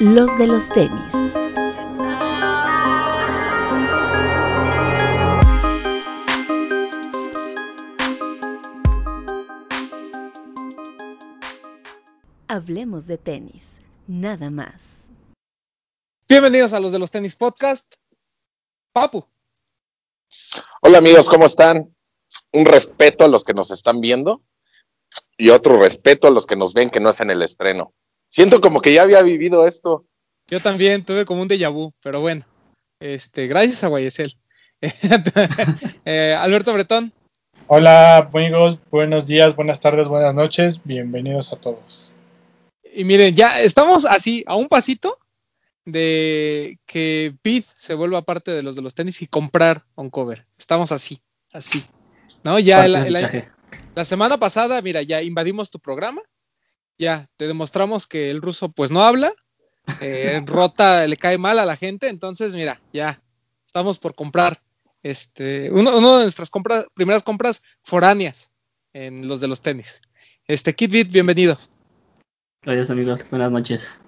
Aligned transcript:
los 0.00 0.38
de 0.38 0.46
los 0.46 0.68
tenis. 0.68 1.12
Hablemos 12.46 13.06
de 13.06 13.18
tenis, 13.18 13.80
nada 14.06 14.50
más. 14.50 15.04
Bienvenidos 16.28 16.72
a 16.74 16.80
los 16.80 16.92
de 16.92 17.00
los 17.00 17.10
tenis 17.10 17.34
podcast. 17.34 17.92
Papu. 18.92 19.24
Hola 20.80 20.98
amigos, 20.98 21.28
¿cómo 21.28 21.46
están? 21.46 21.94
Un 22.52 22.66
respeto 22.66 23.24
a 23.24 23.28
los 23.28 23.42
que 23.42 23.54
nos 23.54 23.72
están 23.72 24.00
viendo 24.00 24.42
y 25.36 25.50
otro 25.50 25.80
respeto 25.80 26.28
a 26.28 26.30
los 26.30 26.46
que 26.46 26.56
nos 26.56 26.72
ven 26.72 26.90
que 26.90 27.00
no 27.00 27.10
es 27.10 27.20
en 27.20 27.30
el 27.30 27.42
estreno. 27.42 27.94
Siento 28.28 28.60
como 28.60 28.82
que 28.82 28.92
ya 28.92 29.02
había 29.02 29.22
vivido 29.22 29.66
esto. 29.66 30.04
Yo 30.48 30.60
también 30.60 31.04
tuve 31.04 31.24
como 31.24 31.42
un 31.42 31.48
déjà 31.48 31.72
vu, 31.72 31.92
pero 32.02 32.20
bueno. 32.20 32.44
Este, 33.00 33.46
gracias 33.46 33.84
a 33.84 33.88
Guayesel. 33.88 34.36
Eh, 36.04 36.36
Alberto 36.38 36.72
Bretón. 36.72 37.12
Hola 37.66 38.18
amigos, 38.18 38.78
buenos 38.90 39.26
días, 39.26 39.56
buenas 39.56 39.80
tardes, 39.80 40.08
buenas 40.08 40.34
noches, 40.34 40.80
bienvenidos 40.84 41.52
a 41.52 41.56
todos. 41.56 42.14
Y 42.94 43.04
miren, 43.04 43.34
ya 43.34 43.60
estamos 43.60 44.06
así, 44.06 44.44
a 44.46 44.54
un 44.54 44.68
pasito 44.68 45.18
de 45.84 46.78
que 46.86 47.34
Pete 47.42 47.66
se 47.76 47.94
vuelva 47.94 48.22
parte 48.22 48.52
de 48.52 48.62
los 48.62 48.76
de 48.76 48.82
los 48.82 48.94
tenis 48.94 49.20
y 49.20 49.26
comprar 49.26 49.84
un 49.96 50.10
cover. 50.10 50.46
Estamos 50.56 50.92
así, 50.92 51.20
así. 51.52 51.84
¿No? 52.44 52.58
Ya 52.58 52.86
la 52.86 54.04
semana 54.04 54.38
pasada, 54.38 54.80
mira, 54.80 55.02
ya 55.02 55.22
invadimos 55.22 55.70
tu 55.70 55.80
programa. 55.80 56.22
Ya 56.98 57.30
te 57.36 57.46
demostramos 57.46 58.06
que 58.06 58.30
el 58.30 58.42
ruso 58.42 58.70
pues 58.70 58.90
no 58.90 59.02
habla. 59.02 59.32
Eh, 60.00 60.42
rota 60.46 61.06
le 61.06 61.16
cae 61.16 61.38
mal 61.38 61.58
a 61.58 61.64
la 61.64 61.76
gente. 61.76 62.08
Entonces, 62.08 62.54
mira, 62.54 62.80
ya 62.92 63.22
estamos 63.66 63.98
por 63.98 64.14
comprar 64.14 64.60
este 65.02 65.70
uno, 65.70 65.92
de 65.92 66.24
nuestras 66.24 66.50
compras, 66.50 66.86
primeras 66.94 67.22
compras 67.22 67.62
foráneas 67.82 68.50
en 68.92 69.28
los 69.28 69.40
de 69.40 69.48
los 69.48 69.62
tenis. 69.62 70.02
Este 70.46 70.74
Kid 70.74 70.90
Beat, 70.90 71.08
bienvenido. 71.08 71.56
Gracias 72.62 72.90
amigos, 72.90 73.24
buenas 73.30 73.52
noches. 73.52 74.00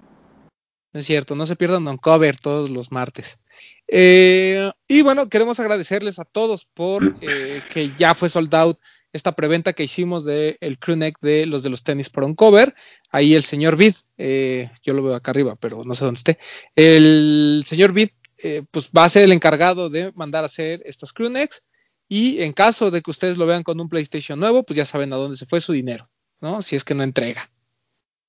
Es 0.93 1.05
cierto, 1.05 1.35
no 1.35 1.45
se 1.45 1.55
pierdan 1.55 1.87
un 1.87 1.97
cover 1.97 2.37
todos 2.37 2.69
los 2.69 2.91
martes. 2.91 3.39
Eh, 3.87 4.69
y 4.89 5.03
bueno, 5.03 5.29
queremos 5.29 5.59
agradecerles 5.61 6.19
a 6.19 6.25
todos 6.25 6.65
por 6.65 7.15
eh, 7.21 7.61
que 7.71 7.91
ya 7.97 8.13
fue 8.13 8.27
sold 8.27 8.53
out 8.53 8.77
esta 9.13 9.33
preventa 9.33 9.73
que 9.73 9.83
hicimos 9.83 10.25
del 10.25 10.57
el 10.61 10.79
crew 10.79 10.95
neck 10.95 11.19
de 11.21 11.45
los 11.45 11.63
de 11.63 11.69
los 11.69 11.83
tenis 11.83 12.09
por 12.09 12.23
un 12.23 12.35
cover. 12.35 12.75
Ahí 13.09 13.35
el 13.35 13.43
señor 13.43 13.75
Vid, 13.75 13.95
eh, 14.17 14.69
yo 14.83 14.93
lo 14.93 15.03
veo 15.03 15.15
acá 15.15 15.31
arriba, 15.31 15.55
pero 15.59 15.83
no 15.83 15.93
sé 15.93 16.05
dónde 16.05 16.17
esté. 16.17 16.39
El 16.75 17.63
señor 17.65 17.93
Vid, 17.93 18.09
pues 18.71 18.89
va 18.95 19.03
a 19.03 19.09
ser 19.09 19.23
el 19.23 19.31
encargado 19.31 19.89
de 19.89 20.11
mandar 20.15 20.43
a 20.43 20.47
hacer 20.47 20.81
estas 20.85 21.13
crew 21.13 21.29
necks. 21.29 21.65
Y 22.07 22.41
en 22.41 22.51
caso 22.51 22.91
de 22.91 23.01
que 23.01 23.09
ustedes 23.09 23.37
lo 23.37 23.45
vean 23.45 23.63
con 23.63 23.79
un 23.79 23.87
PlayStation 23.87 24.37
nuevo, 24.37 24.63
pues 24.63 24.75
ya 24.75 24.83
saben 24.83 25.13
a 25.13 25.15
dónde 25.15 25.37
se 25.37 25.45
fue 25.45 25.61
su 25.61 25.71
dinero, 25.71 26.09
¿no? 26.41 26.61
Si 26.61 26.75
es 26.75 26.83
que 26.83 26.93
no 26.93 27.03
entrega. 27.03 27.49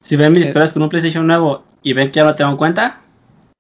Si 0.01 0.15
ven 0.15 0.33
mis 0.33 0.47
historias 0.47 0.73
con 0.73 0.83
un 0.83 0.89
PlayStation 0.89 1.27
nuevo 1.27 1.65
y 1.83 1.93
ven 1.93 2.13
que 2.13 2.19
ya 2.19 2.25
lo 2.25 2.35
tengo 2.37 2.53
en 2.53 2.57
cuenta, 2.59 3.03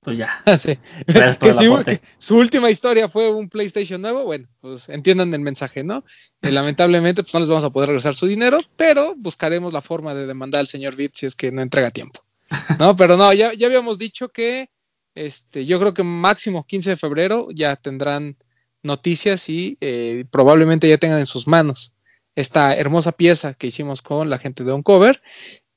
pues 0.03 0.19
ya. 0.19 0.43
su 2.19 2.37
última 2.37 2.71
historia 2.71 3.09
fue 3.09 3.31
un 3.31 3.49
PlayStation 3.49 4.03
nuevo, 4.03 4.25
bueno, 4.25 4.47
pues 4.61 4.89
entiendan 4.89 5.33
el 5.33 5.41
mensaje, 5.41 5.85
¿no? 5.85 6.05
Eh, 6.43 6.51
lamentablemente, 6.51 7.23
pues 7.23 7.33
no 7.35 7.41
les 7.41 7.49
vamos 7.49 7.65
a 7.65 7.71
poder 7.71 7.89
regresar 7.89 8.15
su 8.15 8.27
dinero, 8.27 8.61
pero 8.77 9.15
buscaremos 9.17 9.73
la 9.73 9.81
forma 9.81 10.15
de 10.15 10.27
demandar 10.27 10.61
al 10.61 10.67
señor 10.67 10.97
Bit 10.97 11.15
si 11.15 11.27
es 11.27 11.37
que 11.37 11.53
no 11.53 11.63
entrega 11.63 11.93
tiempo. 11.93 12.25
¿No? 12.81 12.97
Pero 12.97 13.17
no, 13.17 13.33
ya, 13.33 13.53
ya 13.53 13.67
habíamos 13.69 13.97
dicho 13.97 14.29
que 14.31 14.71
este, 15.15 15.65
yo 15.65 15.79
creo 15.79 15.95
que 15.95 16.03
máximo 16.03 16.67
15 16.67 16.91
de 16.91 16.97
febrero 16.97 17.49
ya 17.55 17.77
tendrán 17.77 18.37
noticias 18.83 19.49
y 19.49 19.79
eh, 19.81 20.25
probablemente 20.31 20.89
ya 20.89 20.99
tengan 20.99 21.21
en 21.21 21.27
sus 21.27 21.47
manos 21.47 21.95
esta 22.35 22.75
hermosa 22.77 23.13
pieza 23.13 23.55
que 23.55 23.67
hicimos 23.69 24.03
con 24.03 24.31
la 24.31 24.39
gente 24.39 24.65
de 24.65 24.73
Uncover. 24.73 25.23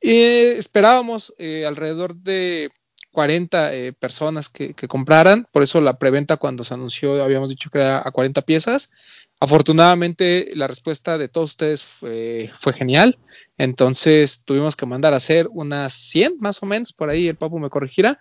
Eh, 0.01 0.55
esperábamos 0.57 1.33
eh, 1.37 1.65
alrededor 1.65 2.15
de 2.15 2.71
40 3.15 3.73
eh, 3.73 3.93
personas 3.93 4.49
que, 4.49 4.73
compraran, 4.89 5.47
por 5.53 5.63
eso 5.63 5.79
la 5.79 5.97
preventa 5.97 6.35
cuando 6.35 6.65
se 6.65 6.73
anunció 6.73 7.23
habíamos 7.23 7.49
dicho 7.49 7.69
que 7.69 7.77
era 7.77 8.03
a 8.05 8.11
40 8.11 8.41
piezas. 8.41 8.91
Afortunadamente 9.39 10.51
la 10.53 10.67
respuesta 10.67 11.17
de 11.17 11.29
todos 11.29 11.51
ustedes 11.51 11.81
fue, 11.81 12.49
genial, 12.73 13.17
entonces 13.57 14.41
tuvimos 14.43 14.75
que 14.75 14.85
mandar 14.85 15.13
a 15.13 15.17
hacer 15.17 15.47
unas 15.49 15.93
100 15.93 16.39
más 16.39 16.61
o 16.61 16.65
menos, 16.65 16.91
por 16.91 17.09
ahí 17.09 17.29
el 17.29 17.37
papu 17.37 17.57
me 17.57 17.69
corregirá, 17.69 18.19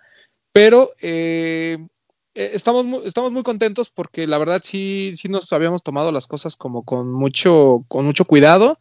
pero 0.53 0.93
estamos, 2.33 2.85
muy, 2.85 3.01
estamos 3.05 3.33
muy 3.33 3.43
contentos 3.43 3.89
porque 3.89 4.27
la 4.27 4.37
verdad 4.37 4.61
sí, 4.63 5.11
sí 5.15 5.27
nos 5.27 5.51
habíamos 5.51 5.83
tomado 5.83 6.13
las 6.13 6.27
cosas 6.27 6.55
como 6.55 6.83
con 6.83 7.11
mucho, 7.11 7.83
con 7.89 8.05
mucho 8.05 8.23
cuidado 8.23 8.79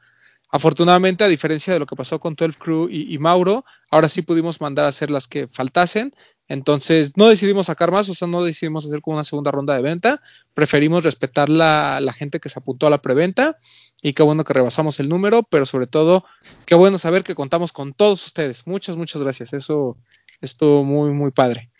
Afortunadamente, 0.55 1.25
a 1.25 1.27
diferencia 1.27 1.73
de 1.73 1.81
lo 1.81 1.87
que 1.87 1.97
pasó 1.97 2.21
con 2.21 2.35
12 2.35 2.57
Crew 2.57 2.89
y, 2.89 3.19
Mauro, 3.19 3.65
ahora 3.91 4.09
sí 4.09 4.23
pudimos 4.23 4.61
mandar 4.61 4.85
a 4.85 4.89
hacer 4.91 5.11
las 5.11 5.27
que 5.27 5.49
faltasen. 5.49 6.15
Entonces, 6.47 7.17
no 7.17 7.27
decidimos 7.27 7.67
sacar 7.67 7.91
más, 7.91 8.09
o 8.09 8.15
sea, 8.15 8.29
no 8.29 8.45
decidimos 8.45 8.87
hacer 8.87 9.01
como 9.01 9.17
una 9.17 9.25
segunda 9.25 9.51
ronda 9.51 9.75
de 9.75 9.83
venta. 9.83 10.23
Preferimos 10.55 11.03
respetar 11.03 11.49
la, 11.49 11.99
la 12.01 12.13
gente 12.13 12.39
que 12.39 12.49
se 12.51 12.61
apuntó 12.61 12.87
a 12.87 12.91
la 12.91 13.03
preventa. 13.03 13.59
Y 14.01 14.13
qué 14.13 14.23
bueno 14.23 14.45
que 14.45 14.53
rebasamos 14.53 15.01
el 15.01 15.09
número, 15.09 15.43
pero 15.43 15.67
sobre 15.67 15.89
todo, 15.89 16.25
qué 16.67 16.77
bueno 16.77 16.99
saber 16.99 17.25
que 17.25 17.35
contamos 17.35 17.73
con 17.73 17.93
todos 17.93 18.25
ustedes. 18.25 18.69
Muchas, 18.69 18.97
muchas 18.97 19.23
gracias. 19.23 19.55
Eso 19.55 19.97
estuvo 20.41 20.85
muy, 20.85 21.11
muy 21.11 21.33
padre. 21.33 21.73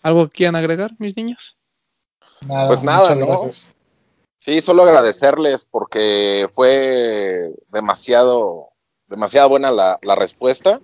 ¿Algo 0.00 0.30
que 0.30 0.38
quieran 0.38 0.56
agregar, 0.56 0.92
mis 0.98 1.18
niños? 1.18 1.58
Nada, 2.48 2.66
pues 2.66 2.82
nada, 2.82 3.14
¿no? 3.14 3.26
Gracias. 3.26 3.74
Sí, 4.44 4.60
solo 4.60 4.82
agradecerles 4.82 5.66
porque 5.66 6.48
fue 6.52 7.52
demasiado, 7.68 8.70
demasiado 9.06 9.48
buena 9.48 9.70
la, 9.70 10.16
respuesta. 10.16 10.80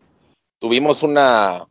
Tuvimos 0.61 1.03
una 1.03 1.67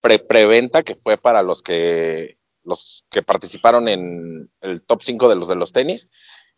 pre 0.00 0.18
preventa 0.18 0.82
que 0.82 0.96
fue 0.96 1.16
para 1.16 1.44
los 1.44 1.62
que 1.62 2.36
los 2.64 3.04
que 3.10 3.22
participaron 3.22 3.86
en 3.88 4.50
el 4.60 4.82
top 4.82 5.02
5 5.04 5.28
de 5.28 5.36
los 5.36 5.46
de 5.46 5.54
los 5.54 5.72
tenis 5.72 6.08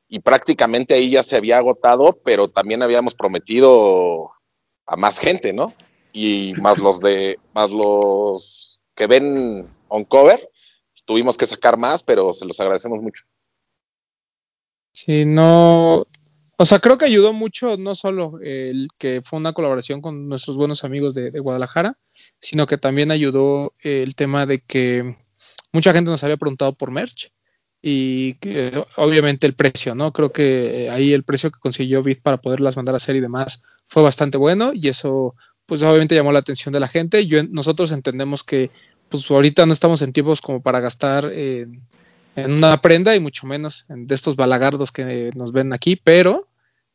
y 0.08 0.20
prácticamente 0.20 0.94
ahí 0.94 1.10
ya 1.10 1.22
se 1.22 1.36
había 1.36 1.58
agotado, 1.58 2.18
pero 2.24 2.48
también 2.48 2.82
habíamos 2.82 3.14
prometido 3.14 4.32
a 4.86 4.96
más 4.96 5.18
gente, 5.18 5.52
¿no? 5.52 5.74
Y 6.14 6.54
más 6.62 6.78
los 6.78 7.00
de 7.00 7.38
más 7.54 7.68
los 7.68 8.80
que 8.94 9.06
ven 9.06 9.68
on 9.88 10.04
cover, 10.04 10.50
tuvimos 11.04 11.36
que 11.36 11.44
sacar 11.44 11.76
más, 11.76 12.02
pero 12.02 12.32
se 12.32 12.46
los 12.46 12.58
agradecemos 12.58 13.02
mucho. 13.02 13.24
Sí, 15.04 15.24
no. 15.24 16.06
O 16.58 16.64
sea, 16.66 16.78
creo 16.78 16.98
que 16.98 17.06
ayudó 17.06 17.32
mucho 17.32 17.78
no 17.78 17.94
solo 17.94 18.38
el 18.42 18.88
que 18.98 19.22
fue 19.24 19.38
una 19.38 19.54
colaboración 19.54 20.02
con 20.02 20.28
nuestros 20.28 20.58
buenos 20.58 20.84
amigos 20.84 21.14
de, 21.14 21.30
Guadalajara, 21.40 21.96
sino 22.38 22.66
que 22.66 22.76
también 22.76 23.10
ayudó 23.10 23.72
el 23.80 24.14
tema 24.14 24.44
de 24.44 24.60
que 24.60 25.16
mucha 25.72 25.94
gente 25.94 26.10
nos 26.10 26.22
había 26.22 26.36
preguntado 26.36 26.74
por 26.74 26.90
merch 26.90 27.32
y 27.80 28.34
que, 28.40 28.84
obviamente 28.96 29.46
el 29.46 29.54
precio, 29.54 29.94
¿no? 29.94 30.12
Creo 30.12 30.32
que 30.32 30.90
ahí 30.90 31.14
el 31.14 31.24
precio 31.24 31.50
que 31.50 31.60
consiguió 31.60 32.02
Bit 32.02 32.20
para 32.20 32.42
poderlas 32.42 32.76
mandar 32.76 32.94
a 32.94 32.96
hacer 32.96 33.16
y 33.16 33.20
demás 33.20 33.62
fue 33.88 34.02
bastante 34.02 34.36
bueno 34.36 34.72
y 34.74 34.88
eso 34.88 35.34
pues 35.64 35.82
obviamente 35.82 36.14
llamó 36.14 36.30
la 36.30 36.40
atención 36.40 36.74
de 36.74 36.80
la 36.80 36.88
gente. 36.88 37.26
Yo, 37.26 37.42
nosotros 37.44 37.90
entendemos 37.92 38.44
que 38.44 38.70
pues 39.08 39.30
ahorita 39.30 39.64
no 39.64 39.72
estamos 39.72 40.02
en 40.02 40.12
tiempos 40.12 40.42
como 40.42 40.60
para 40.60 40.80
gastar 40.80 41.24
en 41.32 41.80
en 42.36 42.52
una 42.52 42.80
prenda 42.80 43.14
y 43.14 43.20
mucho 43.20 43.46
menos 43.46 43.86
en, 43.88 44.06
de 44.06 44.14
estos 44.14 44.36
balagardos 44.36 44.92
que 44.92 45.30
nos 45.34 45.52
ven 45.52 45.72
aquí, 45.72 45.96
pero 45.96 46.48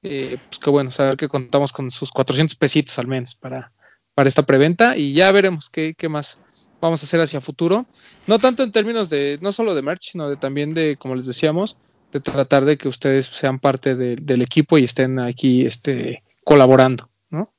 eh, 0.04 0.38
pues 0.48 0.60
qué 0.60 0.70
bueno 0.70 0.92
saber 0.92 1.18
que 1.18 1.28
contamos 1.28 1.72
con 1.72 1.90
sus 1.92 2.12
400 2.12 2.56
pesitos 2.56 2.98
al 3.00 3.08
menos 3.08 3.36
para, 3.36 3.72
para 4.14 4.30
esta 4.30 4.44
preventa 4.44 4.98
y 4.98 5.14
ya 5.14 5.32
veremos 5.32 5.70
qué, 5.70 5.96
qué 5.98 6.10
más 6.10 6.38
vamos 6.82 7.02
a 7.02 7.06
hacer 7.06 7.22
hacia 7.22 7.42
futuro. 7.42 7.86
No 8.28 8.40
tanto 8.40 8.64
en 8.64 8.72
términos 8.72 9.10
de, 9.10 9.40
no 9.42 9.52
solo 9.52 9.76
de 9.76 9.82
merch, 9.82 10.12
sino 10.12 10.30
de 10.30 10.38
también 10.38 10.74
de, 10.74 10.96
como 10.98 11.16
les 11.16 11.26
decíamos, 11.26 11.78
de 12.12 12.20
tratar 12.20 12.66
de 12.66 12.78
que 12.78 12.88
ustedes 12.88 13.26
sean 13.26 13.60
parte 13.60 13.96
del 13.96 14.42
equipo 14.42 14.78
y 14.78 14.84
estén 14.84 15.20
aquí 15.20 15.66
este, 15.66 16.24
colaborando, 16.44 17.10
¿no? 17.30 17.52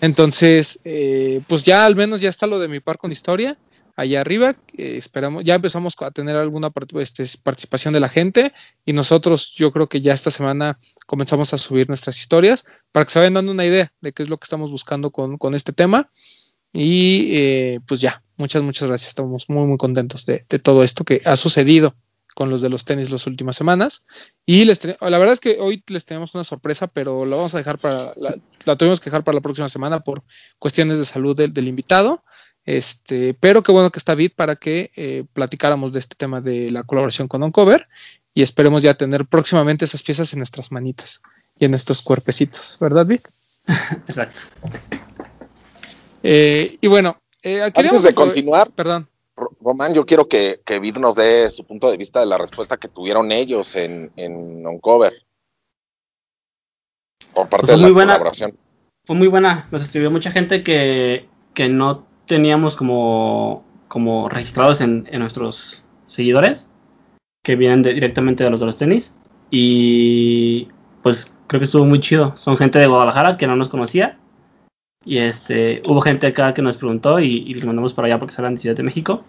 Entonces, 0.00 0.80
eh, 0.84 1.42
pues 1.46 1.64
ya 1.64 1.84
al 1.84 1.94
menos 1.94 2.20
ya 2.20 2.30
está 2.30 2.46
lo 2.46 2.58
de 2.58 2.68
mi 2.68 2.80
par 2.80 2.98
con 2.98 3.12
historia 3.12 3.58
allá 3.96 4.20
arriba. 4.20 4.56
esperamos, 4.76 5.44
ya 5.44 5.54
empezamos 5.54 5.94
a 6.00 6.10
tener 6.10 6.36
alguna 6.36 6.72
este, 6.98 7.24
participación 7.42 7.92
de 7.92 8.00
la 8.00 8.08
gente 8.08 8.52
y 8.84 8.92
nosotros 8.92 9.54
yo 9.54 9.70
creo 9.72 9.88
que 9.88 10.00
ya 10.00 10.12
esta 10.12 10.30
semana 10.30 10.78
comenzamos 11.06 11.52
a 11.54 11.58
subir 11.58 11.88
nuestras 11.88 12.18
historias 12.18 12.64
para 12.90 13.04
que 13.04 13.10
se 13.10 13.18
vayan 13.18 13.34
dando 13.34 13.52
una 13.52 13.66
idea 13.66 13.92
de 14.00 14.12
qué 14.12 14.22
es 14.22 14.28
lo 14.28 14.38
que 14.38 14.44
estamos 14.44 14.70
buscando 14.70 15.10
con, 15.10 15.54
este 15.54 15.72
tema. 15.72 16.10
Y 16.72 17.36
eh, 17.36 17.80
pues 17.86 18.00
ya, 18.00 18.22
muchas, 18.36 18.62
muchas 18.62 18.88
gracias. 18.88 19.08
Estamos 19.08 19.48
muy, 19.48 19.66
muy 19.66 19.76
contentos 19.76 20.24
de, 20.24 20.38
todo 20.62 20.82
esto 20.82 21.04
que 21.04 21.20
ha 21.24 21.36
sucedido 21.36 21.94
con 22.34 22.48
los 22.48 22.62
de 22.62 22.70
los 22.70 22.86
tenis 22.86 23.10
las 23.10 23.26
últimas 23.26 23.56
semanas. 23.56 24.04
Y 24.46 24.64
les 24.64 24.82
la 24.84 25.18
verdad 25.18 25.34
es 25.34 25.40
que 25.40 25.58
hoy 25.60 25.84
les 25.88 26.06
tenemos 26.06 26.34
una 26.34 26.44
sorpresa, 26.44 26.86
pero 26.86 27.26
la 27.26 27.36
vamos 27.36 27.54
a 27.54 27.58
dejar 27.58 27.78
para, 27.78 28.14
la, 28.16 28.76
tuvimos 28.76 29.00
que 29.00 29.10
dejar 29.10 29.22
para 29.22 29.34
la 29.34 29.42
próxima 29.42 29.68
semana 29.68 30.00
por 30.00 30.22
cuestiones 30.58 30.98
de 30.98 31.04
salud 31.04 31.36
del 31.36 31.68
invitado. 31.68 32.24
Este, 32.64 33.34
pero 33.34 33.62
qué 33.62 33.72
bueno 33.72 33.90
que 33.90 33.98
está 33.98 34.14
Vid 34.14 34.32
para 34.36 34.56
que 34.56 34.92
eh, 34.94 35.24
platicáramos 35.32 35.92
de 35.92 35.98
este 35.98 36.14
tema 36.14 36.40
de 36.40 36.70
la 36.70 36.84
colaboración 36.84 37.26
con 37.26 37.42
Uncover 37.42 37.86
y 38.34 38.42
esperemos 38.42 38.82
ya 38.82 38.94
tener 38.94 39.26
próximamente 39.26 39.84
esas 39.84 40.02
piezas 40.02 40.32
en 40.32 40.38
nuestras 40.38 40.70
manitas 40.70 41.22
y 41.58 41.64
en 41.64 41.72
nuestros 41.72 42.02
cuerpecitos, 42.02 42.76
¿verdad, 42.80 43.06
Vid? 43.06 43.20
Exacto. 43.66 44.40
Eh, 46.22 46.76
y 46.80 46.86
bueno, 46.86 47.20
eh, 47.42 47.62
antes 47.62 48.02
de 48.02 48.14
continuar, 48.14 48.70
perdón. 48.70 49.08
Román, 49.60 49.94
yo 49.94 50.06
quiero 50.06 50.28
que, 50.28 50.60
que 50.64 50.78
Vid 50.78 50.98
nos 50.98 51.16
dé 51.16 51.50
su 51.50 51.64
punto 51.64 51.90
de 51.90 51.96
vista 51.96 52.20
de 52.20 52.26
la 52.26 52.38
respuesta 52.38 52.76
que 52.76 52.88
tuvieron 52.88 53.32
ellos 53.32 53.74
en, 53.74 54.12
en 54.16 54.66
Uncover 54.66 55.14
por 57.32 57.48
parte 57.48 57.66
pues 57.66 57.76
de 57.76 57.76
la 57.78 57.82
muy 57.82 57.92
buena, 57.92 58.12
colaboración. 58.14 58.56
Fue 59.04 59.16
muy 59.16 59.28
buena, 59.28 59.66
nos 59.70 59.82
escribió 59.82 60.10
mucha 60.10 60.30
gente 60.30 60.62
que, 60.62 61.28
que 61.54 61.68
no 61.68 62.06
teníamos 62.32 62.76
como, 62.76 63.62
como 63.88 64.30
registrados 64.30 64.80
en, 64.80 65.06
nuestros 65.18 65.84
seguidores, 66.06 66.66
que 67.44 67.56
vienen 67.56 67.82
directamente 67.82 68.42
de 68.42 68.48
los 68.48 68.58
de 68.58 68.66
los 68.66 68.78
tenis. 68.78 69.14
Y 69.50 70.68
pues 71.02 71.36
creo 71.46 71.60
que 71.60 71.66
estuvo 71.66 71.84
muy 71.84 72.00
chido. 72.00 72.34
Son 72.38 72.56
gente 72.56 72.78
de 72.78 72.86
Guadalajara 72.86 73.36
que 73.36 73.46
no 73.46 73.54
nos 73.54 73.68
conocía. 73.68 74.18
Y 75.04 75.18
este, 75.18 75.82
hubo 75.86 76.00
gente 76.00 76.26
acá 76.26 76.54
que 76.54 76.62
nos 76.62 76.78
preguntó 76.78 77.20
y, 77.20 77.26
y 77.26 77.52
les 77.52 77.66
mandamos 77.66 77.92
para 77.92 78.06
allá 78.06 78.18
porque 78.18 78.34
salen 78.34 78.54
de 78.54 78.60
Ciudad 78.62 78.76
de 78.76 78.82
México. 78.82 79.24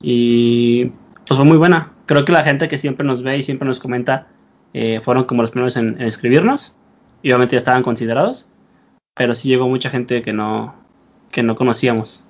Y 0.00 0.92
pues 1.26 1.36
fue 1.36 1.44
muy 1.44 1.56
buena. 1.56 1.94
Creo 2.06 2.24
que 2.24 2.30
la 2.30 2.44
gente 2.44 2.68
que 2.68 2.78
siempre 2.78 3.04
nos 3.04 3.24
ve 3.24 3.38
y 3.38 3.42
siempre 3.42 3.66
nos 3.66 3.80
comenta 3.80 4.28
eh, 4.72 5.00
fueron 5.02 5.24
como 5.24 5.42
los 5.42 5.50
primeros 5.50 5.76
en, 5.76 6.00
en 6.00 6.06
escribirnos. 6.06 6.76
Y 7.22 7.30
obviamente 7.30 7.54
ya 7.54 7.58
estaban 7.58 7.82
considerados. 7.82 8.48
Pero 9.16 9.34
sí 9.34 9.48
llegó 9.48 9.68
mucha 9.68 9.90
gente 9.90 10.22
que 10.22 10.32
no, 10.32 10.83
que 11.34 11.42
no 11.42 11.56
conocíamos. 11.56 12.22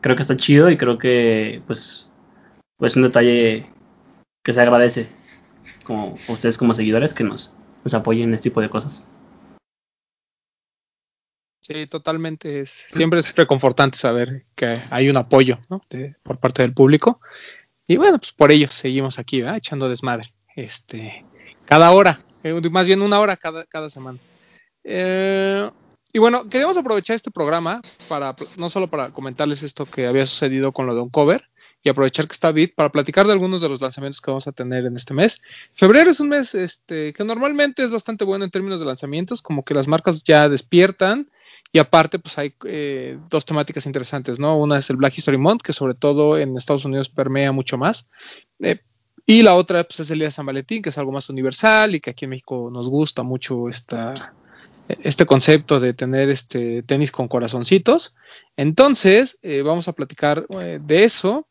Creo 0.00 0.16
que 0.16 0.22
está 0.22 0.34
chido 0.34 0.70
y 0.70 0.78
creo 0.78 0.96
que 0.96 1.62
pues 1.66 2.10
pues 2.78 2.96
un 2.96 3.02
detalle 3.02 3.66
que 4.42 4.54
se 4.54 4.62
agradece 4.62 5.08
como 5.84 6.14
ustedes 6.26 6.56
como 6.56 6.72
seguidores 6.72 7.12
que 7.12 7.22
nos, 7.22 7.52
nos 7.84 7.92
apoyen 7.92 8.28
en 8.28 8.34
este 8.34 8.48
tipo 8.48 8.62
de 8.62 8.70
cosas. 8.70 9.04
Sí, 11.60 11.86
totalmente. 11.86 12.60
Es, 12.60 12.70
siempre 12.70 13.20
es 13.20 13.36
reconfortante 13.36 13.98
saber 13.98 14.46
que 14.54 14.78
hay 14.90 15.10
un 15.10 15.18
apoyo 15.18 15.58
¿no? 15.68 15.82
por 16.22 16.38
parte 16.38 16.62
del 16.62 16.72
público. 16.72 17.20
Y 17.86 17.98
bueno, 17.98 18.18
pues 18.18 18.32
por 18.32 18.50
ello 18.52 18.68
seguimos 18.68 19.18
aquí, 19.18 19.42
echando 19.42 19.86
desmadre. 19.86 20.32
Este, 20.56 21.26
cada 21.66 21.90
hora, 21.90 22.18
eh, 22.42 22.58
más 22.70 22.86
bien 22.86 23.02
una 23.02 23.20
hora 23.20 23.36
cada, 23.36 23.66
cada 23.66 23.90
semana. 23.90 24.18
Eh, 24.82 25.70
y 26.12 26.18
bueno, 26.18 26.48
queríamos 26.48 26.76
aprovechar 26.76 27.16
este 27.16 27.30
programa 27.30 27.80
para 28.08 28.34
no 28.56 28.68
solo 28.68 28.88
para 28.88 29.10
comentarles 29.12 29.62
esto 29.62 29.86
que 29.86 30.06
había 30.06 30.26
sucedido 30.26 30.72
con 30.72 30.86
lo 30.86 30.94
de 30.94 31.00
Uncover 31.00 31.44
y 31.82 31.88
aprovechar 31.88 32.26
que 32.26 32.32
está 32.32 32.52
Bit 32.52 32.74
para 32.74 32.90
platicar 32.90 33.26
de 33.26 33.32
algunos 33.32 33.60
de 33.60 33.68
los 33.68 33.80
lanzamientos 33.80 34.20
que 34.20 34.30
vamos 34.30 34.46
a 34.46 34.52
tener 34.52 34.84
en 34.84 34.96
este 34.96 35.14
mes. 35.14 35.40
Febrero 35.72 36.10
es 36.10 36.20
un 36.20 36.28
mes 36.28 36.54
este, 36.54 37.12
que 37.12 37.24
normalmente 37.24 37.82
es 37.82 37.90
bastante 37.90 38.24
bueno 38.24 38.44
en 38.44 38.50
términos 38.50 38.80
de 38.80 38.86
lanzamientos, 38.86 39.40
como 39.40 39.64
que 39.64 39.74
las 39.74 39.88
marcas 39.88 40.22
ya 40.22 40.48
despiertan 40.48 41.26
y 41.72 41.78
aparte 41.78 42.18
pues 42.18 42.36
hay 42.38 42.54
eh, 42.64 43.18
dos 43.30 43.46
temáticas 43.46 43.86
interesantes, 43.86 44.38
¿no? 44.38 44.58
Una 44.58 44.78
es 44.78 44.90
el 44.90 44.96
Black 44.96 45.16
History 45.16 45.38
Month, 45.38 45.62
que 45.62 45.72
sobre 45.72 45.94
todo 45.94 46.36
en 46.36 46.56
Estados 46.56 46.84
Unidos 46.84 47.08
permea 47.08 47.52
mucho 47.52 47.78
más. 47.78 48.08
Eh, 48.58 48.80
y 49.26 49.42
la 49.42 49.54
otra 49.54 49.84
pues, 49.84 50.00
es 50.00 50.10
el 50.10 50.18
Día 50.18 50.28
de 50.28 50.32
San 50.32 50.46
Valentín, 50.46 50.82
que 50.82 50.88
es 50.88 50.98
algo 50.98 51.12
más 51.12 51.30
universal 51.30 51.94
y 51.94 52.00
que 52.00 52.10
aquí 52.10 52.24
en 52.24 52.30
México 52.30 52.68
nos 52.72 52.88
gusta 52.88 53.22
mucho 53.22 53.68
esta, 53.68 54.34
este 55.02 55.26
concepto 55.26 55.80
de 55.80 55.94
tener 55.94 56.28
este 56.28 56.82
tenis 56.82 57.12
con 57.12 57.28
corazoncitos. 57.28 58.14
Entonces, 58.56 59.38
eh, 59.42 59.62
vamos 59.62 59.88
a 59.88 59.92
platicar 59.92 60.46
eh, 60.60 60.78
de 60.82 61.04
eso. 61.04 61.46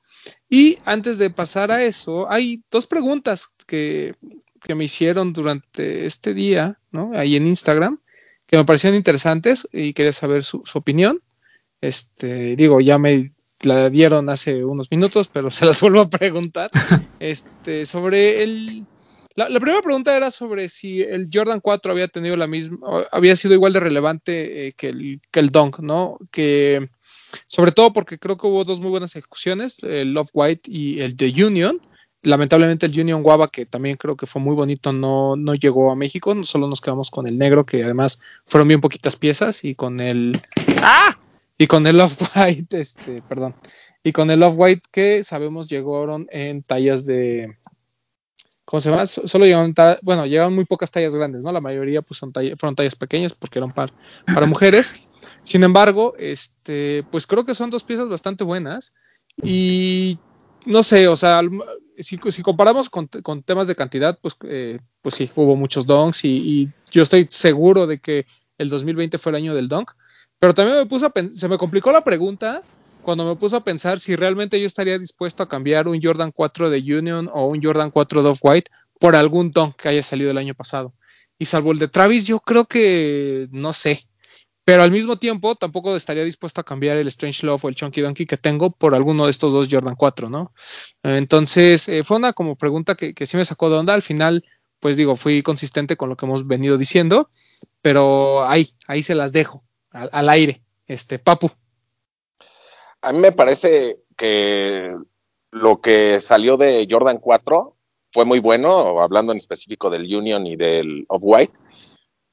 Y 0.50 0.78
antes 0.86 1.18
de 1.18 1.30
pasar 1.30 1.72
a 1.72 1.84
eso, 1.84 2.30
hay 2.30 2.64
dos 2.72 2.88
preguntas 2.88 3.48
que, 3.66 4.16
me 4.76 4.84
hicieron 4.84 5.34
durante 5.34 6.06
este 6.06 6.34
día, 6.34 6.80
¿no? 6.92 7.12
Ahí 7.16 7.36
en 7.36 7.48
Instagram, 7.48 8.00
que 8.46 8.58
me 8.58 8.66
parecían 8.66 8.94
interesantes 8.94 9.68
y 9.72 9.94
quería 9.94 10.12
saber 10.12 10.44
su, 10.44 10.64
su 10.66 10.78
opinión. 10.78 11.22
Este, 11.82 12.56
digo, 12.56 12.82
ya 12.82 12.98
me 12.98 13.32
la 13.62 13.90
dieron 13.90 14.30
hace 14.30 14.64
unos 14.64 14.92
minutos, 14.92 15.28
pero 15.28 15.50
se 15.52 15.66
las 15.66 15.80
vuelvo 15.82 16.02
a 16.02 16.10
preguntar. 16.10 16.72
Este, 17.20 17.86
sobre 17.86 18.44
el 18.44 18.86
la, 19.48 19.60
primera 19.60 19.82
pregunta 19.82 20.16
era 20.16 20.32
sobre 20.32 20.68
si 20.68 21.02
el 21.02 21.30
Jordan 21.32 21.62
4 21.62 21.92
había 21.92 22.08
tenido 22.10 22.36
la 22.36 22.48
misma, 22.48 22.78
había 23.12 23.36
sido 23.36 23.54
igual 23.54 23.72
de 23.72 23.80
relevante 23.80 24.68
eh, 24.68 24.74
que, 24.74 24.90
el, 24.90 25.22
que 25.32 25.40
el 25.40 25.50
Dunk, 25.50 25.80
¿no? 25.80 26.18
Que 26.32 26.90
sobre 27.48 27.72
todo 27.72 27.94
porque 27.94 28.18
creo 28.18 28.38
que 28.38 28.48
hubo 28.48 28.64
dos 28.64 28.82
muy 28.82 28.90
buenas 28.90 29.16
ejecuciones, 29.16 29.82
el 29.84 30.14
Love 30.14 30.30
White 30.34 30.72
y 30.72 31.00
el 31.00 31.16
The 31.16 31.46
Union. 31.46 31.82
Lamentablemente 32.22 32.86
el 32.86 33.00
Union 33.00 33.24
Guava, 33.24 33.50
que 33.50 33.66
también 33.66 33.96
creo 33.96 34.18
que 34.18 34.26
fue 34.26 34.42
muy 34.42 34.54
bonito, 34.54 34.92
no, 34.92 35.38
no 35.38 35.56
llegó 35.56 35.90
a 35.90 35.96
México, 35.96 36.36
solo 36.44 36.68
nos 36.68 36.82
quedamos 36.82 37.10
con 37.10 37.26
el 37.26 37.38
negro, 37.38 37.66
que 37.66 37.82
además 37.82 38.20
fueron 38.46 38.68
bien 38.68 38.82
poquitas 38.82 39.16
piezas, 39.16 39.64
y 39.64 39.76
con 39.76 40.02
el... 40.02 40.38
¡Ah! 40.82 41.18
Y 41.58 41.68
con 41.68 41.88
el 41.88 41.98
Love 41.98 42.18
White, 42.36 42.78
este, 42.78 43.22
perdón. 43.22 43.56
Y 44.04 44.12
con 44.12 44.32
el 44.32 44.42
Love 44.42 44.56
White 44.58 44.90
que 44.92 45.24
sabemos 45.24 45.70
llegaron 45.70 46.28
en 46.30 46.62
tallas 46.62 47.06
de, 47.06 47.56
¿cómo 48.70 48.82
se 48.82 48.92
llama? 48.92 49.08
Solo 49.08 49.46
llegaban, 49.46 49.74
bueno, 50.04 50.28
llegaban 50.28 50.54
muy 50.54 50.64
pocas 50.64 50.92
tallas 50.92 51.16
grandes, 51.16 51.42
¿no? 51.42 51.52
La 51.52 51.60
mayoría 51.60 52.04
pues 52.04 52.20
son 52.20 52.32
fueron 52.32 52.76
tallas 52.76 52.94
pequeñas 52.94 53.34
porque 53.34 53.58
eran 53.58 53.72
para, 53.72 53.92
para 54.32 54.46
mujeres. 54.46 54.94
Sin 55.42 55.64
embargo, 55.64 56.14
este, 56.20 57.04
pues 57.10 57.26
creo 57.26 57.44
que 57.46 57.56
son 57.56 57.72
dos 57.72 57.84
piezas 57.84 58.08
bastante 58.10 58.44
buenas 58.44 58.94
y 59.42 60.20
no 60.68 60.84
sé, 60.84 61.08
o 61.08 61.16
sea, 61.16 61.42
si, 61.98 62.20
si 62.30 62.44
comparamos 62.44 62.92
con, 62.92 63.08
temas 63.44 63.68
de 63.68 63.76
cantidad, 63.76 64.20
pues, 64.22 64.38
eh, 64.44 64.80
pues 65.02 65.16
sí, 65.16 65.32
hubo 65.36 65.56
muchos 65.56 65.88
donks 65.88 66.24
y, 66.26 66.30
y, 66.30 66.70
yo 66.92 67.02
estoy 67.02 67.28
seguro 67.32 67.88
de 67.88 67.98
que 67.98 68.28
el 68.60 68.70
2020 68.70 69.18
fue 69.18 69.32
el 69.32 69.38
año 69.38 69.56
del 69.56 69.68
donk, 69.68 69.94
pero 70.38 70.54
también 70.54 70.78
me 70.78 70.86
puso 70.86 71.08
a 71.08 71.14
se 71.36 71.48
me 71.48 71.58
complicó 71.58 71.92
la 71.92 72.02
pregunta 72.02 72.62
cuando 73.10 73.26
me 73.26 73.36
puse 73.38 73.56
a 73.56 73.62
pensar 73.62 74.00
si 74.00 74.16
realmente 74.16 74.60
yo 74.60 74.68
estaría 74.68 75.00
dispuesto 75.00 75.42
a 75.42 75.50
cambiar 75.50 75.88
un 75.88 76.00
Jordan 76.00 76.32
4 76.32 76.70
de 76.70 76.78
Union 76.78 77.28
o 77.34 77.48
un 77.48 77.60
Jordan 77.60 77.90
4 77.90 78.22
de 78.22 78.30
Off-White 78.30 78.70
por 79.00 79.16
algún 79.16 79.50
don 79.50 79.74
que 79.74 79.90
haya 79.90 80.04
salido 80.04 80.30
el 80.30 80.38
año 80.38 80.54
pasado. 80.54 80.94
Y 81.40 81.46
salvo 81.46 81.72
el 81.72 81.80
de 81.80 81.88
Travis, 81.88 82.28
yo 82.28 82.40
creo 82.40 82.66
que 82.66 83.48
no 83.50 83.74
sé. 83.74 84.08
Pero 84.64 84.84
al 84.84 84.92
mismo 84.92 85.18
tiempo, 85.18 85.56
tampoco 85.56 85.96
estaría 85.96 86.24
dispuesto 86.24 86.62
a 86.62 86.64
cambiar 86.64 86.98
el 86.98 87.08
Strange 87.08 87.48
Love 87.48 87.66
o 87.66 87.70
el 87.70 87.74
Chunky 87.74 88.02
Donkey 88.02 88.28
que 88.28 88.38
tengo 88.38 88.70
por 88.70 88.94
alguno 88.94 89.26
de 89.26 89.32
estos 89.32 89.54
dos 89.54 89.68
Jordan 89.72 89.96
4, 89.96 90.30
¿no? 90.30 90.54
Entonces, 91.02 91.90
eh, 91.90 92.04
fue 92.04 92.18
una 92.18 92.34
como 92.34 92.58
pregunta 92.58 92.94
que, 92.94 93.16
que 93.16 93.26
sí 93.26 93.38
me 93.38 93.46
sacó 93.46 93.72
de 93.72 93.78
onda. 93.78 93.96
Al 93.96 94.04
final, 94.04 94.46
pues 94.80 94.98
digo, 94.98 95.16
fui 95.16 95.42
consistente 95.42 95.98
con 95.98 96.10
lo 96.10 96.16
que 96.16 96.28
hemos 96.28 96.46
venido 96.46 96.78
diciendo, 96.78 97.32
pero 97.82 98.48
ahí, 98.48 98.70
ahí 98.86 99.02
se 99.02 99.16
las 99.16 99.32
dejo, 99.32 99.64
al, 99.90 100.12
al 100.14 100.30
aire. 100.30 100.62
Este, 100.86 101.18
Papu. 101.18 101.50
A 103.02 103.12
mí 103.14 103.20
me 103.20 103.32
parece 103.32 104.00
que 104.18 104.96
lo 105.52 105.82
que 105.82 106.20
salió 106.20 106.58
de 106.58 106.88
Jordan 106.90 107.18
4 107.18 107.76
fue 108.12 108.26
muy 108.26 108.40
bueno, 108.40 109.00
hablando 109.00 109.32
en 109.32 109.38
específico 109.38 109.90
del 109.90 110.14
Union 110.14 110.46
y 110.46 110.56
del 110.56 111.06
Off-White, 111.08 111.54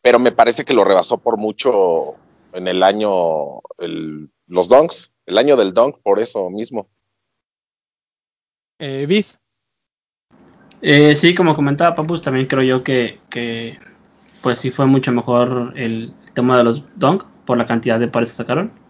pero 0.03 0.19
me 0.19 0.33
parece 0.33 0.65
que 0.65 0.75
lo 0.75 0.85
rebasó 0.85 1.19
por 1.19 1.37
mucho 1.37 2.15
en 2.53 2.67
el 2.69 2.83
año, 2.83 3.61
el, 3.79 4.31
los 4.47 4.69
Dunks, 4.69 5.13
el 5.27 5.39
año 5.39 5.57
del 5.57 5.73
Dunk, 5.73 5.99
por 6.03 6.19
eso 6.19 6.51
mismo. 6.51 6.89
Eh, 8.79 9.07
Biff. 9.07 9.35
Eh, 10.83 11.15
sí, 11.17 11.35
como 11.35 11.55
comentaba 11.55 11.97
Papus, 11.97 12.23
también 12.23 12.47
creo 12.47 12.63
yo 12.63 12.85
que, 12.85 13.21
que 13.31 13.79
pues 14.43 14.59
sí 14.59 14.71
fue 14.71 14.87
mucho 14.87 15.13
mejor 15.13 15.73
el 15.77 16.13
tema 16.35 16.59
de 16.59 16.65
los 16.65 16.83
Dunk 16.97 17.25
por 17.45 17.57
la 17.57 17.67
cantidad 17.67 17.99
de 17.99 18.09
pares 18.09 18.31
que 18.31 18.37
sacaron 18.37 18.86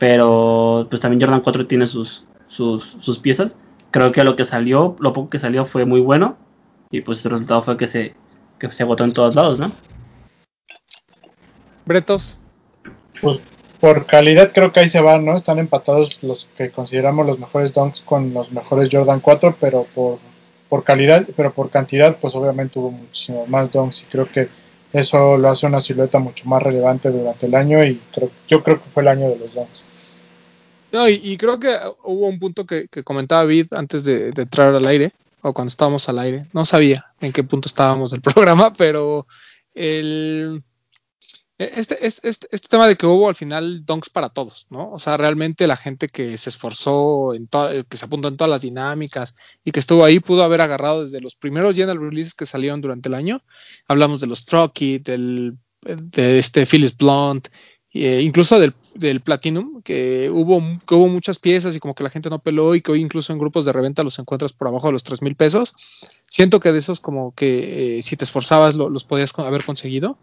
pero 0.00 0.86
pues 0.88 1.02
también 1.02 1.20
Jordan 1.20 1.42
4 1.42 1.66
tiene 1.66 1.86
sus, 1.86 2.24
sus, 2.46 3.18
piezas. 3.22 3.54
Creo 3.90 4.12
que 4.12 4.24
lo 4.24 4.34
que 4.34 4.46
salió, 4.46 4.96
lo 4.98 5.12
poco 5.12 5.28
que 5.28 5.38
salió 5.38 5.66
fue 5.66 5.84
muy 5.84 6.00
bueno 6.00 6.38
y 6.90 7.02
pues 7.02 7.22
el 7.26 7.32
resultado 7.32 7.62
fue 7.62 7.76
que 7.76 7.86
se, 7.86 8.14
que 8.58 8.72
se 8.72 8.82
agotó 8.82 9.04
en 9.04 9.12
todos 9.12 9.34
lados, 9.34 9.58
¿no? 9.58 9.72
Bretos. 11.84 12.40
Pues 13.20 13.42
por 13.78 14.06
calidad 14.06 14.52
creo 14.54 14.72
que 14.72 14.80
ahí 14.80 14.88
se 14.88 15.02
van, 15.02 15.26
¿no? 15.26 15.36
Están 15.36 15.58
empatados 15.58 16.22
los 16.22 16.48
que 16.56 16.70
consideramos 16.70 17.26
los 17.26 17.38
mejores 17.38 17.74
dunks 17.74 18.00
con 18.00 18.32
los 18.32 18.52
mejores 18.52 18.88
Jordan 18.90 19.20
4, 19.20 19.56
pero 19.60 19.84
por, 19.94 20.18
por 20.70 20.82
calidad, 20.82 21.26
pero 21.36 21.52
por 21.52 21.68
cantidad, 21.68 22.16
pues 22.18 22.34
obviamente 22.34 22.78
hubo 22.78 22.90
muchísimo 22.90 23.46
más 23.46 23.70
dunks 23.70 24.04
y 24.04 24.06
creo 24.06 24.24
que 24.24 24.48
eso 24.92 25.36
lo 25.36 25.50
hace 25.50 25.66
una 25.66 25.80
silueta 25.80 26.18
mucho 26.18 26.48
más 26.48 26.62
relevante 26.62 27.10
durante 27.10 27.46
el 27.46 27.54
año 27.54 27.84
y 27.84 28.00
creo, 28.12 28.30
yo 28.48 28.62
creo 28.62 28.82
que 28.82 28.90
fue 28.90 29.02
el 29.02 29.08
año 29.08 29.28
de 29.28 29.38
los 29.38 29.54
Dunks. 29.54 29.84
No, 30.92 31.08
y, 31.08 31.36
creo 31.36 31.60
que 31.60 31.76
hubo 32.04 32.26
un 32.26 32.38
punto 32.38 32.66
que, 32.66 32.88
comentaba 33.04 33.44
Vid 33.44 33.72
antes 33.72 34.04
de, 34.04 34.28
entrar 34.36 34.74
al 34.74 34.86
aire, 34.86 35.12
o 35.42 35.52
cuando 35.52 35.68
estábamos 35.68 36.08
al 36.08 36.18
aire. 36.18 36.46
No 36.52 36.64
sabía 36.64 37.06
en 37.20 37.32
qué 37.32 37.42
punto 37.44 37.68
estábamos 37.68 38.10
del 38.10 38.20
programa, 38.22 38.72
pero 38.72 39.26
el, 39.74 40.62
E, 41.60 41.72
este, 41.76 42.06
este, 42.06 42.26
este, 42.26 42.48
este, 42.52 42.68
tema 42.68 42.88
de 42.88 42.96
que 42.96 43.04
hubo 43.04 43.28
al 43.28 43.34
final 43.34 43.84
donks 43.84 44.08
para 44.08 44.30
todos, 44.30 44.66
¿no? 44.70 44.90
O 44.92 44.98
sea, 44.98 45.18
realmente 45.18 45.66
la 45.66 45.76
gente 45.76 46.08
que 46.08 46.38
se 46.38 46.48
esforzó, 46.48 47.34
en 47.34 47.48
que 47.86 47.96
se 47.98 48.06
apuntó 48.06 48.28
en 48.28 48.38
todas 48.38 48.50
las 48.50 48.62
dinámicas 48.62 49.34
y 49.62 49.70
que 49.70 49.80
estuvo 49.80 50.02
ahí 50.02 50.20
pudo 50.20 50.42
haber 50.42 50.62
agarrado 50.62 51.04
desde 51.04 51.20
los 51.20 51.34
primeros 51.34 51.76
general 51.76 52.00
releases 52.00 52.32
que 52.32 52.46
salieron 52.46 52.80
durante 52.80 53.10
el 53.10 53.14
año. 53.14 53.42
Hablamos 53.86 54.22
de 54.22 54.26
los 54.26 54.46
Trucky, 54.46 55.00
del 55.00 55.58
de 55.82 56.38
este 56.38 56.64
Phyllis 56.64 56.96
Blunt, 56.96 57.48
eh, 57.92 58.20
incluso 58.22 58.60
del, 58.60 58.72
del, 58.94 59.20
Platinum, 59.20 59.82
que 59.82 60.30
hubo, 60.30 60.58
hubo 60.58 61.08
muchas 61.08 61.38
piezas 61.38 61.74
y 61.74 61.80
como 61.80 61.94
que 61.94 62.04
la 62.04 62.10
gente 62.10 62.30
no 62.30 62.38
peló 62.38 62.74
y 62.74 62.82
que 62.82 62.92
hoy 62.92 63.00
incluso 63.00 63.32
en 63.32 63.38
grupos 63.38 63.64
de 63.64 63.72
reventa 63.72 64.04
los 64.04 64.18
encuentras 64.18 64.52
por 64.52 64.68
abajo 64.68 64.86
de 64.86 64.92
los 64.92 65.02
3 65.02 65.22
mil 65.22 65.34
pesos. 65.34 65.72
Siento 66.28 66.60
que 66.60 66.70
de 66.70 66.78
esos 66.78 67.00
como 67.00 67.34
que 67.34 67.98
eh, 67.98 68.02
si 68.02 68.16
te 68.16 68.24
esforzabas 68.24 68.76
los 68.76 69.04
podías 69.04 69.36
haber 69.38 69.64
conseguido. 69.64 70.18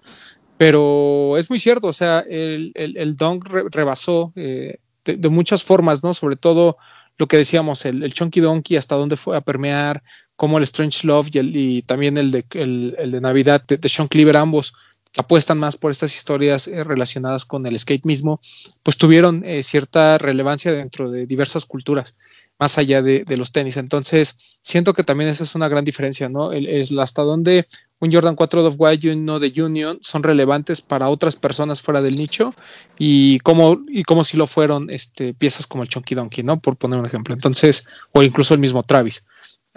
Pero 0.58 1.38
es 1.38 1.50
muy 1.50 1.60
cierto, 1.60 1.90
o 1.90 1.94
sea, 1.94 2.20
el, 2.22 2.72
el, 2.74 2.98
el 2.98 3.16
Dunk 3.16 3.48
rebasó 3.72 4.34
eh, 4.36 4.80
de, 5.06 5.30
muchas 5.30 5.64
formas, 5.64 6.04
¿no? 6.04 6.14
Sobre 6.14 6.36
todo 6.36 6.78
lo 7.18 7.28
que 7.28 7.38
decíamos, 7.38 7.86
el, 7.86 8.02
el 8.02 8.14
Chunky 8.14 8.40
Donkey, 8.40 8.78
hasta 8.78 8.96
dónde 8.96 9.18
fue 9.18 9.38
a 9.38 9.42
permear, 9.42 10.04
como 10.36 10.58
el 10.58 10.64
Strange 10.64 11.06
Love 11.06 11.30
y, 11.34 11.82
también 11.84 12.18
el 12.18 12.32
de, 12.32 12.46
el, 12.54 13.12
de 13.12 13.22
Navidad 13.22 13.64
de, 13.68 13.78
de, 13.78 13.90
Sean 13.90 14.08
Cleaver, 14.08 14.38
ambos 14.38 14.74
apuestan 15.18 15.58
más 15.58 15.76
por 15.76 15.92
estas 15.92 16.16
historias 16.16 16.68
eh, 16.68 16.84
relacionadas 16.84 17.46
con 17.46 17.66
el 17.66 17.78
skate 17.78 18.06
mismo, 18.06 18.40
pues 18.84 18.98
tuvieron 18.98 19.44
eh, 19.44 19.64
cierta 19.64 20.18
relevancia 20.18 20.72
dentro 20.72 21.12
de 21.12 21.26
diversas 21.26 21.66
culturas, 21.66 22.16
más 22.60 22.78
allá 22.78 23.02
de, 23.02 23.26
los 23.38 23.52
tenis. 23.52 23.78
Entonces, 23.78 24.60
siento 24.62 24.94
que 24.94 25.04
también 25.04 25.30
esa 25.30 25.44
es 25.44 25.56
una 25.56 25.68
gran 25.68 25.84
diferencia, 25.84 26.30
¿no? 26.30 26.52
es 26.54 26.92
hasta 26.98 27.24
dónde 27.24 27.66
un 28.00 28.12
Jordan 28.12 28.36
4 28.36 28.68
of 28.68 28.76
White 28.78 29.08
y 29.08 29.10
uno 29.12 29.40
de 29.40 29.62
Union 29.62 29.98
son 30.02 30.24
relevantes 30.24 30.82
para 30.82 31.10
otras 31.10 31.36
personas 31.36 31.82
fuera 31.82 32.02
del 32.02 32.16
nicho 32.16 32.54
y 33.00 33.40
como 33.40 33.80
y 33.88 34.04
como 34.04 34.24
si 34.24 34.38
lo 34.38 34.46
fueron 34.46 34.90
este, 34.92 35.34
piezas 35.34 35.66
como 35.66 35.84
el 35.84 35.90
Chunky 35.90 36.14
Donkey, 36.14 36.44
¿no? 36.44 36.60
Por 36.60 36.76
poner 36.76 37.00
un 37.00 37.06
ejemplo. 37.06 37.34
Entonces, 37.34 37.88
o 38.12 38.22
incluso 38.22 38.54
el 38.54 38.60
mismo 38.60 38.84
Travis. 38.84 39.26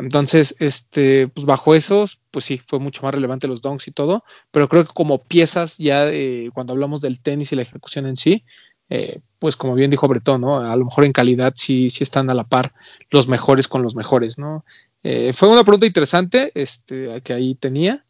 Entonces, 0.01 0.57
este, 0.61 1.29
pues 1.29 1.45
bajo 1.45 1.75
esos, 1.75 2.21
pues 2.31 2.45
sí, 2.45 2.61
fue 2.67 2.79
mucho 2.79 3.03
más 3.03 3.15
relevante 3.15 3.49
los 3.49 3.61
donks 3.61 3.87
y 3.89 3.93
todo, 3.93 4.25
pero 4.51 4.69
creo 4.69 4.87
que 4.87 4.95
como 4.95 5.23
piezas, 5.23 5.77
ya 5.77 6.09
eh, 6.09 6.51
cuando 6.55 6.73
hablamos 6.73 7.03
del 7.03 7.21
tenis 7.21 7.53
y 7.53 7.57
la 7.57 7.63
ejecución 7.63 8.07
en 8.07 8.17
sí, 8.17 8.45
eh, 8.89 9.21
pues 9.39 9.57
como 9.57 9.75
bien 9.75 9.91
dijo 9.91 10.09
Bretón, 10.09 10.41
¿no? 10.41 10.59
A 10.59 10.75
lo 10.77 10.87
mejor 10.87 11.05
en 11.05 11.13
calidad 11.13 11.53
sí, 11.55 11.91
sí 11.91 12.03
están 12.03 12.31
a 12.31 12.35
la 12.35 12.45
par 12.45 12.73
los 13.11 13.29
mejores 13.29 13.69
con 13.69 13.83
los 13.83 13.95
mejores, 13.95 14.39
¿no? 14.39 14.65
Eh, 15.03 15.33
fue 15.35 15.49
una 15.49 15.65
pregunta 15.65 15.87
interesante, 15.87 16.51
este, 16.55 17.21
que 17.23 17.33
ahí 17.35 17.55
tenía. 17.55 18.05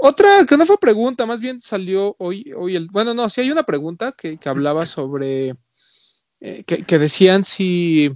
Otra 0.00 0.46
que 0.46 0.56
no 0.56 0.64
fue 0.64 0.78
pregunta, 0.78 1.26
más 1.26 1.40
bien 1.40 1.60
salió 1.60 2.16
hoy, 2.18 2.50
hoy 2.56 2.76
el, 2.76 2.88
bueno, 2.88 3.12
no, 3.12 3.28
sí 3.28 3.42
hay 3.42 3.50
una 3.50 3.64
pregunta 3.64 4.12
que, 4.12 4.38
que 4.38 4.48
hablaba 4.48 4.86
sobre, 4.86 5.54
que, 6.40 6.64
que 6.64 6.98
decían 6.98 7.44
si 7.44 8.10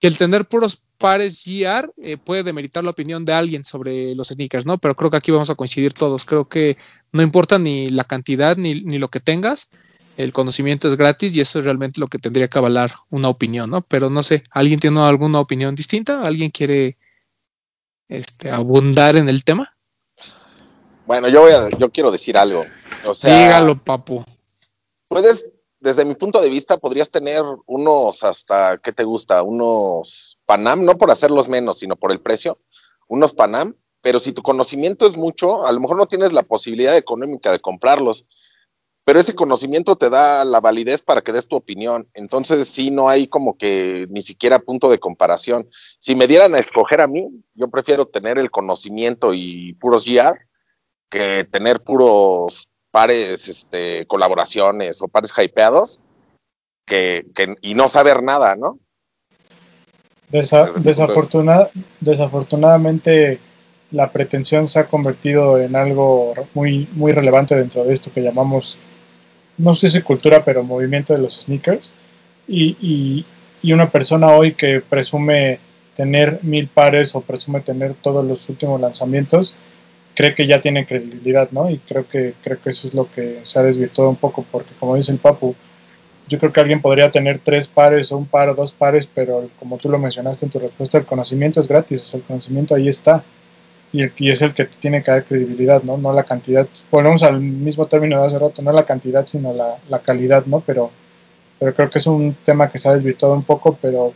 que 0.00 0.06
el 0.06 0.18
tener 0.18 0.46
puros 0.46 0.82
pares 0.98 1.44
GR 1.44 1.92
eh, 1.96 2.16
puede 2.16 2.42
demeritar 2.42 2.84
la 2.84 2.90
opinión 2.90 3.24
de 3.24 3.32
alguien 3.32 3.64
sobre 3.64 4.14
los 4.14 4.28
sneakers, 4.28 4.66
¿no? 4.66 4.78
Pero 4.78 4.94
creo 4.94 5.10
que 5.10 5.16
aquí 5.16 5.30
vamos 5.30 5.50
a 5.50 5.54
coincidir 5.54 5.94
todos. 5.94 6.24
Creo 6.24 6.48
que 6.48 6.76
no 7.12 7.22
importa 7.22 7.58
ni 7.58 7.90
la 7.90 8.04
cantidad 8.04 8.56
ni, 8.56 8.82
ni 8.82 8.98
lo 8.98 9.08
que 9.08 9.20
tengas, 9.20 9.70
el 10.18 10.32
conocimiento 10.32 10.88
es 10.88 10.96
gratis 10.96 11.36
y 11.36 11.40
eso 11.40 11.60
es 11.60 11.64
realmente 11.64 12.00
lo 12.00 12.08
que 12.08 12.18
tendría 12.18 12.48
que 12.48 12.58
avalar 12.58 12.92
una 13.08 13.28
opinión, 13.28 13.70
¿no? 13.70 13.82
Pero 13.82 14.10
no 14.10 14.24
sé, 14.24 14.42
¿alguien 14.50 14.80
tiene 14.80 15.00
alguna 15.00 15.38
opinión 15.38 15.76
distinta? 15.76 16.22
¿Alguien 16.22 16.50
quiere 16.50 16.98
este, 18.08 18.50
abundar 18.50 19.16
en 19.16 19.28
el 19.28 19.44
tema? 19.44 19.76
Bueno, 21.06 21.28
yo 21.28 21.42
voy 21.42 21.52
a, 21.52 21.70
yo 21.70 21.90
quiero 21.90 22.10
decir 22.10 22.36
algo. 22.36 22.62
O 23.06 23.14
sea, 23.14 23.44
Dígalo, 23.44 23.78
papu. 23.82 24.24
Puedes 25.06 25.46
desde 25.80 26.04
mi 26.04 26.14
punto 26.14 26.40
de 26.40 26.50
vista, 26.50 26.78
podrías 26.78 27.10
tener 27.10 27.42
unos 27.66 28.24
hasta, 28.24 28.78
¿qué 28.78 28.92
te 28.92 29.04
gusta? 29.04 29.42
Unos 29.42 30.38
Panam, 30.46 30.84
no 30.84 30.98
por 30.98 31.10
hacerlos 31.10 31.48
menos, 31.48 31.78
sino 31.78 31.96
por 31.96 32.12
el 32.12 32.20
precio, 32.20 32.58
unos 33.06 33.32
Panam, 33.32 33.74
pero 34.00 34.18
si 34.18 34.32
tu 34.32 34.42
conocimiento 34.42 35.06
es 35.06 35.16
mucho, 35.16 35.66
a 35.66 35.72
lo 35.72 35.80
mejor 35.80 35.96
no 35.96 36.06
tienes 36.06 36.32
la 36.32 36.42
posibilidad 36.42 36.96
económica 36.96 37.52
de 37.52 37.60
comprarlos, 37.60 38.26
pero 39.04 39.20
ese 39.20 39.34
conocimiento 39.34 39.96
te 39.96 40.10
da 40.10 40.44
la 40.44 40.60
validez 40.60 41.00
para 41.00 41.22
que 41.22 41.32
des 41.32 41.48
tu 41.48 41.56
opinión. 41.56 42.10
Entonces, 42.12 42.68
sí, 42.68 42.90
no 42.90 43.08
hay 43.08 43.26
como 43.26 43.56
que 43.56 44.06
ni 44.10 44.22
siquiera 44.22 44.58
punto 44.58 44.90
de 44.90 44.98
comparación. 44.98 45.70
Si 45.98 46.14
me 46.14 46.26
dieran 46.26 46.54
a 46.54 46.58
escoger 46.58 47.00
a 47.00 47.06
mí, 47.08 47.26
yo 47.54 47.68
prefiero 47.68 48.06
tener 48.06 48.38
el 48.38 48.50
conocimiento 48.50 49.32
y 49.32 49.72
puros 49.80 50.04
GR 50.04 50.38
que 51.08 51.48
tener 51.50 51.82
puros 51.82 52.68
pares, 52.90 53.48
este, 53.48 54.06
colaboraciones 54.06 55.02
o 55.02 55.08
pares 55.08 55.32
hypeados 55.36 56.00
que, 56.86 57.26
y 57.60 57.74
no 57.74 57.88
saber 57.88 58.22
nada, 58.22 58.56
¿no? 58.56 58.78
desafortunadamente 62.00 63.40
la 63.90 64.12
pretensión 64.12 64.66
se 64.66 64.80
ha 64.80 64.88
convertido 64.88 65.58
en 65.58 65.74
algo 65.76 66.34
muy, 66.54 66.88
muy 66.92 67.12
relevante 67.12 67.54
dentro 67.56 67.84
de 67.84 67.92
esto 67.92 68.12
que 68.12 68.22
llamamos, 68.22 68.78
no 69.56 69.72
sé 69.72 69.88
si 69.88 70.02
cultura, 70.02 70.44
pero 70.44 70.62
movimiento 70.62 71.14
de 71.14 71.20
los 71.20 71.40
sneakers. 71.40 71.94
Y, 72.46 73.24
y 73.62 73.72
una 73.72 73.90
persona 73.90 74.28
hoy 74.28 74.52
que 74.54 74.80
presume 74.80 75.60
tener 75.94 76.40
mil 76.42 76.68
pares 76.68 77.14
o 77.14 77.20
presume 77.20 77.60
tener 77.60 77.94
todos 77.94 78.24
los 78.24 78.48
últimos 78.48 78.80
lanzamientos, 78.80 79.56
cree 80.14 80.34
que 80.34 80.46
ya 80.46 80.60
tiene 80.60 80.86
credibilidad, 80.86 81.50
¿no? 81.52 81.70
Y 81.70 81.78
creo 81.78 82.06
que, 82.06 82.34
creo 82.42 82.60
que 82.60 82.70
eso 82.70 82.86
es 82.86 82.94
lo 82.94 83.10
que 83.10 83.40
se 83.44 83.58
ha 83.58 83.62
desvirtuado 83.62 84.10
un 84.10 84.16
poco, 84.16 84.44
porque 84.50 84.74
como 84.74 84.96
dice 84.96 85.12
el 85.12 85.18
Papu, 85.18 85.54
yo 86.28 86.38
creo 86.38 86.52
que 86.52 86.60
alguien 86.60 86.82
podría 86.82 87.10
tener 87.10 87.38
tres 87.38 87.68
pares 87.68 88.12
o 88.12 88.18
un 88.18 88.26
par 88.26 88.48
o 88.50 88.54
dos 88.54 88.72
pares, 88.72 89.06
pero 89.06 89.48
como 89.58 89.78
tú 89.78 89.88
lo 89.88 89.98
mencionaste 89.98 90.46
en 90.46 90.50
tu 90.50 90.58
respuesta, 90.58 90.98
el 90.98 91.06
conocimiento 91.06 91.60
es 91.60 91.68
gratis, 91.68 92.12
el 92.14 92.22
conocimiento 92.22 92.74
ahí 92.74 92.88
está. 92.88 93.24
Y, 93.90 94.02
es 94.28 94.42
el 94.42 94.52
que 94.52 94.66
tiene 94.66 95.02
que 95.02 95.10
dar 95.10 95.24
credibilidad, 95.24 95.82
¿no? 95.82 95.96
No 95.96 96.12
la 96.12 96.24
cantidad. 96.24 96.68
Volvemos 96.90 97.22
al 97.22 97.40
mismo 97.40 97.86
término 97.86 98.20
de 98.20 98.26
hace 98.26 98.38
rato, 98.38 98.60
no 98.60 98.70
la 98.72 98.84
cantidad, 98.84 99.26
sino 99.26 99.54
la, 99.54 99.78
la 99.88 100.00
calidad, 100.00 100.44
¿no? 100.44 100.60
Pero, 100.60 100.90
pero 101.58 101.74
creo 101.74 101.88
que 101.88 101.98
es 101.98 102.06
un 102.06 102.36
tema 102.44 102.68
que 102.68 102.76
se 102.76 102.88
ha 102.88 102.92
desvirtuado 102.92 103.34
un 103.34 103.44
poco, 103.44 103.78
pero 103.80 104.12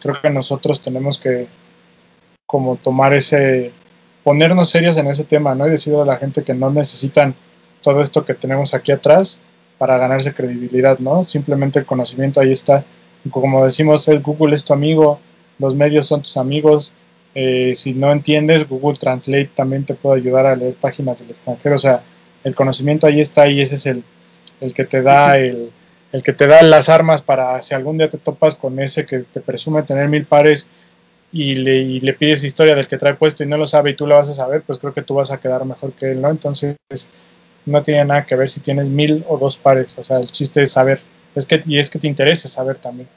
creo 0.00 0.14
que 0.22 0.30
nosotros 0.30 0.80
tenemos 0.80 1.18
que 1.18 1.48
como 2.46 2.76
tomar 2.76 3.12
ese, 3.14 3.72
ponernos 4.26 4.70
serios 4.70 4.98
en 4.98 5.06
ese 5.06 5.22
tema, 5.22 5.54
¿no? 5.54 5.68
Y 5.68 5.70
decirle 5.70 6.00
a 6.00 6.04
la 6.04 6.16
gente 6.16 6.42
que 6.42 6.52
no 6.52 6.68
necesitan 6.68 7.36
todo 7.80 8.00
esto 8.00 8.24
que 8.24 8.34
tenemos 8.34 8.74
aquí 8.74 8.90
atrás 8.90 9.40
para 9.78 9.96
ganarse 9.98 10.34
credibilidad, 10.34 10.98
¿no? 10.98 11.22
Simplemente 11.22 11.78
el 11.78 11.86
conocimiento 11.86 12.40
ahí 12.40 12.50
está. 12.50 12.84
Como 13.30 13.64
decimos, 13.64 14.08
el 14.08 14.22
Google 14.22 14.56
es 14.56 14.64
tu 14.64 14.72
amigo, 14.72 15.20
los 15.60 15.76
medios 15.76 16.06
son 16.06 16.22
tus 16.22 16.36
amigos. 16.38 16.96
Eh, 17.36 17.76
si 17.76 17.92
no 17.92 18.10
entiendes, 18.10 18.68
Google 18.68 18.98
Translate 18.98 19.52
también 19.54 19.84
te 19.84 19.94
puede 19.94 20.20
ayudar 20.20 20.46
a 20.46 20.56
leer 20.56 20.74
páginas 20.74 21.20
del 21.20 21.30
extranjero. 21.30 21.76
O 21.76 21.78
sea, 21.78 22.02
el 22.42 22.52
conocimiento 22.56 23.06
ahí 23.06 23.20
está 23.20 23.46
y 23.46 23.60
ese 23.60 23.76
es 23.76 23.86
el, 23.86 24.02
el 24.60 24.74
que 24.74 24.86
te 24.86 25.02
da 25.02 25.38
el, 25.38 25.70
el 26.10 26.22
que 26.24 26.32
te 26.32 26.48
da 26.48 26.62
las 26.62 26.88
armas 26.88 27.22
para 27.22 27.62
si 27.62 27.76
algún 27.76 27.98
día 27.98 28.08
te 28.08 28.18
topas 28.18 28.56
con 28.56 28.80
ese 28.80 29.06
que 29.06 29.20
te 29.20 29.40
presume 29.40 29.84
tener 29.84 30.08
mil 30.08 30.26
pares 30.26 30.68
y 31.36 31.54
le, 31.56 31.84
le, 32.00 32.12
pides 32.14 32.42
historia 32.44 32.74
del 32.74 32.86
que 32.86 32.96
trae 32.96 33.14
puesto 33.14 33.44
y 33.44 33.46
no 33.46 33.58
lo 33.58 33.66
sabe 33.66 33.90
y 33.90 33.94
tú 33.94 34.06
lo 34.06 34.16
vas 34.16 34.30
a 34.30 34.32
saber, 34.32 34.62
pues 34.62 34.78
creo 34.78 34.94
que 34.94 35.02
tú 35.02 35.14
vas 35.14 35.30
a 35.30 35.38
quedar 35.38 35.66
mejor 35.66 35.92
que 35.92 36.12
él, 36.12 36.22
¿no? 36.22 36.30
Entonces, 36.30 36.76
no 37.66 37.82
tiene 37.82 38.06
nada 38.06 38.24
que 38.24 38.36
ver 38.36 38.48
si 38.48 38.60
tienes 38.60 38.88
mil 38.88 39.22
o 39.28 39.36
dos 39.36 39.58
pares, 39.58 39.98
o 39.98 40.02
sea, 40.02 40.18
el 40.18 40.28
chiste 40.28 40.62
es 40.62 40.72
saber, 40.72 41.02
es 41.34 41.44
que, 41.44 41.60
y 41.66 41.78
es 41.78 41.90
que 41.90 41.98
te 41.98 42.08
interese 42.08 42.48
saber 42.48 42.78
también. 42.78 43.08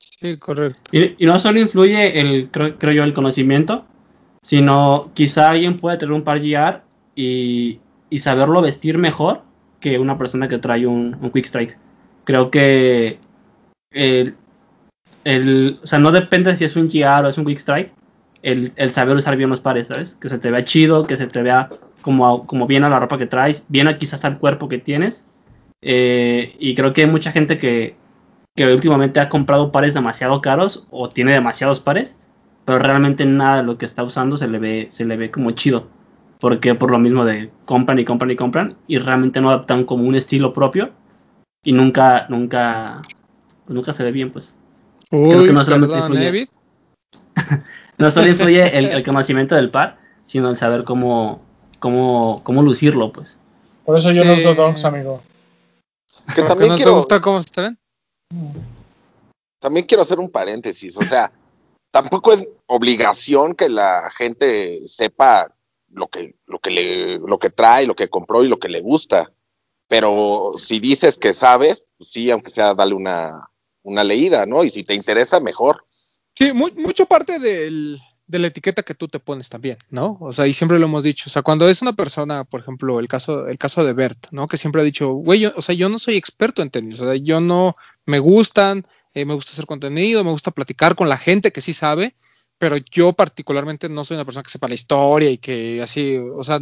Sí, 0.00 0.36
correcto. 0.38 0.90
Y, 0.90 1.24
no 1.24 1.38
solo 1.38 1.60
influye 1.60 2.20
el, 2.20 2.50
creo, 2.50 2.92
yo, 2.92 3.04
el 3.04 3.14
conocimiento, 3.14 3.84
sino 4.42 5.12
quizá 5.14 5.50
alguien 5.50 5.76
puede 5.76 5.98
tener 5.98 6.14
un 6.14 6.24
par 6.24 6.40
GR 6.40 6.82
y, 7.14 7.78
y 8.10 8.18
saberlo 8.18 8.60
vestir 8.60 8.98
mejor 8.98 9.42
que 9.78 10.00
una 10.00 10.18
persona 10.18 10.48
que 10.48 10.58
trae 10.58 10.84
un, 10.84 11.16
un 11.20 11.30
Quick 11.30 11.44
Strike. 11.44 11.78
Creo 12.24 12.50
que 12.50 13.20
el, 13.92 14.34
el, 15.26 15.80
o 15.82 15.86
sea, 15.88 15.98
no 15.98 16.12
depende 16.12 16.54
si 16.54 16.64
es 16.64 16.76
un 16.76 16.88
GR 16.88 17.26
o 17.26 17.28
es 17.28 17.36
un 17.36 17.44
Quick 17.44 17.58
Strike, 17.58 17.92
el, 18.44 18.70
el, 18.76 18.90
saber 18.92 19.16
usar 19.16 19.36
bien 19.36 19.50
los 19.50 19.58
pares, 19.58 19.88
¿sabes? 19.88 20.14
Que 20.14 20.28
se 20.28 20.38
te 20.38 20.52
vea 20.52 20.64
chido, 20.64 21.04
que 21.04 21.16
se 21.16 21.26
te 21.26 21.42
vea 21.42 21.68
como, 22.00 22.46
como 22.46 22.68
bien 22.68 22.84
a 22.84 22.88
la 22.88 23.00
ropa 23.00 23.18
que 23.18 23.26
traes, 23.26 23.66
bien 23.68 23.88
a 23.88 23.98
quizás 23.98 24.24
al 24.24 24.38
cuerpo 24.38 24.68
que 24.68 24.78
tienes. 24.78 25.26
Eh, 25.82 26.54
y 26.60 26.76
creo 26.76 26.92
que 26.92 27.00
hay 27.00 27.08
mucha 27.08 27.32
gente 27.32 27.58
que, 27.58 27.96
que 28.54 28.72
últimamente 28.72 29.18
ha 29.18 29.28
comprado 29.28 29.72
pares 29.72 29.94
demasiado 29.94 30.40
caros 30.40 30.86
o 30.90 31.08
tiene 31.08 31.32
demasiados 31.32 31.80
pares, 31.80 32.16
pero 32.64 32.78
realmente 32.78 33.26
nada 33.26 33.56
de 33.56 33.62
lo 33.64 33.78
que 33.78 33.86
está 33.86 34.04
usando 34.04 34.36
se 34.36 34.46
le 34.46 34.60
ve, 34.60 34.86
se 34.90 35.04
le 35.06 35.16
ve 35.16 35.32
como 35.32 35.50
chido. 35.50 35.88
Porque 36.38 36.76
por 36.76 36.92
lo 36.92 37.00
mismo 37.00 37.24
de 37.24 37.50
compran 37.64 37.98
y 37.98 38.04
compran 38.04 38.30
y 38.30 38.36
compran 38.36 38.76
y 38.86 38.98
realmente 38.98 39.40
no 39.40 39.48
adaptan 39.50 39.82
como 39.82 40.04
un 40.04 40.14
estilo 40.14 40.52
propio 40.52 40.90
y 41.64 41.72
nunca, 41.72 42.26
nunca, 42.28 43.02
nunca 43.66 43.92
se 43.92 44.04
ve 44.04 44.12
bien, 44.12 44.30
pues. 44.30 44.56
Creo 45.10 45.44
que 45.44 45.52
no 45.52 45.64
solamente 45.64 45.98
influye, 45.98 46.48
no 47.98 48.10
solo 48.10 48.28
influye 48.28 48.76
el, 48.76 49.02
conocimiento 49.04 49.54
del 49.54 49.70
par, 49.70 49.98
sino 50.24 50.50
el 50.50 50.56
saber 50.56 50.84
cómo, 50.84 51.42
cómo, 51.78 52.42
cómo 52.42 52.62
lucirlo, 52.62 53.12
pues. 53.12 53.38
Por 53.84 53.96
eso 53.96 54.10
yo 54.10 54.24
no 54.24 54.34
uso 54.34 54.54
donks, 54.54 54.84
amigo. 54.84 55.22
Que 56.34 56.42
también 56.42 56.70
no 56.70 56.76
quiero, 56.76 56.90
te 56.90 56.96
gusta 56.96 57.20
cómo 57.20 57.38
están? 57.38 57.78
También 59.60 59.86
quiero 59.86 60.02
hacer 60.02 60.18
un 60.18 60.28
paréntesis, 60.28 60.96
o 60.96 61.02
sea, 61.02 61.30
tampoco 61.92 62.32
es 62.32 62.48
obligación 62.66 63.54
que 63.54 63.68
la 63.68 64.10
gente 64.16 64.80
sepa 64.88 65.54
lo 65.88 66.08
que, 66.08 66.34
lo 66.46 66.58
que 66.58 66.70
le, 66.70 67.18
lo 67.18 67.38
que 67.38 67.50
trae, 67.50 67.86
lo 67.86 67.94
que 67.94 68.08
compró 68.08 68.42
y 68.42 68.48
lo 68.48 68.58
que 68.58 68.68
le 68.68 68.80
gusta. 68.80 69.32
Pero 69.88 70.54
si 70.58 70.80
dices 70.80 71.16
que 71.16 71.32
sabes, 71.32 71.84
pues 71.96 72.10
sí, 72.10 72.28
aunque 72.30 72.50
sea 72.50 72.74
dale 72.74 72.94
una, 72.94 73.48
una 73.86 74.04
leída, 74.04 74.44
¿no? 74.46 74.64
Y 74.64 74.70
si 74.70 74.82
te 74.82 74.94
interesa, 74.94 75.40
mejor. 75.40 75.84
Sí, 76.34 76.52
mucho 76.52 77.06
parte 77.06 77.38
del, 77.38 77.98
de 78.26 78.38
la 78.38 78.48
etiqueta 78.48 78.82
que 78.82 78.94
tú 78.94 79.08
te 79.08 79.20
pones 79.20 79.48
también, 79.48 79.78
¿no? 79.90 80.18
O 80.20 80.32
sea, 80.32 80.46
y 80.46 80.52
siempre 80.52 80.78
lo 80.78 80.86
hemos 80.86 81.04
dicho, 81.04 81.24
o 81.28 81.30
sea, 81.30 81.42
cuando 81.42 81.68
es 81.68 81.80
una 81.80 81.94
persona, 81.94 82.44
por 82.44 82.60
ejemplo, 82.60 83.00
el 83.00 83.08
caso, 83.08 83.46
el 83.46 83.58
caso 83.58 83.84
de 83.84 83.92
Bert, 83.92 84.26
¿no? 84.32 84.48
Que 84.48 84.56
siempre 84.56 84.82
ha 84.82 84.84
dicho, 84.84 85.12
güey, 85.12 85.46
o 85.46 85.62
sea, 85.62 85.74
yo 85.74 85.88
no 85.88 85.98
soy 85.98 86.16
experto 86.16 86.62
en 86.62 86.70
tenis, 86.70 87.00
o 87.00 87.06
sea, 87.06 87.14
yo 87.14 87.40
no 87.40 87.76
me 88.04 88.18
gustan, 88.18 88.86
eh, 89.14 89.24
me 89.24 89.34
gusta 89.34 89.52
hacer 89.52 89.66
contenido, 89.66 90.24
me 90.24 90.30
gusta 90.30 90.50
platicar 90.50 90.96
con 90.96 91.08
la 91.08 91.16
gente 91.16 91.52
que 91.52 91.62
sí 91.62 91.72
sabe, 91.72 92.14
pero 92.58 92.76
yo 92.76 93.12
particularmente 93.12 93.88
no 93.88 94.02
soy 94.02 94.16
una 94.16 94.24
persona 94.24 94.42
que 94.42 94.50
sepa 94.50 94.68
la 94.68 94.74
historia 94.74 95.30
y 95.30 95.38
que 95.38 95.80
así, 95.82 96.16
o 96.16 96.42
sea, 96.42 96.58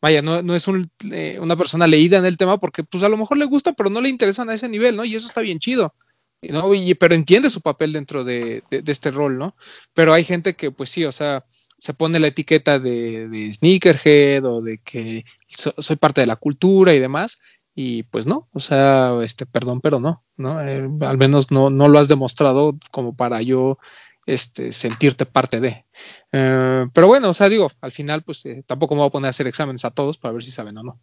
vaya, 0.00 0.22
no, 0.22 0.42
no 0.42 0.54
es 0.54 0.68
un, 0.68 0.90
eh, 1.10 1.38
una 1.40 1.56
persona 1.56 1.86
leída 1.86 2.18
en 2.18 2.26
el 2.26 2.38
tema 2.38 2.58
porque 2.58 2.84
pues 2.84 3.02
a 3.02 3.08
lo 3.08 3.16
mejor 3.16 3.38
le 3.38 3.46
gusta, 3.46 3.72
pero 3.72 3.90
no 3.90 4.00
le 4.00 4.08
interesan 4.08 4.48
a 4.50 4.54
ese 4.54 4.68
nivel, 4.68 4.96
¿no? 4.96 5.04
Y 5.04 5.16
eso 5.16 5.26
está 5.26 5.40
bien 5.40 5.58
chido. 5.58 5.94
¿No? 6.42 6.70
pero 6.98 7.14
entiende 7.14 7.50
su 7.50 7.60
papel 7.60 7.92
dentro 7.92 8.24
de, 8.24 8.62
este 8.70 9.10
rol, 9.10 9.38
¿no? 9.38 9.54
Pero 9.94 10.12
hay 10.12 10.24
gente 10.24 10.54
que, 10.54 10.70
pues 10.70 10.90
sí, 10.90 11.04
o 11.04 11.12
sea, 11.12 11.44
se 11.78 11.94
pone 11.94 12.20
la 12.20 12.28
etiqueta 12.28 12.78
de, 12.78 13.50
sneakerhead 13.52 14.44
o 14.44 14.62
de 14.62 14.78
que 14.78 15.24
soy 15.48 15.96
parte 15.96 16.20
de 16.20 16.26
la 16.26 16.36
cultura 16.36 16.94
y 16.94 17.00
demás, 17.00 17.40
y 17.74 18.02
pues 18.04 18.26
no, 18.26 18.48
o 18.52 18.60
sea, 18.60 19.12
este, 19.22 19.46
perdón, 19.46 19.80
pero 19.80 20.00
no, 20.00 20.24
¿no? 20.36 20.60
Eh, 20.66 20.88
al 21.00 21.18
menos 21.18 21.50
no, 21.50 21.70
no 21.70 21.88
lo 21.88 21.98
has 21.98 22.08
demostrado 22.08 22.76
como 22.90 23.14
para 23.14 23.40
yo 23.42 23.78
este, 24.26 24.72
sentirte 24.72 25.26
parte 25.26 25.60
de. 25.60 25.84
Eh, 26.32 26.86
pero 26.92 27.06
bueno, 27.06 27.30
o 27.30 27.34
sea, 27.34 27.48
digo, 27.48 27.70
al 27.80 27.92
final, 27.92 28.22
pues 28.22 28.44
eh, 28.46 28.62
tampoco 28.66 28.94
me 28.94 29.00
voy 29.00 29.08
a 29.08 29.10
poner 29.10 29.26
a 29.26 29.30
hacer 29.30 29.46
exámenes 29.46 29.84
a 29.84 29.90
todos 29.90 30.18
para 30.18 30.32
ver 30.32 30.44
si 30.44 30.50
saben 30.50 30.78
o 30.78 30.82
no. 30.82 31.00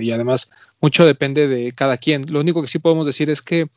y 0.00 0.10
además, 0.12 0.50
mucho 0.80 1.06
depende 1.06 1.48
de 1.48 1.72
cada 1.72 1.96
quien. 1.96 2.30
Lo 2.32 2.40
único 2.40 2.62
que 2.62 2.68
sí 2.68 2.78
podemos 2.78 3.06
decir 3.06 3.30
es 3.30 3.42
que 3.42 3.68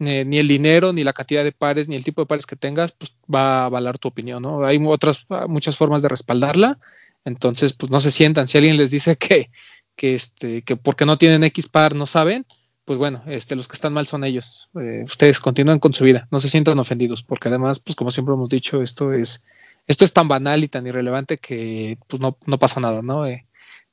eh, 0.00 0.24
ni 0.24 0.38
el 0.38 0.48
dinero, 0.48 0.94
ni 0.94 1.04
la 1.04 1.12
cantidad 1.12 1.44
de 1.44 1.52
pares, 1.52 1.86
ni 1.86 1.94
el 1.94 2.04
tipo 2.04 2.22
de 2.22 2.26
pares 2.26 2.46
que 2.46 2.56
tengas, 2.56 2.92
pues 2.92 3.14
va 3.32 3.62
a 3.62 3.64
avalar 3.66 3.98
tu 3.98 4.08
opinión, 4.08 4.42
¿no? 4.42 4.64
Hay 4.64 4.80
otras, 4.82 5.26
muchas 5.46 5.76
formas 5.76 6.00
de 6.00 6.08
respaldarla, 6.08 6.78
entonces, 7.26 7.74
pues 7.74 7.90
no 7.90 8.00
se 8.00 8.10
sientan. 8.10 8.48
Si 8.48 8.56
alguien 8.56 8.78
les 8.78 8.90
dice 8.90 9.16
que, 9.16 9.50
que, 9.96 10.14
este, 10.14 10.62
que 10.62 10.76
porque 10.76 11.04
no 11.04 11.18
tienen 11.18 11.44
X 11.44 11.68
par 11.68 11.94
no 11.94 12.06
saben, 12.06 12.46
pues 12.86 12.98
bueno, 12.98 13.22
este, 13.26 13.56
los 13.56 13.68
que 13.68 13.74
están 13.74 13.92
mal 13.92 14.06
son 14.06 14.24
ellos. 14.24 14.70
Eh, 14.80 15.02
ustedes 15.04 15.38
continúen 15.38 15.80
con 15.80 15.92
su 15.92 16.04
vida, 16.04 16.26
no 16.30 16.40
se 16.40 16.48
sientan 16.48 16.78
ofendidos, 16.78 17.22
porque 17.22 17.48
además, 17.48 17.78
pues 17.78 17.94
como 17.94 18.10
siempre 18.10 18.34
hemos 18.34 18.48
dicho, 18.48 18.80
esto 18.80 19.12
es, 19.12 19.44
esto 19.86 20.06
es 20.06 20.14
tan 20.14 20.28
banal 20.28 20.64
y 20.64 20.68
tan 20.68 20.86
irrelevante 20.86 21.36
que 21.36 21.98
pues 22.06 22.22
no, 22.22 22.38
no 22.46 22.58
pasa 22.58 22.80
nada, 22.80 23.02
¿no? 23.02 23.26
Eh, 23.26 23.46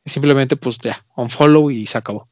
simplemente 0.05 0.55
pues 0.55 0.77
ya, 0.79 1.05
un 1.17 1.29
follow 1.29 1.69
y 1.69 1.85
se 1.85 1.97
acabó. 1.97 2.25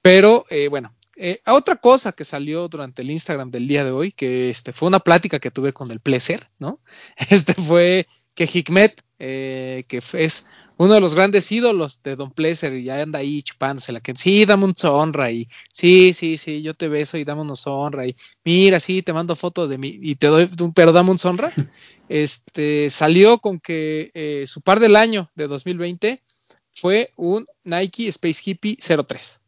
Pero 0.00 0.46
bueno, 0.70 0.94
eh, 1.16 1.40
otra 1.46 1.76
cosa 1.76 2.12
que 2.12 2.24
salió 2.24 2.68
durante 2.68 3.00
el 3.00 3.10
Instagram 3.10 3.50
del 3.50 3.66
día 3.66 3.84
de 3.84 3.90
hoy, 3.90 4.12
que 4.12 4.50
este, 4.50 4.72
fue 4.72 4.88
una 4.88 5.00
plática 5.00 5.38
que 5.38 5.50
tuve 5.50 5.72
con 5.72 5.90
el 5.90 6.00
Pleasure, 6.00 6.42
¿no? 6.58 6.80
Este 7.30 7.54
fue 7.54 8.06
que 8.34 8.44
Hikmet, 8.44 9.02
eh, 9.18 9.84
que 9.88 10.02
es 10.12 10.46
uno 10.76 10.92
de 10.92 11.00
los 11.00 11.14
grandes 11.14 11.50
ídolos 11.50 12.02
de 12.02 12.16
Don 12.16 12.30
Pleasure, 12.30 12.78
y 12.78 12.84
ya 12.84 13.00
anda 13.00 13.20
ahí 13.20 13.42
chupándose 13.42 13.92
la 13.92 14.00
que 14.00 14.14
sí, 14.14 14.44
dame 14.44 14.66
un 14.66 14.76
sonra, 14.76 15.30
y 15.30 15.48
sí, 15.72 16.12
sí, 16.12 16.36
sí, 16.36 16.60
yo 16.60 16.74
te 16.74 16.88
beso 16.88 17.16
y 17.16 17.24
dame 17.24 17.40
un 17.40 17.56
sonra, 17.56 18.06
y 18.06 18.14
mira, 18.44 18.78
sí, 18.78 19.00
te 19.00 19.14
mando 19.14 19.34
fotos 19.34 19.70
de 19.70 19.78
mí, 19.78 19.98
y 20.02 20.16
te 20.16 20.26
doy, 20.26 20.50
pero 20.74 20.92
dame 20.92 21.10
un 21.10 21.18
sonra. 21.18 21.50
Este 22.08 22.88
salió 22.90 23.38
con 23.38 23.58
que 23.58 24.12
eh, 24.14 24.44
su 24.46 24.60
par 24.60 24.78
del 24.78 24.94
año 24.94 25.30
de 25.34 25.48
2020 25.48 26.22
fue 26.72 27.12
un 27.16 27.46
Nike 27.64 28.06
Space 28.08 28.42
Hippie 28.44 28.76
03 28.78 29.40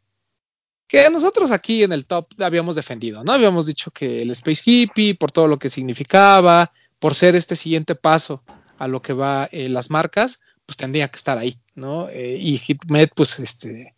que 0.88 1.09
nosotros 1.11 1.53
aquí 1.53 1.83
en 1.85 1.92
el 1.92 2.07
top 2.07 2.29
habíamos 2.40 2.74
defendido, 2.74 3.22
¿no? 3.22 3.33
Habíamos 3.33 3.66
dicho 3.66 3.90
que 3.90 4.22
el 4.22 4.31
Space 4.31 4.62
Hippie, 4.64 5.14
por 5.14 5.31
todo 5.31 5.46
lo 5.46 5.59
que 5.59 5.68
significaba, 5.68 6.72
por 6.98 7.14
ser 7.14 7.37
este 7.37 7.55
siguiente 7.55 7.94
paso 7.94 8.42
a 8.79 8.88
lo 8.88 9.03
que 9.03 9.12
va 9.12 9.48
eh, 9.53 9.68
las 9.68 9.90
marcas, 9.90 10.40
pues 10.64 10.77
tendría 10.77 11.09
que 11.09 11.16
estar 11.16 11.37
ahí, 11.37 11.59
¿no? 11.74 12.09
Eh, 12.09 12.38
y 12.40 12.57
Hitmet, 12.57 13.12
pues 13.14 13.38
este, 13.38 13.94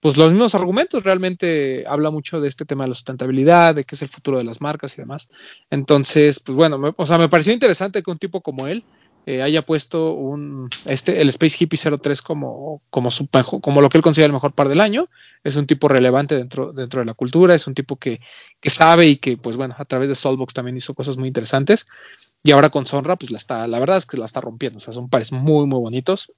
pues 0.00 0.16
los 0.16 0.32
mismos 0.32 0.56
argumentos, 0.56 1.04
realmente 1.04 1.84
habla 1.86 2.10
mucho 2.10 2.40
de 2.40 2.48
este 2.48 2.64
tema 2.64 2.84
de 2.84 2.88
la 2.88 2.94
sustentabilidad, 2.96 3.76
de 3.76 3.84
qué 3.84 3.94
es 3.94 4.02
el 4.02 4.08
futuro 4.08 4.38
de 4.38 4.44
las 4.44 4.60
marcas 4.60 4.94
y 4.94 5.02
demás. 5.02 5.28
Entonces, 5.70 6.40
pues 6.40 6.56
bueno, 6.56 6.94
o 6.96 7.06
sea, 7.06 7.18
me 7.18 7.28
pareció 7.28 7.52
interesante 7.52 8.02
que 8.02 8.10
un 8.10 8.18
tipo 8.18 8.40
como 8.40 8.66
él 8.66 8.84
eh, 9.24 9.40
haya 9.40 9.62
puesto 9.62 10.14
un 10.14 10.68
este 10.84 11.20
el 11.20 11.28
Space 11.28 11.56
Hippie 11.60 11.78
03 11.78 12.22
como 12.22 12.82
como 12.90 13.12
su 13.12 13.28
como 13.28 13.80
lo 13.80 13.88
que 13.88 13.96
él 13.96 14.02
considera 14.02 14.26
el 14.26 14.32
mejor 14.32 14.52
par 14.52 14.68
del 14.68 14.80
año. 14.80 15.08
Es 15.44 15.54
un 15.54 15.66
tipo 15.66 15.86
relevante 15.86 16.36
dentro 16.36 16.72
dentro 16.72 17.00
de 17.00 17.06
la 17.06 17.14
cultura 17.14 17.54
es 17.54 17.68
un 17.68 17.74
tipo 17.74 17.96
que, 17.96 18.20
que 18.60 18.70
sabe 18.70 19.06
y 19.06 19.16
que 19.16 19.36
pues 19.36 19.56
bueno 19.56 19.76
a 19.78 19.84
través 19.84 20.08
de 20.08 20.16
Soulbox 20.16 20.54
también 20.54 20.76
hizo 20.76 20.94
cosas 20.94 21.18
muy 21.18 21.28
interesantes. 21.28 21.86
Y 22.42 22.50
ahora 22.50 22.70
con 22.70 22.84
Sonra 22.84 23.14
pues 23.14 23.30
la 23.30 23.38
está 23.38 23.68
la 23.68 23.78
verdad 23.78 23.98
es 23.98 24.06
que 24.06 24.16
la 24.16 24.24
está 24.24 24.40
rompiendo. 24.40 24.78
O 24.78 24.80
sea 24.80 24.92
son 24.92 25.08
pares 25.08 25.30
muy 25.30 25.66
muy 25.66 25.78
bonitos. 25.78 26.32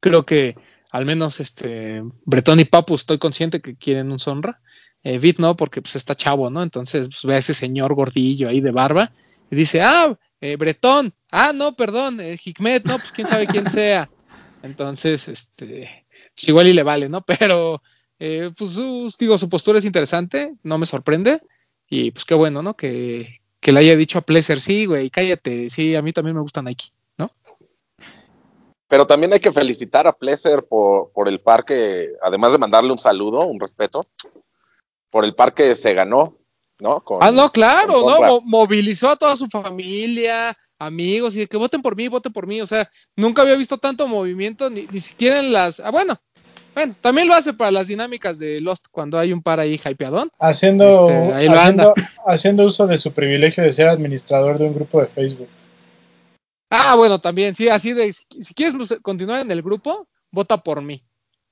Creo 0.00 0.26
que 0.26 0.56
al 0.92 1.06
menos 1.06 1.40
este 1.40 2.02
Bretón 2.26 2.60
y 2.60 2.66
Papu 2.66 2.94
estoy 2.94 3.16
consciente 3.16 3.62
que 3.62 3.76
quieren 3.76 4.12
un 4.12 4.18
Sonra. 4.18 4.60
Eh, 5.02 5.34
no 5.38 5.56
porque 5.56 5.80
pues 5.80 5.96
está 5.96 6.14
chavo 6.14 6.50
no 6.50 6.62
entonces 6.62 7.06
pues, 7.06 7.24
ve 7.24 7.34
a 7.36 7.38
ese 7.38 7.54
señor 7.54 7.94
gordillo 7.94 8.50
ahí 8.50 8.60
de 8.60 8.70
barba 8.70 9.10
y 9.50 9.56
dice 9.56 9.80
ah 9.80 10.14
eh, 10.40 10.56
Bretón, 10.56 11.12
ah, 11.30 11.52
no, 11.52 11.76
perdón, 11.76 12.20
eh, 12.20 12.38
Hikmet, 12.42 12.84
no, 12.84 12.98
pues 12.98 13.12
quién 13.12 13.26
sabe 13.26 13.46
quién 13.46 13.68
sea. 13.70 14.10
Entonces, 14.62 15.28
este, 15.28 16.06
pues 16.34 16.48
igual 16.48 16.66
y 16.66 16.72
le 16.72 16.82
vale, 16.82 17.08
¿no? 17.08 17.22
Pero, 17.38 17.82
eh, 18.18 18.50
pues, 18.56 18.76
digo, 19.18 19.38
su 19.38 19.48
postura 19.48 19.78
es 19.78 19.84
interesante, 19.84 20.54
no 20.62 20.78
me 20.78 20.86
sorprende, 20.86 21.40
y 21.88 22.10
pues 22.10 22.24
qué 22.24 22.34
bueno, 22.34 22.62
¿no? 22.62 22.74
Que, 22.74 23.40
que 23.60 23.72
le 23.72 23.80
haya 23.80 23.96
dicho 23.96 24.18
a 24.18 24.22
Pleasure, 24.22 24.60
sí, 24.60 24.86
güey, 24.86 25.10
cállate, 25.10 25.70
sí, 25.70 25.94
a 25.94 26.02
mí 26.02 26.12
también 26.12 26.36
me 26.36 26.42
gusta 26.42 26.62
Nike, 26.62 26.86
¿no? 27.18 27.30
Pero 28.88 29.06
también 29.06 29.32
hay 29.32 29.40
que 29.40 29.52
felicitar 29.52 30.06
a 30.06 30.16
Pleasure 30.16 30.62
por, 30.62 31.12
por 31.12 31.28
el 31.28 31.40
par 31.40 31.64
que, 31.64 32.08
además 32.22 32.52
de 32.52 32.58
mandarle 32.58 32.92
un 32.92 32.98
saludo, 32.98 33.46
un 33.46 33.60
respeto, 33.60 34.06
por 35.10 35.24
el 35.24 35.34
par 35.34 35.54
que 35.54 35.74
se 35.74 35.92
ganó, 35.92 36.39
¿no? 36.80 37.02
ah, 37.20 37.30
no, 37.30 37.50
claro, 37.50 38.20
¿no? 38.20 38.40
movilizó 38.42 39.10
a 39.10 39.16
toda 39.16 39.36
su 39.36 39.46
familia, 39.48 40.56
amigos, 40.78 41.36
y 41.36 41.46
que 41.46 41.56
voten 41.56 41.82
por 41.82 41.96
mí, 41.96 42.08
voten 42.08 42.32
por 42.32 42.46
mí. 42.46 42.60
O 42.60 42.66
sea, 42.66 42.88
nunca 43.16 43.42
había 43.42 43.56
visto 43.56 43.78
tanto 43.78 44.06
movimiento, 44.06 44.70
ni, 44.70 44.86
siquiera 45.00 45.38
en 45.38 45.52
las. 45.52 45.80
Ah, 45.80 45.90
bueno, 45.90 46.16
bueno, 46.74 46.94
también 47.00 47.28
lo 47.28 47.34
hace 47.34 47.52
para 47.52 47.70
las 47.70 47.86
dinámicas 47.86 48.38
de 48.38 48.60
Lost 48.60 48.86
cuando 48.90 49.18
hay 49.18 49.32
un 49.32 49.42
par 49.42 49.60
ahí 49.60 49.80
hypeadón. 49.82 50.30
Haciendo, 50.38 50.88
este, 50.88 51.32
haciendo, 51.32 51.94
haciendo, 52.26 52.64
uso 52.64 52.86
de 52.86 52.98
su 52.98 53.12
privilegio 53.12 53.62
de 53.62 53.72
ser 53.72 53.88
administrador 53.88 54.58
de 54.58 54.64
un 54.64 54.74
grupo 54.74 55.00
de 55.00 55.08
Facebook. 55.08 55.48
Ah, 56.70 56.94
bueno, 56.94 57.20
también, 57.20 57.54
sí, 57.54 57.68
así 57.68 57.92
de, 57.92 58.12
si, 58.12 58.54
quieres 58.54 58.74
continuar 59.02 59.40
en 59.40 59.50
el 59.50 59.60
grupo, 59.60 60.06
vota 60.30 60.56
por 60.58 60.80
mí. 60.80 61.02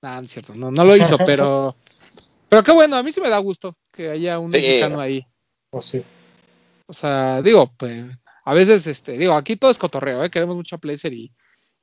Ah, 0.00 0.20
es 0.24 0.30
cierto, 0.30 0.54
no, 0.54 0.70
no 0.70 0.84
lo 0.84 0.96
hizo, 0.96 1.18
pero 1.26 1.74
pero 2.48 2.62
qué 2.62 2.72
bueno, 2.72 2.96
a 2.96 3.02
mí 3.02 3.12
sí 3.12 3.20
me 3.20 3.28
da 3.28 3.38
gusto 3.38 3.76
que 3.92 4.08
haya 4.10 4.38
un 4.38 4.50
mexicano 4.50 5.00
ahí. 5.00 5.26
Pues 5.70 5.84
sí. 5.84 6.02
O 6.86 6.94
sea, 6.94 7.42
digo, 7.42 7.70
pues 7.76 8.06
a 8.44 8.54
veces, 8.54 8.86
este, 8.86 9.18
digo, 9.18 9.34
aquí 9.34 9.56
todo 9.56 9.70
es 9.70 9.78
cotorreo, 9.78 10.24
¿eh? 10.24 10.30
queremos 10.30 10.56
mucho 10.56 10.76
a 10.76 10.78
Placer 10.78 11.12
y, 11.12 11.30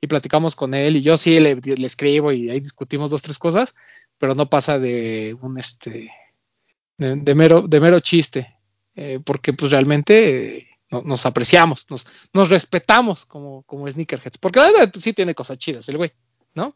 y, 0.00 0.06
platicamos 0.08 0.56
con 0.56 0.74
él 0.74 0.96
y 0.96 1.02
yo 1.02 1.16
sí 1.16 1.38
le, 1.38 1.54
le, 1.54 1.86
escribo 1.86 2.32
y 2.32 2.50
ahí 2.50 2.58
discutimos 2.58 3.12
dos, 3.12 3.22
tres 3.22 3.38
cosas, 3.38 3.76
pero 4.18 4.34
no 4.34 4.50
pasa 4.50 4.80
de 4.80 5.36
un, 5.40 5.58
este, 5.58 6.10
de, 6.98 7.34
mero, 7.36 7.62
de 7.62 7.78
mero 7.78 8.00
chiste, 8.00 8.56
eh, 8.96 9.20
porque 9.24 9.52
pues 9.52 9.70
realmente 9.70 10.68
nos 11.04 11.26
apreciamos, 11.26 11.88
nos, 11.88 12.06
nos 12.32 12.50
respetamos 12.50 13.26
como, 13.26 13.62
como 13.62 13.86
sneakerheads, 13.86 14.38
porque 14.38 14.58
la 14.58 14.72
verdad 14.72 14.92
sí 14.98 15.12
tiene 15.12 15.34
cosas 15.34 15.58
chidas 15.58 15.88
el 15.88 15.98
güey, 15.98 16.12
¿no? 16.54 16.72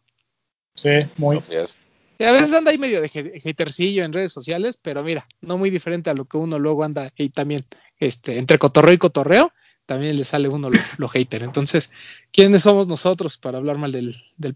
Sí, 0.76 0.90
muy. 1.16 1.38
Así 1.38 1.57
es 1.57 1.76
a 2.24 2.33
veces 2.33 2.52
anda 2.52 2.70
ahí 2.70 2.78
medio 2.78 3.00
de 3.00 3.42
hatercillo 3.44 4.04
en 4.04 4.12
redes 4.12 4.33
sociales, 4.33 4.78
pero 4.80 5.02
mira, 5.02 5.26
no 5.40 5.59
muy 5.59 5.70
diferente 5.70 6.11
a 6.11 6.14
lo 6.14 6.26
que 6.26 6.37
uno 6.37 6.59
luego 6.59 6.85
anda 6.85 7.12
y 7.16 7.30
también 7.30 7.64
este, 7.98 8.38
entre 8.38 8.59
cotorreo 8.59 8.94
y 8.94 8.98
cotorreo, 8.98 9.52
también 9.87 10.16
le 10.16 10.24
sale 10.24 10.48
uno 10.48 10.70
lo, 10.98 11.09
hater. 11.09 11.42
Entonces, 11.42 11.90
¿quiénes 12.30 12.62
somos 12.62 12.87
nosotros 12.87 13.38
para 13.38 13.59
hablar 13.59 13.76
mal 13.76 13.90
del, 13.90 14.14
del? 14.37 14.54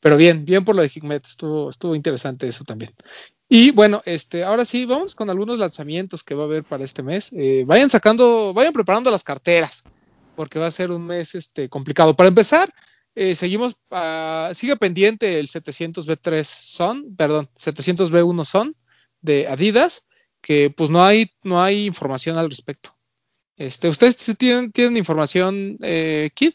Pero 0.00 0.16
bien, 0.16 0.44
bien 0.44 0.64
por 0.64 0.76
lo 0.76 0.82
de 0.82 0.90
Hikmet, 0.94 1.26
estuvo, 1.26 1.68
estuvo 1.70 1.96
interesante 1.96 2.46
eso 2.46 2.62
también. 2.62 2.92
Y 3.48 3.70
bueno, 3.70 4.02
este, 4.04 4.44
ahora 4.44 4.64
sí, 4.64 4.84
vamos 4.84 5.14
con 5.14 5.30
algunos 5.30 5.58
lanzamientos 5.58 6.22
que 6.22 6.34
va 6.34 6.44
a 6.44 6.46
haber 6.46 6.64
para 6.64 6.84
este 6.84 7.02
mes. 7.02 7.32
Eh, 7.32 7.64
vayan 7.66 7.90
sacando, 7.90 8.52
vayan 8.54 8.72
preparando 8.72 9.10
las 9.10 9.24
carteras, 9.24 9.82
porque 10.36 10.58
va 10.58 10.66
a 10.66 10.70
ser 10.70 10.90
un 10.90 11.06
mes 11.06 11.34
este, 11.34 11.68
complicado. 11.68 12.14
Para 12.14 12.28
empezar, 12.28 12.72
eh, 13.16 13.34
seguimos, 13.34 13.76
uh, 13.90 14.54
sigue 14.54 14.76
pendiente 14.76 15.40
el 15.40 15.48
700B3 15.48 16.44
Son, 16.44 17.16
perdón, 17.16 17.48
700B1 17.56 18.44
Son 18.44 18.74
de 19.22 19.48
Adidas, 19.48 20.06
que 20.42 20.70
pues 20.70 20.90
no 20.90 21.02
hay, 21.02 21.32
no 21.42 21.62
hay 21.62 21.86
información 21.86 22.36
al 22.36 22.50
respecto. 22.50 22.94
Este, 23.56 23.88
¿Ustedes 23.88 24.16
tienen, 24.36 24.70
tienen 24.70 24.98
información, 24.98 25.78
eh, 25.80 26.30
Kid? 26.34 26.52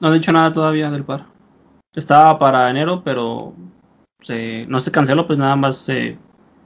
No 0.00 0.08
han 0.08 0.14
dicho 0.14 0.30
nada 0.32 0.52
todavía 0.52 0.90
del 0.90 1.02
par. 1.02 1.26
Estaba 1.94 2.38
para 2.38 2.68
enero, 2.68 3.02
pero 3.02 3.54
se, 4.20 4.66
no 4.66 4.80
se 4.80 4.92
canceló, 4.92 5.26
pues 5.26 5.38
nada 5.38 5.56
más 5.56 5.78
se, 5.78 6.18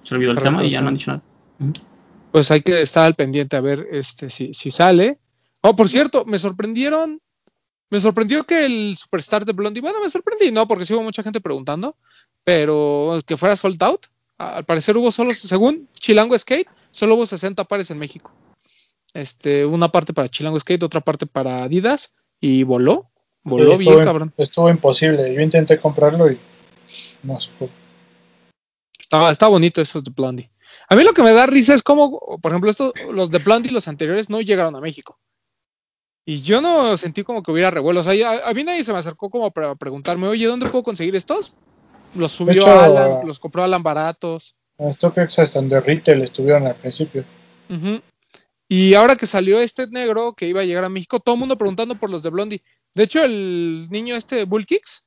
se 0.03 0.15
olvidó 0.17 0.33
el 0.33 0.39
tema 0.39 0.65
y 0.65 0.71
ya 0.71 0.81
no 0.81 0.89
han 0.89 0.95
dicho 0.95 1.13
nada. 1.13 1.23
Pues 2.33 2.51
hay 2.51 2.63
que 2.63 2.83
estar 2.83 3.05
al 3.05 3.15
pendiente 3.15 3.57
a 3.57 3.61
ver 3.61 3.87
este 3.93 4.29
si, 4.29 4.53
si 4.53 4.73
sale. 4.73 5.21
Oh, 5.61 5.77
por 5.77 5.89
cierto, 5.89 6.25
me 6.25 6.41
sorprendieron. 6.41 7.21
Me 7.93 8.01
sorprendió 8.01 8.45
que 8.45 8.65
el 8.65 8.97
Superstar 8.97 9.45
de 9.45 9.53
Blondie, 9.53 9.83
bueno, 9.83 10.01
me 10.01 10.09
sorprendí, 10.09 10.51
no, 10.51 10.67
porque 10.67 10.87
sí 10.87 10.95
hubo 10.95 11.03
mucha 11.03 11.23
gente 11.23 11.43
preguntando, 11.43 11.95
pero 12.43 13.21
que 13.27 13.37
fuera 13.37 13.55
sold 13.55 13.83
out. 13.83 14.07
Al 14.39 14.65
parecer 14.65 14.97
hubo 14.97 15.11
solo, 15.11 15.35
según 15.35 15.91
Chilango 15.93 16.39
Skate, 16.39 16.71
solo 16.91 17.17
hubo 17.17 17.27
60 17.27 17.65
pares 17.65 17.91
en 17.91 17.99
México. 17.99 18.33
Este, 19.13 19.67
una 19.67 19.93
parte 19.93 20.15
para 20.15 20.31
Chilango 20.31 20.59
Skate, 20.59 20.85
otra 20.85 21.03
parte 21.03 21.27
para 21.27 21.65
Adidas, 21.65 22.15
y 22.41 22.63
voló. 22.63 23.11
Voló 23.43 23.75
estuvo, 23.75 23.91
bien, 23.91 24.05
cabrón. 24.05 24.33
Estuvo 24.39 24.71
imposible. 24.71 25.35
Yo 25.35 25.43
intenté 25.43 25.79
comprarlo 25.79 26.33
y 26.33 26.41
no 27.23 27.39
se 27.39 27.51
pudo. 27.51 27.73
Estaba, 28.99 29.31
está 29.31 29.49
bonito 29.49 29.83
esos 29.83 30.03
de 30.03 30.13
Blondie. 30.17 30.51
A 30.89 30.97
mí 30.97 31.05
lo 31.05 31.13
que 31.13 31.23
me 31.23 31.35
da 31.35 31.45
risa 31.45 31.75
es 31.75 31.83
como, 31.83 32.39
por 32.41 32.53
ejemplo, 32.53 32.71
estos, 32.71 32.95
los 33.11 33.31
de 33.31 33.37
Blondie, 33.37 33.71
los 33.71 33.87
anteriores, 33.87 34.31
no 34.31 34.41
llegaron 34.41 34.77
a 34.77 34.81
México. 34.81 35.19
Y 36.25 36.43
yo 36.43 36.61
no 36.61 36.97
sentí 36.97 37.25
como 37.25 37.43
que 37.43 37.51
hubiera 37.51 37.71
revuelo. 37.71 38.01
O 38.01 38.05
sea, 38.05 38.15
ya, 38.15 38.47
a 38.47 38.55
mí 38.55 38.63
nadie 38.63 38.85
se 38.85 38.93
me 38.93 38.99
acercó 38.99 39.29
como 39.29 39.51
para 39.51 39.75
preguntarme, 39.75 40.29
oye, 40.29 40.47
¿dónde 40.47 40.69
puedo 40.69 40.85
conseguir 40.85 41.17
estos? 41.17 41.53
Los 42.15 42.33
subió 42.33 42.63
hecho, 42.63 42.81
Alan, 42.81 43.27
los 43.27 43.39
compró 43.39 43.65
Alan 43.65 43.83
baratos. 43.83 44.55
Esto 44.79 45.13
que 45.13 45.21
hasta 45.21 45.59
en 45.59 45.69
de 45.69 45.81
retail 45.81 46.23
estuvieron 46.23 46.67
al 46.67 46.77
principio. 46.77 47.25
Uh 47.69 47.75
-huh. 47.75 48.03
Y 48.69 48.95
ahora 48.95 49.17
que 49.17 49.27
salió 49.27 49.61
este 49.61 49.87
negro 49.89 50.35
que 50.35 50.49
iba 50.49 50.61
a 50.61 50.65
llegar 50.65 50.85
a 50.85 50.89
México, 50.89 51.21
todo 51.21 51.35
el 51.35 51.41
mundo 51.41 51.59
preguntando 51.59 51.99
por 51.99 52.09
los 52.09 52.23
de 52.23 52.31
Blondie. 52.31 52.63
De 52.95 53.03
hecho, 53.03 53.23
el 53.23 53.89
niño 53.91 54.17
este 54.17 54.45
Bull 54.45 54.65
Kicks, 54.65 55.05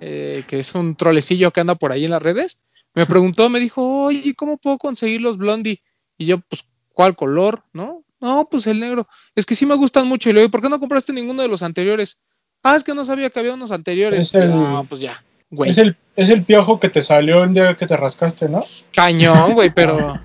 eh, 0.00 0.44
que 0.46 0.58
es 0.58 0.74
un 0.74 0.96
trolecillo 0.96 1.50
que 1.50 1.60
anda 1.60 1.76
por 1.76 1.92
ahí 1.92 2.04
en 2.04 2.10
las 2.10 2.22
redes, 2.22 2.60
me 2.94 3.06
preguntó, 3.06 3.48
me 3.48 3.60
dijo, 3.60 4.04
oye, 4.04 4.34
¿cómo 4.34 4.58
puedo 4.58 4.78
conseguir 4.78 5.20
los 5.20 5.38
Blondie? 5.38 5.82
Y 6.18 6.26
yo, 6.26 6.40
pues, 6.40 6.66
¿cuál 6.92 7.16
color? 7.16 7.62
¿No? 7.72 8.04
No, 8.20 8.48
pues 8.50 8.66
el 8.66 8.80
negro. 8.80 9.08
Es 9.34 9.46
que 9.46 9.54
sí 9.54 9.66
me 9.66 9.74
gustan 9.74 10.06
mucho. 10.06 10.28
Y 10.28 10.32
le 10.32 10.40
digo, 10.40 10.50
¿por 10.50 10.62
qué 10.62 10.68
no 10.68 10.80
compraste 10.80 11.12
ninguno 11.12 11.42
de 11.42 11.48
los 11.48 11.62
anteriores? 11.62 12.20
Ah, 12.62 12.76
es 12.76 12.84
que 12.84 12.94
no 12.94 13.04
sabía 13.04 13.30
que 13.30 13.40
había 13.40 13.54
unos 13.54 13.70
anteriores. 13.70 14.26
Es 14.26 14.34
el, 14.34 14.50
ah, 14.52 14.84
pues 14.88 15.00
ya, 15.00 15.22
güey. 15.50 15.70
Es 15.70 15.78
el, 15.78 15.96
es 16.16 16.28
el 16.28 16.44
piojo 16.44 16.78
que 16.78 16.90
te 16.90 17.00
salió 17.00 17.44
el 17.44 17.54
día 17.54 17.76
que 17.76 17.86
te 17.86 17.96
rascaste, 17.96 18.48
¿no? 18.48 18.62
Cañón, 18.92 19.52
güey, 19.54 19.70
pero... 19.74 20.20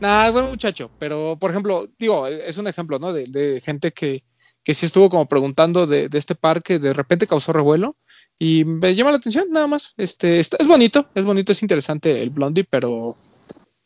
Nada, 0.00 0.30
buen 0.30 0.46
muchacho. 0.46 0.90
Pero, 0.98 1.36
por 1.40 1.50
ejemplo, 1.50 1.88
digo, 1.98 2.26
es 2.26 2.56
un 2.58 2.68
ejemplo, 2.68 2.98
¿no? 2.98 3.12
De, 3.12 3.24
de 3.26 3.60
gente 3.60 3.92
que, 3.92 4.22
que 4.62 4.74
sí 4.74 4.86
estuvo 4.86 5.10
como 5.10 5.26
preguntando 5.26 5.86
de, 5.86 6.08
de 6.08 6.18
este 6.18 6.34
parque, 6.34 6.78
de 6.78 6.92
repente 6.92 7.26
causó 7.26 7.52
revuelo. 7.52 7.94
Y 8.38 8.64
me 8.64 8.94
llama 8.94 9.10
la 9.10 9.16
atención, 9.16 9.46
nada 9.50 9.66
más. 9.66 9.94
Este, 9.96 10.38
es 10.38 10.66
bonito, 10.66 11.08
es 11.14 11.24
bonito, 11.24 11.52
es 11.52 11.62
interesante 11.62 12.22
el 12.22 12.30
Blondie, 12.30 12.64
pero 12.64 13.16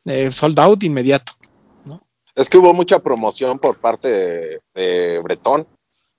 eh, 0.05 0.31
sold 0.31 0.59
out 0.59 0.83
inmediato. 0.83 1.33
Es 2.35 2.49
que 2.49 2.59
hubo 2.59 2.73
mucha 2.73 2.99
promoción 2.99 3.59
por 3.59 3.79
parte 3.79 4.09
de, 4.09 4.61
de, 4.75 5.19
Bretón, 5.21 5.67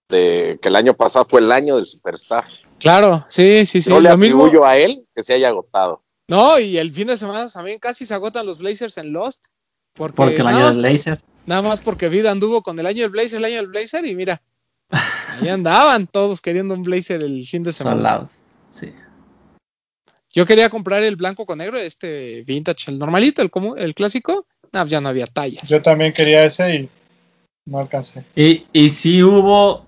de 0.10 0.60
que 0.62 0.70
el 0.70 0.76
año 0.76 0.94
pasado 0.94 1.26
fue 1.28 1.42
el 1.42 1.52
año 1.52 1.76
del 1.76 1.86
Superstar. 1.86 2.46
Claro, 2.80 3.26
sí, 3.30 3.66
sí, 3.66 3.82
sí. 3.82 3.90
No 3.90 4.00
le 4.00 4.10
atribuyo 4.10 4.52
mismo... 4.52 4.66
a 4.66 4.78
él 4.78 5.08
que 5.16 5.24
se 5.24 5.34
haya 5.34 5.48
agotado. 5.48 6.04
No, 6.28 6.60
y 6.60 6.78
el 6.78 6.94
fin 6.94 7.08
de 7.08 7.18
semana 7.18 7.48
también 7.50 7.80
casi 7.80 8.06
se 8.06 8.14
agotan 8.14 8.46
los 8.46 8.60
Blazers 8.60 8.98
en 8.98 9.12
Lost. 9.12 9.48
Porque, 9.94 10.16
porque 10.16 10.42
el 10.42 10.48
año 10.48 10.68
del 10.70 10.78
Blazer. 10.78 11.22
Nada 11.46 11.62
más 11.62 11.82
porque 11.82 12.10
Vida 12.10 12.32
anduvo 12.32 12.64
con 12.64 12.80
el 12.80 12.86
año 12.86 13.02
del 13.02 13.12
Blazer, 13.12 13.40
el 13.40 13.46
año 13.46 13.58
del 13.58 13.68
Blazer, 13.68 14.06
y 14.06 14.16
mira, 14.16 14.42
ahí 14.90 15.50
andaban 15.50 16.08
todos 16.08 16.42
queriendo 16.42 16.74
un 16.74 16.84
Blazer 16.84 17.24
el 17.24 17.46
fin 17.46 17.64
de 17.64 17.72
semana. 17.72 18.30
Sí. 18.72 18.92
Yo 20.30 20.46
quería 20.46 20.70
comprar 20.70 21.04
el 21.04 21.16
blanco 21.16 21.46
con 21.46 21.60
negro, 21.60 21.78
este 21.78 22.44
vintage, 22.44 22.90
el 22.90 22.98
normalito, 22.98 23.42
el, 23.42 23.52
como, 23.52 23.76
el 23.76 23.94
clásico. 23.94 24.48
No, 24.74 24.86
ya 24.86 25.00
no 25.00 25.10
había 25.10 25.28
tallas. 25.28 25.70
Yo 25.70 25.82
también 25.82 26.14
quería 26.14 26.44
ese 26.46 26.76
y 26.76 26.90
no 27.66 27.80
alcancé. 27.80 28.26
Y, 28.36 28.66
y 28.74 28.90
sí 28.90 29.24
hubo, 29.24 29.86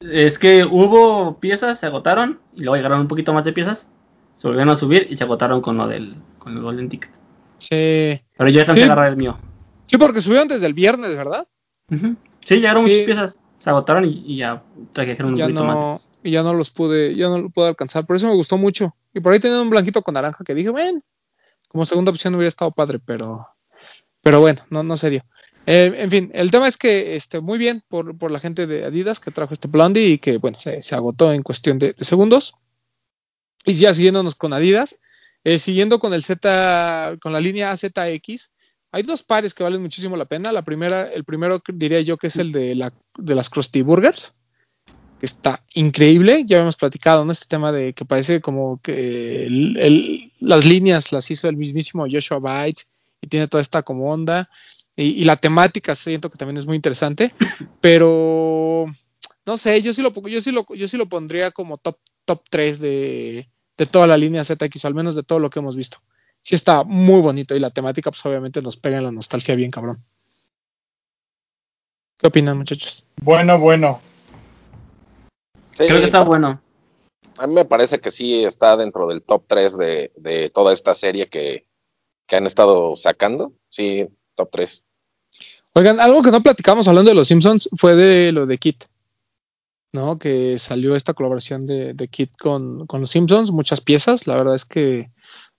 es 0.00 0.38
que 0.38 0.64
hubo 0.64 1.38
piezas, 1.38 1.78
se 1.78 1.86
agotaron, 1.86 2.40
y 2.54 2.62
luego 2.62 2.76
llegaron 2.76 3.00
un 3.00 3.08
poquito 3.08 3.32
más 3.32 3.44
de 3.44 3.52
piezas, 3.52 3.88
se 4.36 4.46
volvieron 4.48 4.70
a 4.70 4.76
subir 4.76 5.06
y 5.08 5.16
se 5.16 5.24
agotaron 5.24 5.60
con 5.60 5.76
lo 5.76 5.86
del, 5.86 6.14
con 6.38 6.56
el 6.56 6.62
Golden 6.62 6.88
Ticket. 6.88 7.10
Sí. 7.58 8.20
Pero 8.36 8.50
yo 8.50 8.60
alcancé 8.60 8.82
sí. 8.82 8.88
a 8.88 8.92
agarrar 8.92 9.10
el 9.12 9.16
mío. 9.16 9.38
Sí, 9.86 9.96
porque 9.96 10.20
subieron 10.20 10.48
desde 10.48 10.66
el 10.66 10.74
viernes, 10.74 11.16
¿verdad? 11.16 11.46
Uh 11.90 11.94
-huh. 11.94 12.16
Sí, 12.40 12.56
llegaron 12.56 12.84
sí. 12.84 12.90
muchas 12.90 13.06
piezas. 13.06 13.40
Se 13.58 13.70
agotaron 13.70 14.04
y, 14.04 14.22
y 14.24 14.36
ya 14.36 14.62
trajeron 14.92 15.32
un 15.32 15.36
ya 15.36 15.46
poquito 15.46 15.64
no, 15.64 15.90
más. 15.90 16.10
Y 16.22 16.30
ya 16.30 16.44
no 16.44 16.54
los 16.54 16.70
pude, 16.70 17.14
ya 17.16 17.28
no 17.28 17.40
lo 17.40 17.50
pude 17.50 17.68
alcanzar. 17.68 18.06
Por 18.06 18.14
eso 18.14 18.28
me 18.28 18.34
gustó 18.34 18.56
mucho. 18.56 18.94
Y 19.12 19.18
por 19.18 19.32
ahí 19.32 19.40
tenía 19.40 19.60
un 19.60 19.70
blanquito 19.70 20.02
con 20.02 20.14
naranja 20.14 20.44
que 20.44 20.54
dije, 20.54 20.68
bueno, 20.68 21.00
como 21.66 21.84
segunda 21.84 22.12
opción 22.12 22.36
hubiera 22.36 22.48
estado 22.48 22.70
padre, 22.70 23.00
pero, 23.04 23.48
pero 24.28 24.40
bueno, 24.40 24.60
no, 24.68 24.82
no 24.82 24.98
se 24.98 25.08
dio. 25.08 25.22
Eh, 25.64 25.90
en 25.96 26.10
fin, 26.10 26.30
el 26.34 26.50
tema 26.50 26.68
es 26.68 26.76
que 26.76 27.16
este, 27.16 27.40
muy 27.40 27.56
bien 27.56 27.82
por, 27.88 28.14
por, 28.18 28.30
la 28.30 28.38
gente 28.40 28.66
de 28.66 28.84
Adidas 28.84 29.20
que 29.20 29.30
trajo 29.30 29.54
este 29.54 29.68
Blondie 29.68 30.06
y 30.06 30.18
que, 30.18 30.36
bueno, 30.36 30.58
se, 30.60 30.82
se 30.82 30.94
agotó 30.94 31.32
en 31.32 31.42
cuestión 31.42 31.78
de, 31.78 31.94
de, 31.94 32.04
segundos. 32.04 32.54
Y 33.64 33.72
ya 33.72 33.94
siguiéndonos 33.94 34.34
con 34.34 34.52
Adidas, 34.52 34.98
eh, 35.44 35.58
siguiendo 35.58 35.98
con 35.98 36.12
el 36.12 36.24
Z, 36.24 37.16
con 37.22 37.32
la 37.32 37.40
línea 37.40 37.70
AZX, 37.70 38.50
hay 38.92 39.02
dos 39.02 39.22
pares 39.22 39.54
que 39.54 39.62
valen 39.62 39.80
muchísimo 39.80 40.14
la 40.14 40.26
pena. 40.26 40.52
La 40.52 40.60
primera, 40.60 41.06
el 41.06 41.24
primero 41.24 41.62
diría 41.66 42.02
yo 42.02 42.18
que 42.18 42.26
es 42.26 42.36
el 42.36 42.52
de, 42.52 42.74
la, 42.74 42.92
de 43.16 43.34
las 43.34 43.48
Krusty 43.48 43.80
Burgers, 43.80 44.34
que 45.20 45.24
está 45.24 45.64
increíble. 45.72 46.42
Ya 46.44 46.58
habíamos 46.58 46.76
platicado, 46.76 47.24
¿no? 47.24 47.32
Este 47.32 47.46
tema 47.48 47.72
de 47.72 47.94
que 47.94 48.04
parece 48.04 48.42
como 48.42 48.78
que 48.82 49.46
el, 49.46 49.78
el, 49.78 50.32
las 50.38 50.66
líneas 50.66 51.12
las 51.12 51.30
hizo 51.30 51.48
el 51.48 51.56
mismísimo 51.56 52.04
Joshua 52.06 52.40
Bites 52.40 52.88
y 53.20 53.28
tiene 53.28 53.48
toda 53.48 53.60
esta 53.60 53.82
como 53.82 54.10
onda. 54.10 54.48
Y, 54.96 55.20
y, 55.20 55.24
la 55.24 55.36
temática 55.36 55.94
siento 55.94 56.28
que 56.28 56.38
también 56.38 56.56
es 56.56 56.66
muy 56.66 56.74
interesante, 56.74 57.32
pero 57.80 58.86
no 59.46 59.56
sé, 59.56 59.80
yo 59.80 59.92
sí 59.92 60.02
lo, 60.02 60.12
yo 60.28 60.40
sí 60.40 60.50
lo, 60.50 60.66
yo 60.74 60.88
sí 60.88 60.96
lo 60.96 61.08
pondría 61.08 61.52
como 61.52 61.78
top, 61.78 61.98
top 62.24 62.42
3 62.50 62.80
de, 62.80 63.48
de 63.76 63.86
toda 63.86 64.08
la 64.08 64.16
línea 64.16 64.42
ZX, 64.42 64.84
o 64.84 64.88
al 64.88 64.94
menos 64.94 65.14
de 65.14 65.22
todo 65.22 65.38
lo 65.38 65.50
que 65.50 65.60
hemos 65.60 65.76
visto 65.76 65.98
sí 66.42 66.54
está 66.54 66.82
muy 66.84 67.20
bonito 67.20 67.54
y 67.54 67.60
la 67.60 67.70
temática 67.70 68.10
pues 68.10 68.24
obviamente 68.24 68.62
nos 68.62 68.76
pega 68.76 68.98
en 68.98 69.04
la 69.04 69.12
nostalgia 69.12 69.54
bien 69.54 69.70
cabrón. 69.70 70.02
¿Qué 72.18 72.26
opinan 72.26 72.56
muchachos? 72.56 73.06
Bueno, 73.22 73.58
bueno. 73.58 74.00
Sí, 75.72 75.86
Creo 75.86 76.00
que 76.00 76.06
está 76.06 76.24
bueno. 76.24 76.60
A 77.36 77.46
mí 77.46 77.54
me 77.54 77.64
parece 77.64 78.00
que 78.00 78.10
sí 78.10 78.44
está 78.44 78.76
dentro 78.76 79.06
del 79.06 79.22
top 79.22 79.44
3 79.46 79.78
de, 79.78 80.12
de 80.16 80.50
toda 80.50 80.72
esta 80.72 80.94
serie 80.94 81.28
que, 81.28 81.67
que, 82.28 82.36
han 82.36 82.46
estado 82.46 82.94
sacando. 82.96 83.52
Sí, 83.68 84.06
top 84.36 84.50
3. 84.52 84.84
Oigan, 85.74 86.00
algo 86.00 86.22
que 86.22 86.30
no 86.30 86.42
platicamos 86.42 86.86
hablando 86.88 87.10
de 87.10 87.14
los 87.14 87.28
Simpsons 87.28 87.68
fue 87.76 87.96
de 87.96 88.32
lo 88.32 88.46
de 88.46 88.58
Kit. 88.58 88.84
¿No? 89.90 90.18
Que 90.18 90.58
salió 90.58 90.94
esta 90.94 91.14
colaboración 91.14 91.66
de, 91.66 92.08
Kit 92.10 92.36
con, 92.36 92.86
los 92.90 93.10
Simpsons, 93.10 93.50
muchas 93.50 93.80
piezas. 93.80 94.26
La 94.26 94.36
verdad 94.36 94.54
es 94.54 94.64
que 94.64 95.10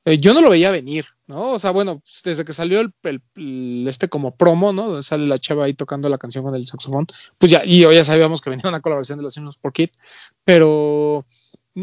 eh, 0.06 0.18
yo 0.18 0.34
no 0.34 0.42
lo 0.42 0.50
veía 0.50 0.72
venir, 0.72 1.06
¿no? 1.28 1.52
O 1.52 1.60
sea, 1.60 1.72
bueno, 1.72 2.02
desde 2.24 2.46
que 2.46 2.54
salió 2.54 2.80
el, 2.80 2.94
el, 3.04 3.86
este 3.88 4.08
como 4.08 4.36
promo, 4.36 4.72
¿no? 4.72 4.88
Donde 4.88 5.02
sale 5.02 5.28
la 5.28 5.38
chava 5.38 5.66
ahí 5.66 5.74
tocando 5.74 6.10
la 6.10 6.18
canción 6.18 6.44
con 6.44 6.56
el 6.56 6.66
saxofón, 6.66 7.06
pues 7.38 7.52
ya, 7.52 7.64
y 7.66 7.82
ya 7.82 8.04
sabíamos 8.04 8.42
que 8.42 8.50
venía 8.50 8.70
una 8.70 8.82
colaboración 8.82 9.20
de 9.20 9.24
los 9.24 9.34
Simpsons 9.34 9.58
por 9.58 9.74
Kid, 9.74 9.90
pero 10.44 11.26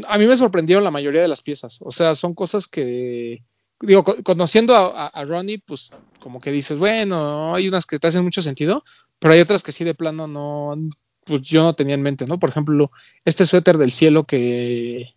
a 0.08 0.18
mí 0.18 0.26
me 0.26 0.36
sorprendieron 0.36 0.82
la 0.82 0.90
mayoría 0.90 1.22
de 1.22 1.28
las 1.28 1.42
piezas, 1.42 1.78
o 1.82 1.92
sea, 1.92 2.14
son 2.14 2.34
cosas 2.34 2.66
que, 2.66 3.44
digo, 3.80 4.04
conociendo 4.22 4.74
a, 4.74 5.24
Ronnie, 5.24 5.58
pues 5.58 5.92
como 6.20 6.40
que 6.40 6.52
dices, 6.52 6.78
bueno, 6.78 7.54
hay 7.54 7.68
unas 7.68 7.86
que 7.86 7.98
te 7.98 8.06
hacen 8.06 8.24
mucho 8.24 8.42
sentido, 8.42 8.84
pero 9.18 9.34
hay 9.34 9.40
otras 9.40 9.62
que 9.62 9.72
sí 9.72 9.84
de 9.84 9.94
plano 9.94 10.26
no, 10.26 10.76
pues 11.24 11.42
yo 11.42 11.62
no 11.62 11.74
tenía 11.74 11.94
en 11.94 12.02
mente, 12.02 12.26
¿no? 12.26 12.38
Por 12.38 12.50
ejemplo, 12.50 12.90
este 13.24 13.46
suéter 13.46 13.78
del 13.78 13.92
cielo 13.92 14.24
que 14.24 15.14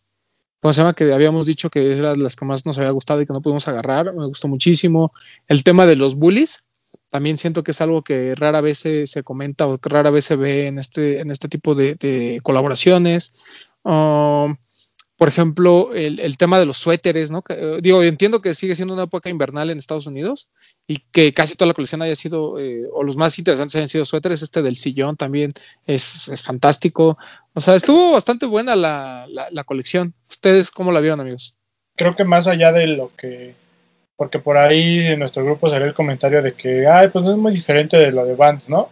¿cómo 0.62 0.74
se 0.74 0.82
llama? 0.82 0.93
Que 0.93 1.13
habíamos 1.13 1.45
dicho 1.45 1.69
que 1.69 1.91
era 1.91 2.15
las 2.15 2.36
que 2.36 2.45
más 2.45 2.65
nos 2.65 2.78
había 2.78 2.91
gustado 2.91 3.22
y 3.22 3.26
que 3.26 3.34
no 3.34 3.41
pudimos 3.41 3.67
agarrar, 3.67 4.13
me 4.13 4.26
gustó 4.26 4.48
muchísimo. 4.48 5.13
El 5.48 5.63
tema 5.63 5.86
de 5.86 5.95
los 5.95 6.15
bullies, 6.15 6.65
también 7.10 7.38
siento 7.38 7.63
que 7.63 7.72
es 7.72 7.82
algo 7.82 8.04
que 8.04 8.36
rara 8.36 8.62
vez 8.62 8.80
se, 8.80 9.08
se 9.08 9.24
comenta 9.24 9.67
o 9.67 9.78
que 9.78 9.89
rara 9.89 10.12
vez 10.12 10.26
se 10.26 10.36
ve 10.36 10.67
en 10.67 10.80
este, 10.80 11.22
en 11.22 11.32
este 11.32 11.48
tipo 11.48 11.76
de, 11.76 11.95
de 11.95 12.39
colaboraciones. 12.43 13.34
Um, 13.84 14.58
por 15.19 15.27
ejemplo, 15.27 15.93
el, 15.93 16.38
tema 16.38 16.62
de 16.62 16.65
los 16.65 16.77
suéteres, 16.77 17.29
¿no? 17.29 17.43
Eh, 17.49 17.79
digo, 17.82 18.01
entiendo 18.03 18.39
que 18.41 18.53
sigue 18.53 18.73
siendo 18.73 18.93
una 18.93 19.03
época 19.03 19.27
invernal 19.29 19.69
en 19.69 19.77
Estados 19.77 20.08
Unidos 20.08 20.47
y 20.88 20.99
que 21.12 21.34
casi 21.34 21.58
toda 21.58 21.67
la 21.67 21.73
colección 21.73 22.01
haya 22.01 22.15
sido, 22.15 22.58
eh, 22.58 22.86
o 22.93 23.03
los 23.03 23.17
más 23.17 23.38
interesantes 23.38 23.75
hayan 23.75 23.89
sido 23.89 24.05
suéteres, 24.05 24.43
este 24.43 24.62
del 24.62 24.77
sillón 24.77 25.17
también 25.17 25.51
es, 25.86 26.32
fantástico. 26.41 27.17
O 27.53 27.60
sea, 27.60 27.75
estuvo 27.75 28.13
bastante 28.13 28.45
buena 28.45 28.77
la, 28.77 29.27
la, 29.27 29.63
colección. 29.65 30.13
¿Ustedes 30.29 30.71
cómo 30.71 30.93
la 30.93 31.01
vieron, 31.01 31.19
amigos? 31.19 31.53
Creo 31.97 32.13
que 32.13 32.23
más 32.23 32.47
allá 32.47 32.71
de 32.71 32.88
lo 32.88 33.12
que 33.17 33.55
porque 34.15 34.39
por 34.39 34.58
ahí 34.58 35.05
en 35.05 35.19
nuestro 35.19 35.43
grupo 35.43 35.69
salió 35.69 35.86
el 35.86 35.93
comentario 35.93 36.41
de 36.41 36.53
que, 36.53 36.88
ay, 36.88 37.10
pues 37.10 37.25
no 37.25 37.32
es 37.32 37.38
muy 37.38 37.51
diferente 37.51 37.97
de 37.97 38.13
lo 38.13 38.23
de 38.23 38.38
Vance, 38.38 38.71
¿no? 38.71 38.89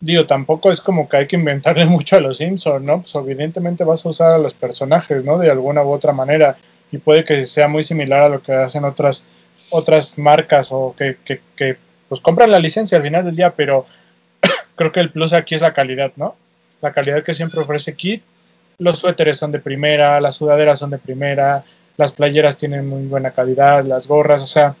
Digo, 0.00 0.26
tampoco 0.26 0.72
es 0.72 0.80
como 0.80 1.08
que 1.08 1.18
hay 1.18 1.26
que 1.26 1.36
inventarle 1.36 1.84
mucho 1.86 2.16
a 2.16 2.20
los 2.20 2.38
Simpsons, 2.38 2.84
¿no? 2.84 3.02
Pues 3.02 3.14
evidentemente 3.14 3.84
vas 3.84 4.04
a 4.04 4.08
usar 4.08 4.32
a 4.32 4.38
los 4.38 4.54
personajes, 4.54 5.24
¿no? 5.24 5.38
De 5.38 5.50
alguna 5.50 5.82
u 5.82 5.90
otra 5.92 6.12
manera 6.12 6.56
y 6.90 6.98
puede 6.98 7.22
que 7.22 7.44
sea 7.44 7.68
muy 7.68 7.84
similar 7.84 8.22
a 8.22 8.28
lo 8.28 8.42
que 8.42 8.52
hacen 8.52 8.84
otras 8.84 9.24
otras 9.70 10.18
marcas 10.18 10.72
o 10.72 10.94
que, 10.96 11.18
que, 11.24 11.40
que 11.54 11.76
pues 12.08 12.20
compran 12.20 12.50
la 12.50 12.58
licencia 12.58 12.98
al 12.98 13.04
final 13.04 13.24
del 13.24 13.36
día, 13.36 13.54
pero 13.54 13.86
creo 14.74 14.90
que 14.90 15.00
el 15.00 15.12
plus 15.12 15.32
aquí 15.32 15.54
es 15.54 15.60
la 15.60 15.72
calidad, 15.72 16.12
¿no? 16.16 16.34
La 16.80 16.92
calidad 16.92 17.22
que 17.22 17.34
siempre 17.34 17.60
ofrece 17.60 17.94
Kit. 17.94 18.24
Los 18.78 18.98
suéteres 18.98 19.36
son 19.36 19.52
de 19.52 19.60
primera, 19.60 20.20
las 20.20 20.36
sudaderas 20.36 20.78
son 20.78 20.90
de 20.90 20.98
primera, 20.98 21.64
las 21.98 22.12
playeras 22.12 22.56
tienen 22.56 22.88
muy 22.88 23.02
buena 23.02 23.30
calidad, 23.30 23.84
las 23.84 24.08
gorras, 24.08 24.42
o 24.42 24.46
sea, 24.46 24.74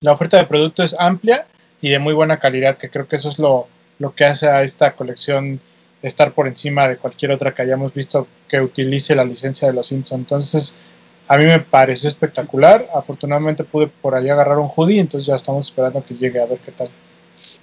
la 0.00 0.12
oferta 0.12 0.38
de 0.38 0.46
producto 0.46 0.82
es 0.82 0.96
amplia 0.98 1.46
y 1.82 1.90
de 1.90 1.98
muy 1.98 2.14
buena 2.14 2.38
calidad, 2.38 2.74
que 2.74 2.88
creo 2.88 3.06
que 3.06 3.16
eso 3.16 3.28
es 3.28 3.38
lo, 3.38 3.68
lo 3.98 4.14
que 4.14 4.24
hace 4.24 4.48
a 4.48 4.62
esta 4.62 4.94
colección 4.94 5.60
estar 6.02 6.32
por 6.32 6.46
encima 6.46 6.88
de 6.88 6.96
cualquier 6.96 7.32
otra 7.32 7.54
que 7.54 7.62
hayamos 7.62 7.92
visto 7.92 8.28
que 8.48 8.60
utilice 8.60 9.14
la 9.14 9.24
licencia 9.24 9.68
de 9.68 9.74
los 9.74 9.88
Simpsons. 9.88 10.20
Entonces, 10.20 10.76
a 11.26 11.36
mí 11.36 11.44
me 11.44 11.58
pareció 11.58 12.08
espectacular. 12.08 12.88
Afortunadamente 12.94 13.64
pude 13.64 13.88
por 13.88 14.14
ahí 14.14 14.28
agarrar 14.28 14.58
un 14.58 14.70
hoodie, 14.74 15.00
entonces 15.00 15.26
ya 15.26 15.36
estamos 15.36 15.66
esperando 15.66 16.04
que 16.04 16.14
llegue 16.14 16.40
a 16.40 16.46
ver 16.46 16.58
qué 16.58 16.72
tal. 16.72 16.90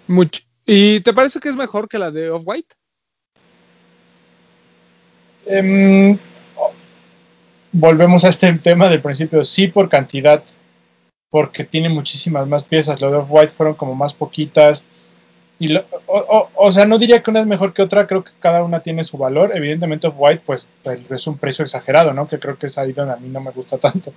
Mucho. 0.08 0.42
¿Y 0.66 1.00
te 1.02 1.14
parece 1.14 1.40
que 1.40 1.50
es 1.50 1.56
mejor 1.56 1.88
que 1.88 2.00
la 2.00 2.12
de 2.12 2.30
Off-White? 2.30 2.76
Em, 5.46 6.18
volvemos 7.72 8.26
a 8.26 8.30
este 8.30 8.52
tema 8.54 8.90
del 8.90 9.02
principio. 9.02 9.44
Sí, 9.44 9.68
por 9.68 9.90
cantidad, 9.90 10.44
porque 11.30 11.64
tiene 11.64 11.88
muchísimas 11.88 12.48
más 12.48 12.64
piezas. 12.64 13.00
Lo 13.00 13.12
de 13.12 13.18
Off-White 13.18 13.54
fueron 13.54 13.76
como 13.76 13.96
más 13.96 14.14
poquitas 14.14 14.84
y 15.58 15.74
o, 16.08 16.72
sea, 16.72 16.86
no 16.86 16.98
diría 16.98 17.24
que 17.24 17.32
una 17.32 17.40
es 17.40 17.46
mejor 17.46 17.74
que 17.74 17.82
otra, 17.82 18.08
creo 18.08 18.24
que 18.24 18.32
cada 18.40 18.64
una 18.64 18.82
tiene 18.82 19.06
su 19.06 19.18
valor. 19.18 19.52
Evidentemente 19.56 20.08
Off-White, 20.08 20.42
pues, 20.46 20.70
pues, 20.84 21.00
es 21.10 21.28
un 21.28 21.38
precio 21.38 21.64
exagerado, 21.64 22.14
¿no? 22.14 22.28
Que 22.28 22.40
creo 22.40 22.58
que 22.58 22.66
es 22.66 22.78
ahí 22.78 22.92
donde 22.92 23.14
a 23.14 23.18
mí 23.18 23.30
no 23.30 23.40
me 23.40 23.52
gusta 23.52 23.78
tanto. 23.78 24.14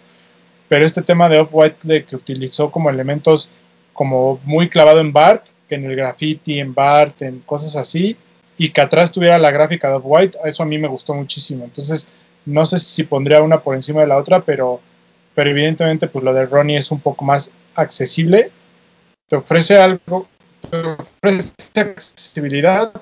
Pero 0.68 0.84
este 0.84 1.02
tema 1.02 1.28
de 1.28 1.38
Off-White 1.38 1.78
de 1.82 2.04
que 2.04 2.16
utilizó 2.16 2.70
como 2.70 2.90
elementos 2.90 3.50
como 3.92 4.40
muy 4.44 4.68
clavado 4.68 5.00
en 5.00 5.12
Bart, 5.12 5.46
que 5.68 5.76
en 5.76 5.84
el 5.84 5.94
graffiti, 5.94 6.58
en 6.58 6.74
Bart, 6.74 7.22
en 7.22 7.40
cosas 7.40 7.76
así, 7.76 8.16
y 8.56 8.70
que 8.70 8.80
atrás 8.80 9.12
tuviera 9.12 9.38
la 9.38 9.52
gráfica 9.52 9.88
de 9.88 9.96
Off-White, 9.96 10.38
eso 10.44 10.64
a 10.64 10.66
mí 10.66 10.78
me 10.78 10.88
gustó 10.88 11.14
muchísimo. 11.14 11.64
Entonces, 11.64 12.08
no 12.46 12.66
sé 12.66 12.78
si 12.78 13.04
pondría 13.04 13.42
una 13.42 13.62
por 13.62 13.76
encima 13.76 14.00
de 14.00 14.08
la 14.08 14.16
otra, 14.16 14.44
pero, 14.44 14.80
pero 15.34 15.50
evidentemente, 15.50 16.08
pues 16.08 16.24
lo 16.24 16.34
de 16.34 16.46
Ronnie 16.46 16.78
es 16.78 16.90
un 16.90 17.00
poco 17.00 17.24
más 17.24 17.52
accesible. 17.76 18.50
Te 19.28 19.36
ofrece 19.36 19.76
algo 19.78 20.26
ofrece 20.72 21.80
accesibilidad, 21.80 22.92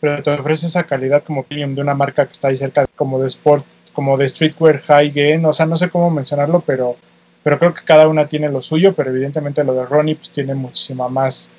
pero 0.00 0.22
te 0.22 0.30
ofrece 0.30 0.66
esa 0.66 0.84
calidad 0.84 1.24
como 1.24 1.44
premium 1.44 1.74
de 1.74 1.82
una 1.82 1.94
marca 1.94 2.26
que 2.26 2.32
está 2.32 2.48
ahí 2.48 2.56
cerca, 2.56 2.86
como 2.96 3.18
de 3.18 3.26
sport, 3.26 3.64
como 3.92 4.16
de 4.16 4.28
streetwear 4.28 4.78
high 4.78 5.10
gain, 5.10 5.44
o 5.44 5.52
sea, 5.52 5.66
no 5.66 5.76
sé 5.76 5.90
cómo 5.90 6.10
mencionarlo, 6.10 6.60
pero, 6.60 6.96
pero 7.42 7.58
creo 7.58 7.74
que 7.74 7.84
cada 7.84 8.08
una 8.08 8.28
tiene 8.28 8.48
lo 8.48 8.60
suyo, 8.60 8.94
pero 8.94 9.10
evidentemente 9.10 9.64
lo 9.64 9.74
de 9.74 9.84
Ronnie 9.84 10.16
pues 10.16 10.30
tiene 10.30 10.54
muchísima 10.54 11.08
más, 11.08 11.50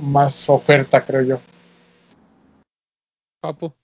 más 0.00 0.48
oferta, 0.48 1.04
creo 1.04 1.22
yo. 1.22 1.40
Papo. 3.40 3.74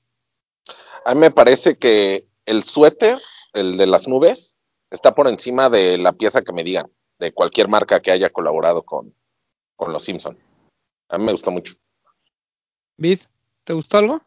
A 1.05 1.15
mí 1.15 1.21
me 1.21 1.31
parece 1.31 1.77
que 1.77 2.27
el 2.47 2.63
suéter, 2.63 3.19
el 3.53 3.77
de 3.77 3.87
las 3.87 4.07
nubes, 4.07 4.57
está 4.91 5.15
por 5.15 5.29
encima 5.29 5.71
de 5.71 5.99
la 5.99 6.13
pieza 6.13 6.43
que 6.43 6.53
me 6.53 6.65
digan, 6.65 6.91
de 7.19 7.33
cualquier 7.33 7.69
marca 7.69 8.01
que 8.01 8.11
haya 8.11 8.31
colaborado 8.31 8.83
con, 8.83 9.15
con 9.81 9.93
los 9.95 10.05
Simpson. 10.05 10.37
A 11.09 11.19
mí 11.19 11.25
me 11.25 11.33
gustó 11.33 11.51
mucho. 11.51 11.75
Vid, 12.99 13.21
¿te 13.65 13.73
gustó 13.73 13.99
algo? 13.99 14.23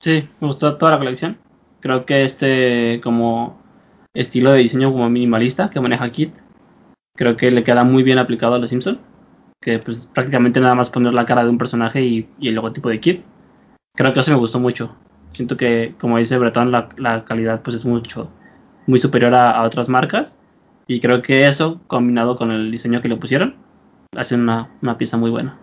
Sí, 0.00 0.28
me 0.40 0.48
gustó 0.48 0.76
toda 0.76 0.92
la 0.92 0.98
colección. 0.98 1.38
Creo 1.80 2.04
que 2.04 2.24
este 2.24 3.00
como 3.02 3.62
estilo 4.12 4.50
de 4.50 4.58
diseño 4.58 4.90
como 4.90 5.08
minimalista 5.08 5.70
que 5.70 5.80
maneja 5.80 6.10
Kit, 6.10 6.34
creo 7.14 7.36
que 7.36 7.52
le 7.52 7.62
queda 7.62 7.84
muy 7.84 8.02
bien 8.02 8.18
aplicado 8.18 8.56
a 8.56 8.58
los 8.58 8.70
Simpson. 8.70 9.00
Que 9.60 9.78
pues 9.78 10.06
prácticamente 10.06 10.60
nada 10.60 10.74
más 10.74 10.90
poner 10.90 11.12
la 11.14 11.26
cara 11.26 11.44
de 11.44 11.50
un 11.50 11.58
personaje 11.58 12.02
y, 12.02 12.28
el 12.42 12.54
logotipo 12.56 12.88
de 12.88 13.00
Kit. 13.00 13.24
Creo 13.94 14.12
que 14.12 14.20
eso 14.20 14.32
me 14.32 14.38
gustó 14.38 14.58
mucho. 14.58 14.96
Siento 15.30 15.56
que, 15.56 15.94
como 16.00 16.18
dice 16.18 16.38
Breton, 16.38 16.72
la, 16.72 17.24
calidad 17.24 17.62
pues 17.62 17.76
es 17.76 17.84
mucho, 17.84 18.30
muy 18.86 18.98
superior 18.98 19.34
a 19.34 19.62
otras 19.62 19.88
marcas. 19.88 20.38
Y 20.86 21.00
creo 21.00 21.22
que 21.22 21.46
eso, 21.46 21.80
combinado 21.86 22.36
con 22.36 22.50
el 22.50 22.70
diseño 22.70 23.02
que 23.02 23.08
le 23.08 23.16
pusieron, 23.16 23.67
hace 24.16 24.34
una, 24.34 24.70
pieza 24.98 25.16
muy 25.16 25.30
buena. 25.30 25.58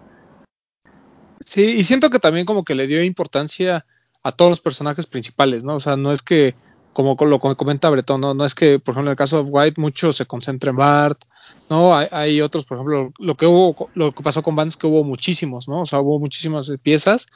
Sí, 1.39 1.75
y 1.77 1.83
siento 1.83 2.09
que 2.09 2.19
también 2.19 2.45
como 2.45 2.63
que 2.63 2.75
le 2.75 2.87
dio 2.87 3.03
importancia 3.03 3.85
a 4.23 4.31
todos 4.31 4.49
los 4.49 4.61
personajes 4.61 5.05
principales, 5.05 5.63
¿no? 5.63 5.75
O 5.75 5.79
sea, 5.79 5.95
no 5.95 6.11
es 6.11 6.21
que, 6.21 6.55
como 6.93 7.15
lo 7.19 7.39
comenta 7.39 7.89
Bretón, 7.89 8.21
¿no? 8.21 8.33
no 8.33 8.45
es 8.45 8.55
que, 8.55 8.79
por 8.79 8.93
ejemplo, 8.93 9.11
en 9.11 9.13
el 9.13 9.17
caso 9.17 9.43
de 9.43 9.49
White, 9.49 9.79
mucho 9.79 10.13
se 10.13 10.25
concentra 10.25 10.71
en 10.71 10.77
Bart, 10.77 11.23
¿no? 11.69 11.95
Hay, 11.95 12.07
hay, 12.11 12.41
otros, 12.41 12.65
por 12.65 12.77
ejemplo, 12.77 13.11
lo 13.19 13.35
que 13.35 13.45
hubo, 13.45 13.89
lo 13.93 14.11
que 14.13 14.23
pasó 14.23 14.41
con 14.41 14.55
Vance, 14.55 14.79
que 14.79 14.87
hubo 14.87 15.03
muchísimos, 15.03 15.67
¿no? 15.67 15.81
O 15.81 15.85
sea, 15.85 15.99
hubo 15.99 16.19
muchísimas 16.19 16.71
piezas 16.81 17.27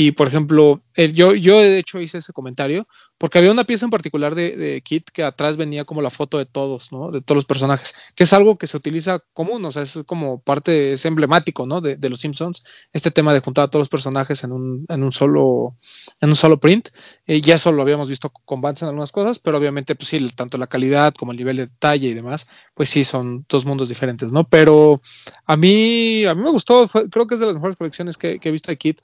y 0.00 0.12
por 0.12 0.28
ejemplo, 0.28 0.80
yo, 1.12 1.34
yo 1.34 1.58
de 1.58 1.78
hecho 1.78 1.98
hice 1.98 2.18
ese 2.18 2.32
comentario 2.32 2.86
porque 3.18 3.38
había 3.38 3.50
una 3.50 3.64
pieza 3.64 3.84
en 3.84 3.90
particular 3.90 4.36
de, 4.36 4.80
Kit 4.84 5.10
que 5.10 5.24
atrás 5.24 5.56
venía 5.56 5.84
como 5.84 6.02
la 6.02 6.10
foto 6.10 6.38
de 6.38 6.46
todos, 6.46 6.92
¿no? 6.92 7.10
De 7.10 7.20
todos 7.20 7.34
los 7.34 7.44
personajes, 7.44 7.96
que 8.14 8.22
es 8.22 8.32
algo 8.32 8.58
que 8.58 8.68
se 8.68 8.76
utiliza 8.76 9.18
común, 9.32 9.64
o 9.64 9.72
sea, 9.72 9.82
es 9.82 9.98
como 10.06 10.40
parte, 10.40 10.92
es 10.92 11.04
emblemático, 11.04 11.66
¿no? 11.66 11.80
De, 11.80 11.98
los 12.08 12.20
Simpsons, 12.20 12.62
este 12.92 13.10
tema 13.10 13.34
de 13.34 13.40
juntar 13.40 13.64
a 13.64 13.68
todos 13.68 13.80
los 13.80 13.88
personajes 13.88 14.44
en 14.44 14.52
un, 14.52 14.86
en 14.88 15.02
un 15.02 15.10
solo, 15.10 15.76
en 16.20 16.28
un 16.28 16.36
solo 16.36 16.60
print. 16.60 16.90
Eh, 17.26 17.40
ya 17.40 17.56
eso 17.56 17.72
lo 17.72 17.82
habíamos 17.82 18.08
visto 18.08 18.30
con 18.30 18.60
Vance 18.60 18.84
en 18.84 18.90
algunas 18.90 19.10
cosas, 19.10 19.40
pero 19.40 19.58
obviamente, 19.58 19.96
pues 19.96 20.08
sí, 20.08 20.30
tanto 20.36 20.58
la 20.58 20.68
calidad 20.68 21.12
como 21.12 21.32
el 21.32 21.38
nivel 21.38 21.56
de 21.56 21.66
detalle 21.66 22.06
y 22.06 22.14
demás, 22.14 22.46
pues 22.74 22.88
sí, 22.88 23.02
son 23.02 23.44
dos 23.48 23.66
mundos 23.66 23.88
diferentes, 23.88 24.30
¿no? 24.30 24.48
Pero 24.48 25.00
a 25.44 25.56
mí, 25.56 26.24
a 26.24 26.36
mí 26.36 26.42
me 26.42 26.50
gustó, 26.50 26.86
creo 27.10 27.26
que 27.26 27.34
es 27.34 27.40
de 27.40 27.46
las 27.46 27.56
mejores 27.56 27.74
colecciones 27.74 28.16
que 28.16 28.38
he 28.40 28.50
visto 28.52 28.70
de 28.70 28.78
Kit 28.78 29.00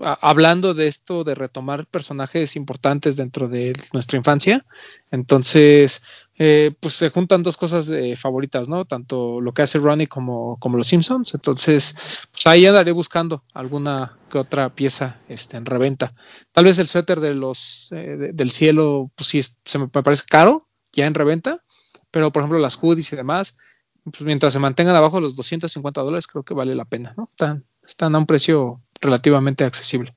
hablando 0.00 0.74
de 0.74 0.88
esto 0.88 1.24
de 1.24 1.34
retomar 1.34 1.86
personajes 1.86 2.56
importantes 2.56 3.16
dentro 3.16 3.48
de 3.48 3.74
nuestra 3.92 4.16
infancia. 4.18 4.66
Entonces, 5.10 6.02
eh, 6.36 6.74
pues 6.80 6.94
se 6.94 7.10
juntan 7.10 7.42
dos 7.42 7.56
cosas 7.56 7.90
favoritas, 8.16 8.68
¿no? 8.68 8.84
Tanto 8.84 9.40
lo 9.40 9.52
que 9.52 9.62
hace 9.62 9.78
Ronnie 9.78 10.08
como, 10.08 10.58
como 10.58 10.76
los 10.76 10.88
Simpsons. 10.88 11.34
Entonces, 11.34 12.26
pues 12.32 12.46
ahí 12.46 12.66
andaré 12.66 12.92
buscando 12.92 13.44
alguna 13.54 14.18
que 14.34 14.38
otra 14.38 14.74
pieza 14.74 15.20
este, 15.28 15.56
en 15.56 15.64
reventa. 15.64 16.12
Tal 16.50 16.64
vez 16.64 16.78
el 16.80 16.88
suéter 16.88 17.20
de 17.20 17.34
los 17.34 17.88
eh, 17.92 18.30
del 18.34 18.50
cielo, 18.50 19.12
pues 19.14 19.28
sí, 19.28 19.40
se 19.64 19.78
me, 19.78 19.86
parece 19.88 20.24
caro 20.28 20.66
ya 20.92 21.06
en 21.06 21.14
reventa, 21.14 21.62
pero 22.10 22.32
por 22.32 22.42
ejemplo 22.42 22.58
las 22.58 22.76
hoodies 22.76 23.12
y 23.12 23.16
demás, 23.16 23.56
pues 24.02 24.22
mientras 24.22 24.52
se 24.52 24.58
mantengan 24.58 24.96
abajo 24.96 25.20
los 25.20 25.36
250 25.36 26.00
dólares, 26.00 26.26
creo 26.26 26.42
que 26.42 26.54
vale 26.54 26.74
la 26.74 26.84
pena, 26.84 27.14
¿no? 27.16 27.24
Están, 27.30 27.64
están 27.86 28.14
a 28.16 28.18
un 28.18 28.26
precio 28.26 28.82
relativamente 29.00 29.64
accesible. 29.64 30.14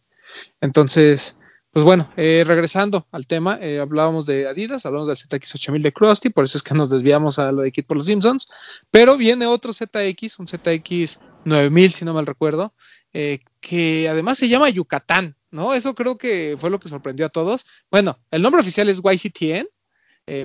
Entonces, 0.61 1.37
pues 1.77 1.83
bueno, 1.85 2.11
eh, 2.17 2.43
regresando 2.43 3.07
al 3.11 3.27
tema, 3.27 3.59
eh, 3.61 3.79
hablábamos 3.79 4.25
de 4.25 4.47
Adidas, 4.47 4.87
hablamos 4.87 5.07
del 5.07 5.17
ZX8000 5.17 5.81
de 5.83 5.93
Krusty, 5.93 6.29
por 6.29 6.43
eso 6.43 6.57
es 6.57 6.63
que 6.63 6.73
nos 6.73 6.89
desviamos 6.89 7.37
a 7.37 7.51
lo 7.51 7.61
de 7.61 7.71
Kit 7.71 7.85
por 7.85 7.97
los 7.97 8.07
Simpsons, 8.07 8.47
pero 8.89 9.15
viene 9.15 9.45
otro 9.45 9.73
ZX, 9.73 10.39
un 10.39 10.47
ZX9000 10.47 11.89
si 11.89 12.03
no 12.03 12.15
mal 12.15 12.25
recuerdo, 12.25 12.73
eh, 13.13 13.41
que 13.59 14.09
además 14.09 14.39
se 14.39 14.49
llama 14.49 14.69
Yucatán, 14.69 15.35
¿no? 15.51 15.75
Eso 15.75 15.93
creo 15.93 16.17
que 16.17 16.55
fue 16.59 16.71
lo 16.71 16.79
que 16.79 16.89
sorprendió 16.89 17.27
a 17.27 17.29
todos. 17.29 17.65
Bueno, 17.91 18.17
el 18.31 18.41
nombre 18.41 18.61
oficial 18.61 18.89
es 18.89 19.01
YCTN, 19.03 19.67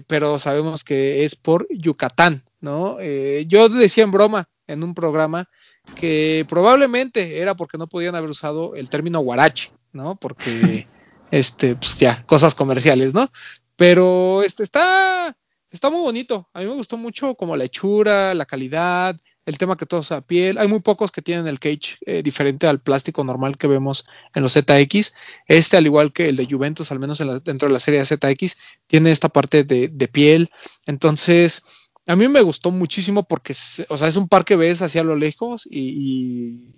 pero 0.06 0.38
sabemos 0.38 0.84
que 0.84 1.24
es 1.24 1.34
por 1.34 1.66
Yucatán, 1.70 2.44
¿no? 2.60 2.98
yo 3.00 3.68
decía 3.68 4.04
en 4.04 4.12
broma 4.12 4.48
en 4.66 4.82
un 4.84 4.94
programa 4.94 5.48
que 5.96 6.46
probablemente 6.48 7.40
era 7.40 7.54
porque 7.54 7.78
no 7.78 7.86
podían 7.86 8.14
haber 8.14 8.30
usado 8.30 8.74
el 8.74 8.88
término 8.88 9.20
guarache, 9.20 9.70
¿no? 9.92 10.16
Porque, 10.16 10.86
este, 11.30 11.76
pues 11.76 11.98
ya, 11.98 12.24
cosas 12.26 12.54
comerciales, 12.54 13.14
¿no? 13.14 13.30
Pero 13.76 14.42
este 14.42 14.62
está, 14.62 15.36
está 15.70 15.90
muy 15.90 16.00
bonito. 16.00 16.48
A 16.52 16.60
mí 16.60 16.66
me 16.66 16.74
gustó 16.74 16.96
mucho 16.96 17.34
como 17.34 17.56
la 17.56 17.64
hechura, 17.64 18.34
la 18.34 18.46
calidad, 18.46 19.16
el 19.44 19.58
tema 19.58 19.76
que 19.76 19.86
todo 19.86 20.02
a 20.14 20.20
piel. 20.20 20.58
Hay 20.58 20.68
muy 20.68 20.80
pocos 20.80 21.10
que 21.10 21.22
tienen 21.22 21.46
el 21.46 21.58
cage 21.58 21.98
eh, 22.06 22.22
diferente 22.22 22.66
al 22.66 22.80
plástico 22.80 23.24
normal 23.24 23.58
que 23.58 23.66
vemos 23.66 24.06
en 24.34 24.42
los 24.42 24.52
ZX. 24.52 25.14
Este, 25.46 25.76
al 25.76 25.86
igual 25.86 26.12
que 26.12 26.28
el 26.28 26.36
de 26.36 26.46
Juventus, 26.48 26.92
al 26.92 27.00
menos 27.00 27.18
dentro 27.44 27.68
de 27.68 27.72
la 27.72 27.80
serie 27.80 28.00
de 28.00 28.06
ZX, 28.06 28.56
tiene 28.86 29.10
esta 29.10 29.28
parte 29.28 29.64
de, 29.64 30.08
piel. 30.08 30.50
Entonces, 30.86 31.64
a 32.06 32.16
mí 32.16 32.28
me 32.28 32.42
gustó 32.42 32.70
muchísimo 32.70 33.22
porque, 33.22 33.54
o 33.88 33.96
sea, 33.96 34.08
es 34.08 34.16
un 34.16 34.28
par 34.28 34.44
que 34.44 34.56
ves 34.56 34.82
hacia 34.82 35.02
lo 35.02 35.16
lejos 35.16 35.66
y, 35.70 36.74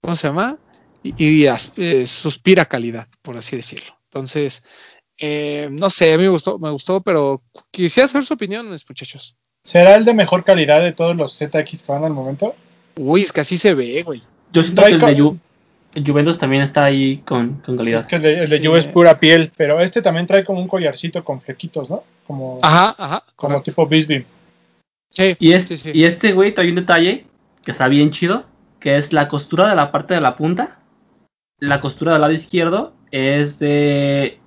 ¿cómo 0.00 0.16
se 0.16 0.28
llama? 0.28 0.58
Y, 1.02 1.46
eh, 1.46 2.06
suspira 2.06 2.64
calidad, 2.64 3.08
por 3.22 3.36
así 3.36 3.56
decirlo. 3.56 3.96
Entonces, 4.06 4.64
eh, 5.18 5.68
no 5.70 5.88
sé, 5.88 6.12
a 6.12 6.16
mí 6.16 6.24
me 6.24 6.30
gustó, 6.30 6.58
me 6.58 6.70
gustó, 6.70 7.00
pero 7.00 7.42
quisiera 7.70 8.06
saber 8.08 8.26
su 8.26 8.34
opinión, 8.34 8.68
muchachos. 8.68 9.36
¿Será 9.62 9.94
el 9.94 10.04
de 10.04 10.14
mejor 10.14 10.44
calidad 10.44 10.82
de 10.82 10.92
todos 10.92 11.16
los 11.16 11.36
ZX 11.36 11.82
que 11.82 11.92
van 11.92 12.04
al 12.04 12.12
momento? 12.12 12.54
Uy, 12.96 13.22
es 13.22 13.32
que 13.32 13.40
así 13.40 13.56
se 13.56 13.74
ve, 13.74 14.02
güey. 14.02 14.20
Yo 14.52 14.62
siento 14.62 14.82
que 14.82 14.92
el 14.92 15.00
de 15.00 15.38
Juventus 16.04 16.38
también 16.38 16.62
está 16.62 16.84
ahí 16.84 17.18
con, 17.18 17.62
calidad. 17.62 18.00
Es 18.00 18.06
que 18.06 18.16
el 18.16 18.48
de, 18.48 18.64
Juve 18.64 18.78
es 18.78 18.86
pura 18.86 19.18
piel, 19.18 19.50
pero 19.56 19.80
este 19.80 20.02
también 20.02 20.26
trae 20.26 20.44
como 20.44 20.60
un 20.60 20.68
collarcito 20.68 21.24
con 21.24 21.40
flequitos, 21.40 21.88
¿no? 21.88 22.04
Como, 22.26 22.58
ajá, 22.62 22.94
ajá. 22.98 23.24
Como 23.34 23.62
tipo 23.62 23.86
Bisbee. 23.86 24.26
Sí, 25.16 25.34
y, 25.40 25.52
este, 25.52 25.76
y 25.94 26.04
este, 26.04 26.34
güey, 26.34 26.52
trae 26.52 26.68
un 26.68 26.74
detalle 26.74 27.24
que 27.64 27.70
está 27.70 27.88
bien 27.88 28.10
chido, 28.10 28.44
que 28.80 28.98
es 28.98 29.14
la 29.14 29.28
costura 29.28 29.66
de 29.66 29.74
la 29.74 29.90
parte 29.90 30.12
de 30.12 30.20
la 30.20 30.36
punta. 30.36 30.78
La 31.58 31.80
costura 31.80 32.12
del 32.12 32.20
lado 32.20 32.34
izquierdo 32.34 32.92
es 33.10 33.58
de 33.58 34.38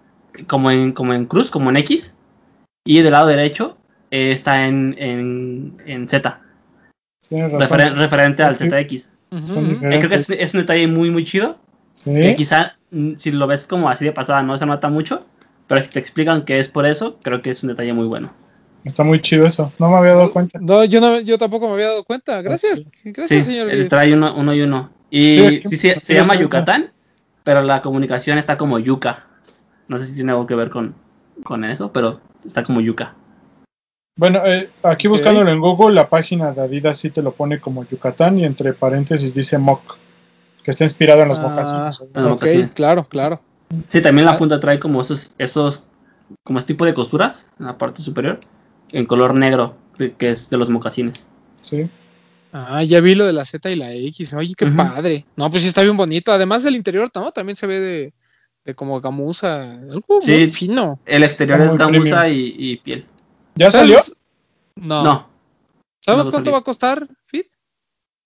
como 0.45 0.69
en, 0.69 0.91
como 0.91 1.15
en 1.15 1.25
cruz, 1.25 1.49
como 1.49 1.71
en 1.71 1.77
X. 1.77 2.13
Y 2.85 3.01
del 3.01 3.13
lado 3.13 3.25
derecho 3.25 3.79
eh, 4.11 4.31
está 4.31 4.67
en, 4.67 4.93
en, 4.99 5.75
en 5.87 6.07
Z. 6.07 6.39
referente 7.31 8.43
al 8.43 8.55
ZX. 8.55 9.09
Eh, 9.31 9.99
creo 9.99 10.07
que 10.07 10.15
es, 10.15 10.53
un 10.53 10.59
detalle 10.59 10.87
muy, 10.87 11.09
muy 11.09 11.23
chido. 11.23 11.57
Que 12.03 12.35
quizá 12.35 12.77
mm, 12.91 13.13
si 13.17 13.31
lo 13.31 13.47
ves 13.47 13.65
como 13.65 13.89
así 13.89 14.05
de 14.05 14.11
pasada 14.11 14.43
no 14.43 14.55
se 14.55 14.67
nota 14.67 14.87
mucho. 14.89 15.25
Pero 15.65 15.81
si 15.81 15.89
te 15.89 15.97
explican 15.97 16.45
que 16.45 16.59
es 16.59 16.69
por 16.69 16.85
eso, 16.85 17.17
creo 17.23 17.41
que 17.41 17.49
es 17.49 17.63
un 17.63 17.69
detalle 17.69 17.93
muy 17.93 18.05
bueno. 18.05 18.31
Está 18.83 19.03
muy 19.03 19.19
chido 19.19 19.45
eso. 19.45 19.71
No 19.77 19.89
me 19.89 19.97
había 19.97 20.13
dado 20.13 20.31
cuenta. 20.31 20.59
No, 20.61 20.83
yo, 20.85 21.01
no, 21.01 21.19
yo 21.19 21.37
tampoco 21.37 21.67
me 21.67 21.73
había 21.73 21.87
dado 21.87 22.03
cuenta. 22.03 22.41
Gracias. 22.41 22.85
Gracias, 23.03 23.45
señor. 23.45 23.69
trae 23.87 24.13
uno, 24.13 24.33
uno 24.35 24.53
y 24.53 24.61
uno. 24.61 24.89
Y 25.09 25.59
sí, 25.59 25.77
se 25.77 26.13
llama 26.13 26.35
Yucatán, 26.35 26.91
pero 27.43 27.61
la 27.61 27.81
comunicación 27.81 28.37
está 28.37 28.57
como 28.57 28.79
Yuca. 28.79 29.25
No 29.87 29.97
sé 29.97 30.05
si 30.05 30.15
tiene 30.15 30.31
algo 30.31 30.45
que 30.45 30.55
ver 30.55 30.69
con, 30.69 30.95
con 31.43 31.65
eso, 31.65 31.91
pero 31.91 32.21
está 32.45 32.63
como 32.63 32.79
Yuca. 32.79 33.15
Bueno, 34.15 34.41
eh, 34.45 34.69
aquí 34.83 35.07
buscándolo 35.07 35.49
en 35.49 35.61
Google, 35.61 35.95
la 35.95 36.09
página 36.09 36.51
de 36.51 36.61
Adidas 36.61 36.97
sí 36.97 37.09
te 37.09 37.21
lo 37.21 37.31
pone 37.31 37.61
como 37.61 37.85
Yucatán 37.85 38.37
y 38.37 38.43
entre 38.43 38.73
paréntesis 38.73 39.33
dice 39.33 39.57
Mock, 39.57 39.97
que 40.61 40.71
está 40.71 40.83
inspirado 40.83 41.21
en 41.21 41.29
los 41.29 41.39
ah, 41.39 41.89
claro, 42.75 43.05
claro. 43.05 43.41
Sí, 43.87 44.01
también 44.01 44.25
la 44.25 44.33
ah. 44.33 44.37
punta 44.37 44.59
trae 44.59 44.77
como 44.77 44.99
esos, 44.99 45.31
esos, 45.37 45.85
como 46.43 46.59
ese 46.59 46.67
tipo 46.67 46.85
de 46.85 46.93
costuras 46.93 47.47
en 47.59 47.67
la 47.67 47.77
parte 47.77 48.01
superior, 48.01 48.39
en 48.91 49.05
color 49.05 49.35
negro, 49.35 49.77
que 50.17 50.29
es 50.29 50.49
de 50.49 50.57
los 50.57 50.69
mocasines. 50.69 51.27
Sí. 51.61 51.89
Ah, 52.51 52.83
ya 52.83 52.99
vi 52.99 53.13
lo 53.15 53.25
de 53.25 53.33
la 53.33 53.45
Z 53.45 53.69
y 53.69 53.75
la 53.75 53.93
X. 53.93 54.33
Oye, 54.33 54.53
qué 54.57 54.65
padre. 54.67 55.25
No, 55.35 55.51
pues 55.51 55.61
sí 55.61 55.69
está 55.69 55.83
bien 55.83 55.97
bonito. 55.97 56.31
Además 56.31 56.65
el 56.65 56.75
interior, 56.75 57.09
¿no? 57.13 57.31
También 57.31 57.55
se 57.55 57.67
ve 57.67 57.79
de, 57.79 58.13
de 58.65 58.75
como 58.75 58.99
gamuza. 59.01 59.73
Algo 59.73 60.19
muy 60.25 60.49
fino. 60.49 60.99
El 61.05 61.23
exterior 61.23 61.61
es 61.61 61.75
gamuza 61.75 62.27
y, 62.27 62.77
piel. 62.77 63.05
¿Ya 63.55 63.69
salió? 63.69 63.99
No. 64.75 65.03
no. 65.03 65.29
¿Sabes 65.99 66.29
cuánto 66.29 66.51
va 66.51 66.59
a 66.59 66.63
costar, 66.63 67.07
Fit? 67.27 67.47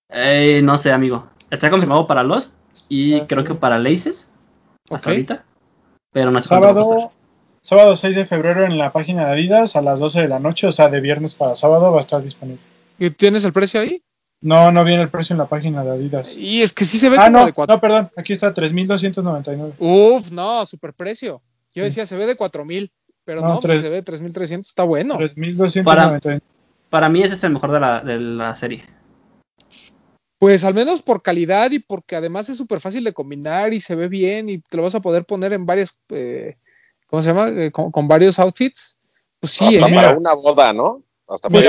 Eh, 0.10 0.62
no 0.64 0.78
sé, 0.78 0.92
amigo. 0.92 1.28
Está 1.50 1.70
confirmado 1.70 2.08
para 2.08 2.24
los 2.24 2.54
y 2.88 3.22
creo 3.22 3.44
que 3.44 3.56
para 3.56 3.80
Laces. 3.80 4.30
Hasta 4.90 5.10
ahorita. 5.10 5.46
Pero 6.12 6.32
no 6.32 6.40
sé 6.40 6.50
sábado, 6.50 7.12
sábado 7.64 7.96
6 7.96 8.16
de 8.16 8.26
febrero 8.26 8.66
en 8.66 8.78
la 8.78 8.92
página 8.92 9.26
de 9.26 9.32
Adidas 9.32 9.76
a 9.76 9.82
las 9.82 10.00
12 10.00 10.22
de 10.22 10.28
la 10.28 10.40
noche, 10.40 10.68
o 10.68 10.72
sea, 10.72 10.90
de 10.90 11.02
viernes 11.02 11.34
para 11.34 11.56
sábado 11.56 11.92
va 11.92 11.98
a 11.98 12.02
estar 12.02 12.22
disponible. 12.22 12.62
¿Y 13.00 13.10
tienes 13.10 13.44
el 13.46 13.54
precio 13.54 13.82
ahí? 13.82 14.04
No, 14.42 14.72
no 14.72 14.84
viene 14.84 15.02
el 15.02 15.10
precio 15.10 15.34
en 15.34 15.40
la 15.40 15.48
página 15.48 15.84
de 15.84 15.92
Adidas. 15.92 16.38
Y 16.38 16.62
es 16.62 16.74
que 16.74 16.84
sí 16.86 16.98
se 17.00 17.10
ve 17.10 17.16
ah, 17.18 17.26
como 17.26 17.40
no, 17.40 17.46
de 17.46 17.54
4. 17.54 17.74
No, 17.74 17.82
perdón, 17.82 18.12
aquí 18.18 18.34
está 18.34 18.54
3.299. 18.54 19.76
Uf, 19.80 20.32
no, 20.32 20.66
super 20.66 20.94
precio. 20.94 21.42
Yo 21.74 21.84
decía, 21.84 22.06
se 22.06 22.18
ve 22.18 22.28
de 22.28 22.38
4.000, 22.38 22.92
pero 23.24 23.42
no, 23.42 23.60
pues 23.60 23.82
se 23.82 23.90
ve 23.90 24.02
de 24.02 24.06
3.300, 24.06 24.60
está 24.60 24.84
bueno. 24.84 25.18
3.299. 25.18 25.84
Para, 25.84 26.20
para 26.90 27.10
mí 27.10 27.24
ese 27.24 27.36
es 27.36 27.44
el 27.46 27.54
mejor 27.54 27.72
de 27.72 27.80
la, 27.80 28.02
de 28.02 28.20
la 28.20 28.56
serie. 28.56 28.84
Pues 30.38 30.66
al 30.66 30.74
menos 30.74 31.02
por 31.02 31.22
calidad 31.22 31.72
y 31.72 31.80
porque 31.80 32.18
además 32.18 32.50
es 32.50 32.58
súper 32.58 32.82
fácil 32.82 33.06
de 33.06 33.14
combinar 33.14 33.74
y 33.74 33.80
se 33.80 33.96
ve 33.96 34.10
bien 34.10 34.50
y 34.50 34.58
te 34.60 34.76
lo 34.76 34.84
vas 34.84 34.94
a 34.94 35.02
poder 35.02 35.24
poner 35.24 35.54
en 35.54 35.66
varias, 35.66 36.02
eh, 36.10 36.58
¿cómo 37.14 37.22
se 37.22 37.30
llama? 37.30 37.50
Eh, 37.50 37.72
con, 37.72 38.08
varios 38.08 38.40
outfits. 38.40 38.98
Pues 39.40 39.54
sí, 39.54 39.66
Hasta 39.66 39.88
eh, 39.88 39.94
para 39.94 40.18
una 40.18 40.34
boda, 40.34 40.74
¿no? 40.74 41.04
Hasta 41.28 41.48
pues 41.48 41.64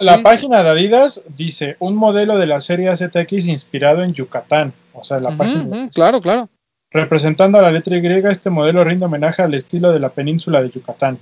La, 0.00 0.22
página 0.22 0.62
de 0.62 0.70
Adidas 0.70 1.22
dice 1.34 1.76
un 1.80 1.96
modelo 1.96 2.38
de 2.38 2.46
la 2.46 2.60
serie 2.60 2.94
ZX 2.94 3.48
inspirado 3.48 4.04
en 4.04 4.12
Yucatán. 4.12 4.72
O 4.92 5.02
sea, 5.02 5.18
la 5.18 5.36
página. 5.36 5.88
claro, 5.92 6.20
claro. 6.20 6.48
Representando 6.92 7.58
a 7.58 7.62
la 7.62 7.72
letra 7.72 7.96
Y, 7.96 8.06
este 8.28 8.50
modelo 8.50 8.84
rinde 8.84 9.04
homenaje 9.04 9.42
al 9.42 9.52
estilo 9.54 9.90
de 9.90 9.98
la 9.98 10.10
península 10.10 10.62
de 10.62 10.70
Yucatán. 10.70 11.18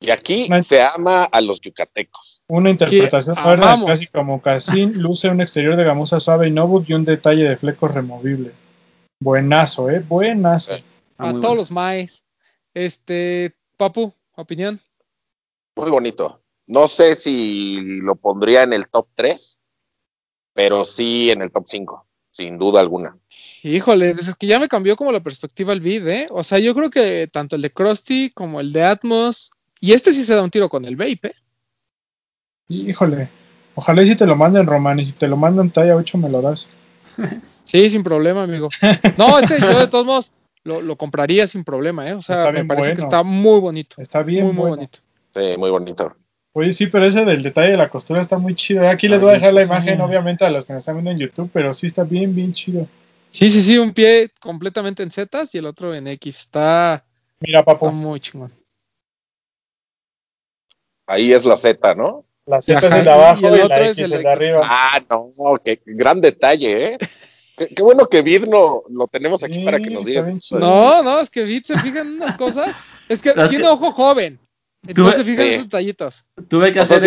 Y 0.00 0.10
aquí 0.10 0.48
se 0.62 0.82
ama 0.82 1.22
a 1.24 1.40
los 1.40 1.60
yucatecos. 1.60 2.42
Una 2.48 2.70
interpretación 2.70 3.36
moderna 3.40 3.78
casi 3.86 4.08
como 4.08 4.42
Casín 4.42 4.94
luce 5.00 5.28
un 5.28 5.40
exterior 5.40 5.76
de 5.76 5.84
gamuza 5.84 6.18
suave 6.18 6.48
y 6.48 6.50
nobut 6.50 6.90
y 6.90 6.94
un 6.94 7.04
detalle 7.04 7.44
de 7.44 7.56
flecos 7.56 7.94
removible. 7.94 8.50
Buenazo, 9.20 9.90
eh, 9.90 10.00
buenazo. 10.00 10.72
A 11.20 11.38
todos 11.40 11.56
los 11.56 11.70
maes. 11.70 12.24
Este, 12.74 13.54
Papu, 13.76 14.12
opinión. 14.36 14.80
Muy 15.76 15.90
bonito. 15.90 16.40
No 16.66 16.88
sé 16.88 17.14
si 17.14 17.80
lo 17.80 18.14
pondría 18.14 18.62
en 18.62 18.72
el 18.72 18.88
top 18.88 19.08
3, 19.14 19.60
pero 20.52 20.84
sí 20.84 21.30
en 21.30 21.42
el 21.42 21.50
top 21.50 21.64
5, 21.66 22.06
sin 22.30 22.58
duda 22.58 22.80
alguna. 22.80 23.16
Híjole, 23.62 24.14
pues 24.14 24.28
es 24.28 24.34
que 24.36 24.46
ya 24.46 24.58
me 24.58 24.68
cambió 24.68 24.96
como 24.96 25.10
la 25.10 25.22
perspectiva 25.22 25.72
el 25.72 25.80
vid, 25.80 26.06
¿eh? 26.06 26.26
O 26.30 26.44
sea, 26.44 26.58
yo 26.58 26.74
creo 26.74 26.90
que 26.90 27.28
tanto 27.32 27.56
el 27.56 27.62
de 27.62 27.72
Krusty 27.72 28.30
como 28.30 28.60
el 28.60 28.72
de 28.72 28.84
Atmos, 28.84 29.50
y 29.80 29.92
este 29.92 30.12
sí 30.12 30.24
se 30.24 30.34
da 30.34 30.42
un 30.42 30.50
tiro 30.50 30.68
con 30.68 30.84
el 30.84 30.96
vape, 30.96 31.28
¿eh? 31.28 31.34
Híjole, 32.68 33.30
ojalá 33.74 34.02
y 34.02 34.06
si 34.06 34.14
te 34.14 34.26
lo 34.26 34.36
mandan 34.36 34.66
Roman, 34.66 35.00
y 35.00 35.04
si 35.04 35.12
te 35.12 35.26
lo 35.26 35.36
mandan 35.36 35.72
talla 35.72 35.96
8 35.96 36.18
me 36.18 36.30
lo 36.30 36.40
das. 36.40 36.68
Sí, 37.62 37.88
sin 37.88 38.02
problema, 38.02 38.42
amigo. 38.42 38.68
No, 39.16 39.38
este 39.38 39.60
yo 39.60 39.78
de 39.78 39.86
todos 39.86 40.04
modos 40.04 40.32
lo, 40.70 40.96
compraría 40.96 41.46
sin 41.46 41.64
problema, 41.64 42.08
¿eh? 42.08 42.14
O 42.14 42.22
sea, 42.22 42.52
me 42.52 42.64
parece 42.64 42.94
que 42.94 43.00
está 43.00 43.22
muy 43.22 43.60
bonito. 43.60 43.96
Está 43.98 44.22
bien, 44.22 44.44
muy, 44.44 44.52
muy 44.52 44.70
bonito. 44.70 45.00
Sí, 45.34 45.56
muy 45.58 45.70
bonito. 45.70 46.16
Oye, 46.52 46.72
sí, 46.72 46.86
pero 46.86 47.04
ese 47.04 47.24
del 47.24 47.42
detalle 47.42 47.70
de 47.70 47.76
la 47.76 47.90
costura 47.90 48.20
está 48.20 48.36
muy 48.36 48.54
chido. 48.54 48.88
Aquí 48.88 49.06
les 49.06 49.22
voy 49.22 49.30
a 49.30 49.34
dejar 49.34 49.52
la 49.52 49.62
imagen, 49.62 50.00
obviamente, 50.00 50.44
a 50.44 50.50
los 50.50 50.64
que 50.64 50.72
me 50.72 50.80
están 50.80 50.96
viendo 50.96 51.12
en 51.12 51.18
YouTube, 51.18 51.50
pero 51.52 51.72
sí 51.72 51.86
está 51.86 52.02
bien, 52.02 52.34
bien 52.34 52.52
chido. 52.52 52.88
Sí, 53.28 53.48
sí, 53.48 53.62
sí, 53.62 53.78
un 53.78 53.92
pie 53.92 54.30
completamente 54.40 55.04
en 55.04 55.12
Z 55.12 55.44
y 55.52 55.58
el 55.58 55.66
otro 55.66 55.94
en 55.94 56.08
X. 56.08 56.40
Está, 56.40 57.04
Mira, 57.38 57.64
papo. 57.64 57.92
muy 57.92 58.18
chingón. 58.18 58.52
Ahí 61.06 61.32
es 61.32 61.44
la 61.44 61.56
Z, 61.56 61.94
¿no? 61.94 62.24
La 62.46 62.60
Z 62.60 62.78
es 62.78 62.92
el 62.92 63.04
de 63.04 63.10
abajo 63.10 63.40
y, 63.42 63.46
el, 63.46 63.62
otro 63.62 63.84
es 63.84 63.98
el 63.98 64.10
de 64.10 64.28
arriba. 64.28 64.60
Ah, 64.64 65.00
no, 65.08 65.30
qué 65.64 65.80
gran 65.86 66.20
detalle, 66.20 66.94
¿eh? 66.94 66.98
Qué, 67.68 67.82
bueno 67.82 68.08
que 68.08 68.22
Vid 68.22 68.46
no 68.46 68.84
lo 68.88 69.06
tenemos 69.06 69.44
aquí 69.44 69.62
para 69.64 69.78
que 69.78 69.90
nos 69.90 70.06
diga. 70.06 70.24
No, 70.52 71.02
no, 71.02 71.20
es 71.20 71.28
que 71.28 71.42
Vid 71.42 71.64
se 71.64 71.78
fija 71.78 72.00
en 72.00 72.14
unas 72.14 72.34
cosas. 72.36 72.74
Es 73.08 73.20
que 73.20 73.32
tiene 73.50 73.68
ojo 73.68 73.92
joven. 73.92 74.38
Entonces, 74.86 75.26
fíjate 75.26 75.50
esos 75.50 75.64
detallitos. 75.64 76.26
Tuve 76.48 76.72
que 76.72 76.80
hacer 76.80 77.02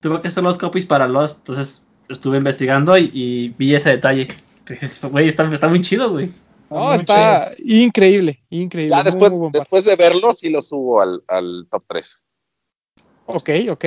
tuve 0.00 0.20
que 0.20 0.28
hacer 0.28 0.44
los 0.44 0.58
copies 0.58 0.86
para 0.86 1.08
los, 1.08 1.34
entonces 1.34 1.82
estuve 2.08 2.36
investigando 2.36 2.96
y, 2.96 3.52
vi 3.58 3.74
ese 3.74 3.90
detalle. 3.90 4.28
Güey, 5.10 5.28
está, 5.28 5.52
está 5.52 5.68
muy 5.68 5.80
chido, 5.82 6.10
güey. 6.10 6.30
No, 6.70 6.92
está 6.92 7.52
increíble, 7.58 8.44
increíble. 8.50 8.94
Ya 8.96 9.02
después, 9.02 9.32
después 9.52 9.84
de 9.84 9.96
verlo, 9.96 10.32
sí 10.32 10.50
lo 10.50 10.62
subo 10.62 11.00
al, 11.00 11.66
top 11.70 11.82
3. 11.88 12.24
Ok, 13.26 13.50
ok. 13.70 13.84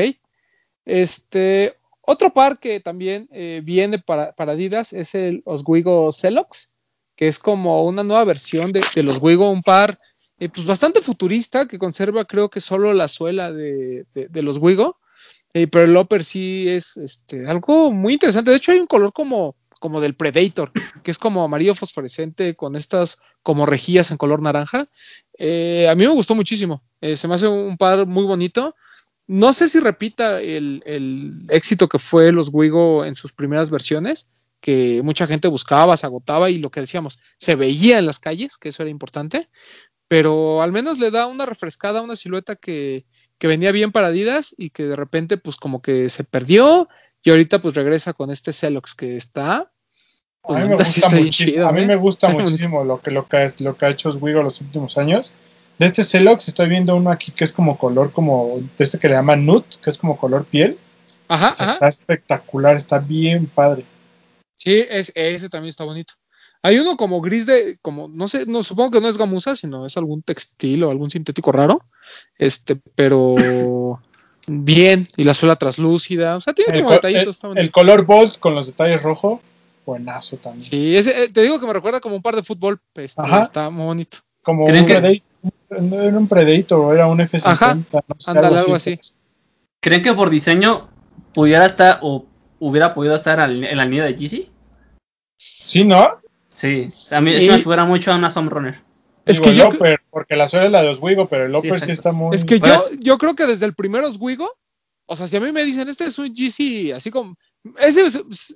Este, 0.85 1.77
otro 2.11 2.33
par 2.33 2.59
que 2.59 2.79
también 2.79 3.27
eh, 3.31 3.61
viene 3.63 3.99
para, 3.99 4.31
para, 4.33 4.53
Adidas 4.53 4.93
es 4.93 5.13
el 5.13 5.41
Oswego 5.45 6.11
Celox, 6.11 6.71
que 7.15 7.27
es 7.27 7.37
como 7.37 7.85
una 7.85 8.03
nueva 8.03 8.23
versión 8.23 8.71
de, 8.71 8.83
de 8.95 9.03
los 9.03 9.17
Oswego, 9.17 9.51
un 9.51 9.61
par 9.61 9.99
eh, 10.39 10.47
pues 10.47 10.65
bastante 10.65 11.01
futurista, 11.01 11.67
que 11.67 11.77
conserva 11.77 12.23
creo 12.23 12.49
que 12.49 12.61
solo 12.61 12.93
la 12.93 13.09
suela 13.09 13.51
de, 13.51 14.05
los 14.33 14.57
Wigo, 14.57 14.97
eh, 15.53 15.67
pero 15.67 15.83
el 15.83 15.97
upper 15.97 16.23
sí 16.23 16.69
es 16.69 16.95
este, 16.95 17.45
algo 17.45 17.91
muy 17.91 18.13
interesante. 18.13 18.51
De 18.51 18.57
hecho 18.57 18.71
hay 18.71 18.79
un 18.79 18.87
color 18.87 19.11
como, 19.11 19.57
como 19.81 19.99
del 19.99 20.15
Predator, 20.15 20.71
que 21.03 21.11
es 21.11 21.17
como 21.17 21.43
amarillo 21.43 21.75
fosforescente 21.75 22.55
con 22.55 22.77
estas 22.77 23.19
como 23.43 23.65
rejillas 23.65 24.11
en 24.11 24.17
color 24.17 24.41
naranja. 24.41 24.87
Eh, 25.37 25.89
a 25.89 25.95
mí 25.95 26.07
me 26.07 26.13
gustó 26.13 26.35
muchísimo, 26.35 26.81
se 27.01 27.27
me 27.27 27.35
hace 27.35 27.47
un 27.47 27.77
par 27.77 28.05
muy 28.05 28.23
bonito. 28.23 28.75
No 29.29 29.53
sé 29.53 29.67
si 29.67 29.79
repita 29.79 30.41
el, 30.41 30.81
el, 30.87 31.45
éxito 31.49 31.87
que 31.87 31.99
fue 31.99 32.31
los 32.31 32.49
Wigo 32.51 33.05
en 33.05 33.13
sus 33.13 33.31
primeras 33.31 33.69
versiones, 33.69 34.27
que 34.59 35.03
mucha 35.03 35.27
gente 35.27 35.47
buscaba, 35.47 35.95
se 35.97 36.07
agotaba 36.07 36.49
y 36.49 36.57
lo 36.57 36.71
que 36.71 36.79
decíamos, 36.79 37.19
se 37.37 37.53
veía 37.53 37.99
en 37.99 38.07
las 38.07 38.17
calles, 38.17 38.57
que 38.57 38.69
eso 38.69 38.81
era 38.81 38.89
importante, 38.89 39.47
pero 40.07 40.63
al 40.63 40.71
menos 40.71 40.97
le 40.97 41.11
da 41.11 41.27
una 41.27 41.45
refrescada 41.45 41.99
a 41.99 42.01
una 42.01 42.15
silueta 42.15 42.55
que, 42.55 43.05
que 43.37 43.45
venía 43.45 43.71
bien 43.71 43.91
para 43.91 44.07
Adidas 44.07 44.55
y 44.57 44.71
que 44.71 44.85
de 44.85 44.95
repente 44.95 45.37
pues 45.37 45.57
como 45.57 45.83
que 45.83 46.09
se 46.09 46.23
perdió 46.23 46.89
y 47.21 47.29
ahorita 47.29 47.61
pues 47.61 47.75
regresa 47.75 48.13
con 48.13 48.31
este 48.31 48.51
Celox 48.51 48.95
que 48.95 49.15
está. 49.15 49.71
Pues, 50.41 50.57
a, 50.57 50.61
mí 51.71 51.85
me 51.85 51.97
gusta, 51.97 52.29
muchísimo 52.29 52.83
lo 52.83 52.99
que, 52.99 53.11
lo, 53.11 53.27
que, 53.27 53.53
lo 53.59 53.77
que 53.77 53.85
ha 53.85 53.89
hecho 53.89 54.09
Wigo 54.09 54.41
los 54.41 54.59
últimos 54.61 54.97
años. 54.97 55.35
De 55.79 55.85
este 55.85 56.03
Celox 56.03 56.49
estoy 56.49 56.67
viendo 56.67 56.93
uno 56.95 57.09
aquí 57.09 57.31
que 57.31 57.45
es 57.45 57.53
como 57.53 57.77
color, 57.77 58.11
como 58.11 58.59
de 58.77 58.83
este 58.83 58.99
que 58.99 59.07
le 59.07 59.15
llaman 59.15 59.45
Nut, 59.45 59.65
que 59.81 59.89
es 59.89 59.97
como 59.97 60.17
color 60.17 60.45
piel. 60.45 60.77
Ajá, 61.29 61.53
ajá. 61.57 61.73
Está 61.73 61.87
espectacular, 61.87 62.75
está 62.75 62.99
bien 62.99 63.47
padre. 63.47 63.85
Sí, 64.57 64.83
es, 64.89 65.13
ese 65.15 65.47
también 65.47 65.69
está 65.69 65.85
bonito. 65.85 66.15
Hay 66.61 66.77
uno 66.77 66.97
como 66.97 67.21
gris 67.21 67.45
de, 67.45 67.77
como, 67.81 68.09
no 68.09 68.27
sé, 68.27 68.45
no 68.45 68.61
supongo 68.61 68.91
que 68.91 68.99
no 68.99 69.07
es 69.07 69.17
gamuza, 69.17 69.55
sino 69.55 69.85
es 69.85 69.95
algún 69.95 70.21
textil 70.21 70.83
o 70.83 70.91
algún 70.91 71.09
sintético 71.09 71.53
raro. 71.53 71.81
Este, 72.37 72.75
pero 72.95 73.35
bien, 74.47 75.07
y 75.15 75.23
la 75.23 75.33
suela 75.33 75.55
traslúcida, 75.55 76.35
o 76.35 76.41
sea, 76.41 76.53
tiene 76.53 76.81
como 76.81 76.91
detallitos. 76.91 77.41
El, 77.45 77.57
el, 77.57 77.71
color 77.71 78.05
bolt 78.05 78.37
con 78.39 78.53
los 78.53 78.67
detalles 78.67 79.01
rojo, 79.01 79.41
buenazo 79.85 80.35
también. 80.35 80.61
Sí, 80.61 80.97
ese, 80.97 81.23
eh, 81.23 81.29
te 81.29 81.41
digo 81.41 81.57
que 81.57 81.67
me 81.67 81.71
recuerda 81.71 82.01
como 82.01 82.17
un 82.17 82.21
par 82.21 82.35
de 82.35 82.43
fútbol, 82.43 82.81
este, 82.95 83.21
está 83.41 83.69
muy 83.69 83.85
bonito. 83.85 84.17
Como 84.41 84.65
un, 84.65 84.85
que... 84.85 85.23
era 85.69 86.17
un 86.17 86.27
Predator 86.27 86.93
era 86.93 87.07
un 87.07 87.21
F-50, 87.21 87.45
Ajá, 87.45 87.75
no 87.75 88.15
sé, 88.17 88.31
algo, 88.31 88.75
así. 88.75 88.99
¿Creen 89.79 90.01
que 90.01 90.13
por 90.13 90.29
diseño 90.29 90.89
pudiera 91.33 91.65
estar 91.65 91.99
o 92.01 92.25
hubiera 92.59 92.93
podido 92.93 93.15
estar 93.15 93.39
en 93.49 93.77
la 93.77 93.85
línea 93.85 94.05
de 94.05 94.13
GC? 94.13 94.49
Sí, 95.37 95.85
¿no? 95.85 96.19
Sí, 96.47 96.87
a 97.11 97.21
mí 97.21 97.31
me 97.31 97.57
figura 97.57 97.85
mucho 97.85 98.11
a 98.11 98.15
una 98.15 98.29
Runner. 98.29 98.81
Es 99.25 99.39
que 99.39 99.55
yo, 99.55 99.69
porque 100.09 100.35
la 100.35 100.47
suela 100.47 100.65
es 100.65 100.71
la 100.71 100.81
de 100.81 100.89
Oswego, 100.89 101.27
pero 101.27 101.45
el 101.45 101.51
Loper 101.51 101.79
sí, 101.79 101.91
está 101.91 102.11
muy. 102.11 102.35
Es 102.35 102.43
que 102.43 102.59
yo, 102.59 102.83
yo 102.99 103.17
creo 103.17 103.35
que 103.35 103.45
desde 103.45 103.65
el 103.65 103.75
primer 103.75 104.03
Oswego, 104.03 104.51
o 105.05 105.15
sea, 105.15 105.27
si 105.27 105.37
a 105.37 105.39
mí 105.39 105.51
me 105.51 105.63
dicen 105.63 105.87
este 105.87 106.05
es 106.05 106.17
un 106.17 106.33
GC, 106.33 106.93
así 106.95 107.11
como. 107.11 107.35
Ese 107.77 108.03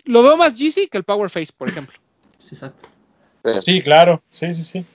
lo 0.06 0.24
veo 0.24 0.36
más 0.36 0.56
GC 0.56 0.90
que 0.90 0.98
el 0.98 1.04
Power 1.04 1.30
Face, 1.30 1.54
por 1.56 1.70
ejemplo. 1.70 1.96
Sí, 2.40 2.56
exacto. 2.56 2.90
Sí, 3.60 3.82
claro, 3.82 4.22
sí, 4.30 4.52
sí, 4.54 4.64
sí. 4.64 4.86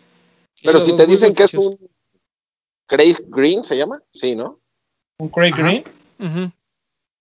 Pero 0.63 0.81
si 0.81 0.95
te 0.95 1.07
dicen 1.07 1.35
que 1.35 1.45
es 1.45 1.55
un 1.55 1.79
Craig 2.87 3.17
Green, 3.29 3.65
¿se 3.65 3.77
llama? 3.77 4.03
Sí, 4.13 4.35
¿no? 4.35 4.61
¿Un 5.19 5.29
Craig 5.29 5.53
Green? 5.53 5.85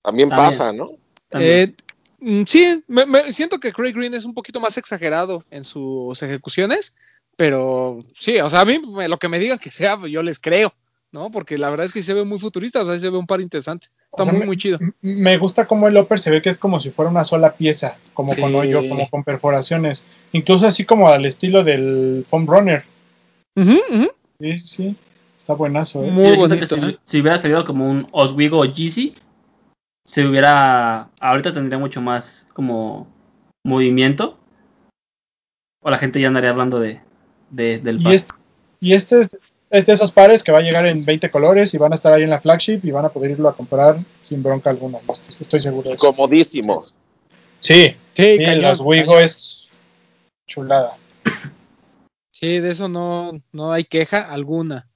También, 0.01 0.29
pasa, 0.29 0.71
¿no? 0.71 0.87
Eh, 1.31 1.73
mm, 2.19 2.43
sí, 2.45 2.83
me, 2.87 3.33
siento 3.33 3.59
que 3.59 3.73
Craig 3.73 3.93
Green 3.93 4.13
es 4.13 4.25
un 4.25 4.33
poquito 4.33 4.59
más 4.59 4.77
exagerado 4.77 5.43
en 5.51 5.63
sus 5.65 6.21
ejecuciones, 6.23 6.95
pero 7.35 7.99
sí, 8.13 8.39
o 8.39 8.49
sea, 8.49 8.61
a 8.61 8.65
mí 8.65 8.79
lo 9.07 9.19
que 9.19 9.29
me 9.29 9.39
digan 9.39 9.59
que 9.59 9.69
sea, 9.69 9.97
yo 10.07 10.23
les 10.23 10.39
creo, 10.39 10.73
¿no? 11.11 11.29
Porque 11.31 11.57
la 11.57 11.69
verdad 11.69 11.85
es 11.85 11.91
que 11.91 12.01
se 12.01 12.13
ve 12.13 12.23
muy 12.23 12.39
futurista, 12.39 12.81
o 12.81 12.85
sea, 12.85 12.97
se 12.97 13.09
ve 13.09 13.17
un 13.17 13.27
par 13.27 13.41
interesante. 13.41 13.87
Está 14.11 14.31
muy, 14.31 14.45
muy 14.45 14.57
chido. 14.57 14.79
Me 15.01 15.37
gusta 15.37 15.67
como 15.67 15.87
el 15.87 15.97
upper 15.97 16.19
se 16.19 16.31
ve 16.31 16.41
que 16.41 16.49
es 16.49 16.59
como 16.59 16.79
si 16.79 16.89
fuera 16.89 17.11
una 17.11 17.25
sola 17.25 17.55
pieza, 17.55 17.97
como 18.13 18.35
con 18.35 18.55
hoyo, 18.55 18.87
como 18.87 19.09
con 19.09 19.23
perforaciones, 19.23 20.05
incluso 20.31 20.65
así 20.65 20.85
como 20.85 21.09
al 21.09 21.25
estilo 21.25 21.63
del 21.63 22.23
Foam 22.25 22.47
Runner. 22.47 22.85
Sí, 24.39 24.57
sí, 24.59 24.95
está 25.35 25.53
buenazo. 25.53 26.03
¿eh? 26.03 26.11
Muy 26.11 26.35
bonito. 26.35 26.65
si, 27.03 27.21
hubiera 27.21 27.37
salido 27.37 27.65
como 27.65 27.89
un 27.89 28.05
Oswego 28.11 28.59
o 28.59 28.65
Yeezy, 28.65 29.15
se 30.05 30.27
hubiera. 30.27 31.09
Ahorita 31.19 31.53
tendría 31.53 31.79
mucho 31.79 32.01
más 32.01 32.47
como 32.53 33.07
movimiento. 33.65 34.37
O 35.81 35.89
la 35.89 35.97
gente 35.97 36.21
ya 36.21 36.27
andaría 36.27 36.51
hablando 36.51 36.79
de, 36.79 37.01
del 37.49 38.01
y 38.01 38.13
este, 38.13 38.33
y 38.79 38.93
este 38.93 39.21
es, 39.21 39.85
de 39.85 39.93
esos 39.93 40.11
pares 40.11 40.43
que 40.43 40.51
va 40.51 40.59
a 40.59 40.63
llegar 40.63 40.85
en 40.85 41.05
20 41.05 41.31
colores 41.31 41.73
y 41.73 41.77
van 41.77 41.91
a 41.91 41.95
estar 41.95 42.13
ahí 42.13 42.23
en 42.23 42.29
la 42.29 42.41
flagship 42.41 42.81
y 42.83 42.91
van 42.91 43.05
a 43.05 43.09
poder 43.09 43.31
irlo 43.31 43.49
a 43.49 43.55
comprar 43.55 44.03
sin 44.21 44.43
bronca 44.43 44.69
alguna. 44.69 44.99
Estoy 45.27 45.59
seguro 45.59 45.89
de 45.89 45.95
eso. 45.95 46.13
Comodísimos. 46.13 46.95
Sí, 47.59 47.95
sí, 48.13 48.37
sí 48.37 48.55
los 48.55 48.81
Wigo 48.81 49.19
es 49.19 49.71
chulada. 50.45 50.97
Sí, 52.39 52.59
de 52.59 52.69
eso 52.69 52.87
no, 52.87 53.41
no 53.51 53.71
hay 53.71 53.83
queja 53.83 54.31
alguna. 54.31 54.87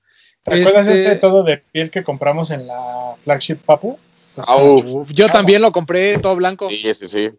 ¿Te 0.43 0.61
acuerdas 0.61 0.85
ese 0.85 1.13
este 1.13 1.15
todo 1.15 1.43
de 1.43 1.57
piel 1.57 1.89
que 1.89 2.03
compramos 2.03 2.51
en 2.51 2.67
la 2.67 3.15
flagship 3.23 3.55
Papu? 3.55 3.97
yo 5.09 5.27
también 5.27 5.63
lo 5.63 5.71
compré 5.71 6.19
todo 6.19 6.35
blanco. 6.35 6.69
Sí, 6.69 6.93
sí, 6.93 7.07
sí. 7.07 7.31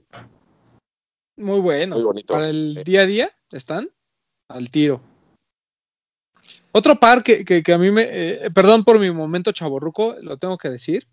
Muy 1.37 1.61
bueno. 1.61 1.95
Muy 1.95 2.05
bonito. 2.05 2.35
Para 2.35 2.49
el 2.49 2.83
día 2.83 3.03
a 3.03 3.07
día 3.07 3.31
están 3.53 3.91
al 4.49 4.73
tiro. 4.73 5.01
Otro 6.73 6.99
par 6.99 7.23
que, 7.23 7.45
que, 7.45 7.73
a 7.73 7.79
mí 7.79 7.93
me. 7.93 8.09
Eh, 8.11 8.51
perdón 8.53 8.83
por 8.83 8.99
mi 8.99 9.13
momento 9.13 9.53
chaborruco, 9.53 10.17
lo 10.21 10.37
tengo 10.37 10.59
que 10.59 10.69
decir. 10.69 11.07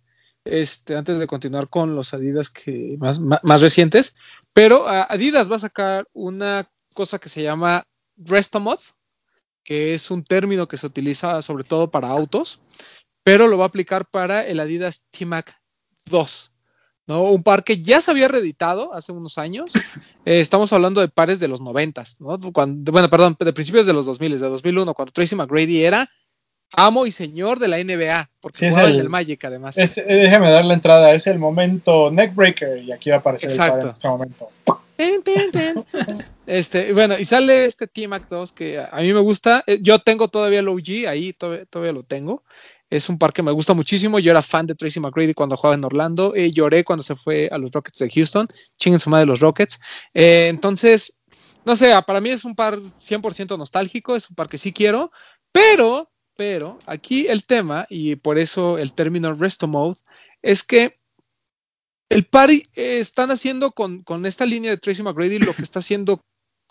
Este, 0.45 0.95
antes 0.95 1.19
de 1.19 1.27
continuar 1.27 1.69
con 1.69 1.95
los 1.95 2.15
Adidas 2.15 2.49
que 2.49 2.95
más, 2.97 3.19
más, 3.19 3.61
recientes. 3.61 4.15
Pero 4.51 4.87
Adidas 4.87 5.51
va 5.51 5.57
a 5.57 5.59
sacar 5.59 6.07
una 6.11 6.67
cosa 6.95 7.19
que 7.19 7.29
se 7.29 7.43
llama 7.43 7.85
Restomod, 8.19 8.79
que 9.63 9.93
es 9.93 10.11
un 10.11 10.23
término 10.23 10.67
que 10.67 10.77
se 10.77 10.87
utiliza 10.87 11.41
sobre 11.41 11.63
todo 11.63 11.91
para 11.91 12.09
autos, 12.09 12.61
pero 13.23 13.47
lo 13.47 13.57
va 13.57 13.65
a 13.65 13.67
aplicar 13.67 14.05
para 14.09 14.45
el 14.45 14.59
Adidas 14.59 15.05
T-Mac 15.11 15.59
2. 16.05 16.51
¿no? 17.07 17.23
Un 17.23 17.43
par 17.43 17.63
que 17.63 17.81
ya 17.81 18.01
se 18.01 18.11
había 18.11 18.27
reeditado 18.27 18.93
hace 18.93 19.11
unos 19.11 19.37
años. 19.37 19.73
Eh, 20.25 20.41
estamos 20.41 20.71
hablando 20.73 21.01
de 21.01 21.07
pares 21.07 21.39
de 21.39 21.47
los 21.47 21.59
90, 21.61 22.03
¿no? 22.19 22.37
bueno, 22.37 23.09
perdón, 23.09 23.35
de 23.39 23.53
principios 23.53 23.87
de 23.87 23.93
los 23.93 24.05
2000, 24.05 24.39
de 24.39 24.47
2001, 24.47 24.93
cuando 24.93 25.11
Tracy 25.11 25.35
McGrady 25.35 25.83
era 25.83 26.07
amo 26.73 27.05
y 27.07 27.11
señor 27.11 27.57
de 27.57 27.67
la 27.67 27.77
NBA, 27.77 28.29
porque 28.39 28.67
es 28.67 28.77
el, 28.77 28.93
en 28.93 28.99
el 28.99 29.09
Magic 29.09 29.43
además. 29.45 29.75
déjeme 29.75 30.51
dar 30.51 30.65
la 30.65 30.73
entrada, 30.73 31.13
es 31.13 31.25
el 31.25 31.39
momento 31.39 32.11
neckbreaker 32.11 32.83
y 32.83 32.91
aquí 32.91 33.09
va 33.09 33.17
a 33.17 33.19
aparecer 33.19 33.49
el 33.49 33.81
en 33.81 33.87
este 33.89 34.07
momento. 34.07 34.49
Este, 36.45 36.91
bueno, 36.91 37.17
y 37.17 37.23
sale 37.23 37.65
este 37.65 37.87
T-Mac 37.87 38.27
2 38.29 38.51
que 38.51 38.79
a 38.79 38.97
mí 38.97 39.13
me 39.13 39.21
gusta. 39.21 39.63
Eh, 39.65 39.79
yo 39.81 39.99
tengo 39.99 40.27
todavía 40.27 40.59
el 40.59 40.67
OG, 40.67 41.07
ahí 41.07 41.33
todavía, 41.33 41.93
lo 41.93 42.03
tengo. 42.03 42.43
Es 42.89 43.07
un 43.07 43.17
par 43.17 43.31
que 43.31 43.41
me 43.41 43.51
gusta 43.51 43.73
muchísimo. 43.73 44.19
Yo 44.19 44.31
era 44.31 44.41
fan 44.41 44.67
de 44.67 44.75
Tracy 44.75 44.99
McGrady 44.99 45.33
cuando 45.33 45.55
jugaba 45.55 45.75
en 45.75 45.85
Orlando. 45.85 46.35
Eh, 46.35 46.51
lloré 46.51 46.83
cuando 46.83 47.03
se 47.03 47.15
fue 47.15 47.47
a 47.49 47.57
los 47.57 47.71
Rockets 47.71 47.99
de 47.99 48.09
Houston. 48.09 48.47
Chinguen 48.77 48.99
su 48.99 49.09
madre 49.09 49.25
los 49.25 49.39
Rockets. 49.39 49.79
Eh, 50.13 50.47
entonces, 50.49 51.15
no 51.63 51.77
sé, 51.77 51.93
para 52.05 52.19
mí 52.19 52.29
es 52.29 52.43
un 52.43 52.55
par 52.55 52.77
100% 52.77 53.57
nostálgico. 53.57 54.17
Es 54.17 54.29
un 54.29 54.35
par 54.35 54.47
que 54.47 54.57
sí 54.57 54.73
quiero. 54.73 55.11
Pero, 55.53 56.11
pero, 56.35 56.77
aquí 56.85 57.27
el 57.27 57.45
tema, 57.45 57.85
y 57.89 58.17
por 58.17 58.37
eso 58.37 58.77
el 58.77 58.91
término 58.93 59.33
Resto 59.33 59.67
Mode, 59.67 59.99
es 60.41 60.63
que 60.63 60.98
el 62.09 62.25
par 62.25 62.49
eh, 62.49 62.65
están 62.75 63.31
haciendo 63.31 63.71
con, 63.71 64.03
esta 64.25 64.45
línea 64.45 64.71
de 64.71 64.77
Tracy 64.77 65.03
McGrady 65.03 65.39
lo 65.39 65.53
que 65.53 65.61
está 65.61 65.79
haciendo 65.79 66.21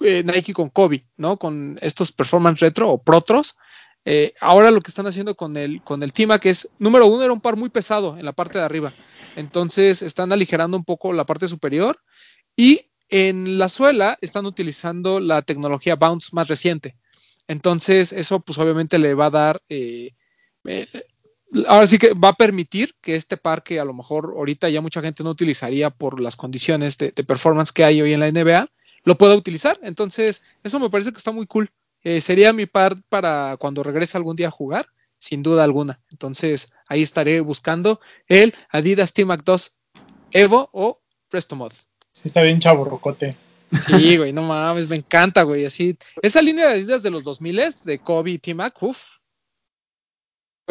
eh, 0.01 0.22
Nike 0.24 0.53
con 0.53 0.68
Kobe, 0.68 1.07
¿no? 1.16 1.39
Con 1.39 1.78
estos 1.80 2.12
performance 2.12 2.61
retro 2.61 2.91
o 2.91 3.03
protros. 3.03 3.57
Eh, 4.05 4.34
ahora 4.41 4.70
lo 4.70 4.80
que 4.80 4.91
están 4.91 5.07
haciendo 5.07 5.36
con 5.36 5.57
el, 5.57 5.82
con 5.82 6.03
el 6.03 6.12
Tima, 6.12 6.39
que 6.39 6.51
es, 6.51 6.68
número 6.78 7.07
uno, 7.07 7.22
era 7.22 7.32
un 7.32 7.41
par 7.41 7.57
muy 7.57 7.68
pesado 7.68 8.18
en 8.18 8.24
la 8.24 8.32
parte 8.32 8.59
de 8.59 8.64
arriba. 8.64 8.93
Entonces 9.36 10.03
están 10.03 10.32
aligerando 10.32 10.76
un 10.76 10.84
poco 10.84 11.12
la 11.12 11.26
parte 11.26 11.47
superior. 11.47 12.01
Y 12.57 12.86
en 13.09 13.59
la 13.59 13.68
suela 13.68 14.18
están 14.20 14.45
utilizando 14.45 15.20
la 15.20 15.43
tecnología 15.43 15.97
Bounce 15.97 16.30
más 16.32 16.49
reciente. 16.49 16.97
Entonces, 17.47 18.12
eso 18.12 18.41
pues 18.41 18.59
obviamente 18.59 18.99
le 18.99 19.14
va 19.14 19.26
a 19.26 19.30
dar 19.30 19.62
ahora 21.67 21.87
sí 21.87 21.99
que 21.99 22.13
va 22.15 22.29
a 22.29 22.35
permitir 22.35 22.95
que 23.01 23.15
este 23.15 23.37
parque 23.37 23.81
a 23.81 23.85
lo 23.85 23.95
mejor 23.95 24.35
ahorita 24.37 24.69
ya 24.69 24.81
mucha 24.81 25.01
gente 25.01 25.25
no 25.25 25.31
utilizaría 25.31 25.91
por 25.91 26.21
las 26.21 26.37
condiciones 26.37 26.99
de, 26.99 27.13
performance 27.13 27.73
que 27.73 27.85
hay 27.85 28.01
hoy 28.01 28.13
en 28.13 28.21
la 28.21 28.31
NBA, 28.31 28.69
lo 29.05 29.19
pueda 29.19 29.35
utilizar. 29.35 29.79
Entonces, 29.83 30.43
eso 30.63 30.79
me 30.79 30.91
parece 30.91 31.13
que 31.13 31.19
está 31.19 31.33
muy 31.33 31.47
cool. 31.47 31.71
Eh, 32.03 32.21
sería 32.21 32.53
mi 32.53 32.67
par 32.67 32.97
para 33.09 33.57
cuando 33.59 33.83
regrese 33.83 34.17
algún 34.17 34.37
día 34.37 34.49
a 34.49 34.53
jugar, 34.53 34.87
sin 35.19 35.43
duda 35.43 35.65
alguna. 35.65 36.01
Entonces, 36.11 36.73
ahí 36.87 37.03
estaré 37.03 37.41
buscando 37.41 38.01
el 38.27 38.55
Adidas 38.71 39.13
T-Mac 39.13 39.43
2 39.45 39.77
Evo 40.33 40.69
o 40.73 41.01
Presto 41.29 41.57
Mod. 41.57 41.73
Sí, 42.13 42.29
está 42.29 42.43
bien 42.43 42.61
chavo, 42.61 42.85
Rocote. 42.85 43.37
Sí, 43.87 44.17
güey, 44.17 44.33
no 44.33 44.43
mames, 44.43 44.89
me 44.89 44.97
encanta, 44.97 45.43
güey. 45.43 45.65
Así, 45.65 45.97
esa 46.23 46.41
línea 46.41 46.69
de 46.69 46.75
Adidas 46.75 47.03
de 47.03 47.11
los 47.11 47.25
2000 47.25 47.61
de 47.85 47.99
Kobe 47.99 48.33
y 48.33 48.39
T-Mac, 48.39 48.83
uff, 48.83 49.18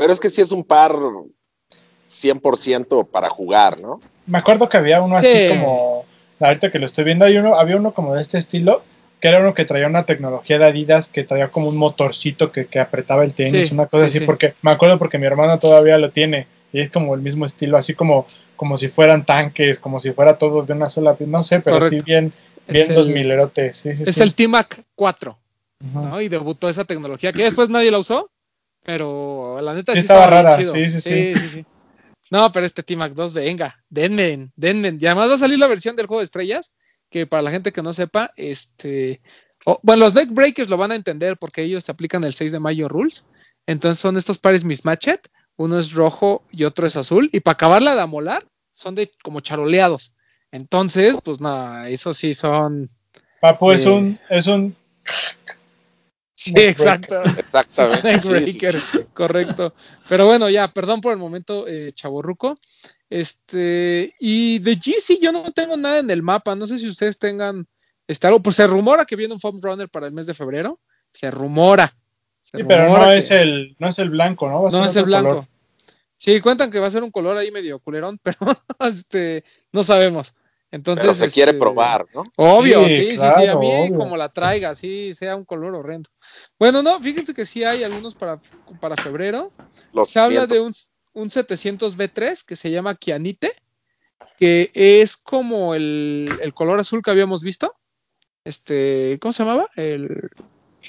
pero 0.07 0.13
es 0.13 0.21
que 0.21 0.29
sí 0.29 0.39
es 0.39 0.53
un 0.53 0.63
par 0.63 0.93
100% 0.93 3.09
para 3.09 3.29
jugar, 3.29 3.77
¿no? 3.77 3.99
Me 4.25 4.37
acuerdo 4.37 4.69
que 4.69 4.77
había 4.77 5.01
uno 5.01 5.17
así 5.17 5.49
como, 5.49 6.05
ahorita 6.39 6.71
que 6.71 6.79
lo 6.79 6.85
estoy 6.85 7.03
viendo, 7.03 7.25
hay 7.25 7.35
uno, 7.35 7.55
había 7.55 7.75
uno 7.75 7.93
como 7.93 8.15
de 8.15 8.21
este 8.21 8.37
estilo, 8.37 8.83
que 9.19 9.27
era 9.27 9.41
uno 9.41 9.53
que 9.53 9.65
traía 9.65 9.85
una 9.85 10.05
tecnología 10.05 10.59
de 10.59 10.65
Adidas, 10.65 11.09
que 11.09 11.25
traía 11.25 11.51
como 11.51 11.67
un 11.67 11.75
motorcito 11.75 12.53
que, 12.53 12.69
apretaba 12.79 13.25
el 13.25 13.33
tenis, 13.33 13.73
una 13.73 13.87
cosa 13.87 14.05
así, 14.05 14.21
porque 14.21 14.53
me 14.61 14.71
acuerdo 14.71 14.97
porque 14.97 15.17
mi 15.17 15.25
hermana 15.25 15.59
todavía 15.59 15.97
lo 15.97 16.09
tiene. 16.11 16.47
y 16.71 16.79
es 16.79 16.89
como 16.89 17.13
el 17.13 17.19
mismo 17.19 17.43
estilo, 17.43 17.75
así 17.75 17.93
como, 17.93 18.25
como 18.55 18.77
si 18.77 18.87
fueran 18.87 19.25
tanques, 19.25 19.77
como 19.77 19.99
si 19.99 20.13
fuera 20.13 20.37
todo 20.37 20.61
de 20.61 20.71
una 20.71 20.87
sola, 20.87 21.17
no 21.19 21.43
sé, 21.43 21.59
pero 21.59 21.81
sí 21.81 21.99
bien, 21.99 22.31
bien 22.65 22.95
dos 22.95 23.07
milerotes. 23.07 23.85
es 23.85 24.17
el 24.19 24.35
T-Mac 24.35 24.85
4, 24.95 25.37
¿no? 25.93 26.21
Y 26.21 26.29
debutó 26.29 26.69
esa 26.69 26.85
tecnología 26.85 27.33
que 27.33 27.43
después 27.43 27.67
nadie 27.67 27.91
la 27.91 27.99
usó, 27.99 28.29
pero 28.87 29.59
la 29.59 29.73
neta 29.73 29.91
sí, 29.91 29.99
estaba, 29.99 30.27
rara, 30.27 30.55
sí, 30.55 30.87
sí, 30.87 31.01
sí. 31.01 31.65
No, 32.31 32.49
pero 32.53 32.65
este 32.65 32.83
T-Mac 32.83 33.11
2, 33.11 33.33
venga, 33.33 33.75
denme, 33.89 34.49
denme. 34.55 34.97
Y 34.97 35.05
además 35.05 35.29
va 35.29 35.33
a 35.33 35.39
salir 35.39 35.59
la 35.59 35.67
versión 35.67 35.97
del 35.97 36.07
juego 36.07 36.21
de 36.21 36.23
estrellas, 36.23 36.73
que 37.09 37.27
para 37.27 37.41
la 37.41 37.51
gente 37.51 37.73
que 37.73 37.81
no 37.81 37.91
sepa, 37.91 38.31
este, 38.37 39.19
bueno, 39.83 40.05
los 40.05 40.13
deck 40.13 40.29
breakers 40.29 40.69
lo 40.69 40.77
van 40.77 40.93
a 40.93 40.95
entender 40.95 41.35
porque 41.35 41.63
ellos 41.63 41.83
te 41.83 41.91
aplican 41.91 42.23
el 42.23 42.33
6 42.33 42.53
de 42.53 42.59
mayo 42.61 42.87
rules. 42.87 43.27
Entonces 43.65 43.99
son 43.99 44.15
estos 44.15 44.37
pares 44.37 44.63
mismatched 44.63 45.19
uno 45.57 45.77
es 45.77 45.91
rojo 45.91 46.45
y 46.49 46.63
otro 46.63 46.87
es 46.87 46.95
azul, 46.95 47.29
y 47.33 47.41
para 47.41 47.53
acabarla 47.55 47.95
de 47.95 48.01
amolar, 48.01 48.45
son 48.73 48.95
de 48.95 49.11
como 49.21 49.41
charoleados. 49.41 50.13
Entonces, 50.51 51.17
pues 51.25 51.41
nada, 51.41 51.89
eso 51.89 52.13
sí 52.13 52.33
son. 52.33 52.89
Papu 53.41 53.71
es 53.71 53.85
un, 53.85 54.17
es 54.29 54.47
un 54.47 54.75
Sí, 56.55 56.61
exacto. 56.63 57.21
Exactamente. 57.37 59.07
correcto. 59.13 59.73
Pero 60.07 60.25
bueno, 60.25 60.49
ya, 60.49 60.67
perdón 60.67 61.01
por 61.01 61.13
el 61.13 61.19
momento, 61.19 61.67
eh, 61.67 61.91
chaborruco. 61.91 62.55
Este, 63.09 64.13
y 64.19 64.59
de 64.59 64.75
GC 64.75 65.19
yo 65.21 65.31
no 65.31 65.51
tengo 65.51 65.77
nada 65.77 65.99
en 65.99 66.09
el 66.11 66.23
mapa. 66.23 66.55
No 66.55 66.67
sé 66.67 66.77
si 66.77 66.87
ustedes 66.87 67.17
tengan 67.17 67.67
este, 68.07 68.27
algo. 68.27 68.41
Pues 68.41 68.55
se 68.55 68.67
rumora 68.67 69.05
que 69.05 69.15
viene 69.15 69.33
un 69.33 69.39
Foam 69.39 69.59
Runner 69.61 69.89
para 69.89 70.07
el 70.07 70.13
mes 70.13 70.25
de 70.25 70.33
febrero. 70.33 70.79
Se 71.11 71.31
rumora 71.31 71.95
sí, 72.41 72.63
pero 72.67 72.89
no 72.89 73.11
es, 73.11 73.31
el, 73.31 73.75
no 73.79 73.87
es 73.87 73.99
el 73.99 74.09
blanco, 74.09 74.49
¿no? 74.49 74.69
no 74.69 74.85
es 74.85 74.95
el 74.95 75.05
blanco. 75.05 75.47
Sí, 76.17 76.41
cuentan 76.41 76.71
que 76.71 76.79
va 76.79 76.87
a 76.87 76.91
ser 76.91 77.03
un 77.03 77.11
color 77.11 77.37
ahí 77.37 77.51
medio 77.51 77.79
culerón, 77.79 78.19
pero 78.23 78.37
este, 78.79 79.43
no 79.71 79.83
sabemos. 79.83 80.33
Entonces, 80.71 81.03
pero 81.03 81.13
se 81.13 81.33
quiere 81.33 81.51
este, 81.51 81.59
probar, 81.59 82.05
¿no? 82.13 82.23
Obvio, 82.35 82.87
sí, 82.87 83.11
sí, 83.11 83.17
sí, 83.17 83.45
a 83.45 83.55
mí 83.55 83.89
como 83.95 84.17
la 84.17 84.29
traiga, 84.29 84.75
sí, 84.75 85.13
sea 85.13 85.35
un 85.35 85.45
color 85.45 85.75
horrendo. 85.75 86.09
Bueno, 86.59 86.83
no, 86.83 86.99
fíjense 86.99 87.33
que 87.33 87.45
sí 87.45 87.63
hay 87.63 87.83
algunos 87.83 88.15
para, 88.15 88.39
para 88.81 88.97
febrero. 88.97 89.51
se 90.05 90.19
habla 90.19 90.45
de 90.45 90.59
un, 90.59 90.73
un 91.13 91.29
700B3 91.29 92.43
que 92.43 92.55
se 92.57 92.69
llama 92.69 92.95
Kianite, 92.95 93.53
que 94.37 94.71
es 94.73 95.15
como 95.15 95.73
el, 95.73 96.37
el 96.41 96.53
color 96.53 96.79
azul 96.79 97.01
que 97.01 97.11
habíamos 97.11 97.43
visto. 97.43 97.73
Este, 98.43 99.17
¿cómo 99.21 99.31
se 99.31 99.43
llamaba? 99.43 99.69
El, 99.75 100.29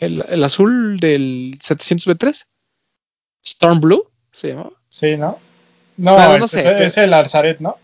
el, 0.01 0.45
azul 0.45 0.99
del 0.99 1.57
700B3. 1.59 2.47
Storm 3.45 3.81
Blue, 3.81 4.11
se 4.33 4.49
llamaba. 4.49 4.73
Sí, 4.89 5.17
¿no? 5.17 5.39
No, 5.97 6.17
no, 6.39 6.45
es, 6.45 6.51
sé, 6.51 6.85
es, 6.85 6.97
el 6.99 7.15
Arzaret, 7.15 7.61
¿no? 7.61 7.77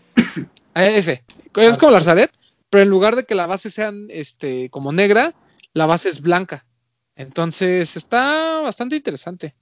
Ah, 0.75 0.85
ese. 0.85 1.23
Es 1.55 1.77
como 1.77 1.91
el 1.91 1.95
Arzaret, 1.95 2.31
pero 2.69 2.83
en 2.83 2.89
lugar 2.89 3.15
de 3.15 3.23
que 3.23 3.33
la 3.33 3.47
base 3.47 3.69
sea 3.69 3.91
este, 4.09 4.69
como 4.69 4.91
negra, 4.91 5.33
la 5.73 5.85
base 5.85 6.09
es 6.09 6.21
blanca. 6.21 6.65
Entonces 7.15 7.95
está 7.95 8.59
bastante 8.59 8.97
interesante. 8.97 9.55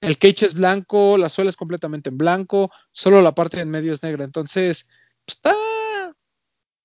El 0.00 0.18
cage 0.18 0.46
es 0.46 0.54
blanco, 0.54 1.16
la 1.18 1.28
suela 1.28 1.50
es 1.50 1.56
completamente 1.56 2.08
en 2.08 2.18
blanco, 2.18 2.70
solo 2.92 3.22
la 3.22 3.34
parte 3.34 3.60
en 3.60 3.70
medio 3.70 3.92
es 3.92 4.02
negra. 4.02 4.24
Entonces, 4.24 4.88
pues, 5.24 5.36
está 5.36 5.54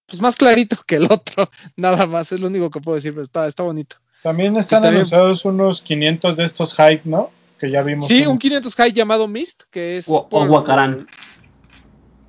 pues 0.05 0.21
más 0.21 0.35
clarito 0.35 0.77
que 0.85 0.95
el 0.95 1.05
otro, 1.05 1.49
nada 1.77 2.05
más, 2.05 2.31
es 2.33 2.41
lo 2.41 2.47
único 2.47 2.69
que 2.69 2.81
puedo 2.81 2.95
decir, 2.95 3.11
pero 3.13 3.23
está, 3.23 3.47
está 3.47 3.63
bonito. 3.63 3.95
También 4.21 4.57
están 4.57 4.85
anunciados 4.85 5.45
unos 5.45 5.81
500 5.81 6.35
de 6.35 6.43
estos 6.43 6.75
hype, 6.75 7.03
¿no? 7.05 7.31
Que 7.57 7.71
ya 7.71 7.81
vimos. 7.81 8.07
Sí, 8.07 8.25
un, 8.25 8.37
500 8.37 8.75
hype 8.75 8.91
llamado 8.91 9.27
Mist, 9.27 9.63
que 9.71 9.97
es. 9.97 10.05
O, 10.09 10.27
por... 10.27 10.49
Huacarán. 10.49 11.07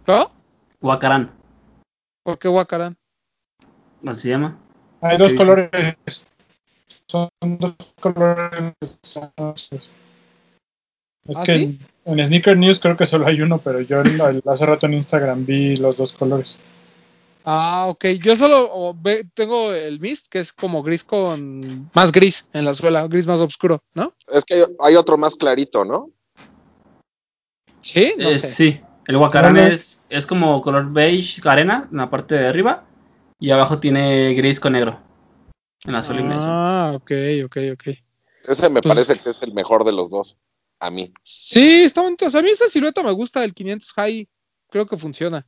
¿No? 0.06 0.30
Huacarán. 0.80 1.39
¿Por 2.22 2.38
qué 2.38 2.48
Huacarán? 2.48 2.96
Así 4.06 4.22
se 4.22 4.28
llama. 4.30 4.58
Hay 5.00 5.16
dos 5.16 5.34
colores. 5.34 5.96
Son 7.06 7.28
dos 7.40 7.76
colores. 8.00 8.74
Es 11.26 11.36
¿Ah, 11.36 11.42
que 11.44 11.78
en, 12.04 12.26
Sneaker 12.26 12.56
News 12.56 12.80
creo 12.80 12.96
que 12.96 13.06
solo 13.06 13.26
hay 13.26 13.40
uno, 13.40 13.58
pero 13.58 13.80
yo 13.80 14.02
hace 14.46 14.66
rato 14.66 14.86
en 14.86 14.94
Instagram 14.94 15.44
vi 15.46 15.76
los 15.76 15.96
dos 15.96 16.12
colores. 16.12 16.58
Ah, 17.44 17.86
ok. 17.88 18.04
Yo 18.22 18.36
solo 18.36 18.94
tengo 19.34 19.72
el 19.72 20.00
Mist, 20.00 20.28
que 20.28 20.40
es 20.40 20.52
como 20.52 20.82
gris 20.82 21.04
con 21.04 21.90
más 21.94 22.12
gris 22.12 22.48
en 22.52 22.64
la 22.64 22.74
suela, 22.74 23.06
gris 23.06 23.26
más 23.26 23.40
oscuro, 23.40 23.82
¿no? 23.94 24.14
Es 24.28 24.44
que 24.44 24.66
hay 24.80 24.96
otro 24.96 25.16
más 25.16 25.36
clarito, 25.36 25.84
¿no? 25.84 26.10
Sí, 27.80 28.14
no 28.18 28.28
eh, 28.28 28.34
sé. 28.34 28.48
Sí, 28.48 28.80
el 29.10 29.16
Wacaran 29.16 29.58
es, 29.58 30.00
es 30.08 30.24
como 30.24 30.62
color 30.62 30.92
beige 30.92 31.40
arena 31.48 31.88
en 31.90 31.98
la 31.98 32.08
parte 32.08 32.36
de 32.36 32.46
arriba 32.46 32.84
y 33.40 33.50
abajo 33.50 33.80
tiene 33.80 34.34
gris 34.34 34.60
con 34.60 34.74
negro 34.74 35.00
en 35.84 35.92
la 35.92 36.02
suela 36.04 36.38
Ah, 36.42 36.92
ok, 36.94 37.10
ok, 37.44 37.56
ok. 37.72 37.88
Ese 38.44 38.70
me 38.70 38.80
pues 38.80 38.94
parece 38.94 39.18
que 39.18 39.30
es 39.30 39.42
el 39.42 39.52
mejor 39.52 39.84
de 39.84 39.90
los 39.90 40.10
dos, 40.10 40.38
a 40.78 40.92
mí. 40.92 41.12
Sí, 41.24 41.82
está 41.82 42.02
bonito. 42.02 42.26
a 42.26 42.42
mí 42.42 42.50
esa 42.50 42.68
silueta 42.68 43.02
me 43.02 43.10
gusta, 43.10 43.42
el 43.42 43.52
500 43.52 43.92
High 43.94 44.28
creo 44.70 44.86
que 44.86 44.96
funciona. 44.96 45.44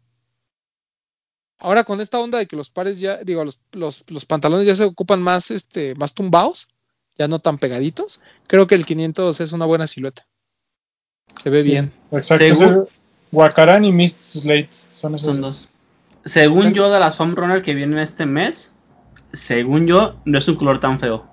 Ahora 1.59 1.85
con 1.85 2.01
esta 2.01 2.19
onda 2.19 2.39
de 2.39 2.49
que 2.49 2.57
los 2.57 2.69
pares 2.69 2.99
ya, 2.99 3.19
digo, 3.19 3.45
los, 3.45 3.61
los, 3.71 4.25
pantalones 4.25 4.67
ya 4.67 4.75
se 4.75 4.83
ocupan 4.83 5.23
más, 5.23 5.53
este, 5.53 5.95
más 5.95 6.15
tumbados, 6.15 6.67
ya 7.17 7.29
no 7.29 7.39
tan 7.39 7.59
pegaditos, 7.59 8.23
creo 8.49 8.67
que 8.67 8.75
el 8.75 8.85
500 8.85 9.41
es 9.41 9.53
una 9.53 9.67
buena 9.67 9.87
silueta. 9.87 10.27
Se 11.41 11.49
ve 11.49 11.63
bien. 11.63 11.93
Exacto. 12.11 12.53
Según, 12.53 12.89
Wacaran 13.33 13.85
y 13.85 13.93
Mist 13.93 14.21
Slate 14.21 14.69
son 14.71 15.15
esos 15.15 15.41
dos. 15.41 15.69
Según 16.25 16.73
yo, 16.73 16.93
de 16.93 17.01
la 17.01 17.11
Runner 17.11 17.63
que 17.63 17.75
viene 17.75 18.01
este 18.03 18.27
mes, 18.27 18.73
según 19.33 19.87
yo, 19.87 20.15
no 20.25 20.39
es 20.39 20.47
un 20.47 20.55
color 20.55 20.79
tan 20.79 21.01
feo. 21.01 21.27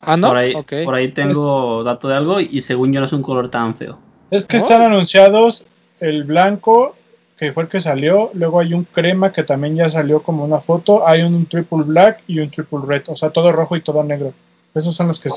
Ah, 0.00 0.16
no. 0.16 0.28
Por 0.28 0.36
ahí, 0.36 0.54
por 0.84 0.94
ahí 0.94 1.08
tengo 1.08 1.82
dato 1.82 2.08
de 2.08 2.14
algo 2.14 2.40
y 2.40 2.62
según 2.62 2.92
yo 2.92 3.00
no 3.00 3.06
es 3.06 3.12
un 3.12 3.22
color 3.22 3.50
tan 3.50 3.74
feo. 3.76 3.98
Es 4.30 4.46
que 4.46 4.56
están 4.56 4.82
anunciados 4.82 5.66
el 6.00 6.24
blanco 6.24 6.94
que 7.36 7.52
fue 7.52 7.64
el 7.64 7.68
que 7.68 7.80
salió. 7.80 8.30
Luego 8.34 8.60
hay 8.60 8.74
un 8.74 8.84
crema 8.84 9.32
que 9.32 9.42
también 9.42 9.76
ya 9.76 9.88
salió 9.88 10.22
como 10.22 10.44
una 10.44 10.60
foto. 10.60 11.06
Hay 11.06 11.22
un, 11.22 11.46
triple 11.46 11.84
black 11.84 12.22
y 12.26 12.40
un 12.40 12.50
triple 12.50 12.80
red. 12.86 13.02
O 13.08 13.16
sea, 13.16 13.30
todo 13.30 13.52
rojo 13.52 13.76
y 13.76 13.82
todo 13.82 14.02
negro. 14.02 14.32
Esos 14.74 14.94
son 14.94 15.08
los 15.08 15.20
que, 15.20 15.30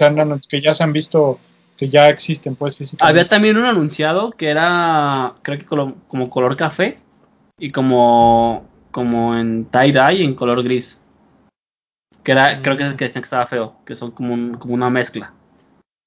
que 0.47 0.61
ya 0.61 0.73
se 0.73 0.83
han 0.83 0.93
visto 0.93 1.39
que 1.79 1.87
ya 1.87 2.09
existen, 2.09 2.55
pues 2.57 2.97
Había 2.99 3.29
también 3.29 3.55
un 3.55 3.63
anunciado 3.63 4.31
que 4.31 4.49
era, 4.49 5.35
creo 5.43 5.57
que 5.57 5.65
como, 5.65 6.29
color 6.29 6.57
café 6.57 6.97
y 7.57 7.71
como, 7.71 8.65
como 8.91 9.33
en 9.37 9.65
tie-dye 9.71 10.25
en 10.25 10.35
color 10.35 10.61
gris. 10.61 10.99
Que 12.21 12.33
era, 12.33 12.61
creo 12.61 12.75
que 12.75 12.83
es 12.83 12.91
el 12.91 12.97
que 12.97 13.05
decían 13.05 13.21
que 13.21 13.27
estaba 13.27 13.47
feo, 13.47 13.75
que 13.85 13.95
son 13.95 14.11
como, 14.11 14.59
como 14.59 14.73
una 14.73 14.89
mezcla. 14.89 15.31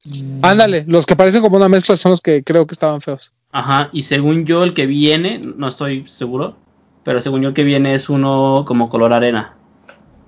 Mm. 0.04 0.44
Ándale, 0.44 0.84
los 0.86 1.06
que 1.06 1.16
parecen 1.16 1.40
como 1.40 1.56
una 1.56 1.70
mezcla 1.70 1.96
son 1.96 2.10
los 2.10 2.20
que 2.20 2.44
creo 2.44 2.66
que 2.66 2.74
estaban 2.74 3.00
feos. 3.00 3.32
Ajá, 3.50 3.88
y 3.94 4.02
según 4.02 4.44
yo 4.44 4.64
el 4.64 4.74
que 4.74 4.84
viene, 4.84 5.38
no 5.38 5.68
estoy 5.68 6.06
seguro, 6.06 6.54
pero 7.02 7.22
según 7.22 7.40
yo 7.40 7.48
el 7.48 7.54
que 7.54 7.64
viene 7.64 7.94
es 7.94 8.10
uno 8.10 8.64
como 8.66 8.90
color 8.90 9.14
arena. 9.14 9.54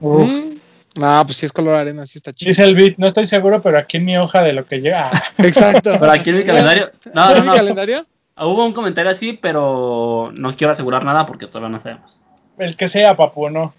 Uf. 0.00 0.46
Mm. 0.46 0.53
No, 0.96 1.22
pues 1.26 1.38
si 1.38 1.46
es 1.46 1.52
color 1.52 1.74
arena, 1.74 2.06
sí 2.06 2.18
está 2.18 2.32
chido. 2.32 2.48
Dice 2.48 2.62
el 2.64 2.76
beat, 2.76 2.98
no 2.98 3.06
estoy 3.06 3.26
seguro, 3.26 3.60
pero 3.60 3.78
aquí 3.78 3.96
en 3.96 4.04
mi 4.04 4.16
hoja 4.16 4.42
de 4.42 4.52
lo 4.52 4.66
que 4.66 4.80
llega. 4.80 5.10
Exacto. 5.38 5.96
pero 5.98 6.12
aquí 6.12 6.30
en 6.30 6.38
mi 6.38 6.44
calendario. 6.44 6.90
No, 7.12 7.30
no, 7.30 7.36
¿En 7.36 7.44
mi 7.46 7.56
calendario? 7.56 8.06
Hubo 8.36 8.64
un 8.64 8.72
comentario 8.72 9.10
así, 9.10 9.32
pero 9.32 10.32
no 10.36 10.56
quiero 10.56 10.72
asegurar 10.72 11.04
nada 11.04 11.26
porque 11.26 11.46
todavía 11.46 11.68
no 11.68 11.80
sabemos. 11.80 12.20
El 12.58 12.76
que 12.76 12.88
sea, 12.88 13.16
papu, 13.16 13.50
no. 13.50 13.74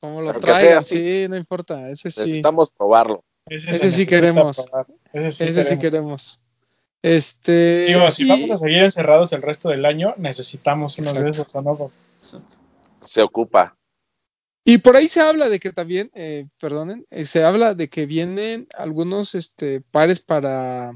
Como 0.00 0.22
lo 0.22 0.34
traigan, 0.34 0.82
sí, 0.82 1.26
no 1.28 1.36
importa. 1.36 1.88
Ese 1.88 2.10
sí. 2.10 2.20
Necesitamos 2.20 2.70
probarlo. 2.70 3.24
Ese, 3.46 3.90
sí 3.90 4.06
queremos. 4.06 4.64
Ese 5.12 5.64
sí, 5.64 5.78
queremos. 5.78 6.40
Este. 7.02 7.86
Digo, 7.86 8.10
si 8.10 8.24
vamos 8.24 8.50
a 8.50 8.56
seguir 8.56 8.84
encerrados 8.84 9.32
el 9.32 9.42
resto 9.42 9.68
del 9.68 9.84
año, 9.84 10.14
necesitamos 10.16 10.98
unos 10.98 11.14
de 11.14 11.30
esos, 11.30 11.54
¿no? 11.56 11.90
Se 13.00 13.22
ocupa. 13.22 13.76
Y 14.64 14.78
por 14.78 14.96
ahí 14.96 15.08
se 15.08 15.20
habla 15.20 15.48
de 15.48 15.58
que 15.58 15.72
también, 15.72 16.10
eh, 16.14 16.46
perdonen, 16.60 17.04
eh, 17.10 17.24
se 17.24 17.42
habla 17.42 17.74
de 17.74 17.88
que 17.88 18.06
vienen 18.06 18.68
algunos 18.76 19.34
este, 19.34 19.80
pares 19.80 20.20
para, 20.20 20.92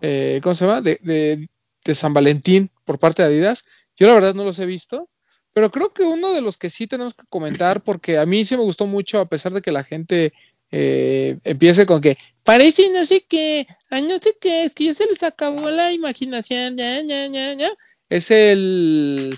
eh, 0.00 0.40
¿cómo 0.42 0.54
se 0.54 0.66
llama? 0.66 0.80
De, 0.80 1.48
San 1.94 2.12
Valentín 2.12 2.68
por 2.84 2.98
parte 2.98 3.22
de 3.22 3.28
Adidas. 3.28 3.64
Yo 3.96 4.08
la 4.08 4.14
verdad 4.14 4.34
no 4.34 4.44
los 4.44 4.58
he 4.58 4.66
visto, 4.66 5.08
pero 5.52 5.70
creo 5.70 5.92
que 5.92 6.02
uno 6.02 6.32
de 6.32 6.40
los 6.40 6.56
que 6.56 6.68
sí 6.68 6.88
tenemos 6.88 7.14
que 7.14 7.24
comentar, 7.28 7.84
porque 7.84 8.18
a 8.18 8.26
mí 8.26 8.44
sí 8.44 8.56
me 8.56 8.64
gustó 8.64 8.86
mucho, 8.86 9.20
a 9.20 9.28
pesar 9.28 9.52
de 9.52 9.62
que 9.62 9.70
la 9.70 9.84
gente 9.84 10.32
eh, 10.72 11.38
empiece 11.44 11.86
con 11.86 12.00
que 12.00 12.18
parece 12.42 12.90
no 12.90 13.06
sé 13.06 13.24
qué, 13.28 13.68
ay 13.88 14.02
no 14.02 14.18
sé 14.18 14.36
qué, 14.40 14.64
es 14.64 14.74
que 14.74 14.86
ya 14.86 14.94
se 14.94 15.06
les 15.06 15.22
acabó 15.22 15.70
la 15.70 15.92
imaginación, 15.92 16.76
ya, 16.76 17.00
ya, 17.02 17.28
ya, 17.28 17.54
ya. 17.54 17.70
Es 18.08 18.32
el 18.32 19.36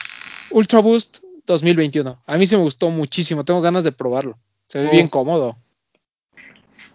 Ultra 0.50 0.80
Boost 0.80 1.18
2021. 1.52 2.22
A 2.26 2.36
mí 2.36 2.46
se 2.46 2.56
me 2.56 2.62
gustó 2.62 2.90
muchísimo, 2.90 3.44
tengo 3.44 3.60
ganas 3.60 3.84
de 3.84 3.92
probarlo. 3.92 4.38
Se 4.66 4.80
ve 4.80 4.90
bien 4.90 5.08
cómodo. 5.08 5.56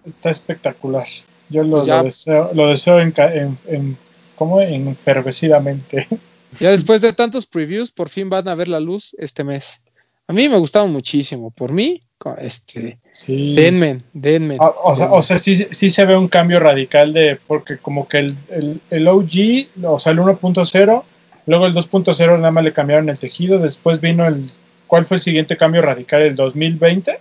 Está 0.05 0.29
espectacular. 0.29 1.07
Yo 1.49 1.63
lo, 1.63 1.83
pues 1.83 2.03
deseo, 2.03 2.51
lo 2.53 2.67
deseo 2.67 2.99
en, 2.99 3.13
en, 3.17 3.57
en, 3.65 3.97
¿cómo? 4.35 4.61
enfervecidamente. 4.61 6.07
Ya 6.59 6.69
después 6.69 7.01
de 7.01 7.13
tantos 7.13 7.47
previews, 7.47 7.89
por 7.89 8.09
fin 8.09 8.29
van 8.29 8.47
a 8.47 8.53
ver 8.53 8.67
la 8.67 8.79
luz 8.79 9.15
este 9.17 9.43
mes. 9.43 9.83
A 10.27 10.33
mí 10.33 10.47
me 10.47 10.57
gustaban 10.57 10.91
muchísimo. 10.91 11.51
Por 11.51 11.71
mí, 11.71 11.99
este, 12.37 12.99
sí. 13.11 13.55
denme, 13.55 14.03
denme. 14.13 14.57
Ah, 14.59 14.73
o, 14.83 14.95
sea, 14.95 15.11
o 15.11 15.21
sea 15.21 15.37
sí, 15.37 15.55
sí, 15.55 15.89
se 15.89 16.05
ve 16.05 16.15
un 16.15 16.29
cambio 16.29 16.59
radical 16.59 17.11
de, 17.11 17.39
porque 17.47 17.77
como 17.77 18.07
que 18.07 18.19
el, 18.19 18.37
el, 18.49 18.81
el 18.89 19.07
OG, 19.07 19.83
o 19.83 19.99
sea, 19.99 20.13
el 20.13 20.19
1.0, 20.19 21.03
luego 21.45 21.65
el 21.65 21.73
2.0 21.73 22.37
nada 22.37 22.51
más 22.51 22.63
le 22.63 22.73
cambiaron 22.73 23.09
el 23.09 23.19
tejido, 23.19 23.59
después 23.59 24.01
vino 24.01 24.25
el, 24.27 24.49
¿cuál 24.87 25.05
fue 25.05 25.17
el 25.17 25.21
siguiente 25.21 25.57
cambio 25.57 25.81
radical? 25.81 26.21
¿El 26.21 26.35
2020? 26.35 27.19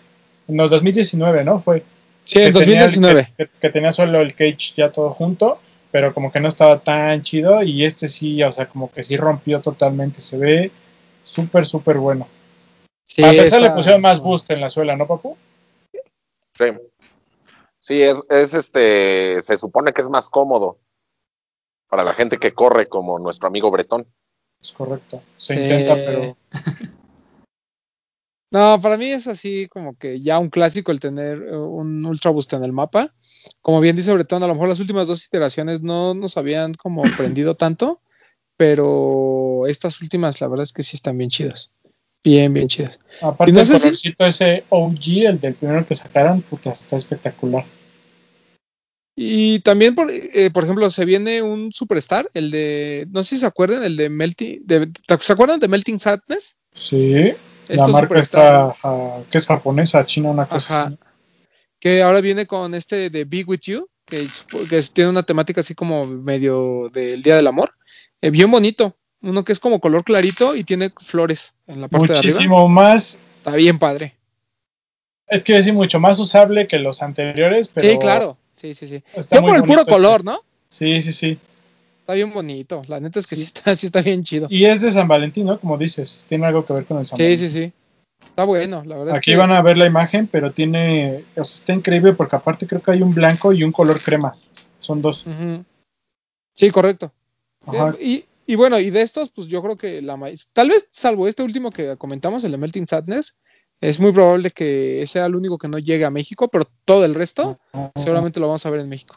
No, 0.48 0.68
2019, 0.68 1.44
¿no? 1.44 1.60
Fue. 1.60 1.84
Sí, 2.24 2.40
en 2.40 2.52
2019. 2.52 3.32
que, 3.36 3.48
que, 3.60 3.70
tenía 3.70 3.92
solo 3.92 4.20
el 4.20 4.34
cage 4.34 4.74
ya 4.76 4.92
todo 4.92 5.10
junto, 5.10 5.58
pero 5.90 6.14
como 6.14 6.30
que 6.30 6.40
no 6.40 6.48
estaba 6.48 6.80
tan 6.80 7.22
chido 7.22 7.62
y 7.62 7.84
este 7.84 8.08
sí, 8.08 8.42
o 8.42 8.52
sea, 8.52 8.68
como 8.68 8.90
que 8.90 9.02
sí 9.02 9.16
rompió 9.16 9.60
totalmente, 9.60 10.20
se 10.20 10.38
ve 10.38 10.70
súper, 11.22 11.64
súper 11.64 11.98
bueno. 11.98 12.28
Sí, 13.04 13.24
a 13.24 13.30
pesar 13.30 13.60
le 13.60 13.70
pusieron 13.70 14.00
más 14.00 14.20
boost 14.20 14.50
en 14.50 14.60
la 14.60 14.70
suela, 14.70 14.96
¿no, 14.96 15.06
papu? 15.06 15.36
Sí. 16.56 16.64
Sí, 17.80 18.00
es, 18.00 18.16
es 18.30 18.54
este, 18.54 19.40
se 19.40 19.58
supone 19.58 19.92
que 19.92 20.02
es 20.02 20.08
más 20.08 20.30
cómodo 20.30 20.78
para 21.92 22.04
la 22.04 22.14
gente 22.14 22.38
que 22.38 22.52
corre 22.52 22.88
como 22.88 23.18
nuestro 23.18 23.48
amigo 23.48 23.70
Bretón. 23.70 24.06
Es 24.58 24.72
correcto. 24.72 25.22
Se 25.36 25.54
intenta, 25.54 25.94
pero. 25.94 26.36
No, 28.50 28.78
para 28.82 28.98
mí 28.98 29.06
es 29.06 29.28
así 29.28 29.66
como 29.68 29.96
que 29.96 30.20
ya 30.20 30.38
un 30.38 30.50
clásico 30.50 30.92
el 30.92 31.00
tener 31.00 31.38
eh, 31.38 31.56
un 31.56 32.04
Ultra 32.04 32.30
Boost 32.30 32.52
en 32.52 32.64
el 32.64 32.72
mapa. 32.72 33.14
Como 33.62 33.80
bien 33.80 33.96
dice 33.96 34.12
Bretón, 34.12 34.42
a 34.42 34.46
lo 34.46 34.52
mejor 34.52 34.68
las 34.68 34.80
últimas 34.80 35.08
dos 35.08 35.24
iteraciones 35.24 35.80
no 35.80 36.12
nos 36.12 36.36
habían 36.36 36.74
como 36.74 37.02
prendido 37.16 37.56
tanto, 37.56 38.02
pero 38.58 39.66
estas 39.68 40.02
últimas 40.02 40.38
la 40.42 40.48
verdad 40.48 40.64
es 40.64 40.74
que 40.74 40.82
sí 40.82 40.96
están 40.96 41.16
bien 41.16 41.30
chidas. 41.30 41.72
Bien, 42.22 42.52
bien 42.52 42.68
chidas. 42.68 43.00
Aparte 43.22 43.52
no 43.52 43.60
el 43.60 43.66
colorcito 43.68 44.26
ese 44.26 44.64
OG, 44.68 45.26
el 45.26 45.40
del 45.40 45.54
primero 45.54 45.86
que 45.86 45.94
sacaron, 45.94 46.42
puta, 46.42 46.72
está 46.72 46.96
espectacular. 46.96 47.64
Y 49.14 49.60
también, 49.60 49.94
por, 49.94 50.10
eh, 50.10 50.50
por 50.52 50.64
ejemplo, 50.64 50.88
se 50.88 51.04
viene 51.04 51.42
un 51.42 51.70
Superstar, 51.72 52.30
el 52.32 52.50
de, 52.50 53.06
no 53.10 53.22
sé 53.22 53.34
si 53.34 53.40
se 53.40 53.46
acuerdan, 53.46 53.84
el 53.84 53.96
de 53.96 54.08
Melting, 54.08 54.62
de, 54.64 54.90
¿se 55.20 55.32
acuerdan 55.32 55.60
de 55.60 55.68
Melting 55.68 55.98
Sadness? 55.98 56.56
Sí, 56.72 57.34
la 57.68 57.88
marca 57.88 58.18
está, 58.18 58.74
que 59.30 59.38
es 59.38 59.46
japonesa, 59.46 60.04
china, 60.04 60.30
una 60.30 60.46
cosa 60.46 60.84
Ajá. 60.84 60.96
Que 61.78 62.00
ahora 62.00 62.20
viene 62.20 62.46
con 62.46 62.74
este 62.76 63.10
de 63.10 63.24
Be 63.24 63.42
With 63.44 63.60
You, 63.62 63.88
que, 64.06 64.28
que 64.70 64.82
tiene 64.82 65.10
una 65.10 65.24
temática 65.24 65.60
así 65.60 65.74
como 65.74 66.06
medio 66.06 66.86
del 66.92 67.22
Día 67.24 67.34
del 67.34 67.48
Amor. 67.48 67.74
Eh, 68.20 68.30
bien 68.30 68.52
bonito, 68.52 68.94
uno 69.20 69.44
que 69.44 69.52
es 69.52 69.58
como 69.58 69.80
color 69.80 70.04
clarito 70.04 70.54
y 70.54 70.62
tiene 70.62 70.92
flores 70.96 71.54
en 71.66 71.80
la 71.80 71.88
parte 71.88 72.06
Muchísimo 72.06 72.22
de 72.22 72.28
arriba. 72.28 72.34
Muchísimo 72.34 72.68
más. 72.68 73.20
Está 73.38 73.56
bien 73.56 73.80
padre. 73.80 74.16
Es 75.26 75.42
que 75.42 75.56
es 75.56 75.72
mucho 75.72 75.98
más 75.98 76.20
usable 76.20 76.68
que 76.68 76.78
los 76.78 77.02
anteriores, 77.02 77.68
pero. 77.68 77.90
Sí, 77.90 77.98
claro. 77.98 78.38
Sí, 78.54 78.74
sí, 78.74 78.86
sí. 78.86 79.02
Está 79.14 79.40
por 79.40 79.56
el 79.56 79.64
puro 79.64 79.84
color, 79.84 80.20
este. 80.20 80.30
¿no? 80.30 80.40
Sí, 80.68 81.00
sí, 81.00 81.12
sí. 81.12 81.38
Está 82.00 82.14
bien 82.14 82.32
bonito. 82.32 82.82
La 82.88 83.00
neta 83.00 83.20
es 83.20 83.26
que 83.26 83.36
sí, 83.36 83.42
está, 83.42 83.74
sí 83.76 83.86
está 83.86 84.02
bien 84.02 84.24
chido. 84.24 84.48
Y 84.50 84.64
es 84.64 84.80
de 84.80 84.90
San 84.90 85.08
Valentín, 85.08 85.46
¿no? 85.46 85.58
Como 85.58 85.78
dices. 85.78 86.26
Tiene 86.28 86.46
algo 86.46 86.64
que 86.64 86.72
ver 86.72 86.84
con 86.84 86.98
el 86.98 87.06
San 87.06 87.16
sí, 87.16 87.22
Valentín. 87.22 87.48
Sí, 87.48 87.52
sí, 87.52 87.64
sí. 87.64 87.72
Está 88.28 88.44
bueno, 88.44 88.82
la 88.84 88.96
verdad. 88.96 89.16
Aquí 89.16 89.30
es 89.32 89.36
que... 89.36 89.40
van 89.40 89.52
a 89.52 89.62
ver 89.62 89.76
la 89.76 89.86
imagen, 89.86 90.26
pero 90.26 90.52
tiene. 90.52 91.24
O 91.36 91.44
sea, 91.44 91.60
está 91.60 91.72
increíble 91.74 92.12
porque 92.12 92.36
aparte 92.36 92.66
creo 92.66 92.82
que 92.82 92.92
hay 92.92 93.02
un 93.02 93.14
blanco 93.14 93.52
y 93.52 93.62
un 93.62 93.72
color 93.72 94.00
crema. 94.00 94.36
Son 94.78 95.02
dos. 95.02 95.26
Uh 95.26 95.30
-huh. 95.30 95.64
Sí, 96.54 96.70
correcto. 96.70 97.12
Ajá. 97.66 97.94
Y, 98.00 98.24
y 98.46 98.54
bueno, 98.56 98.78
y 98.80 98.90
de 98.90 99.02
estos, 99.02 99.30
pues 99.30 99.46
yo 99.48 99.62
creo 99.62 99.76
que 99.76 100.02
la 100.02 100.16
maíz, 100.16 100.48
tal 100.52 100.68
vez 100.68 100.88
salvo 100.90 101.28
este 101.28 101.42
último 101.42 101.70
que 101.70 101.96
comentamos, 101.96 102.42
el 102.44 102.50
de 102.50 102.58
Melting 102.58 102.88
Sadness, 102.88 103.36
es 103.82 104.00
muy 104.00 104.12
probable 104.12 104.50
que 104.50 105.04
sea 105.06 105.26
el 105.26 105.34
único 105.34 105.58
que 105.58 105.68
no 105.68 105.78
llegue 105.78 106.04
a 106.04 106.10
México, 106.10 106.48
pero 106.48 106.64
todo 106.84 107.04
el 107.04 107.14
resto 107.14 107.58
uh 107.72 107.78
-huh. 107.78 107.90
seguramente 107.96 108.40
lo 108.40 108.46
vamos 108.46 108.64
a 108.64 108.70
ver 108.70 108.80
en 108.80 108.88
México. 108.88 109.16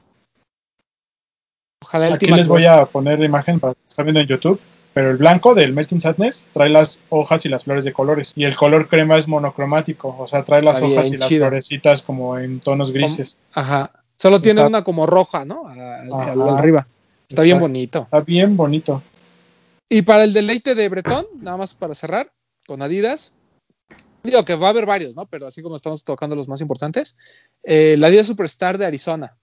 Ojalá 1.84 2.08
el 2.08 2.14
Aquí 2.14 2.26
les 2.28 2.48
voy 2.48 2.66
a 2.66 2.86
poner 2.86 3.20
la 3.20 3.26
imagen 3.26 3.60
para 3.60 3.74
que 3.76 3.80
estén 3.88 4.06
viendo 4.06 4.20
en 4.22 4.28
YouTube, 4.28 4.60
pero 4.94 5.12
el 5.12 5.18
blanco 5.18 5.54
del 5.54 5.72
Melting 5.74 6.02
Sadness 6.02 6.48
trae 6.52 6.70
las 6.70 7.00
hojas 7.10 7.46
y 7.46 7.50
las 7.50 7.66
flores 7.66 7.86
de 7.86 7.94
colores, 7.94 8.34
y 8.36 8.44
el 8.46 8.56
color 8.56 8.88
crema 8.88 9.18
es 9.18 9.28
monocromático, 9.28 10.16
o 10.18 10.26
sea, 10.26 10.44
trae 10.44 10.62
las 10.62 10.78
Está 10.78 10.88
hojas 10.88 11.04
bien 11.12 11.14
y 11.16 11.18
las 11.18 11.30
florecitas 11.30 12.02
como 12.02 12.40
en 12.40 12.60
tonos 12.60 12.92
grises. 12.92 13.38
Ajá. 13.54 13.92
Solo 14.18 14.42
tiene 14.42 14.62
Está- 14.62 14.68
una 14.68 14.84
como 14.84 15.06
roja, 15.06 15.46
¿no? 15.46 15.68
Al- 15.68 16.12
arriba. 16.58 16.88
Está 17.28 17.44
bien 17.44 17.60
bonito. 17.60 18.04
Está 18.04 18.22
bien 18.22 18.58
bonito. 18.58 19.04
Y 19.90 20.02
para 20.02 20.24
el 20.24 20.34
deleite 20.34 20.74
de 20.74 20.90
Bretón, 20.90 21.28
nada 21.40 21.58
más 21.58 21.76
para 21.76 21.94
cerrar, 21.94 22.32
con 22.66 22.82
Adidas. 22.82 23.34
Digo 24.26 24.44
que 24.44 24.56
va 24.56 24.68
a 24.68 24.70
haber 24.72 24.86
varios, 24.86 25.16
¿no? 25.16 25.26
Pero 25.28 25.48
así 25.48 25.62
como 25.62 25.76
estamos 25.76 26.04
tocando 26.04 26.36
los 26.36 26.48
más 26.48 26.62
importantes. 26.62 27.16
eh, 27.64 27.96
la 27.98 28.08
Adidas 28.08 28.28
Superstar 28.28 28.78
de 28.78 28.86
Arizona. 28.86 29.38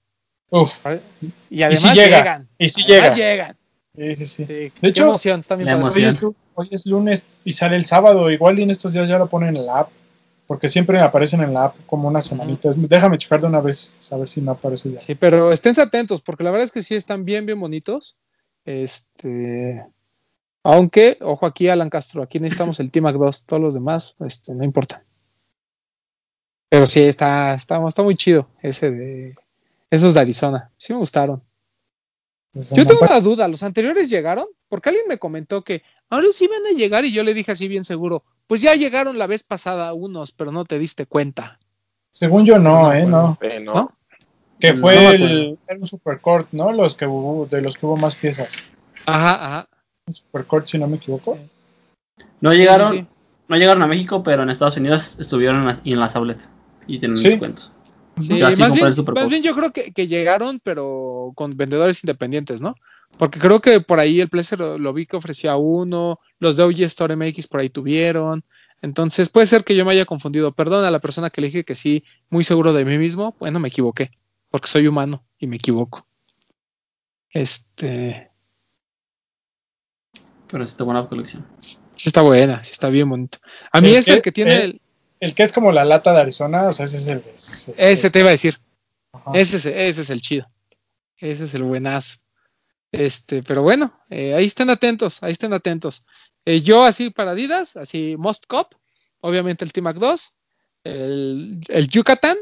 Uf. 0.51 0.85
¿vale? 0.85 1.01
Y 1.49 1.63
además 1.63 1.81
sí 1.83 1.89
llega, 1.95 2.19
llegan. 2.19 2.49
y 2.59 2.65
Además 2.67 2.87
llega. 2.87 3.15
llegan. 3.15 3.57
Sí, 3.95 4.17
sí, 4.17 4.27
sí. 4.27 4.47
Sí, 4.47 4.53
De 4.55 4.71
qué 4.81 4.89
hecho, 4.89 5.05
emoción, 5.09 5.41
está 5.41 5.55
bien. 5.57 5.71
Hoy 5.73 6.05
es, 6.05 6.21
lu- 6.23 6.35
hoy 6.55 6.69
es 6.71 6.87
lunes 6.87 7.25
y 7.45 7.53
sale 7.53 7.77
el 7.77 7.85
sábado. 7.85 8.31
Igual 8.31 8.59
y 8.59 8.63
en 8.63 8.71
estos 8.71 8.93
días 8.93 9.09
ya 9.09 9.19
lo 9.19 9.29
ponen 9.29 9.57
en 9.57 9.67
la 9.67 9.81
app. 9.81 9.91
Porque 10.47 10.69
siempre 10.69 11.01
aparecen 11.01 11.41
en 11.43 11.55
la 11.55 11.67
app 11.67 11.77
como 11.87 12.09
unas 12.09 12.27
semanitas. 12.27 12.77
Déjame 12.89 13.17
checar 13.17 13.41
de 13.41 13.47
una 13.47 13.61
vez, 13.61 13.95
a 14.11 14.17
ver 14.17 14.29
si 14.29 14.41
no 14.43 14.53
aparece 14.53 14.91
ya. 14.93 15.01
Sí, 15.01 15.15
pero 15.15 15.53
esténse 15.53 15.81
atentos, 15.81 16.21
porque 16.21 16.43
la 16.45 16.51
verdad 16.51 16.65
es 16.65 16.73
que 16.73 16.83
sí 16.83 16.95
están 16.95 17.25
bien, 17.25 17.47
bien 17.47 17.61
bonitos. 17.61 18.19
Este. 18.65 19.85
Aunque, 20.65 21.19
ojo 21.21 21.47
aquí, 21.47 21.69
Alan 21.69 21.91
Castro, 21.91 22.23
aquí 22.23 22.39
necesitamos 22.39 22.79
el 22.81 22.91
T-Mac 22.91 23.17
2, 23.17 23.47
todos 23.47 23.63
los 23.63 23.75
demás, 23.75 24.17
este, 24.21 24.55
no 24.55 24.65
importa. 24.65 25.05
Pero 26.69 26.87
sí, 26.87 27.01
está, 27.01 27.55
está, 27.55 27.87
está 27.87 28.03
muy 28.03 28.17
chido 28.17 28.49
ese 28.63 28.91
de. 28.91 29.37
Esos 29.91 30.15
de 30.15 30.21
Arizona. 30.21 30.71
Sí 30.79 30.95
me 30.95 31.01
gustaron. 31.01 31.43
Pues, 32.53 32.71
Yo 32.71 32.87
tengo 32.87 33.03
una 33.03 33.21
duda, 33.21 33.47
¿los 33.47 33.63
anteriores 33.63 34.09
llegaron? 34.09 34.47
Porque 34.69 34.89
alguien 34.89 35.07
me 35.07 35.19
comentó 35.19 35.63
que 35.63 35.83
ahora 36.09 36.29
sí 36.33 36.47
van 36.47 36.65
a 36.67 36.77
llegar 36.77 37.05
y 37.05 37.13
yo 37.13 37.25
le 37.25 37.35
dije 37.35 37.53
así 37.53 37.69
bien 37.69 37.85
seguro, 37.85 38.25
pues 38.47 38.63
ya 38.63 38.75
llegaron 38.75 39.19
la 39.19 39.27
vez 39.27 39.43
pasada 39.43 39.93
unos, 39.93 40.33
pero 40.33 40.51
no 40.51 40.65
te 40.65 40.79
diste 40.79 41.05
cuenta. 41.05 41.59
Según 42.11 42.47
yo 42.47 42.59
no, 42.59 42.85
No 42.85 42.93
eh, 42.95 43.03
acuerdo. 43.03 43.09
no. 43.11 43.39
¿no? 43.61 43.73
¿No? 43.75 43.89
Que 44.59 44.75
fue 44.75 45.15
el, 45.15 45.59
era 45.67 45.79
un 45.79 46.47
¿no? 46.53 46.73
Los 46.73 46.95
que 46.95 47.07
hubo, 47.07 47.47
de 47.47 47.61
los 47.61 47.77
que 47.77 47.85
hubo 47.85 47.97
más 47.97 48.15
piezas. 48.15 48.55
Ajá, 49.07 49.35
ajá. 49.35 49.69
Un 50.07 50.15
supercord, 50.15 50.67
si 50.67 50.79
no 50.79 50.89
me 50.89 50.97
equivoco. 50.97 51.39
No 52.41 52.53
llegaron, 52.53 52.91
sí, 52.91 52.99
sí. 52.99 53.07
no 53.49 53.57
llegaron 53.57 53.83
a 53.83 53.87
México, 53.87 54.23
pero 54.23 54.43
en 54.43 54.51
Estados 54.51 54.77
Unidos 54.77 55.17
estuvieron 55.19 55.61
en, 55.61 55.67
la- 55.67 55.81
y 55.85 55.93
en 55.93 56.01
las 56.01 56.17
outlets 56.17 56.49
y 56.87 56.99
tienen 56.99 57.17
Sí. 57.17 57.29
descuentos. 57.31 57.73
Sí, 58.19 58.35
más, 58.41 58.57
bien, 58.57 58.85
más 58.85 59.43
yo 59.43 59.55
creo 59.55 59.73
que, 59.73 59.93
que 59.93 60.07
llegaron, 60.07 60.61
pero 60.63 61.33
con 61.35 61.57
vendedores 61.57 62.05
independientes, 62.05 62.61
¿no? 62.61 62.75
Porque 63.17 63.39
creo 63.39 63.61
que 63.61 63.81
por 63.81 64.01
ahí 64.01 64.21
el 64.21 64.29
Placer 64.29 64.59
lo, 64.59 64.79
lo 64.79 64.93
vi 64.93 65.07
que 65.07 65.17
ofrecía 65.17 65.57
uno, 65.57 66.19
los 66.39 66.57
de 66.57 66.63
OG 66.65 66.81
Store 66.83 67.15
MX 67.17 67.47
por 67.47 67.61
ahí 67.61 67.71
tuvieron. 67.71 68.45
Entonces 68.83 69.29
puede 69.29 69.47
ser 69.47 69.65
que 69.65 69.77
yo 69.77 69.85
me 69.85 69.93
haya 69.93 70.05
confundido. 70.05 70.53
Perdón 70.53 70.85
a 70.85 70.91
la 70.91 70.99
persona 70.99 71.31
que 71.31 71.41
le 71.41 71.47
dije 71.47 71.65
que 71.65 71.75
sí, 71.75 72.05
muy 72.29 72.43
seguro 72.45 72.73
de 72.73 72.85
mí 72.85 72.99
mismo. 72.99 73.35
Bueno, 73.39 73.61
me 73.61 73.69
equivoqué, 73.69 74.11
porque 74.51 74.69
soy 74.69 74.87
humano 74.89 75.23
y 75.39 75.47
me 75.47 75.57
equivoco. 75.57 76.07
Este, 77.31 78.32
Pero 80.53 80.65
sí 80.67 80.71
está 80.71 80.85
buena 80.85 81.09
colección. 81.09 81.45
sí 81.59 81.79
está 82.09 82.23
buena, 82.23 82.63
sí 82.63 82.71
está 82.73 82.89
bien 82.91 83.09
bonito. 83.09 83.39
A 83.73 83.81
mí 83.81 83.89
¿El 83.89 83.97
es 83.97 84.09
el 84.09 84.23
que 84.23 84.31
tiene 84.31 84.55
¿El? 84.55 84.63
el, 84.63 84.81
El 85.21 85.35
que 85.35 85.43
es 85.43 85.53
como 85.53 85.73
la 85.73 85.85
lata 85.85 86.13
de 86.13 86.21
Arizona, 86.21 86.69
o 86.69 86.73
sea, 86.73 86.85
ese 86.87 86.99
es 86.99 87.07
el. 87.09 87.19
ese- 87.35 87.75
ese 87.77 88.11
te 88.11 88.21
iba 88.21 88.29
a 88.29 88.33
decir. 88.33 88.61
Ajá. 89.13 89.33
Ese 89.35 89.57
es, 89.57 89.67
ese 89.67 90.03
es 90.03 90.11
el 90.11 90.21
chido. 90.21 90.47
Ese 91.17 91.45
es 91.45 91.55
el 91.55 91.65
buenazo. 91.65 92.19
Este, 92.93 93.43
pero 93.43 93.63
bueno, 93.63 93.99
eh, 94.11 94.35
ahí 94.35 94.45
estén 94.45 94.69
atentos, 94.71 95.23
ahí 95.23 95.33
estén 95.33 95.53
atentos. 95.55 96.05
Eh, 96.45 96.61
yo 96.61 96.85
así 96.85 97.09
para 97.11 97.31
Adidas, 97.31 97.77
así 97.77 98.17
Most 98.19 98.45
Cop, 98.47 98.75
obviamente 99.21 99.65
el 99.65 99.73
T-Mac 99.73 99.97
2, 99.97 100.35
el, 100.85 101.61
el 101.69 101.89
Yucatán 101.89 102.37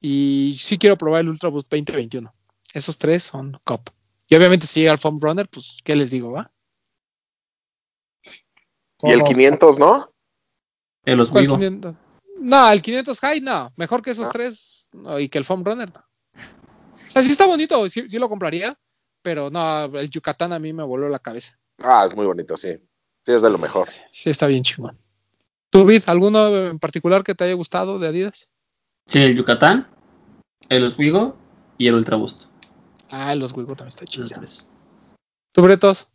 y 0.00 0.56
sí 0.62 0.78
quiero 0.78 0.96
probar 0.96 1.20
el 1.22 1.28
Ultra 1.28 1.50
Boost 1.50 1.68
2021. 1.70 2.32
Esos 2.72 2.96
tres 2.96 3.24
son 3.24 3.58
Cop. 3.64 3.90
Y 4.28 4.34
obviamente 4.36 4.66
si 4.66 4.80
llega 4.80 4.92
el 4.92 4.98
Foam 4.98 5.18
Runner, 5.20 5.46
pues, 5.48 5.76
¿qué 5.84 5.94
les 5.96 6.10
digo, 6.10 6.32
va? 6.32 6.50
Y 9.04 9.10
el 9.10 9.18
Todos- 9.20 9.28
500, 9.30 9.78
¿no? 9.78 10.10
El 11.04 11.18
los 11.18 11.30
¿Cuál 11.30 11.44
Wigo. 11.44 11.56
500? 11.56 11.96
No, 12.40 12.70
el 12.70 12.82
500 12.82 13.20
High 13.20 13.40
no, 13.40 13.72
mejor 13.76 14.02
que 14.02 14.10
esos 14.10 14.28
Ah. 14.28 14.32
tres 14.32 14.88
no, 14.92 15.18
y 15.18 15.28
que 15.28 15.38
el 15.38 15.44
Foam 15.44 15.64
Runner 15.64 15.92
no. 15.92 16.00
O 16.00 17.10
sea, 17.10 17.22
sí 17.22 17.30
está 17.30 17.46
bonito, 17.46 17.88
sí, 17.88 18.08
sí 18.08 18.18
lo 18.18 18.28
compraría, 18.28 18.76
pero 19.22 19.50
no, 19.50 19.84
el 19.84 20.10
Yucatán 20.10 20.52
a 20.52 20.58
mí 20.58 20.72
me 20.72 20.82
voló 20.82 21.08
la 21.08 21.18
cabeza. 21.18 21.58
Ah, 21.78 22.06
es 22.08 22.14
muy 22.16 22.26
bonito, 22.26 22.56
sí. 22.56 22.76
Sí, 23.24 23.32
es 23.32 23.40
de 23.42 23.50
lo 23.50 23.58
mejor. 23.58 23.88
Sí, 24.10 24.30
está 24.30 24.46
bien 24.46 24.62
chingón. 24.62 24.98
¿Tú, 25.70 25.84
Vid, 25.84 26.02
alguno 26.06 26.48
en 26.56 26.78
particular 26.78 27.24
que 27.24 27.34
te 27.34 27.44
haya 27.44 27.54
gustado 27.54 27.98
de 27.98 28.08
Adidas? 28.08 28.50
Sí, 29.06 29.20
el 29.22 29.36
Yucatán, 29.36 29.88
el 30.68 30.84
Oswego 30.84 31.36
y 31.78 31.88
el 31.88 31.94
Ultra 31.94 32.16
Boost. 32.16 32.44
Ah, 33.10 33.34
los 33.34 33.52
Wigo 33.52 33.74
también 33.76 33.88
está 33.88 34.04
chido. 34.06 34.26
¿Tú, 35.52 35.62
Bretos? 35.62 36.08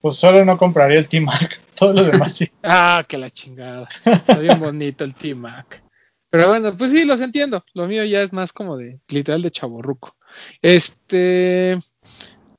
Pues 0.00 0.16
solo 0.16 0.44
no 0.44 0.56
compraría 0.56 0.98
el 0.98 1.08
T-Mac, 1.08 1.60
todo 1.74 1.92
lo 1.92 2.04
demás 2.04 2.34
sí. 2.34 2.48
ah, 2.62 3.04
que 3.06 3.18
la 3.18 3.30
chingada. 3.30 3.88
Está 4.04 4.38
bien 4.38 4.60
bonito 4.60 5.04
el 5.04 5.14
T-Mac. 5.14 5.82
Pero 6.30 6.48
bueno, 6.48 6.76
pues 6.76 6.90
sí, 6.90 7.04
los 7.04 7.20
entiendo. 7.20 7.64
Lo 7.72 7.86
mío 7.86 8.04
ya 8.04 8.22
es 8.22 8.32
más 8.32 8.52
como 8.52 8.76
de 8.76 9.00
literal 9.08 9.42
de 9.42 9.50
chaborruco. 9.50 10.14
Este. 10.60 11.78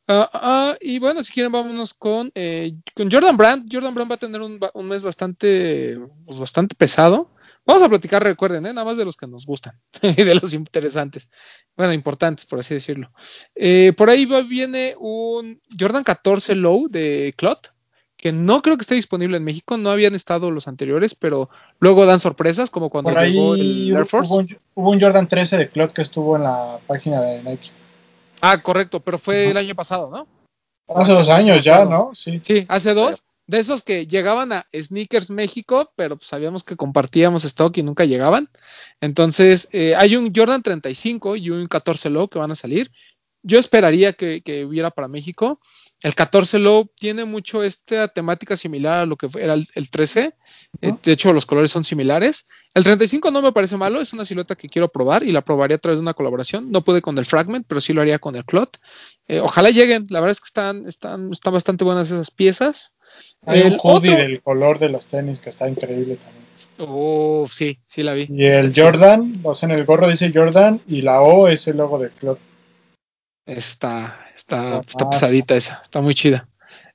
Uh, 0.07 0.73
y 0.81 0.97
bueno, 0.97 1.21
si 1.21 1.31
quieren, 1.31 1.51
vámonos 1.51 1.93
con, 1.93 2.31
eh, 2.33 2.73
con 2.95 3.11
Jordan 3.11 3.37
Brand. 3.37 3.69
Jordan 3.71 3.93
Brand 3.93 4.09
va 4.09 4.15
a 4.15 4.19
tener 4.19 4.41
un, 4.41 4.59
un 4.73 4.87
mes 4.87 5.03
bastante, 5.03 5.99
pues 6.25 6.39
bastante 6.39 6.75
pesado. 6.75 7.29
Vamos 7.69 7.83
a 7.83 7.89
platicar, 7.89 8.23
recuerden, 8.23 8.65
¿eh? 8.65 8.73
nada 8.73 8.83
más 8.83 8.97
de 8.97 9.05
los 9.05 9.15
que 9.15 9.27
nos 9.27 9.45
gustan 9.45 9.79
y 10.01 10.23
de 10.23 10.33
los 10.33 10.55
interesantes. 10.55 11.29
Bueno, 11.77 11.93
importantes, 11.93 12.47
por 12.47 12.57
así 12.57 12.73
decirlo. 12.73 13.11
Eh, 13.53 13.93
por 13.95 14.09
ahí 14.09 14.25
va, 14.25 14.41
viene 14.41 14.95
un 14.97 15.61
Jordan 15.79 16.03
14 16.03 16.55
Low 16.55 16.87
de 16.89 17.31
Clot, 17.37 17.71
que 18.17 18.31
no 18.31 18.63
creo 18.63 18.75
que 18.75 18.81
esté 18.81 18.95
disponible 18.95 19.37
en 19.37 19.43
México. 19.43 19.77
No 19.77 19.91
habían 19.91 20.15
estado 20.15 20.49
los 20.49 20.67
anteriores, 20.67 21.13
pero 21.13 21.51
luego 21.79 22.07
dan 22.07 22.19
sorpresas, 22.19 22.71
como 22.71 22.89
cuando 22.89 23.11
llegó 23.11 23.53
el 23.53 23.95
Air 23.95 24.07
Force. 24.07 24.33
Hubo 24.33 24.39
un, 24.39 24.59
hubo 24.73 24.89
un, 24.89 24.99
Jordan 24.99 25.27
13 25.27 25.57
de 25.57 25.69
Clot 25.69 25.93
que 25.93 26.01
estuvo 26.01 26.37
en 26.37 26.45
la 26.45 26.79
página 26.87 27.21
de 27.21 27.43
Nike. 27.43 27.69
Ah, 28.41 28.57
correcto, 28.57 28.99
pero 28.99 29.19
fue 29.19 29.43
uh 29.43 29.47
-huh. 29.47 29.51
el 29.51 29.57
año 29.57 29.75
pasado, 29.75 30.09
¿no? 30.09 30.27
Hace 30.99 31.11
dos 31.11 31.29
años 31.29 31.63
ya, 31.63 31.85
¿no? 31.85 32.09
Sí. 32.15 32.39
Sí, 32.41 32.65
hace 32.67 32.95
dos 32.95 33.23
de 33.49 33.57
esos 33.57 33.83
que 33.83 34.05
llegaban 34.05 34.51
a 34.51 34.67
Sneakers 34.71 35.31
México, 35.31 35.91
pero 35.95 36.17
pues 36.17 36.27
sabíamos 36.27 36.63
que 36.63 36.75
compartíamos 36.75 37.45
stock 37.45 37.75
y 37.77 37.81
nunca 37.81 38.05
llegaban. 38.05 38.47
Entonces, 39.01 39.69
eh, 39.71 39.95
hay 39.95 40.15
un 40.15 40.31
Jordan 40.35 40.61
35 40.61 41.35
y 41.35 41.49
un 41.49 41.65
14 41.65 42.11
Low 42.11 42.29
que 42.29 42.37
van 42.37 42.51
a 42.51 42.55
salir. 42.55 42.91
Yo 43.41 43.57
esperaría 43.57 44.13
que, 44.13 44.43
que 44.43 44.65
hubiera 44.65 44.91
para 44.91 45.07
México. 45.07 45.59
El 46.01 46.15
14 46.15 46.59
Low 46.59 46.89
tiene 46.95 47.25
mucho 47.25 47.61
esta 47.61 48.07
temática 48.07 48.55
similar 48.55 49.01
a 49.01 49.05
lo 49.05 49.17
que 49.17 49.27
era 49.37 49.53
el, 49.53 49.67
el 49.75 49.89
13. 49.89 50.27
Uh 50.27 50.29
-huh. 50.29 50.93
eh, 50.93 50.97
de 51.03 51.11
hecho, 51.11 51.33
los 51.33 51.45
colores 51.45 51.71
son 51.71 51.83
similares. 51.83 52.47
El 52.73 52.85
35 52.85 53.31
no 53.31 53.41
me 53.41 53.51
parece 53.51 53.75
malo, 53.75 53.99
es 53.99 54.13
una 54.13 54.23
silueta 54.23 54.55
que 54.55 54.69
quiero 54.69 54.89
probar 54.89 55.23
y 55.23 55.31
la 55.31 55.41
probaría 55.41 55.75
a 55.75 55.79
través 55.79 55.99
de 55.99 56.03
una 56.03 56.13
colaboración. 56.13 56.71
No 56.71 56.81
pude 56.81 57.01
con 57.01 57.17
el 57.17 57.25
Fragment, 57.25 57.65
pero 57.67 57.81
sí 57.81 57.93
lo 57.93 58.01
haría 58.01 58.19
con 58.19 58.35
el 58.35 58.45
Clot. 58.45 58.77
Eh, 59.27 59.41
ojalá 59.41 59.71
lleguen, 59.71 60.05
la 60.09 60.21
verdad 60.21 60.31
es 60.31 60.39
que 60.39 60.47
están, 60.47 60.87
están, 60.87 61.31
están 61.31 61.53
bastante 61.53 61.83
buenas 61.83 62.09
esas 62.09 62.31
piezas. 62.31 62.93
Hay 63.45 63.61
el 63.61 63.73
un 63.73 63.79
hoodie 63.81 64.11
otro... 64.11 64.23
del 64.23 64.41
color 64.41 64.79
de 64.79 64.89
los 64.89 65.07
tenis 65.07 65.39
que 65.39 65.49
está 65.49 65.67
increíble 65.67 66.15
también. 66.15 66.45
Oh, 66.79 67.45
sí, 67.49 67.79
sí 67.85 68.03
la 68.03 68.13
vi. 68.13 68.27
Y 68.29 68.45
el 68.45 68.73
Jordan, 68.75 69.41
o 69.43 69.53
sea, 69.53 69.67
en 69.67 69.75
el 69.75 69.85
gorro 69.85 70.07
dice 70.07 70.31
Jordan 70.33 70.81
y 70.87 71.01
la 71.01 71.21
O 71.21 71.47
es 71.47 71.67
el 71.67 71.77
logo 71.77 71.99
de 71.99 72.09
Clot. 72.09 72.39
Está, 73.45 74.28
está, 74.55 74.81
está 74.81 75.09
pesadita 75.09 75.55
esa, 75.55 75.79
está 75.83 76.01
muy 76.01 76.15
chida. 76.15 76.47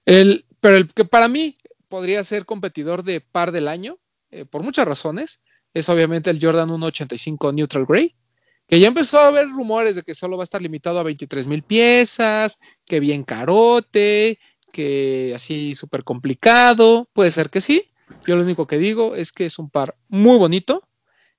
El, 0.05 0.44
pero 0.61 0.76
el 0.76 0.92
que 0.92 1.05
para 1.05 1.28
mí 1.28 1.57
podría 1.88 2.24
ser 2.24 2.44
competidor 2.44 3.05
de 3.05 3.20
par 3.20 3.52
del 3.52 3.68
año, 3.68 3.98
eh, 4.30 4.44
por 4.44 4.62
muchas 4.62 4.86
razones, 4.86 5.40
es 5.72 5.88
obviamente 5.88 6.30
el 6.30 6.40
Jordan 6.40 6.68
185 6.68 7.52
Neutral 7.52 7.86
Grey, 7.86 8.14
que 8.66 8.80
ya 8.80 8.88
empezó 8.88 9.20
a 9.20 9.28
haber 9.28 9.48
rumores 9.48 9.94
de 9.94 10.02
que 10.02 10.14
solo 10.14 10.36
va 10.36 10.42
a 10.42 10.44
estar 10.44 10.62
limitado 10.62 10.98
a 10.98 11.02
23 11.02 11.46
mil 11.46 11.62
piezas, 11.62 12.59
que 12.86 13.00
bien 13.00 13.22
carote, 13.22 14.38
que 14.72 15.32
así 15.34 15.74
súper 15.74 16.02
complicado, 16.02 17.09
puede 17.12 17.30
ser 17.30 17.50
que 17.50 17.61
sí. 17.61 17.90
Yo 18.26 18.36
lo 18.36 18.42
único 18.42 18.66
que 18.66 18.78
digo 18.78 19.14
es 19.14 19.32
que 19.32 19.46
es 19.46 19.59
un 19.59 19.70
par 19.70 19.96
muy 20.09 20.38
bonito. 20.38 20.82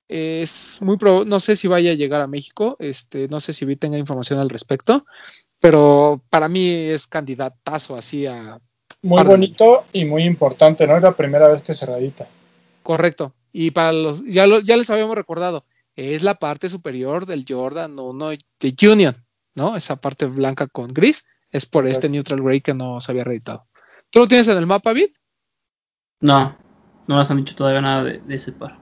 Es 0.08 0.78
muy 0.80 0.96
pro, 0.96 1.24
no 1.24 1.40
sé 1.40 1.56
si 1.56 1.68
vaya 1.68 1.90
a 1.90 1.94
llegar 1.94 2.20
a 2.20 2.26
México, 2.26 2.76
este, 2.78 3.28
no 3.28 3.40
sé 3.40 3.52
si 3.52 3.64
vi 3.64 3.76
tenga 3.76 3.98
información 3.98 4.38
al 4.38 4.50
respecto, 4.50 5.04
pero 5.60 6.22
para 6.30 6.48
mí 6.48 6.68
es 6.68 7.06
candidatazo 7.06 7.96
así 7.96 8.26
a 8.26 8.60
muy 9.02 9.22
bonito 9.22 9.84
y 9.92 10.04
muy 10.04 10.24
importante, 10.24 10.86
¿no? 10.86 10.96
Es 10.96 11.02
la 11.02 11.16
primera 11.16 11.48
vez 11.48 11.62
que 11.62 11.72
se 11.72 11.86
reedita. 11.86 12.28
Correcto. 12.82 13.34
Y 13.52 13.70
para 13.70 13.92
los, 13.92 14.24
ya, 14.24 14.46
lo, 14.46 14.60
ya 14.60 14.76
les 14.76 14.90
habíamos 14.90 15.16
recordado, 15.16 15.64
es 15.94 16.22
la 16.22 16.34
parte 16.34 16.68
superior 16.68 17.24
del 17.24 17.44
Jordan 17.48 17.98
1 17.98 18.28
de 18.30 18.90
Union, 18.90 19.24
¿no? 19.54 19.76
Esa 19.76 19.96
parte 19.96 20.26
blanca 20.26 20.66
con 20.66 20.88
gris 20.88 21.26
es 21.50 21.66
por 21.66 21.86
este 21.86 22.08
Neutral 22.08 22.42
Grey 22.42 22.60
que 22.60 22.74
no 22.74 23.00
se 23.00 23.12
había 23.12 23.24
reeditado. 23.24 23.66
¿Tú 24.10 24.20
lo 24.20 24.28
tienes 24.28 24.48
en 24.48 24.58
el 24.58 24.66
mapa, 24.66 24.92
Vid? 24.92 25.10
No, 26.20 26.56
no 27.06 27.16
nos 27.16 27.30
han 27.30 27.38
dicho 27.38 27.54
todavía 27.54 27.80
nada 27.80 28.04
de, 28.04 28.18
de, 28.18 28.34
ese 28.34 28.52
par. 28.52 28.78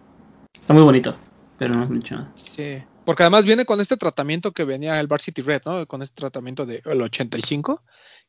Está 0.64 0.72
muy 0.72 0.82
bonito, 0.82 1.14
pero 1.58 1.74
no 1.74 1.82
han 1.82 1.92
dicho 1.92 2.14
nada. 2.14 2.32
Sí, 2.36 2.82
porque 3.04 3.22
además 3.22 3.44
viene 3.44 3.66
con 3.66 3.82
este 3.82 3.98
tratamiento 3.98 4.52
que 4.52 4.64
venía 4.64 4.98
el 4.98 5.06
Varsity 5.06 5.42
Red, 5.42 5.60
¿no? 5.66 5.86
Con 5.86 6.00
este 6.00 6.14
tratamiento 6.14 6.64
del 6.64 7.02
85, 7.02 7.82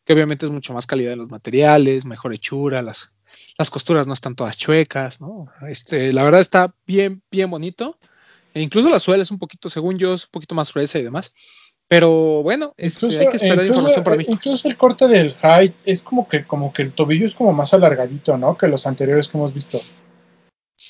que 0.03 0.11
obviamente 0.11 0.45
es 0.45 0.51
mucho 0.51 0.73
más 0.73 0.85
calidad 0.85 1.13
en 1.13 1.19
los 1.19 1.31
materiales, 1.31 2.03
mejor 2.03 2.33
hechura, 2.33 2.81
las, 2.81 3.13
las 3.57 3.71
costuras 3.71 4.05
no 4.05 4.11
están 4.11 4.35
todas 4.35 4.57
chuecas, 4.57 5.21
¿no? 5.21 5.47
Este, 5.69 6.11
la 6.11 6.23
verdad 6.23 6.41
está 6.41 6.75
bien, 6.85 7.23
bien 7.31 7.49
bonito. 7.49 7.97
E 8.53 8.61
incluso 8.61 8.89
la 8.89 8.99
suela 8.99 9.23
es 9.23 9.31
un 9.31 9.39
poquito, 9.39 9.69
según 9.69 9.97
yo, 9.97 10.13
es 10.13 10.25
un 10.25 10.31
poquito 10.31 10.55
más 10.55 10.73
gruesa 10.73 10.99
y 10.99 11.03
demás. 11.03 11.33
Pero 11.87 12.43
bueno, 12.43 12.73
incluso, 12.77 13.07
este, 13.07 13.19
hay 13.21 13.29
que 13.29 13.37
esperar 13.37 13.59
incluso, 13.59 13.79
información 13.79 14.03
para 14.03 14.17
mí. 14.17 14.25
Incluso 14.27 14.67
el 14.67 14.75
corte 14.75 15.07
del 15.07 15.33
high 15.35 15.73
es 15.85 16.03
como 16.03 16.27
que, 16.27 16.43
como 16.43 16.73
que 16.73 16.81
el 16.81 16.91
tobillo 16.91 17.25
es 17.25 17.33
como 17.33 17.53
más 17.53 17.73
alargadito, 17.73 18.37
¿no? 18.37 18.57
Que 18.57 18.67
los 18.67 18.85
anteriores 18.85 19.29
que 19.29 19.37
hemos 19.37 19.53
visto. 19.53 19.79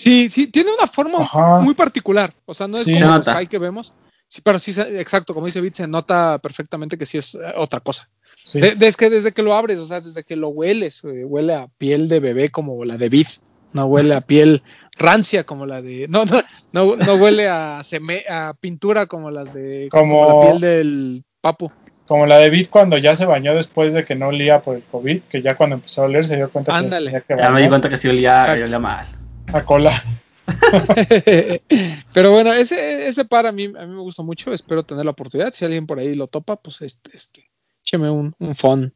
Sí, 0.06 0.30
sí, 0.30 0.45
tiene 0.45 0.70
una 0.72 0.86
forma 0.86 1.24
Ajá. 1.24 1.62
muy 1.62 1.74
particular. 1.74 2.32
O 2.45 2.53
sea, 2.53 2.68
no 2.68 2.78
es 2.78 2.84
sí, 2.84 2.93
como 2.93 3.18
los 3.18 3.26
high 3.26 3.47
que 3.47 3.58
vemos. 3.58 3.91
Sí, 4.28 4.39
pero 4.43 4.60
sí, 4.60 4.72
exacto, 4.80 5.34
como 5.34 5.47
dice 5.47 5.62
Bit, 5.62 5.74
se 5.74 5.88
nota 5.88 6.38
perfectamente 6.38 6.95
que 6.95 7.08
sí 7.08 7.18
es 7.18 7.36
otra 7.58 7.80
cosa. 7.80 8.08
Sí. 8.43 8.60
De, 8.60 8.76
de, 8.76 8.86
es 8.86 8.97
que 8.97 9.10
desde 9.10 9.32
que 9.32 9.41
lo 9.41 9.56
abres, 9.56 9.80
o 9.80 9.88
sea, 9.88 10.01
desde 10.01 10.24
que 10.24 10.36
lo 10.36 10.49
hueles, 10.49 11.03
eh, 11.06 11.26
huele 11.26 11.56
a 11.56 11.70
piel 11.80 12.08
de 12.08 12.20
bebé 12.20 12.49
como 12.49 12.86
la 12.86 12.97
de 12.97 13.10
Bit. 13.10 13.30
No 13.74 13.88
huele 13.88 14.14
a 14.14 14.22
piel 14.22 14.62
rancia 14.95 15.43
como 15.43 15.66
la 15.66 15.82
de. 15.82 16.08
No, 16.08 16.24
no, 16.26 16.39
no, 16.72 16.95
no 16.97 17.16
huele 17.16 17.49
a, 17.49 17.82
seme, 17.82 18.26
a 18.30 18.53
pintura 18.60 19.08
como 19.08 19.32
las 19.32 19.56
de. 19.56 19.88
Como, 19.89 20.22
como 20.24 20.39
la 20.39 20.45
piel 20.45 20.62
del 20.62 21.24
papu. 21.41 21.72
Como 22.06 22.28
la 22.28 22.38
de 22.38 22.51
Bit 22.51 22.70
cuando 22.70 22.99
ya 22.99 23.16
se 23.16 23.26
bañó 23.26 23.56
después 23.56 23.95
de 23.95 24.06
que 24.06 24.14
no 24.14 24.28
olía 24.28 24.62
por 24.62 24.76
el 24.76 24.84
COVID, 24.84 25.24
que 25.24 25.41
ya 25.41 25.58
cuando 25.58 25.78
empezó 25.78 26.03
a 26.03 26.06
oler 26.06 26.28
se 26.28 26.36
dio 26.36 26.51
cuenta 26.51 26.78
Ándale. 26.78 27.12
que, 27.12 27.22
que 27.22 27.41
Ya 27.41 27.49
me 27.49 27.62
di 27.62 27.70
cuenta 27.70 27.89
que 27.89 27.97
sí 27.97 28.08
olía, 28.08 28.45
olía 28.51 28.78
mal. 28.78 29.08
A 29.54 29.66
cola. 29.66 30.04
Pero 32.14 32.32
bueno, 32.32 32.54
ese, 32.54 33.08
ese 33.08 33.26
par 33.26 33.46
a 33.46 33.52
mí, 33.52 33.66
a 33.66 33.86
mí 33.86 33.93
me 33.93 34.02
gusta 34.02 34.24
mucho. 34.24 34.54
Espero 34.54 34.84
tener 34.84 35.06
la 35.06 35.12
oportunidad. 35.12 35.54
Si 35.54 35.66
alguien 35.66 35.88
por 35.88 36.00
ahí 36.00 36.16
lo 36.16 36.28
topa, 36.28 36.56
pues 36.58 36.82
este, 36.82 37.12
este, 37.14 37.52
écheme 37.82 38.10
un, 38.10 38.36
un. 38.39 38.93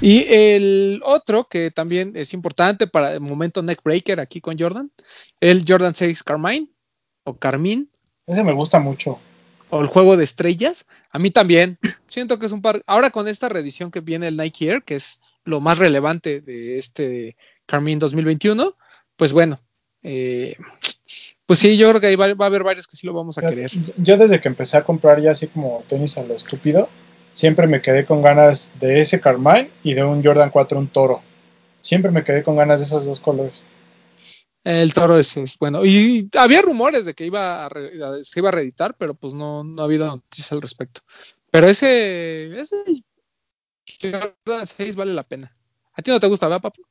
Y 0.00 0.24
el 0.28 1.00
otro 1.04 1.48
que 1.48 1.70
también 1.70 2.12
es 2.14 2.34
importante 2.34 2.86
para 2.86 3.14
el 3.14 3.20
momento 3.20 3.62
neckbreaker 3.62 4.20
aquí 4.20 4.40
con 4.40 4.58
Jordan, 4.58 4.90
el 5.40 5.64
Jordan 5.66 5.94
6 5.94 6.22
Carmine 6.22 6.68
o 7.24 7.36
Carmine. 7.36 7.86
Ese 8.26 8.44
me 8.44 8.52
gusta 8.52 8.78
mucho. 8.78 9.18
O 9.70 9.80
el 9.80 9.86
juego 9.86 10.16
de 10.16 10.24
estrellas. 10.24 10.86
A 11.10 11.18
mí 11.18 11.30
también. 11.30 11.78
Siento 12.06 12.38
que 12.38 12.46
es 12.46 12.52
un 12.52 12.62
par. 12.62 12.82
Ahora 12.86 13.10
con 13.10 13.26
esta 13.26 13.48
reedición 13.48 13.90
que 13.90 14.00
viene 14.00 14.28
el 14.28 14.36
Nike 14.36 14.68
Air, 14.68 14.82
que 14.84 14.94
es 14.96 15.20
lo 15.44 15.60
más 15.60 15.78
relevante 15.78 16.40
de 16.40 16.78
este 16.78 17.36
Carmine 17.66 17.98
2021, 17.98 18.76
pues 19.16 19.32
bueno. 19.32 19.60
Eh, 20.08 20.56
pues 21.46 21.58
sí, 21.58 21.76
yo 21.76 21.88
creo 21.88 22.00
que 22.00 22.06
ahí 22.06 22.16
va, 22.16 22.32
va, 22.34 22.44
a 22.44 22.48
haber 22.48 22.62
varios 22.62 22.86
que 22.86 22.94
sí 22.94 23.08
lo 23.08 23.12
vamos 23.12 23.38
a 23.38 23.42
yo, 23.42 23.48
querer. 23.48 23.70
Yo 23.96 24.16
desde 24.16 24.40
que 24.40 24.46
empecé 24.46 24.76
a 24.76 24.84
comprar 24.84 25.20
ya 25.20 25.32
así 25.32 25.48
como 25.48 25.82
tenis 25.88 26.16
a 26.16 26.22
lo 26.22 26.34
estúpido, 26.34 26.88
siempre 27.32 27.66
me 27.66 27.82
quedé 27.82 28.04
con 28.04 28.22
ganas 28.22 28.72
de 28.78 29.00
ese 29.00 29.20
Carmine 29.20 29.70
y 29.82 29.94
de 29.94 30.04
un 30.04 30.22
Jordan 30.22 30.50
4, 30.50 30.78
un 30.78 30.88
toro. 30.88 31.22
Siempre 31.80 32.12
me 32.12 32.22
quedé 32.22 32.44
con 32.44 32.56
ganas 32.56 32.78
de 32.78 32.84
esos 32.84 33.04
dos 33.04 33.20
colores. 33.20 33.66
El 34.62 34.94
toro 34.94 35.18
es, 35.18 35.36
es 35.36 35.58
bueno. 35.58 35.84
Y 35.84 36.28
había 36.38 36.62
rumores 36.62 37.04
de 37.04 37.14
que 37.14 37.26
iba 37.26 37.64
a 37.64 37.68
re, 37.68 37.90
se 38.22 38.40
iba 38.40 38.50
a 38.50 38.52
reeditar, 38.52 38.96
pero 38.96 39.14
pues 39.14 39.34
no, 39.34 39.64
no 39.64 39.82
ha 39.82 39.86
habido 39.86 40.06
noticias 40.06 40.52
al 40.52 40.62
respecto. 40.62 41.00
Pero 41.50 41.68
ese, 41.68 42.60
ese 42.60 42.76
Jordan 44.00 44.66
6 44.66 44.94
vale 44.94 45.14
la 45.14 45.24
pena. 45.24 45.52
¿A 45.94 46.02
ti 46.02 46.12
no 46.12 46.20
te 46.20 46.28
gusta, 46.28 46.46
verdad, 46.46 46.62
papu? 46.62 46.82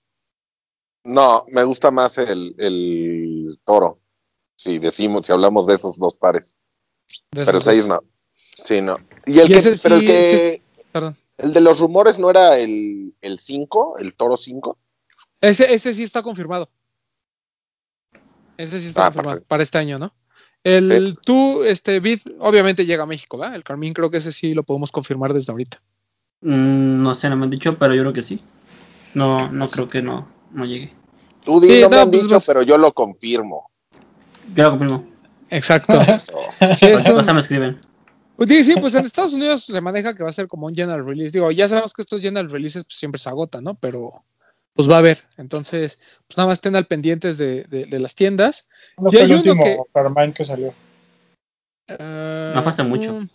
No, 1.05 1.45
me 1.49 1.63
gusta 1.63 1.91
más 1.91 2.17
el, 2.17 2.55
el 2.57 3.59
toro. 3.63 3.99
Si 4.55 4.79
decimos, 4.79 5.25
si 5.25 5.31
hablamos 5.31 5.67
de 5.67 5.75
esos 5.75 5.97
dos 5.97 6.15
pares. 6.15 6.55
Pero 7.29 7.57
el 7.57 7.63
6 7.63 7.87
no. 7.87 8.03
Sí, 8.63 8.81
no. 8.81 8.97
Y 9.25 9.39
el, 9.39 9.45
y 9.45 9.53
que, 9.53 9.57
ese 9.57 9.75
pero 9.81 9.99
sí, 9.99 10.05
el 10.05 10.11
que. 10.11 10.33
ese, 10.33 10.61
perdón. 10.91 11.15
El 11.37 11.53
de 11.53 11.61
los 11.61 11.79
rumores 11.79 12.17
no 12.17 12.29
era 12.29 12.57
el 12.57 13.13
5, 13.21 13.95
el, 13.99 14.05
el 14.07 14.15
toro 14.15 14.35
5. 14.35 14.77
Ese, 15.41 15.71
ese 15.73 15.93
sí 15.93 16.01
está 16.01 16.23
confirmado. 16.23 16.69
Ese 18.57 18.79
sí 18.79 18.87
está 18.87 19.05
ah, 19.05 19.05
confirmado 19.09 19.37
para, 19.37 19.47
para 19.47 19.63
este 19.63 19.77
año, 19.77 19.99
¿no? 19.99 20.11
El 20.63 21.13
sí. 21.13 21.19
tú, 21.23 21.63
este 21.63 21.99
Bid, 21.99 22.21
obviamente 22.39 22.87
llega 22.87 23.03
a 23.03 23.05
México, 23.07 23.37
¿verdad? 23.37 23.55
El 23.55 23.63
Carmín 23.63 23.93
creo 23.93 24.09
que 24.09 24.17
ese 24.17 24.31
sí 24.31 24.55
lo 24.55 24.63
podemos 24.63 24.91
confirmar 24.91 25.33
desde 25.33 25.51
ahorita. 25.51 25.79
Mm, 26.41 27.03
no 27.03 27.13
sé, 27.13 27.29
no 27.29 27.35
me 27.35 27.43
han 27.43 27.51
dicho, 27.51 27.77
pero 27.77 27.93
yo 27.93 28.01
creo 28.01 28.13
que 28.13 28.23
sí. 28.23 28.41
No, 29.13 29.51
no 29.51 29.67
creo 29.67 29.87
que 29.87 30.01
no, 30.01 30.27
no 30.55 30.65
llegue. 30.65 30.93
Tú 31.43 31.59
di, 31.59 31.67
sí, 31.67 31.81
no, 31.81 31.89
no 31.89 31.89
me 31.89 32.01
han 32.01 32.11
pues 32.11 32.23
dicho, 32.23 32.37
pero 32.47 32.63
yo 32.63 32.77
lo 32.77 32.91
confirmo. 32.93 33.69
Yo 34.53 34.63
lo 34.63 34.69
confirmo. 34.71 35.05
Exacto. 35.49 36.01
sí, 36.75 36.87
eso... 36.87 37.33
me 37.33 37.39
escriben. 37.39 37.79
Pues, 38.35 38.65
sí, 38.65 38.75
pues 38.79 38.95
en 38.95 39.05
Estados 39.05 39.33
Unidos 39.33 39.63
se 39.63 39.79
maneja 39.79 40.15
que 40.15 40.23
va 40.23 40.29
a 40.29 40.33
ser 40.33 40.47
como 40.47 40.65
un 40.67 40.75
general 40.75 41.05
release. 41.05 41.31
Digo, 41.31 41.51
ya 41.51 41.67
sabemos 41.67 41.93
que 41.93 42.01
estos 42.01 42.21
general 42.21 42.49
releases 42.49 42.83
pues, 42.83 42.97
siempre 42.97 43.19
se 43.19 43.29
agotan, 43.29 43.63
¿no? 43.63 43.75
Pero, 43.75 44.23
pues 44.73 44.89
va 44.89 44.95
a 44.95 44.99
haber. 44.99 45.23
Entonces, 45.37 45.99
pues 46.27 46.37
nada 46.37 46.47
más 46.47 46.57
estén 46.57 46.75
al 46.75 46.87
pendientes 46.87 47.37
de, 47.37 47.63
de, 47.63 47.99
las 47.99 48.15
tiendas. 48.15 48.67
¿No 48.97 49.09
fue 49.09 49.21
el 49.21 49.33
último 49.33 49.63
que, 49.63 49.77
Carmine 49.93 50.33
que 50.33 50.43
salió? 50.43 50.69
Uh, 51.87 52.55
no 52.55 52.59
hace 52.59 52.83
mucho. 52.83 53.13
Mm, 53.13 53.29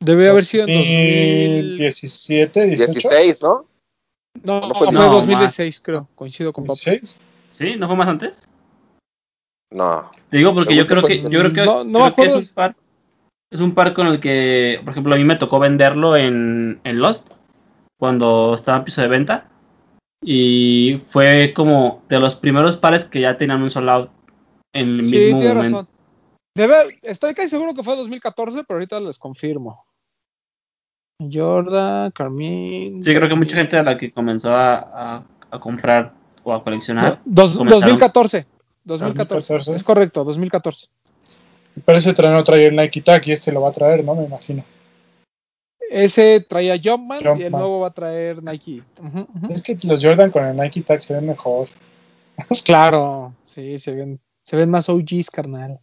debe 0.00 0.28
haber 0.28 0.44
sido 0.44 0.68
en 0.68 0.74
2017, 0.74 2.66
18. 2.66 2.92
16, 2.92 3.42
¿no? 3.42 3.66
No, 4.42 4.60
no 4.60 4.74
fue, 4.74 4.90
no, 4.92 5.12
2016, 5.12 5.80
creo. 5.80 6.08
Coincido 6.14 6.52
con 6.52 6.64
Pablo. 6.64 6.80
¿Sí? 7.50 7.76
¿No 7.76 7.86
fue 7.86 7.96
más 7.96 8.08
antes? 8.08 8.48
No. 9.70 10.10
Te 10.28 10.38
digo 10.38 10.54
porque 10.54 10.74
yo 10.74 10.86
creo 10.86 11.02
que, 11.02 11.22
yo 11.22 11.40
creo 11.40 11.52
que, 11.52 11.64
no, 11.64 11.84
no 11.84 12.14
creo 12.14 12.14
que 12.14 12.38
es 12.38 12.48
un 12.48 12.54
par. 12.54 12.76
Es 13.50 13.60
un 13.60 13.74
par 13.74 13.92
con 13.92 14.06
el 14.06 14.20
que, 14.20 14.80
por 14.82 14.92
ejemplo, 14.92 15.14
a 15.14 15.18
mí 15.18 15.24
me 15.24 15.36
tocó 15.36 15.58
venderlo 15.58 16.16
en, 16.16 16.80
en 16.84 16.98
Lost 17.00 17.30
cuando 17.98 18.54
estaba 18.54 18.78
en 18.78 18.84
piso 18.84 19.02
de 19.02 19.08
venta. 19.08 19.48
Y 20.24 21.02
fue 21.06 21.52
como 21.54 22.02
de 22.08 22.18
los 22.18 22.34
primeros 22.34 22.76
pares 22.76 23.04
que 23.04 23.20
ya 23.20 23.36
tenían 23.36 23.62
un 23.62 23.70
sold 23.70 23.90
out 23.90 24.10
en 24.72 24.88
el 25.00 25.04
sí, 25.04 25.16
mismo 25.16 25.38
tiene 25.38 25.54
momento. 25.54 25.78
Razón. 25.78 25.88
Debe, 26.54 26.98
estoy 27.02 27.34
casi 27.34 27.48
seguro 27.48 27.74
que 27.74 27.82
fue 27.82 27.96
2014, 27.96 28.64
pero 28.64 28.78
ahorita 28.78 29.00
les 29.00 29.18
confirmo. 29.18 29.84
Jordan, 31.18 32.10
Carmine. 32.10 33.02
Sí, 33.02 33.14
creo 33.14 33.28
que 33.28 33.34
mucha 33.34 33.56
gente 33.56 33.76
a 33.76 33.82
la 33.82 33.96
que 33.96 34.12
comenzó 34.12 34.54
a, 34.54 35.24
a, 35.50 35.58
comprar 35.58 36.12
o 36.42 36.52
a 36.52 36.62
coleccionar. 36.62 37.20
2014. 37.24 38.46
2014. 38.84 39.74
Es 39.74 39.84
correcto, 39.84 40.24
2014. 40.24 40.88
Pero 41.84 41.98
ese 41.98 42.12
trae 42.12 42.32
no 42.32 42.42
traía 42.42 42.68
el 42.68 42.76
Nike 42.76 43.00
Tag 43.00 43.26
y 43.26 43.32
este 43.32 43.52
lo 43.52 43.62
va 43.62 43.70
a 43.70 43.72
traer, 43.72 44.04
¿no? 44.04 44.14
Me 44.14 44.24
imagino. 44.24 44.64
Ese 45.90 46.40
traía 46.40 46.80
Jumpman, 46.82 47.38
y 47.38 47.42
el 47.42 47.52
nuevo 47.52 47.80
va 47.80 47.88
a 47.88 47.92
traer 47.92 48.42
Nike. 48.42 48.82
Es 49.50 49.62
que 49.62 49.76
los 49.82 50.02
Jordan 50.02 50.30
con 50.30 50.44
el 50.44 50.56
Nike 50.56 50.82
Tag 50.82 51.00
se 51.00 51.14
ven 51.14 51.26
mejor. 51.26 51.68
claro, 52.64 53.34
sí, 53.44 53.78
se 53.78 53.94
ven, 53.94 54.20
se 54.42 54.56
ven 54.56 54.70
más 54.70 54.88
OGs, 54.88 55.30
carnal. 55.30 55.80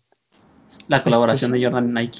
La 0.87 1.03
colaboración 1.03 1.51
de 1.51 1.63
Jordan 1.63 1.89
y 1.89 1.93
Nike. 1.93 2.19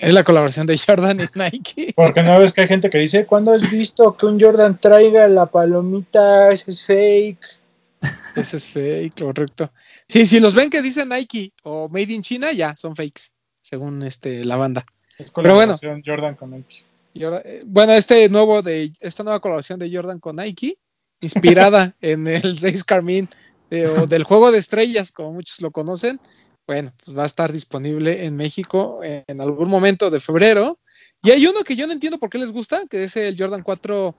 Es 0.00 0.14
la 0.14 0.24
colaboración 0.24 0.66
de 0.66 0.78
Jordan 0.78 1.20
y 1.20 1.38
Nike. 1.38 1.92
Porque 1.96 2.22
no 2.22 2.38
ves 2.38 2.52
que 2.52 2.62
hay 2.62 2.68
gente 2.68 2.88
que 2.88 2.98
dice, 2.98 3.26
¿cuándo 3.26 3.52
has 3.52 3.70
visto 3.70 4.16
que 4.16 4.24
un 4.24 4.40
Jordan 4.40 4.78
traiga 4.80 5.28
la 5.28 5.46
palomita? 5.46 6.50
Ese 6.50 6.70
es 6.70 6.86
fake. 6.86 7.60
Ese 8.34 8.56
es 8.56 8.64
fake, 8.66 9.22
correcto. 9.22 9.70
Sí, 10.08 10.24
si 10.24 10.40
los 10.40 10.54
ven 10.54 10.70
que 10.70 10.80
dicen 10.80 11.10
Nike 11.10 11.52
o 11.64 11.88
Made 11.90 12.12
in 12.12 12.22
China, 12.22 12.50
ya 12.50 12.74
son 12.76 12.96
fakes, 12.96 13.32
según 13.60 14.02
este 14.02 14.42
la 14.44 14.56
banda. 14.56 14.86
Es 15.18 15.30
colaboración 15.30 16.00
Pero 16.02 16.16
Jordan 16.16 16.34
con 16.34 16.50
Nike. 16.52 16.84
Eh, 17.14 17.62
bueno, 17.66 17.92
este 17.92 18.28
nuevo 18.30 18.62
de 18.62 18.92
esta 19.00 19.22
nueva 19.22 19.40
colaboración 19.40 19.78
de 19.78 19.94
Jordan 19.94 20.18
con 20.18 20.36
Nike, 20.36 20.76
inspirada 21.20 21.94
en 22.00 22.26
el 22.26 22.58
6 22.58 22.84
Carmine 22.84 23.28
o 23.70 24.06
del 24.06 24.24
juego 24.24 24.50
de 24.50 24.58
estrellas, 24.58 25.12
como 25.12 25.32
muchos 25.32 25.60
lo 25.60 25.70
conocen, 25.70 26.18
bueno, 26.70 26.92
pues 27.04 27.18
va 27.18 27.24
a 27.24 27.26
estar 27.26 27.50
disponible 27.50 28.24
en 28.24 28.36
México 28.36 29.00
en 29.02 29.40
algún 29.40 29.68
momento 29.68 30.08
de 30.08 30.20
febrero. 30.20 30.78
Y 31.20 31.32
hay 31.32 31.44
uno 31.44 31.64
que 31.64 31.74
yo 31.74 31.84
no 31.88 31.92
entiendo 31.92 32.20
por 32.20 32.30
qué 32.30 32.38
les 32.38 32.52
gusta, 32.52 32.86
que 32.88 33.02
es 33.02 33.16
el 33.16 33.36
Jordan 33.36 33.64
4 33.64 34.14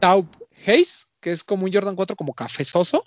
Taub 0.00 0.26
Haze, 0.66 1.06
que 1.20 1.30
es 1.30 1.44
como 1.44 1.64
un 1.64 1.72
Jordan 1.72 1.94
4 1.94 2.16
como 2.16 2.34
cafezoso. 2.34 3.04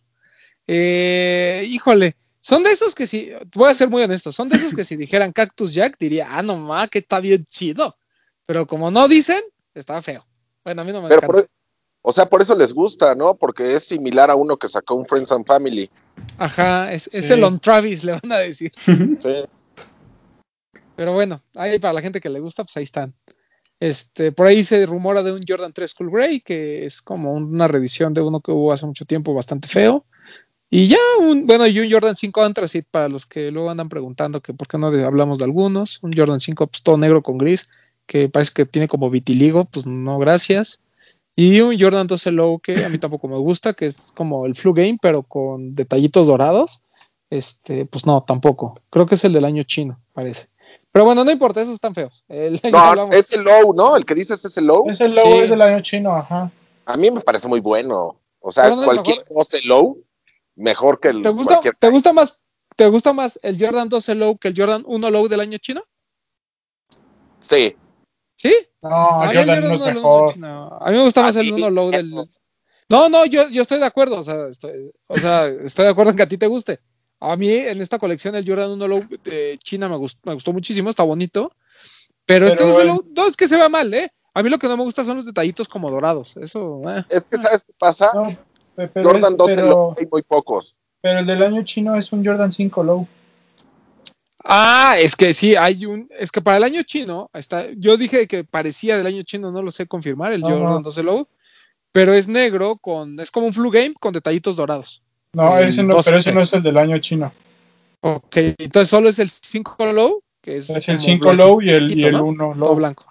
Eh, 0.65 1.65
híjole, 1.67 2.15
son 2.39 2.63
de 2.63 2.71
esos 2.71 2.95
que 2.95 3.05
si, 3.05 3.33
voy 3.53 3.69
a 3.69 3.73
ser 3.73 3.89
muy 3.89 4.01
honesto, 4.01 4.31
son 4.31 4.47
de 4.47 4.55
esos 4.55 4.73
que 4.73 4.85
si 4.85 4.95
dijeran 4.95 5.33
Cactus 5.33 5.73
Jack 5.73 5.97
diría, 5.99 6.29
ah, 6.31 6.41
no 6.41 6.55
ma, 6.55 6.87
que 6.87 6.99
está 6.99 7.19
bien 7.19 7.43
chido. 7.43 7.97
Pero 8.45 8.65
como 8.65 8.91
no 8.91 9.09
dicen, 9.09 9.41
está 9.73 10.01
feo. 10.01 10.25
Bueno, 10.63 10.83
a 10.83 10.85
mí 10.85 10.93
no 10.93 11.01
me 11.01 11.13
encanta. 11.13 11.41
E, 11.41 11.45
o 12.01 12.13
sea, 12.13 12.27
por 12.27 12.41
eso 12.41 12.55
les 12.55 12.71
gusta, 12.71 13.13
¿no? 13.13 13.35
Porque 13.35 13.75
es 13.75 13.83
similar 13.83 14.31
a 14.31 14.35
uno 14.35 14.55
que 14.55 14.69
sacó 14.69 14.95
un 14.95 15.05
Friends 15.05 15.33
and 15.33 15.45
Family. 15.45 15.91
Ajá, 16.37 16.91
es, 16.93 17.07
el 17.29 17.43
On 17.43 17.59
Travis, 17.59 18.03
le 18.03 18.13
van 18.13 18.31
a 18.31 18.37
decir. 18.37 18.71
Sí. 18.85 19.43
Pero 20.95 21.11
bueno, 21.11 21.41
ahí 21.55 21.77
para 21.77 21.93
la 21.93 22.01
gente 22.01 22.21
que 22.21 22.29
le 22.29 22.39
gusta, 22.39 22.63
pues 22.63 22.77
ahí 22.77 22.83
están. 22.83 23.13
Este, 23.81 24.31
por 24.31 24.47
ahí 24.47 24.63
se 24.63 24.85
rumora 24.85 25.23
de 25.23 25.33
un 25.33 25.43
Jordan 25.45 25.73
3 25.73 25.93
Cool 25.93 26.09
Grey, 26.09 26.39
que 26.39 26.85
es 26.85 27.01
como 27.01 27.33
una 27.33 27.67
reedición 27.67 28.13
de 28.13 28.21
uno 28.21 28.39
que 28.39 28.51
hubo 28.51 28.71
hace 28.71 28.85
mucho 28.85 29.03
tiempo 29.03 29.33
bastante 29.33 29.67
feo. 29.67 30.05
Y 30.69 30.87
ya, 30.87 30.97
un, 31.19 31.45
bueno, 31.45 31.67
y 31.67 31.79
un 31.79 31.91
Jordan 31.91 32.15
5 32.15 32.43
Anthracite 32.43 32.87
para 32.89 33.09
los 33.09 33.25
que 33.25 33.51
luego 33.51 33.69
andan 33.69 33.89
preguntando 33.89 34.41
que 34.41 34.53
por 34.53 34.67
qué 34.67 34.77
no 34.77 34.87
hablamos 34.87 35.37
de 35.39 35.43
algunos. 35.43 35.99
Un 36.01 36.13
Jordan 36.13 36.39
5 36.39 36.67
pues, 36.67 36.81
todo 36.81 36.97
negro 36.97 37.21
con 37.21 37.37
gris 37.37 37.67
que 38.05 38.29
parece 38.29 38.51
que 38.53 38.65
tiene 38.65 38.87
como 38.87 39.09
vitiligo, 39.09 39.65
pues 39.65 39.85
no, 39.85 40.17
gracias. 40.19 40.81
Y 41.35 41.59
un 41.59 41.77
Jordan 41.77 42.07
12 42.07 42.31
Low 42.31 42.59
que 42.59 42.85
a 42.85 42.89
mí 42.89 42.97
tampoco 42.97 43.27
me 43.27 43.37
gusta, 43.37 43.73
que 43.73 43.87
es 43.87 44.11
como 44.13 44.45
el 44.45 44.55
Flu 44.55 44.73
Game, 44.73 44.97
pero 45.01 45.23
con 45.23 45.75
detallitos 45.75 46.27
dorados. 46.27 46.81
Este, 47.29 47.85
pues 47.85 48.05
no, 48.05 48.23
tampoco. 48.23 48.79
Creo 48.89 49.05
que 49.05 49.15
es 49.15 49.23
el 49.25 49.33
del 49.33 49.45
año 49.45 49.63
chino, 49.63 49.99
parece. 50.13 50.47
Pero 50.91 51.05
bueno, 51.05 51.25
no 51.25 51.31
importa, 51.31 51.61
esos 51.61 51.73
están 51.73 51.93
feos. 51.93 52.23
El, 52.29 52.59
no, 52.71 53.11
es 53.11 53.31
el 53.33 53.43
low, 53.43 53.73
¿no? 53.73 53.97
El 53.97 54.05
que 54.05 54.15
dices 54.15 54.43
es 54.45 54.57
el 54.57 54.65
low. 54.65 54.89
Es 54.89 55.01
el 55.01 55.13
low, 55.13 55.33
es 55.33 55.49
del 55.49 55.61
año 55.61 55.81
chino, 55.81 56.15
ajá. 56.15 56.51
A 56.85 56.97
mí 56.97 57.11
me 57.11 57.21
parece 57.21 57.47
muy 57.47 57.59
bueno. 57.59 58.19
O 58.39 58.51
sea, 58.51 58.73
cualquier 58.75 59.25
12 59.29 59.63
low, 59.63 59.97
mejor 60.55 60.99
que 60.99 61.09
el. 61.09 61.21
¿Te 61.21 61.29
gusta, 61.29 61.59
¿te 61.79 61.89
gusta 61.89 62.13
más? 62.13 62.43
¿Te 62.75 62.87
gusta 62.87 63.13
más 63.13 63.39
el 63.41 63.57
Jordan 63.59 63.89
12 63.89 64.15
Low 64.15 64.37
que 64.37 64.49
el 64.49 64.55
Jordan 64.57 64.83
1 64.85 65.09
Low 65.09 65.27
del 65.27 65.39
año 65.39 65.57
chino? 65.57 65.83
Sí. 67.39 67.75
¿Sí? 68.35 68.55
No, 68.81 68.89
ah, 68.89 69.31
Jordan 69.33 69.61
no 69.61 69.73
es 69.73 69.93
mejor. 69.93 70.33
A 70.43 70.91
mí 70.91 70.97
me 70.97 71.03
gusta 71.03 71.21
más 71.21 71.35
el 71.35 71.53
1 71.53 71.69
low 71.69 71.91
del. 71.91 72.11
No, 72.87 73.09
no, 73.09 73.25
yo, 73.25 73.49
yo 73.49 73.61
estoy 73.61 73.79
de 73.79 73.85
acuerdo. 73.85 74.19
O 74.19 74.23
sea, 74.23 74.47
estoy, 74.47 74.91
o 75.07 75.17
sea, 75.17 75.47
estoy 75.47 75.85
de 75.85 75.91
acuerdo 75.91 76.11
en 76.11 76.17
que 76.17 76.23
a 76.23 76.27
ti 76.27 76.37
te 76.37 76.47
guste. 76.47 76.79
A 77.19 77.35
mí 77.35 77.49
en 77.49 77.81
esta 77.81 77.97
colección 77.97 78.35
el 78.35 78.47
Jordan 78.47 78.71
1 78.71 78.87
low 78.87 79.03
de 79.23 79.57
China 79.63 79.87
me 79.87 79.97
gustó, 79.97 80.19
me 80.25 80.33
gustó 80.33 80.53
muchísimo, 80.53 80.89
está 80.89 81.03
bonito. 81.03 81.51
Pero, 82.25 82.47
este 82.47 82.63
no 82.63 83.27
es 83.27 83.37
que 83.37 83.47
se 83.47 83.55
vea 83.55 83.69
mal, 83.69 83.93
¿eh? 83.93 84.11
A 84.33 84.43
mí 84.43 84.49
lo 84.49 84.59
que 84.59 84.67
no 84.67 84.75
me 84.75 84.83
gusta 84.83 85.03
son 85.03 85.17
los 85.17 85.25
detallitos 85.25 85.67
como 85.69 85.89
dorados. 85.89 86.35
Eso. 86.37 86.81
Eh. 86.89 87.03
Es 87.09 87.25
que, 87.25 87.37
¿sabes 87.37 87.63
qué 87.63 87.73
pasa? 87.77 88.11
Jordan 88.93 89.37
12 89.37 89.55
low 89.57 89.95
hay 89.97 90.07
muy 90.11 90.23
pocos. 90.23 90.75
Pero 91.01 91.19
el 91.19 91.25
del 91.25 91.41
año 91.43 91.63
chino 91.63 91.95
es 91.95 92.11
un 92.11 92.25
Jordan 92.25 92.51
5 92.51 92.83
low. 92.83 93.07
Ah, 94.47 94.97
es 94.99 95.15
que 95.15 95.33
sí, 95.33 95.55
hay 95.55 95.87
un, 95.87 96.07
es 96.19 96.31
que 96.31 96.39
para 96.39 96.57
el 96.57 96.63
año 96.63 96.83
chino, 96.83 97.31
está, 97.33 97.65
yo 97.77 97.97
dije 97.97 98.27
que 98.27 98.43
parecía 98.43 98.95
del 98.95 99.07
año 99.07 99.23
chino, 99.23 99.51
no 99.51 99.63
lo 99.63 99.71
sé 99.71 99.87
confirmar, 99.87 100.33
el 100.33 100.43
Jordan 100.43 100.83
12 100.83 101.01
Low, 101.01 101.27
pero 101.91 102.13
es 102.13 102.27
negro 102.27 102.77
con, 102.77 103.19
es 103.19 103.31
como 103.31 103.47
un 103.47 103.55
flu 103.55 103.71
game 103.71 103.95
con 103.99 104.13
detallitos 104.13 104.55
dorados. 104.55 105.01
No, 105.33 105.57
ese 105.57 105.81
no, 105.81 105.97
pero 105.99 106.17
ese 106.17 106.31
no 106.31 106.41
es 106.41 106.53
el 106.53 106.61
del 106.61 106.77
año 106.77 106.99
chino. 106.99 107.33
Ok, 108.01 108.37
entonces 108.59 108.87
solo 108.87 109.09
es 109.09 109.17
el 109.17 109.29
5 109.29 109.93
Low, 109.93 110.21
que 110.41 110.57
es, 110.57 110.69
es 110.69 110.89
el 110.89 110.99
5 110.99 111.33
Low 111.33 111.63
y 111.63 111.71
el, 111.71 111.97
y 111.97 112.03
el 112.03 112.21
1 112.21 112.53
Low. 112.53 112.75
blanco. 112.75 113.05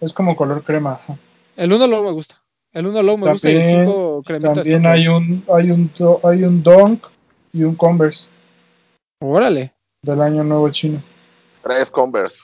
es 0.00 0.12
como 0.12 0.36
color 0.36 0.62
crema. 0.62 1.00
El 1.56 1.72
1 1.72 1.88
Low 1.88 2.04
me 2.04 2.12
gusta. 2.12 2.40
El 2.72 2.86
1 2.86 3.02
Low 3.02 3.18
me 3.18 3.32
gusta 3.32 3.50
y 3.50 3.56
el 3.56 3.64
5 3.64 4.22
cremita. 4.24 4.52
También 4.52 4.86
hay 4.86 5.08
un, 5.08 5.44
hay 5.52 5.72
un, 5.72 5.90
hay 6.22 6.44
un 6.44 6.62
Dunk 6.62 7.08
y 7.52 7.64
un 7.64 7.74
Converse. 7.74 8.28
Órale 9.18 9.72
del 10.02 10.22
año 10.22 10.44
nuevo 10.44 10.68
chino. 10.70 11.02
Tres 11.62 11.90
Converse. 11.90 12.42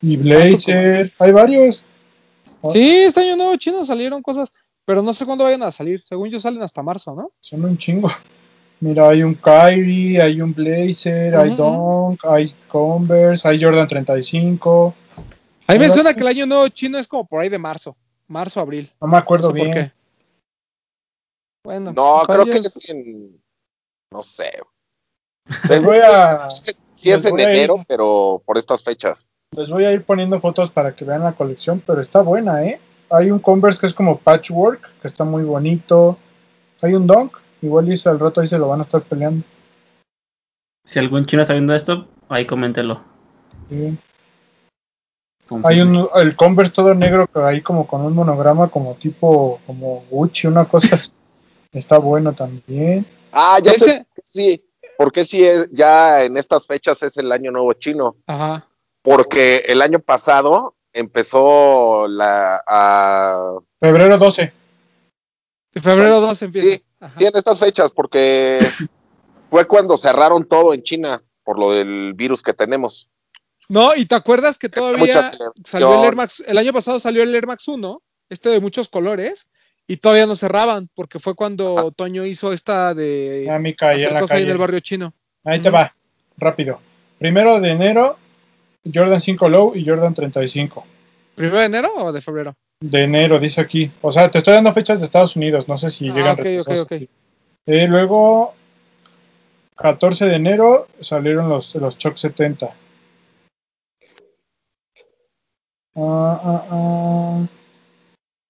Y 0.00 0.16
Blazer, 0.16 1.12
hay 1.18 1.32
varios. 1.32 1.84
Sí, 2.72 2.98
este 3.04 3.20
año 3.20 3.36
nuevo 3.36 3.56
chino 3.56 3.84
salieron 3.84 4.22
cosas, 4.22 4.50
pero 4.84 5.02
no 5.02 5.12
sé 5.12 5.26
cuándo 5.26 5.44
vayan 5.44 5.62
a 5.62 5.70
salir. 5.70 6.02
Según 6.02 6.30
yo 6.30 6.40
salen 6.40 6.62
hasta 6.62 6.82
marzo, 6.82 7.14
¿no? 7.14 7.32
Son 7.40 7.64
un 7.64 7.76
chingo. 7.76 8.10
Mira, 8.80 9.10
hay 9.10 9.22
un 9.22 9.34
Kyrie, 9.34 10.22
hay 10.22 10.40
un 10.40 10.54
Blazer, 10.54 11.36
hay 11.36 11.54
Dunk, 11.54 12.24
hay 12.24 12.50
Converse, 12.68 13.46
hay 13.46 13.62
Jordan 13.62 13.86
35. 13.86 14.94
Ahí 15.66 15.78
me 15.78 15.90
suena 15.90 16.14
que 16.14 16.20
el 16.20 16.28
año 16.28 16.46
nuevo 16.46 16.68
chino 16.68 16.98
es 16.98 17.06
como 17.06 17.26
por 17.26 17.40
ahí 17.40 17.50
de 17.50 17.58
marzo, 17.58 17.96
marzo, 18.26 18.58
abril. 18.58 18.90
No 19.00 19.08
me 19.08 19.18
acuerdo 19.18 19.52
bien. 19.52 19.66
Por 19.66 19.74
qué. 19.74 19.92
Bueno, 21.62 21.92
no, 21.92 22.22
creo 22.26 22.46
que 22.46 22.56
es 22.56 22.88
en, 22.88 23.38
no 24.10 24.22
sé, 24.22 24.50
les 25.68 25.82
voy 25.82 25.98
a. 25.98 26.38
Sí, 27.00 27.10
es 27.10 27.24
en 27.24 27.40
enero, 27.40 27.82
pero 27.88 28.42
por 28.44 28.58
estas 28.58 28.84
fechas. 28.84 29.26
Les 29.56 29.70
voy 29.70 29.86
a 29.86 29.92
ir 29.92 30.04
poniendo 30.04 30.38
fotos 30.38 30.70
para 30.70 30.94
que 30.94 31.06
vean 31.06 31.24
la 31.24 31.32
colección, 31.32 31.82
pero 31.86 32.02
está 32.02 32.20
buena, 32.20 32.62
¿eh? 32.62 32.78
Hay 33.08 33.30
un 33.30 33.38
Converse 33.38 33.80
que 33.80 33.86
es 33.86 33.94
como 33.94 34.18
patchwork, 34.18 35.00
que 35.00 35.08
está 35.08 35.24
muy 35.24 35.42
bonito. 35.42 36.18
Hay 36.82 36.92
un 36.92 37.06
Dunk, 37.06 37.38
igual 37.62 37.86
dice 37.86 38.10
al 38.10 38.20
rato 38.20 38.42
ahí 38.42 38.46
se 38.46 38.58
lo 38.58 38.68
van 38.68 38.80
a 38.80 38.82
estar 38.82 39.02
peleando. 39.02 39.46
Si 40.84 40.98
algún 40.98 41.24
chino 41.24 41.40
está 41.40 41.54
viendo 41.54 41.74
esto, 41.74 42.06
ahí 42.28 42.44
coméntelo. 42.44 43.02
Sí. 43.70 43.98
Hay 45.64 45.80
un, 45.80 46.06
el 46.16 46.36
Converse 46.36 46.72
todo 46.72 46.94
negro, 46.94 47.28
pero 47.32 47.46
ahí 47.46 47.62
como 47.62 47.86
con 47.86 48.02
un 48.02 48.14
monograma 48.14 48.68
como 48.68 48.94
tipo, 48.94 49.58
como 49.66 50.04
Gucci, 50.10 50.46
una 50.46 50.68
cosa 50.68 50.96
está 51.72 51.98
bueno 51.98 52.34
también. 52.34 53.06
Ah, 53.32 53.58
ya 53.62 53.72
sé, 53.72 54.06
sí, 54.24 54.62
porque 55.00 55.24
si 55.24 55.42
es, 55.42 55.70
ya 55.72 56.24
en 56.24 56.36
estas 56.36 56.66
fechas 56.66 57.02
es 57.02 57.16
el 57.16 57.32
año 57.32 57.50
nuevo 57.50 57.72
chino? 57.72 58.16
Ajá. 58.26 58.68
Porque 59.00 59.64
el 59.66 59.80
año 59.80 59.98
pasado 59.98 60.76
empezó 60.92 62.06
la... 62.06 62.62
Febrero 63.80 64.18
12. 64.18 64.52
De 65.72 65.80
febrero 65.80 66.20
2 66.20 66.42
empieza. 66.42 66.68
Sí, 66.68 66.84
sí, 67.16 67.24
en 67.24 67.34
estas 67.34 67.58
fechas, 67.58 67.92
porque 67.92 68.60
fue 69.48 69.66
cuando 69.66 69.96
cerraron 69.96 70.44
todo 70.44 70.74
en 70.74 70.82
China 70.82 71.24
por 71.44 71.58
lo 71.58 71.72
del 71.72 72.12
virus 72.12 72.42
que 72.42 72.52
tenemos. 72.52 73.10
No, 73.70 73.96
y 73.96 74.04
te 74.04 74.16
acuerdas 74.16 74.58
que 74.58 74.68
todavía 74.68 75.32
salió 75.64 75.98
el 75.98 76.04
Air 76.04 76.16
Max, 76.16 76.44
el 76.46 76.58
año 76.58 76.74
pasado 76.74 77.00
salió 77.00 77.22
el 77.22 77.34
Air 77.34 77.46
Max 77.46 77.66
1, 77.66 78.02
este 78.28 78.50
de 78.50 78.60
muchos 78.60 78.90
colores, 78.90 79.48
y 79.90 79.96
todavía 79.96 80.26
no 80.26 80.36
cerraban, 80.36 80.88
porque 80.94 81.18
fue 81.18 81.34
cuando 81.34 81.90
Toño 81.90 82.24
hizo 82.24 82.52
esta 82.52 82.94
de 82.94 83.40
Dinámica 83.40 83.92
en 83.92 84.14
la 84.14 84.24
calle. 84.24 84.44
en 84.44 84.50
el 84.50 84.56
barrio 84.56 84.78
chino. 84.78 85.12
Ahí 85.42 85.58
te 85.58 85.68
va, 85.68 85.92
rápido. 86.36 86.80
Primero 87.18 87.58
de 87.58 87.72
enero, 87.72 88.16
Jordan 88.84 89.20
5 89.20 89.48
Low 89.48 89.72
y 89.74 89.84
Jordan 89.84 90.14
35. 90.14 90.86
¿Primero 91.34 91.58
de 91.58 91.64
enero 91.64 91.92
o 91.96 92.12
de 92.12 92.20
febrero? 92.20 92.54
De 92.78 93.02
enero, 93.02 93.40
dice 93.40 93.60
aquí. 93.60 93.90
O 94.00 94.12
sea, 94.12 94.30
te 94.30 94.38
estoy 94.38 94.54
dando 94.54 94.72
fechas 94.72 95.00
de 95.00 95.06
Estados 95.06 95.34
Unidos, 95.34 95.66
no 95.66 95.76
sé 95.76 95.90
si 95.90 96.08
ah, 96.08 96.14
llegan 96.14 96.38
okay, 96.38 96.60
okay, 96.60 96.78
okay. 96.78 97.08
Eh, 97.66 97.88
luego, 97.88 98.54
14 99.74 100.26
de 100.26 100.36
enero 100.36 100.86
salieron 101.00 101.48
los, 101.48 101.74
los 101.74 101.98
Choc 101.98 102.14
70. 102.14 102.66
Ah, 105.96 106.40
ah, 106.44 106.64
ah. 106.70 107.46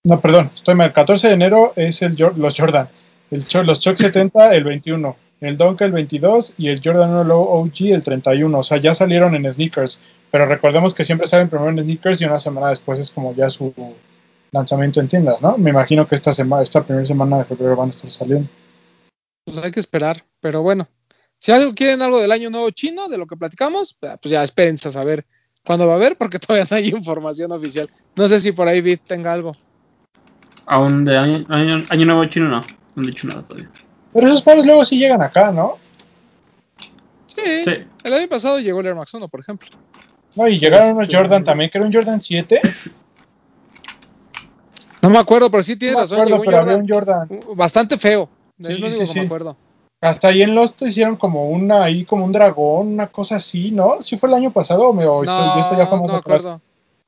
No, 0.05 0.21
perdón, 0.21 0.51
estoy 0.55 0.75
mal. 0.75 0.89
El 0.89 0.93
14 0.93 1.29
de 1.29 1.35
enero 1.35 1.73
es 1.77 2.03
el, 2.03 2.17
los 2.37 2.59
Jordan. 2.59 2.89
El, 3.31 3.45
los 3.67 3.81
Choc 3.81 3.97
70 3.97 4.55
el 4.55 4.65
21. 4.65 5.17
El 5.41 5.57
Dunk 5.57 5.81
el 5.83 5.93
22 5.93 6.55
y 6.59 6.69
el 6.69 6.81
Jordan 6.83 7.11
1 7.11 7.25
Low 7.25 7.41
OG 7.41 7.93
el 7.93 8.03
31. 8.03 8.59
O 8.59 8.63
sea, 8.63 8.79
ya 8.79 8.95
salieron 8.95 9.35
en 9.35 9.51
sneakers. 9.51 10.01
Pero 10.31 10.47
recordemos 10.47 10.95
que 10.95 11.05
siempre 11.05 11.27
salen 11.27 11.49
primero 11.49 11.71
en 11.71 11.83
sneakers 11.83 12.21
y 12.21 12.25
una 12.25 12.39
semana 12.39 12.69
después 12.69 12.99
es 12.99 13.11
como 13.11 13.35
ya 13.35 13.51
su 13.51 13.75
lanzamiento 14.53 15.01
en 15.01 15.09
tiendas, 15.09 15.43
¿no? 15.43 15.57
Me 15.59 15.71
imagino 15.71 16.07
que 16.07 16.15
esta 16.15 16.33
semana, 16.33 16.63
esta 16.63 16.85
primera 16.85 17.07
semana 17.07 17.39
de 17.39 17.45
febrero 17.45 17.77
van 17.77 17.89
a 17.89 17.91
estar 17.91 18.11
saliendo. 18.11 18.49
Pues 19.45 19.59
hay 19.59 19.71
que 19.71 19.81
esperar, 19.81 20.25
pero 20.41 20.63
bueno. 20.63 20.89
Si 21.39 21.53
algo 21.53 21.75
quieren 21.75 22.03
algo 22.03 22.21
del 22.21 22.33
año 22.33 22.51
nuevo 22.51 22.71
chino, 22.71 23.09
de 23.09 23.17
lo 23.17 23.27
que 23.27 23.37
platicamos, 23.37 23.97
pues 23.99 24.31
ya 24.31 24.45
espérense 24.45 24.89
a 24.89 24.91
saber 24.91 25.25
cuándo 25.65 25.87
va 25.87 25.95
a 25.95 25.97
haber, 25.97 26.17
porque 26.17 26.39
todavía 26.39 26.67
no 26.71 26.77
hay 26.77 26.89
información 26.89 27.51
oficial. 27.53 27.89
No 28.15 28.29
sé 28.29 28.41
si 28.41 28.53
por 28.53 28.69
ahí 28.69 28.81
Bit 28.81 29.03
tenga 29.07 29.33
algo. 29.33 29.57
Aún 30.71 31.05
de 31.05 31.19
año, 31.19 31.45
año, 31.49 32.07
nuevo 32.07 32.25
chino 32.27 32.49
no, 32.49 32.61
no 32.61 32.67
han 32.97 33.03
dicho 33.03 33.27
nada 33.27 33.43
todavía. 33.43 33.69
Pero 34.13 34.27
esos 34.29 34.41
pares 34.41 34.65
luego 34.65 34.85
sí 34.85 35.01
llegan 35.01 35.21
acá, 35.21 35.51
¿no? 35.51 35.79
Sí, 37.27 37.41
el 38.05 38.15
año 38.15 38.29
pasado 38.29 38.61
llegó 38.61 38.79
el 38.79 38.87
Air 38.87 38.95
Max 38.95 39.13
1, 39.13 39.27
por 39.27 39.41
ejemplo. 39.41 39.69
No, 40.37 40.47
y 40.47 40.61
llegaron 40.61 40.93
unos 40.93 41.09
este, 41.09 41.17
Jordan 41.17 41.43
también, 41.43 41.71
que 41.71 41.79
era 41.79 41.87
un 41.89 41.93
Jordan 41.93 42.23
7. 42.23 42.61
No 45.03 45.11
me 45.11 45.19
acuerdo, 45.19 45.51
pero 45.51 45.65
sí 45.65 45.75
tienes 45.75 45.97
no 45.97 46.03
razón. 46.03 46.21
Acuerdo, 46.21 46.43
pero 46.45 46.59
había 46.59 46.77
un 46.77 46.89
Jordan. 46.89 47.29
Bastante 47.57 47.99
feo. 47.99 48.29
Sí, 48.61 48.73
es 48.73 48.79
lo 48.79 48.87
único 48.87 49.13
que 49.13 49.21
me 49.21 49.27
acuerdo. 49.27 49.57
Hasta 50.01 50.29
ahí 50.29 50.43
en 50.43 50.55
Lost 50.55 50.81
hicieron 50.83 51.17
como 51.17 51.51
una, 51.51 51.83
ahí 51.83 52.05
como 52.05 52.25
un 52.25 52.31
dragón, 52.31 52.93
una 52.93 53.09
cosa 53.09 53.37
así, 53.37 53.73
¿no? 53.73 54.01
¿Sí 54.03 54.17
fue 54.17 54.29
el 54.29 54.37
año 54.37 54.53
pasado 54.53 54.89
o, 54.89 54.93
me, 54.93 55.03
no, 55.03 55.23
eso 55.25 55.77
ya 55.77 55.79
más 55.79 56.45
no? 56.45 56.61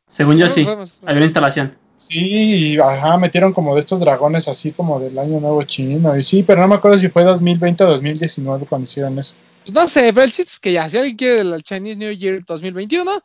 Según 0.08 0.36
yo 0.36 0.48
sí, 0.48 0.66
había 0.66 1.16
una 1.16 1.24
instalación. 1.24 1.76
Sí, 2.08 2.78
ajá, 2.78 3.16
metieron 3.18 3.52
como 3.52 3.74
de 3.74 3.80
estos 3.80 4.00
dragones 4.00 4.48
así 4.48 4.72
como 4.72 5.00
del 5.00 5.18
año 5.18 5.40
nuevo 5.40 5.62
chino. 5.62 6.16
Y 6.16 6.22
sí, 6.22 6.42
pero 6.42 6.60
no 6.60 6.68
me 6.68 6.74
acuerdo 6.76 6.98
si 6.98 7.08
fue 7.08 7.24
2020 7.24 7.84
o 7.84 7.86
2019 7.88 8.66
cuando 8.66 8.84
hicieron 8.84 9.18
eso. 9.18 9.34
Pues 9.64 9.74
no 9.74 9.86
sé, 9.88 10.12
pero 10.12 10.24
el 10.24 10.32
chiste 10.32 10.50
es 10.50 10.58
que 10.58 10.72
ya, 10.72 10.88
si 10.88 10.98
alguien 10.98 11.16
quiere 11.16 11.40
el 11.40 11.62
Chinese 11.62 11.96
New 11.96 12.12
Year 12.12 12.44
2021, 12.44 13.22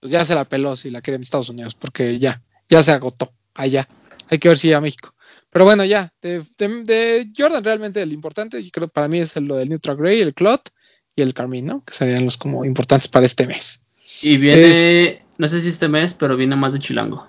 pues 0.00 0.12
ya 0.12 0.24
se 0.24 0.34
la 0.34 0.44
peló 0.44 0.74
si 0.76 0.90
la 0.90 1.00
quiere 1.00 1.16
en 1.16 1.22
Estados 1.22 1.48
Unidos, 1.48 1.74
porque 1.74 2.18
ya, 2.18 2.42
ya 2.68 2.82
se 2.82 2.92
agotó 2.92 3.32
allá. 3.54 3.88
Hay 4.28 4.38
que 4.38 4.48
ver 4.48 4.58
si 4.58 4.68
ya 4.68 4.80
México. 4.80 5.14
Pero 5.50 5.64
bueno, 5.64 5.84
ya, 5.84 6.12
de, 6.20 7.30
Jordan 7.36 7.64
realmente 7.64 8.02
el 8.02 8.12
importante, 8.12 8.62
yo 8.62 8.70
creo 8.70 8.88
para 8.88 9.08
mí 9.08 9.20
es 9.20 9.36
lo 9.36 9.56
del 9.56 9.68
Neutral 9.68 9.96
Grey, 9.96 10.20
el 10.20 10.34
Clot 10.34 10.70
y 11.14 11.22
el 11.22 11.32
Carmine, 11.32 11.66
¿no? 11.66 11.84
Que 11.84 11.94
serían 11.94 12.24
los 12.24 12.36
como 12.36 12.64
importantes 12.64 13.08
para 13.08 13.24
este 13.24 13.46
mes. 13.46 13.82
Y 14.22 14.36
viene, 14.36 15.22
no 15.38 15.48
sé 15.48 15.60
si 15.60 15.68
este 15.68 15.88
mes, 15.88 16.14
pero 16.14 16.36
viene 16.36 16.56
más 16.56 16.72
de 16.72 16.78
Chilango. 16.78 17.26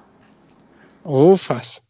Ufas, 1.07 1.83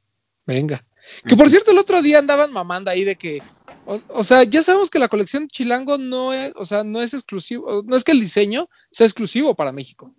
venga. 0.45 0.85
Que 1.25 1.35
por 1.35 1.49
cierto, 1.49 1.71
el 1.71 1.77
otro 1.79 2.01
día 2.01 2.19
andaban 2.19 2.51
mamando 2.51 2.91
ahí 2.91 3.03
de 3.03 3.15
que, 3.15 3.41
o, 3.85 4.23
sea, 4.23 4.43
ya 4.43 4.61
sabemos 4.61 4.89
que 4.89 4.99
la 4.99 5.07
colección 5.07 5.47
Chilango 5.47 5.97
no 5.97 6.33
es, 6.33 6.51
o 6.55 6.65
sea, 6.65 6.83
no 6.83 7.01
es 7.01 7.13
exclusivo, 7.13 7.83
no 7.85 7.95
es 7.95 8.03
que 8.03 8.11
el 8.11 8.19
diseño 8.19 8.69
sea 8.91 9.07
exclusivo 9.07 9.55
para 9.55 9.71
México. 9.71 10.13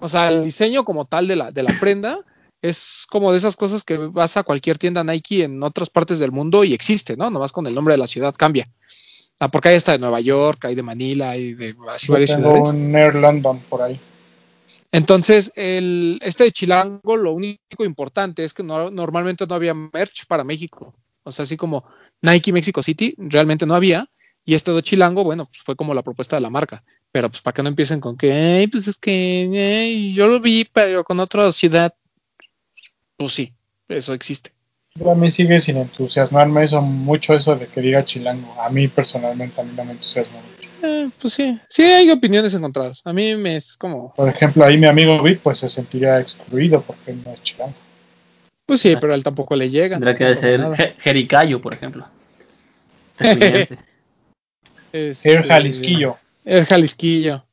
O 0.00 0.08
sea, 0.08 0.28
el 0.28 0.44
diseño 0.44 0.84
como 0.84 1.04
tal 1.04 1.28
de 1.28 1.36
la, 1.36 1.52
de 1.52 1.62
la 1.62 1.78
prenda 1.78 2.18
es 2.60 3.06
como 3.08 3.30
de 3.30 3.38
esas 3.38 3.56
cosas 3.56 3.84
que 3.84 3.96
vas 3.96 4.36
a 4.36 4.42
cualquier 4.42 4.78
tienda 4.78 5.04
Nike 5.04 5.44
en 5.44 5.62
otras 5.62 5.88
partes 5.88 6.18
del 6.18 6.32
mundo 6.32 6.64
y 6.64 6.74
existe, 6.74 7.16
¿no? 7.16 7.30
Nomás 7.30 7.52
con 7.52 7.66
el 7.66 7.74
nombre 7.74 7.94
de 7.94 7.98
la 7.98 8.06
ciudad 8.06 8.34
cambia. 8.36 8.66
Ah, 9.38 9.50
porque 9.50 9.70
hay 9.70 9.76
hasta 9.76 9.92
de 9.92 9.98
Nueva 9.98 10.20
York, 10.20 10.64
hay 10.64 10.74
de 10.74 10.82
Manila, 10.82 11.30
hay 11.30 11.54
de 11.54 11.76
así 11.88 12.10
varias 12.10 12.30
ciudades. 12.30 12.72
un 12.72 12.94
Air 12.94 13.14
London 13.14 13.62
por 13.68 13.82
ahí. 13.82 14.00
Entonces, 14.94 15.52
el, 15.56 16.20
este 16.22 16.44
de 16.44 16.52
Chilango, 16.52 17.16
lo 17.16 17.32
único 17.32 17.84
importante 17.84 18.44
es 18.44 18.54
que 18.54 18.62
normalmente 18.62 19.44
no 19.44 19.56
había 19.56 19.74
merch 19.74 20.26
para 20.26 20.44
México. 20.44 20.94
O 21.24 21.32
sea, 21.32 21.42
así 21.42 21.56
como 21.56 21.84
Nike 22.22 22.52
Mexico 22.52 22.80
City, 22.80 23.14
realmente 23.18 23.66
no 23.66 23.74
había. 23.74 24.08
Y 24.44 24.54
este 24.54 24.70
de 24.70 24.82
Chilango, 24.82 25.24
bueno, 25.24 25.46
pues 25.46 25.62
fue 25.62 25.74
como 25.74 25.94
la 25.94 26.02
propuesta 26.02 26.36
de 26.36 26.42
la 26.42 26.50
marca. 26.50 26.84
Pero 27.10 27.28
pues 27.28 27.42
para 27.42 27.54
que 27.54 27.62
no 27.64 27.70
empiecen 27.70 28.00
con 28.00 28.16
que, 28.16 28.68
pues 28.70 28.86
es 28.86 28.98
que 28.98 30.12
yo 30.14 30.28
lo 30.28 30.38
vi, 30.38 30.64
pero 30.72 31.02
con 31.02 31.18
otra 31.18 31.50
ciudad 31.50 31.92
pues 33.16 33.32
sí, 33.32 33.54
eso 33.88 34.14
existe. 34.14 34.53
A 35.10 35.14
mí 35.14 35.28
sigue 35.28 35.58
sin 35.58 35.76
entusiasmarme 35.76 36.62
eso 36.62 36.80
mucho 36.80 37.34
eso 37.34 37.56
de 37.56 37.66
que 37.66 37.80
diga 37.80 38.04
chilango. 38.04 38.54
A 38.60 38.70
mí 38.70 38.86
personalmente 38.86 39.60
a 39.60 39.64
mí 39.64 39.72
no 39.76 39.84
me 39.84 39.92
entusiasma 39.92 40.40
mucho. 40.40 40.70
Eh, 40.82 41.10
pues 41.20 41.34
sí, 41.34 41.60
sí 41.68 41.82
hay 41.82 42.10
opiniones 42.10 42.54
encontradas. 42.54 43.02
A 43.04 43.12
mí 43.12 43.34
me 43.34 43.56
es 43.56 43.76
como... 43.76 44.14
Por 44.14 44.28
ejemplo, 44.28 44.64
ahí 44.64 44.78
mi 44.78 44.86
amigo 44.86 45.20
Vic 45.20 45.40
pues 45.40 45.58
se 45.58 45.68
sentiría 45.68 46.20
excluido 46.20 46.80
porque 46.82 47.12
no 47.12 47.32
es 47.32 47.42
chilango. 47.42 47.74
Pues 48.66 48.80
sí, 48.80 48.94
pero 49.00 49.12
a 49.12 49.16
él 49.16 49.24
tampoco 49.24 49.56
le 49.56 49.68
llega. 49.68 49.96
Tendrá 49.96 50.14
que 50.14 50.34
ser 50.36 50.96
Jericayo, 50.98 51.60
por 51.60 51.74
ejemplo. 51.74 52.06
Este, 53.18 53.78
el 54.92 55.42
Jalisquillo. 55.42 56.18
El 56.44 56.64
Jalisquillo. 56.64 57.44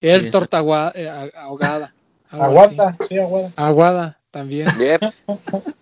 El 0.00 0.30
torta 0.30 0.62
eh, 0.96 1.30
ahogada. 1.36 1.94
Aguada, 2.30 2.96
sí, 3.08 3.16
aguada. 3.16 4.18
También. 4.34 4.68
Bien. 4.76 4.98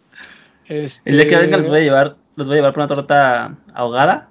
Este... 0.68 1.10
El 1.10 1.16
día 1.16 1.28
que 1.28 1.36
venga 1.36 1.56
los 1.58 1.68
voy 1.68 1.78
a 1.78 1.82
llevar, 1.82 2.16
los 2.36 2.46
voy 2.46 2.54
a 2.54 2.58
llevar 2.58 2.72
por 2.72 2.84
una 2.84 2.86
torta 2.86 3.58
ahogada. 3.74 4.30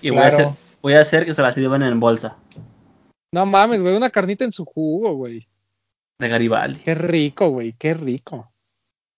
y 0.00 0.10
voy, 0.10 0.18
a 0.22 0.26
hacer, 0.26 0.48
voy 0.80 0.94
a 0.94 1.00
hacer 1.00 1.26
que 1.26 1.34
se 1.34 1.42
las 1.42 1.54
sirvan 1.54 1.82
en 1.82 2.00
bolsa. 2.00 2.38
No 3.30 3.44
mames, 3.44 3.82
güey, 3.82 3.94
una 3.94 4.10
carnita 4.10 4.44
en 4.44 4.52
su 4.52 4.64
jugo, 4.64 5.14
güey. 5.14 5.46
De 6.18 6.28
Garibaldi. 6.28 6.80
Qué 6.80 6.94
rico, 6.94 7.50
güey, 7.50 7.74
qué 7.74 7.94
rico. 7.94 8.50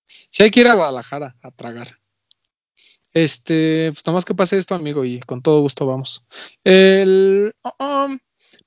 Si 0.07 0.43
hay 0.43 0.51
que 0.51 0.61
ir 0.61 0.69
a 0.69 0.75
Guadalajara 0.75 1.37
a 1.41 1.51
tragar. 1.53 1.97
Este, 3.13 3.93
pues 3.93 4.15
más 4.15 4.25
que 4.25 4.35
pase 4.35 4.59
esto, 4.59 4.75
amigo, 4.75 5.05
y 5.05 5.21
con 5.21 5.43
todo 5.43 5.61
gusto 5.61 5.87
vamos. 5.87 6.27
El, 6.65 7.55
uh, 7.63 7.85
um, 7.85 8.19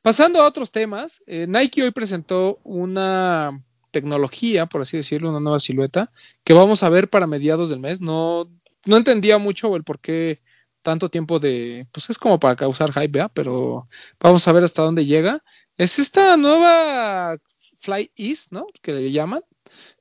Pasando 0.01 0.39
a 0.39 0.47
otros 0.47 0.71
temas, 0.71 1.23
eh, 1.25 1.45
Nike 1.47 1.83
hoy 1.83 1.91
presentó 1.91 2.59
una 2.63 3.63
tecnología, 3.95 4.65
por 4.65 4.81
así 4.81 4.97
decirlo, 4.97 5.29
una 5.29 5.39
nueva 5.39 5.59
silueta, 5.59 6.11
que 6.43 6.51
vamos 6.51 6.83
a 6.83 6.89
ver 6.89 7.09
para 7.09 7.27
mediados 7.27 7.69
del 7.69 7.79
mes. 7.79 8.01
No, 8.01 8.51
no 8.85 8.97
entendía 8.97 9.37
mucho 9.37 9.73
el 9.77 9.85
por 9.85 9.99
qué 9.99 10.41
tanto 10.81 11.07
tiempo 11.07 11.39
de, 11.39 11.87
pues 11.93 12.09
es 12.09 12.17
como 12.17 12.37
para 12.37 12.57
causar 12.57 12.91
hype, 12.91 13.29
pero 13.33 13.87
vamos 14.19 14.45
a 14.45 14.51
ver 14.51 14.65
hasta 14.65 14.81
dónde 14.81 15.05
llega. 15.05 15.41
Es 15.77 15.97
esta 15.97 16.35
nueva 16.35 17.37
Fly 17.79 18.11
East, 18.17 18.51
¿no? 18.51 18.67
Que 18.81 18.91
le 18.91 19.11
llaman, 19.13 19.43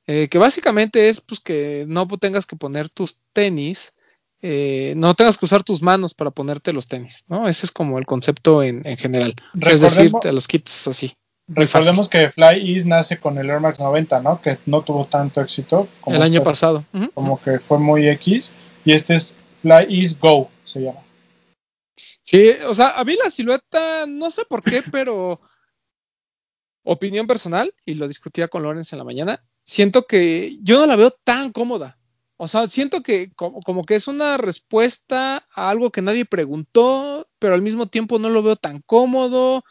eh, 0.07 0.27
que 0.27 0.37
básicamente 0.37 1.07
es 1.07 1.21
pues 1.21 1.39
que 1.39 1.85
no 1.87 2.05
tengas 2.19 2.45
que 2.45 2.57
poner 2.57 2.89
tus 2.89 3.21
tenis 3.31 3.93
eh, 4.41 4.93
no 4.95 5.15
tengas 5.15 5.37
que 5.39 5.45
usar 5.45 5.63
tus 5.63 5.81
manos 5.81 6.13
para 6.13 6.29
ponerte 6.29 6.71
los 6.71 6.87
tenis, 6.87 7.23
¿no? 7.27 7.47
Ese 7.47 7.65
es 7.65 7.71
como 7.71 7.97
el 7.97 8.05
concepto 8.05 8.61
en, 8.61 8.83
general. 8.97 9.33
es 9.59 9.81
decir, 9.81 10.11
te 10.21 10.31
los 10.31 10.47
quites 10.47 10.87
así. 10.87 11.15
Recordemos 11.47 12.09
que 12.09 12.29
Fly 12.29 12.75
East 12.75 12.87
nace 12.87 13.19
con 13.19 13.37
el 13.37 13.49
Air 13.49 13.59
Max 13.59 13.79
90, 13.79 14.19
¿no? 14.21 14.41
Que 14.41 14.57
no 14.65 14.83
tuvo 14.83 15.05
tanto 15.05 15.41
éxito. 15.41 15.87
Como 16.01 16.15
el 16.15 16.23
año 16.23 16.39
este, 16.39 16.45
pasado. 16.45 16.85
Como 17.13 17.39
que 17.39 17.59
fue 17.59 17.77
muy 17.77 18.07
X. 18.09 18.51
Y 18.83 18.93
este 18.93 19.13
es 19.13 19.35
Fly 19.59 19.87
East 19.89 20.19
Go, 20.19 20.49
se 20.63 20.81
llama. 20.81 21.01
Sí, 22.21 22.51
o 22.67 22.73
sea, 22.73 22.99
a 22.99 23.03
mí 23.03 23.15
la 23.23 23.29
silueta, 23.29 24.05
no 24.07 24.31
sé 24.31 24.43
por 24.45 24.63
qué, 24.63 24.81
pero 24.91 25.39
opinión 26.83 27.27
personal, 27.27 27.73
y 27.85 27.95
lo 27.95 28.07
discutía 28.07 28.47
con 28.47 28.63
Lorenz 28.63 28.93
en 28.93 28.99
la 28.99 29.05
mañana, 29.05 29.43
siento 29.63 30.05
que 30.05 30.57
yo 30.61 30.79
no 30.79 30.85
la 30.85 30.95
veo 30.95 31.11
tan 31.11 31.51
cómoda. 31.51 31.97
O 32.37 32.47
sea, 32.47 32.67
siento 32.67 33.01
que 33.01 33.31
como, 33.33 33.83
que 33.83 33.95
es 33.95 34.07
una 34.07 34.37
respuesta 34.37 35.47
a 35.53 35.69
algo 35.69 35.91
que 35.91 36.01
nadie 36.01 36.25
preguntó, 36.25 37.27
pero 37.39 37.53
al 37.53 37.61
mismo 37.61 37.87
tiempo 37.87 38.19
no 38.19 38.29
lo 38.29 38.43
veo 38.43 38.55
tan 38.55 38.81
cómodo. 38.81 39.63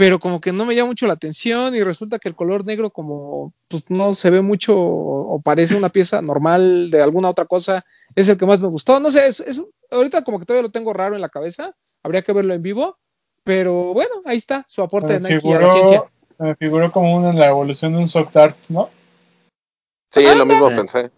Pero 0.00 0.18
como 0.18 0.40
que 0.40 0.50
no 0.50 0.64
me 0.64 0.74
llama 0.74 0.86
mucho 0.88 1.06
la 1.06 1.12
atención 1.12 1.74
y 1.74 1.82
resulta 1.82 2.18
que 2.18 2.30
el 2.30 2.34
color 2.34 2.64
negro 2.64 2.88
como 2.88 3.52
pues 3.68 3.90
no 3.90 4.14
se 4.14 4.30
ve 4.30 4.40
mucho 4.40 4.74
o, 4.74 5.42
parece 5.42 5.76
una 5.76 5.90
pieza 5.90 6.22
normal 6.22 6.90
de 6.90 7.02
alguna 7.02 7.28
otra 7.28 7.44
cosa, 7.44 7.84
es 8.14 8.26
el 8.30 8.38
que 8.38 8.46
más 8.46 8.62
me 8.62 8.68
gustó. 8.68 8.98
No 8.98 9.10
sé, 9.10 9.26
es, 9.26 9.62
ahorita 9.90 10.24
como 10.24 10.38
que 10.38 10.46
todavía 10.46 10.62
lo 10.62 10.70
tengo 10.70 10.94
raro 10.94 11.16
en 11.16 11.20
la 11.20 11.28
cabeza, 11.28 11.76
habría 12.02 12.22
que 12.22 12.32
verlo 12.32 12.54
en 12.54 12.62
vivo, 12.62 12.96
pero 13.44 13.92
bueno, 13.92 14.22
ahí 14.24 14.38
está 14.38 14.64
su 14.68 14.80
aporte 14.80 15.18
de 15.18 15.34
Nike 15.34 15.52
a 15.52 15.60
la 15.60 15.70
ciencia. 15.70 16.04
Se 16.34 16.44
me 16.44 16.54
figuró 16.54 16.90
como 16.90 17.14
una, 17.14 17.34
la 17.34 17.48
evolución 17.48 17.92
de 17.92 17.98
un 17.98 18.08
Sock 18.08 18.32
Dart, 18.32 18.56
¿no? 18.70 18.88
Sí, 20.12 20.22
lo 20.22 20.46
mismo 20.46 20.70
pensé. 20.70 21.10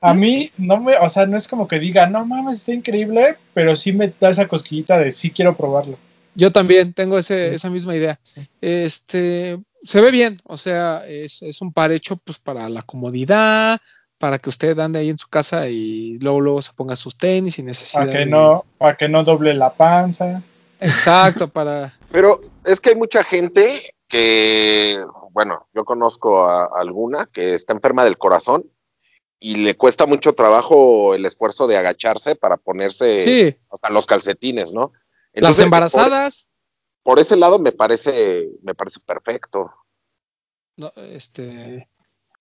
A 0.00 0.14
mí 0.14 0.52
no 0.58 0.80
me, 0.80 0.96
o 0.96 1.08
sea, 1.08 1.26
no 1.26 1.36
es 1.36 1.48
como 1.48 1.66
que 1.66 1.80
diga, 1.80 2.06
no 2.06 2.24
mames, 2.24 2.58
está 2.58 2.72
increíble, 2.72 3.36
pero 3.52 3.74
sí 3.74 3.92
me 3.92 4.14
da 4.20 4.30
esa 4.30 4.46
cosquillita 4.46 4.96
de 4.96 5.10
sí 5.10 5.32
quiero 5.32 5.56
probarlo. 5.56 5.98
Yo 6.34 6.52
también 6.52 6.92
tengo 6.92 7.18
ese, 7.18 7.54
esa 7.54 7.70
misma 7.70 7.94
idea. 7.94 8.18
Este, 8.60 9.58
se 9.82 10.00
ve 10.00 10.10
bien, 10.10 10.40
o 10.44 10.56
sea, 10.56 11.04
es, 11.06 11.42
es, 11.42 11.60
un 11.60 11.72
par 11.72 11.92
hecho 11.92 12.16
pues 12.16 12.38
para 12.38 12.68
la 12.68 12.82
comodidad, 12.82 13.80
para 14.18 14.38
que 14.38 14.48
usted 14.48 14.78
ande 14.78 14.98
ahí 14.98 15.10
en 15.10 15.18
su 15.18 15.28
casa 15.28 15.68
y 15.68 16.18
luego 16.18 16.40
luego 16.40 16.62
se 16.62 16.72
ponga 16.72 16.96
sus 16.96 17.16
tenis 17.16 17.54
sin 17.54 17.66
necesidad. 17.66 18.06
Para 18.06 18.18
que 18.18 18.26
no, 18.26 18.64
para 18.78 18.96
que 18.96 19.08
no 19.08 19.22
doble 19.22 19.54
la 19.54 19.74
panza. 19.74 20.42
Exacto, 20.80 21.48
para. 21.48 21.94
Pero 22.10 22.40
es 22.64 22.80
que 22.80 22.90
hay 22.90 22.96
mucha 22.96 23.22
gente 23.24 23.94
que, 24.08 25.04
bueno, 25.30 25.66
yo 25.74 25.84
conozco 25.84 26.46
a 26.46 26.68
alguna 26.74 27.28
que 27.32 27.54
está 27.54 27.72
enferma 27.72 28.04
del 28.04 28.18
corazón 28.18 28.64
y 29.40 29.56
le 29.56 29.76
cuesta 29.76 30.06
mucho 30.06 30.34
trabajo 30.34 31.14
el 31.14 31.26
esfuerzo 31.26 31.66
de 31.66 31.76
agacharse 31.76 32.36
para 32.36 32.56
ponerse 32.56 33.58
hasta 33.70 33.90
los 33.90 34.06
calcetines, 34.06 34.72
¿no? 34.72 34.92
Las 35.34 35.58
embarazadas. 35.58 36.48
Por, 37.02 37.18
ese 37.18 37.36
lado 37.36 37.58
me 37.58 37.72
parece, 37.72 38.48
me 38.62 38.74
parece 38.74 39.00
perfecto. 39.00 39.70
este, 40.96 41.88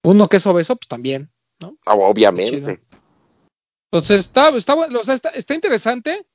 uno 0.03 0.29
que 0.29 0.37
es 0.37 0.47
obeso, 0.47 0.75
pues 0.75 0.87
también, 0.87 1.31
¿no? 1.59 1.77
Ah, 1.85 1.95
obviamente. 1.95 2.81
Entonces 3.91 4.19
está, 4.19 4.49
está, 4.49 4.75
o 4.75 5.03
sea, 5.03 5.13
está, 5.15 5.29
está, 5.29 5.53
interesante. 5.53 6.25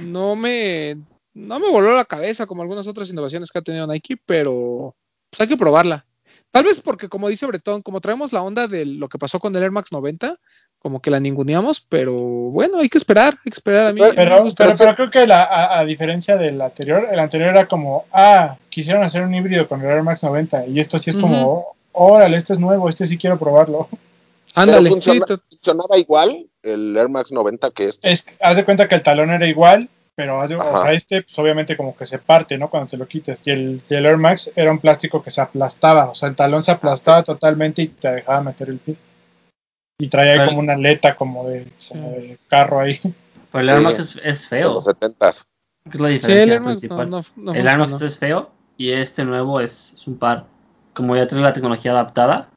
No 0.00 0.34
me, 0.34 0.96
no 1.34 1.58
me 1.58 1.70
voló 1.70 1.92
la 1.92 2.06
cabeza 2.06 2.46
como 2.46 2.62
algunas 2.62 2.86
otras 2.86 3.10
innovaciones 3.10 3.50
que 3.50 3.58
ha 3.58 3.62
tenido 3.62 3.86
Nike, 3.86 4.16
pero 4.24 4.96
pues 5.30 5.40
hay 5.40 5.48
que 5.48 5.56
probarla. 5.56 6.06
Tal 6.50 6.64
vez 6.64 6.80
porque, 6.80 7.08
como 7.08 7.28
dice 7.28 7.46
Bretón, 7.46 7.82
como 7.82 8.00
traemos 8.00 8.32
la 8.32 8.42
onda 8.42 8.68
de 8.68 8.86
lo 8.86 9.08
que 9.08 9.18
pasó 9.18 9.40
con 9.40 9.54
el 9.54 9.62
Air 9.62 9.72
Max 9.72 9.92
90, 9.92 10.38
como 10.84 11.00
que 11.00 11.10
la 11.10 11.18
ninguneamos, 11.18 11.80
pero 11.80 12.12
bueno, 12.12 12.80
hay 12.80 12.90
que 12.90 12.98
esperar, 12.98 13.38
hay 13.42 13.50
que 13.50 13.56
esperar 13.56 13.86
a 13.86 13.92
mí. 13.94 14.02
Pero, 14.14 14.44
pero, 14.54 14.94
creo 14.94 15.10
que 15.10 15.26
la, 15.26 15.78
a, 15.78 15.82
diferencia 15.86 16.36
del 16.36 16.60
anterior, 16.60 17.08
el 17.10 17.18
anterior 17.18 17.48
era 17.48 17.66
como, 17.66 18.04
ah, 18.12 18.58
quisieron 18.68 19.02
hacer 19.02 19.22
un 19.22 19.34
híbrido 19.34 19.66
con 19.66 19.80
el 19.80 19.86
Air 19.86 20.02
Max 20.02 20.22
90, 20.22 20.66
y 20.66 20.78
esto 20.78 20.98
sí 20.98 21.08
es 21.08 21.16
como, 21.16 21.74
órale, 21.92 22.36
este 22.36 22.52
es 22.52 22.58
nuevo, 22.58 22.90
este 22.90 23.06
sí 23.06 23.16
quiero 23.16 23.38
probarlo. 23.38 23.88
Ándale, 24.54 24.90
funcionaba 24.90 25.96
igual 25.96 26.50
el 26.62 26.94
Air 26.94 27.08
Max 27.08 27.32
90 27.32 27.70
que 27.70 27.86
este. 27.86 28.12
Es, 28.12 28.26
haz 28.38 28.56
de 28.56 28.66
cuenta 28.66 28.86
que 28.86 28.96
el 28.96 29.02
talón 29.02 29.30
era 29.30 29.46
igual, 29.46 29.88
pero 30.14 30.38
o 30.38 30.46
sea, 30.46 30.92
este 30.92 31.22
pues 31.22 31.38
obviamente 31.38 31.78
como 31.78 31.96
que 31.96 32.04
se 32.04 32.18
parte, 32.18 32.58
¿no? 32.58 32.68
Cuando 32.68 32.90
te 32.90 32.98
lo 32.98 33.08
quites. 33.08 33.40
Y 33.46 33.52
el, 33.52 33.82
Air 33.88 34.18
Max 34.18 34.52
era 34.54 34.70
un 34.70 34.80
plástico 34.80 35.22
que 35.22 35.30
se 35.30 35.40
aplastaba, 35.40 36.10
o 36.10 36.14
sea, 36.14 36.28
el 36.28 36.36
talón 36.36 36.62
se 36.62 36.72
aplastaba 36.72 37.22
totalmente 37.22 37.80
y 37.80 37.86
te 37.86 38.12
dejaba 38.12 38.42
meter 38.42 38.68
el 38.68 38.76
pie. 38.80 38.96
Y 39.98 40.08
traía 40.08 40.32
ahí 40.32 40.48
como 40.48 40.60
una 40.60 40.74
aleta 40.74 41.16
como 41.16 41.48
de, 41.48 41.70
carro 42.48 42.80
ahí. 42.80 42.98
Pero 43.52 43.62
el 43.62 43.68
Air 43.68 43.80
Max 43.80 44.18
es, 44.22 44.48
feo. 44.48 44.74
Los 44.74 44.86
70 44.86 45.28
Es 45.28 45.46
la 46.00 46.08
diferencia 46.08 46.54
el 46.54 46.64
principal. 46.64 47.24
el 47.54 47.68
Air 47.68 47.78
Max 47.78 48.02
es 48.02 48.18
feo 48.18 48.50
y 48.76 48.90
este 48.90 49.24
nuevo 49.24 49.60
es, 49.60 49.94
un 50.06 50.18
par, 50.18 50.46
como 50.92 51.16
ya 51.16 51.26
tiene 51.26 51.44
la 51.44 51.52
tecnología 51.52 51.92
adaptada. 51.92 52.48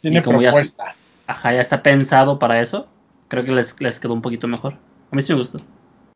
Tiene 0.00 0.22
como 0.22 0.38
propuesta. 0.38 0.84
Ya, 0.84 0.96
ajá, 1.26 1.52
ya 1.54 1.60
está 1.60 1.82
pensado 1.82 2.38
para 2.38 2.60
eso. 2.60 2.86
Creo 3.28 3.44
que 3.44 3.52
les, 3.52 3.80
les 3.80 3.98
quedó 3.98 4.12
un 4.12 4.22
poquito 4.22 4.46
mejor. 4.46 4.74
A 5.10 5.16
mí 5.16 5.22
sí 5.22 5.32
me 5.32 5.38
gustó. 5.40 5.60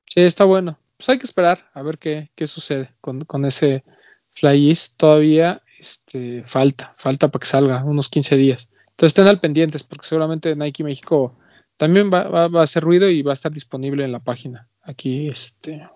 Sí, 0.06 0.20
está 0.20 0.44
bueno. 0.44 0.78
Pues 0.96 1.08
hay 1.08 1.18
que 1.18 1.26
esperar 1.26 1.70
a 1.72 1.82
ver 1.82 1.98
qué, 1.98 2.30
qué 2.34 2.46
sucede 2.46 2.92
con, 3.00 3.22
con 3.22 3.44
ese 3.46 3.84
Fly 4.28 4.72
Todavía 4.96 5.62
este, 5.78 6.44
falta, 6.44 6.94
falta 6.96 7.28
para 7.28 7.40
que 7.40 7.46
salga, 7.46 7.82
unos 7.84 8.08
15 8.08 8.36
días. 8.36 8.70
Entonces 9.00 9.12
estén 9.12 9.28
al 9.28 9.40
pendientes 9.40 9.82
porque 9.82 10.06
seguramente 10.06 10.54
Nike 10.54 10.84
México 10.84 11.32
también 11.78 12.10
va, 12.12 12.28
va, 12.28 12.60
a 12.60 12.64
hacer 12.64 12.82
ruido 12.82 13.08
y 13.08 13.22
va 13.22 13.30
a 13.30 13.32
estar 13.32 13.50
disponible 13.50 14.04
en 14.04 14.12
la 14.12 14.18
página. 14.18 14.68
Aquí, 14.82 15.26
este, 15.26 15.88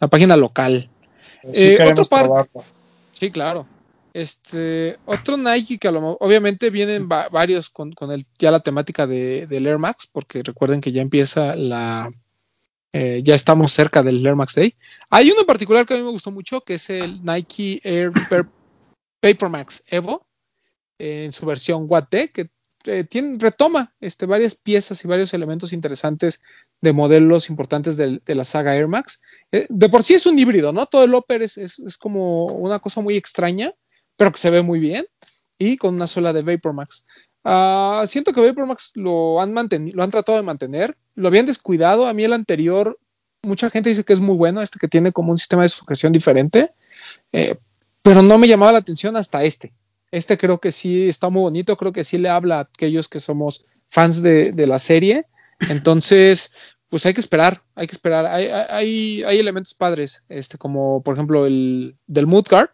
la 0.00 0.08
página 0.08 0.36
local. 0.36 0.90
Sí, 1.52 1.76
eh, 1.78 1.88
otro 1.88 2.04
par, 2.06 2.48
sí, 3.12 3.30
claro. 3.30 3.64
Este, 4.12 4.98
otro 5.04 5.36
Nike 5.36 5.78
que 5.78 5.86
obviamente 5.86 6.70
vienen 6.70 7.08
varios 7.08 7.70
con, 7.70 7.92
con 7.92 8.10
el, 8.10 8.26
ya 8.40 8.50
la 8.50 8.58
temática 8.58 9.06
de, 9.06 9.46
del 9.46 9.68
Air 9.68 9.78
Max, 9.78 10.08
porque 10.10 10.42
recuerden 10.42 10.80
que 10.80 10.90
ya 10.90 11.00
empieza 11.00 11.54
la, 11.54 12.10
eh, 12.92 13.20
ya 13.22 13.36
estamos 13.36 13.70
cerca 13.70 14.02
del 14.02 14.26
Air 14.26 14.34
Max 14.34 14.56
Day. 14.56 14.74
Hay 15.10 15.30
uno 15.30 15.42
en 15.42 15.46
particular 15.46 15.86
que 15.86 15.94
a 15.94 15.96
mí 15.96 16.02
me 16.02 16.10
gustó 16.10 16.32
mucho, 16.32 16.62
que 16.62 16.74
es 16.74 16.90
el 16.90 17.24
Nike 17.24 17.80
Air 17.84 18.10
Paper 19.20 19.48
Max 19.48 19.84
Evo, 19.86 20.26
en 21.02 21.32
su 21.32 21.46
versión 21.46 21.86
Watt 21.88 22.10
que 22.10 22.50
eh, 22.84 23.06
retoma 23.38 23.94
este, 24.00 24.26
varias 24.26 24.54
piezas 24.54 25.04
y 25.04 25.08
varios 25.08 25.32
elementos 25.34 25.72
interesantes 25.72 26.42
de 26.80 26.92
modelos 26.92 27.48
importantes 27.48 27.96
de, 27.96 28.20
la 28.26 28.44
saga 28.44 28.76
Air 28.76 28.88
Max. 28.88 29.22
Eh, 29.52 29.66
de 29.68 29.88
por 29.88 30.02
sí 30.02 30.14
es 30.14 30.26
un 30.26 30.38
híbrido, 30.38 30.72
¿no? 30.72 30.86
Todo 30.86 31.04
el 31.04 31.14
Upper 31.14 31.42
es, 31.42 31.58
es, 31.58 31.98
como 31.98 32.46
una 32.46 32.78
cosa 32.80 33.00
muy 33.00 33.16
extraña, 33.16 33.72
pero 34.16 34.32
que 34.32 34.38
se 34.38 34.50
ve 34.50 34.62
muy 34.62 34.80
bien 34.80 35.06
y 35.58 35.76
con 35.76 35.94
una 35.94 36.06
suela 36.06 36.32
de 36.32 36.42
Vapor 36.42 36.72
Max. 36.72 37.06
Ah, 37.44 38.04
siento 38.06 38.32
que 38.32 38.40
Vapormax 38.40 38.92
lo 38.94 39.40
han 39.40 39.52
lo 39.54 40.02
han 40.02 40.10
tratado 40.10 40.38
de 40.38 40.44
mantener, 40.44 40.96
lo 41.14 41.28
habían 41.28 41.46
descuidado. 41.46 42.06
A 42.06 42.12
mí 42.12 42.24
el 42.24 42.32
anterior, 42.32 42.98
mucha 43.42 43.70
gente 43.70 43.88
dice 43.88 44.04
que 44.04 44.12
es 44.12 44.20
muy 44.20 44.36
bueno, 44.36 44.62
este 44.62 44.78
que 44.78 44.88
tiene 44.88 45.12
como 45.12 45.32
un 45.32 45.38
sistema 45.38 45.62
de 45.62 45.68
sujeción 45.68 46.12
diferente, 46.12 46.72
eh, 47.32 47.56
pero 48.02 48.22
no 48.22 48.38
me 48.38 48.46
llamaba 48.48 48.72
la 48.72 48.78
atención 48.78 49.16
hasta 49.16 49.42
este. 49.42 49.72
Este 50.12 50.38
creo 50.38 50.60
que 50.60 50.70
sí 50.70 51.08
está 51.08 51.28
muy 51.30 51.40
bonito, 51.40 51.76
creo 51.76 51.92
que 51.92 52.04
sí 52.04 52.18
le 52.18 52.28
habla 52.28 52.58
a 52.58 52.60
aquellos 52.60 53.08
que 53.08 53.18
somos 53.18 53.66
fans 53.88 54.22
de, 54.22 54.52
la 54.68 54.78
serie. 54.78 55.26
Entonces, 55.68 56.52
pues 56.88 57.04
hay 57.06 57.14
que 57.14 57.20
esperar, 57.20 57.62
hay 57.74 57.88
que 57.88 57.94
esperar. 57.94 58.26
Hay, 58.26 58.46
hay, 58.46 59.24
hay 59.24 59.38
elementos 59.40 59.74
padres, 59.74 60.24
este, 60.28 60.58
como 60.58 61.02
por 61.02 61.14
ejemplo 61.14 61.46
el 61.46 61.96
del 62.06 62.28
Moodguard, 62.28 62.70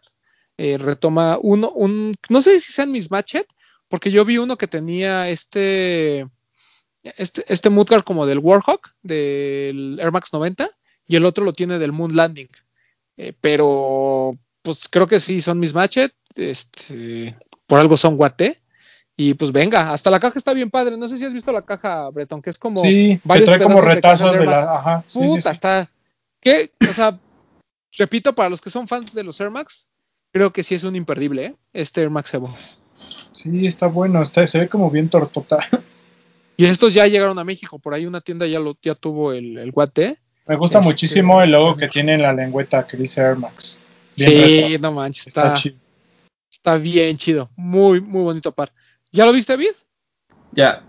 eh, 0.57 0.77
retoma 0.77 1.39
uno, 1.41 1.71
un, 1.71 2.13
no 2.29 2.41
sé 2.41 2.59
si 2.59 2.73
sean 2.73 2.91
mis 2.91 3.09
matchet, 3.09 3.47
porque 3.87 4.11
yo 4.11 4.25
vi 4.25 4.37
uno 4.37 4.57
que 4.57 4.67
tenía 4.67 5.29
este, 5.29 6.27
este, 7.03 7.45
este 7.47 7.69
como 8.03 8.25
del 8.25 8.39
Warhawk, 8.39 8.93
del 9.01 9.97
Air 9.99 10.11
Max 10.11 10.33
90, 10.33 10.69
y 11.07 11.15
el 11.15 11.25
otro 11.25 11.45
lo 11.45 11.53
tiene 11.53 11.79
del 11.79 11.91
Moon 11.91 12.15
Landing. 12.15 12.49
Eh, 13.17 13.33
pero, 13.41 14.31
pues 14.61 14.87
creo 14.89 15.07
que 15.07 15.19
sí, 15.19 15.41
son 15.41 15.59
mis 15.59 15.73
matchet, 15.73 16.13
este, 16.35 17.35
por 17.67 17.79
algo 17.79 17.97
son 17.97 18.17
guate. 18.17 18.59
Y 19.15 19.33
pues 19.33 19.51
venga, 19.51 19.91
hasta 19.91 20.09
la 20.09 20.19
caja 20.19 20.39
está 20.39 20.53
bien 20.53 20.69
padre. 20.69 20.95
No 20.95 21.07
sé 21.07 21.17
si 21.17 21.25
has 21.25 21.33
visto 21.33 21.51
la 21.51 21.63
caja, 21.63 22.09
Breton, 22.09 22.41
que 22.41 22.49
es 22.49 22.57
como. 22.57 22.81
Sí, 22.81 23.19
que 23.29 23.41
trae 23.41 23.59
como 23.61 23.81
retazos 23.81 24.39
de, 24.39 24.45
la. 24.45 24.75
Ajá, 24.75 25.03
sí, 25.07 25.19
Puta, 25.19 25.51
está. 25.51 25.91
¿Qué? 26.39 26.71
O 26.89 26.93
sea, 26.93 27.19
repito, 27.97 28.33
para 28.33 28.49
los 28.49 28.61
que 28.61 28.69
son 28.69 28.87
fans 28.87 29.13
de 29.13 29.25
los 29.25 29.41
Air 29.41 29.51
Max, 29.51 29.89
creo 30.31 30.53
que 30.53 30.63
sí 30.63 30.75
es 30.75 30.85
un 30.85 30.95
imperdible, 30.95 31.45
¿eh? 31.45 31.55
Este 31.73 31.99
Air 31.99 32.09
Max 32.09 32.33
Evo. 32.33 32.49
Sí, 33.33 33.67
está 33.67 33.87
bueno, 33.87 34.21
está, 34.21 34.47
se 34.47 34.59
ve 34.59 34.69
como 34.69 34.89
bien 34.89 35.09
tortota. 35.09 35.59
Y 36.59 36.65
estos 36.65 36.93
ya 36.93 37.07
llegaron 37.07 37.39
a 37.39 37.45
México, 37.45 37.79
por 37.79 37.93
ahí 37.93 38.05
una 38.05 38.19
tienda 38.19 38.45
ya 38.45 38.59
lo 38.59 38.75
ya 38.81 38.93
tuvo 38.93 39.31
el, 39.31 39.57
el 39.57 39.71
guate. 39.71 40.19
Me 40.45 40.57
gusta 40.57 40.79
este, 40.79 40.89
muchísimo 40.89 41.41
el 41.41 41.51
logo 41.51 41.77
que 41.77 41.87
tiene 41.87 42.15
en 42.15 42.21
la 42.21 42.33
lengüeta 42.33 42.85
que 42.85 42.97
dice 42.97 43.21
Air 43.21 43.37
Max. 43.37 43.68
Sí, 44.23 44.77
no 44.79 44.91
manches, 44.91 45.27
está, 45.27 45.55
está, 46.51 46.77
bien 46.77 47.17
chido, 47.17 47.49
muy, 47.55 48.01
muy 48.01 48.23
bonito 48.23 48.51
par. 48.51 48.71
¿Ya 49.11 49.25
lo 49.25 49.31
viste, 49.31 49.53
David? 49.53 49.71
Ya. 50.51 50.83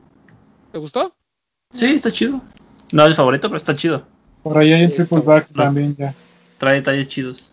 ¿Te 0.72 0.78
gustó? 0.78 1.14
Sí, 1.70 1.86
está 1.86 2.10
chido. 2.10 2.42
No 2.92 3.02
es 3.02 3.08
el 3.08 3.14
favorito, 3.14 3.48
pero 3.48 3.56
está 3.56 3.74
chido. 3.74 4.06
Por 4.42 4.58
ahí 4.58 4.72
hay 4.72 4.84
un 4.84 4.90
triple 4.90 5.20
back 5.20 5.52
también 5.52 5.96
ya. 5.96 6.14
Trae 6.58 6.76
detalles 6.76 7.06
chidos. 7.06 7.52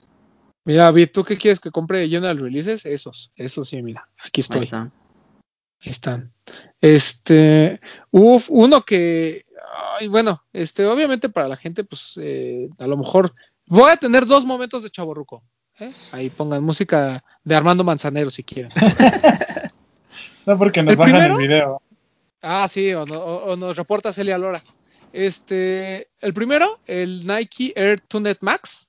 Mira, 0.65 0.83
David, 0.83 1.09
¿tú 1.13 1.23
qué 1.23 1.37
quieres 1.37 1.59
que 1.59 1.71
compre 1.71 2.09
General 2.09 2.37
Releases? 2.37 2.85
Esos, 2.85 3.31
esos 3.35 3.69
sí, 3.69 3.81
mira, 3.81 4.09
aquí 4.25 4.41
estoy. 4.41 4.59
Ahí 4.59 4.65
están. 4.65 4.91
Ahí 5.79 5.89
están. 5.91 6.33
Este, 6.81 7.79
uf, 8.11 8.47
uno 8.49 8.81
que, 8.81 9.45
ay, 9.97 10.07
bueno, 10.07 10.43
este, 10.51 10.85
obviamente 10.85 11.29
para 11.29 11.47
la 11.47 11.55
gente, 11.55 11.83
pues, 11.83 12.19
eh, 12.21 12.69
a 12.79 12.87
lo 12.87 12.97
mejor 12.97 13.33
voy 13.67 13.91
a 13.91 13.97
tener 13.97 14.25
dos 14.25 14.45
momentos 14.45 14.83
de 14.83 14.89
chaborruco. 14.89 15.43
¿Eh? 15.79 15.91
Ahí 16.11 16.29
pongan 16.29 16.63
música 16.63 17.23
de 17.43 17.55
Armando 17.55 17.83
Manzanero 17.83 18.29
si 18.29 18.43
quieren. 18.43 18.71
no, 20.45 20.57
porque 20.57 20.83
nos 20.83 20.97
bajan 20.97 21.31
el 21.31 21.37
video. 21.37 21.81
Ah, 22.41 22.67
sí, 22.67 22.93
o, 22.93 23.03
o, 23.03 23.55
nos 23.55 23.77
reporta 23.77 24.13
Celia 24.13 24.37
Lora. 24.37 24.61
Este, 25.13 26.09
el 26.19 26.33
primero, 26.33 26.79
el 26.85 27.25
Nike 27.25 27.73
Air 27.75 28.01
Tunet 28.01 28.39
Max 28.41 28.87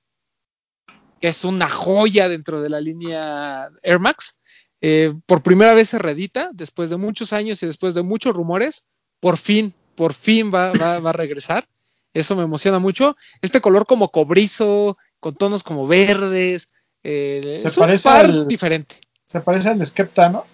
que 1.19 1.27
es 1.27 1.43
una 1.43 1.69
joya 1.69 2.29
dentro 2.29 2.61
de 2.61 2.69
la 2.69 2.81
línea 2.81 3.69
Air 3.83 3.99
Max. 3.99 4.39
Eh, 4.81 5.13
por 5.25 5.43
primera 5.43 5.73
vez 5.73 5.89
se 5.89 5.99
redita, 5.99 6.51
después 6.53 6.89
de 6.89 6.97
muchos 6.97 7.33
años 7.33 7.61
y 7.61 7.65
después 7.65 7.93
de 7.93 8.01
muchos 8.01 8.35
rumores, 8.35 8.85
por 9.19 9.37
fin, 9.37 9.73
por 9.95 10.13
fin 10.13 10.51
va, 10.53 10.71
va, 10.71 11.09
a 11.09 11.13
regresar. 11.13 11.67
Eso 12.13 12.35
me 12.35 12.43
emociona 12.43 12.79
mucho. 12.79 13.17
Este 13.41 13.61
color 13.61 13.85
como 13.85 14.09
cobrizo, 14.09 14.97
con 15.19 15.35
tonos 15.35 15.63
como 15.63 15.85
verdes, 15.85 16.69
eh, 17.03 17.61
es 17.63 17.77
un 17.77 17.97
par 18.03 18.47
diferente. 18.47 18.95
Se 19.27 19.41
parece 19.41 19.69
al 19.69 19.79
de 19.79 19.85
Skepta, 19.85 20.29
¿no? 20.29 20.45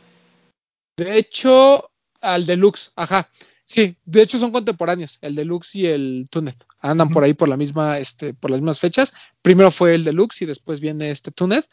De 0.97 1.17
hecho, 1.17 1.91
al 2.21 2.45
Deluxe, 2.45 2.91
ajá. 2.95 3.29
Sí, 3.67 3.97
de 4.05 4.21
hecho 4.21 4.37
son 4.37 4.51
contemporáneos, 4.51 5.17
el 5.21 5.33
Deluxe 5.33 5.75
y 5.75 5.87
el 5.87 6.27
Tunet. 6.29 6.63
Andan 6.79 7.09
por 7.09 7.23
ahí 7.23 7.33
por 7.33 7.49
la 7.49 7.57
misma, 7.57 7.97
este, 7.97 8.33
por 8.33 8.51
las 8.51 8.59
mismas 8.59 8.79
fechas. 8.79 9.13
Primero 9.41 9.71
fue 9.71 9.95
el 9.95 10.03
Deluxe 10.03 10.43
y 10.43 10.45
después 10.45 10.79
viene 10.79 11.09
este 11.09 11.31
Tunet. 11.31 11.65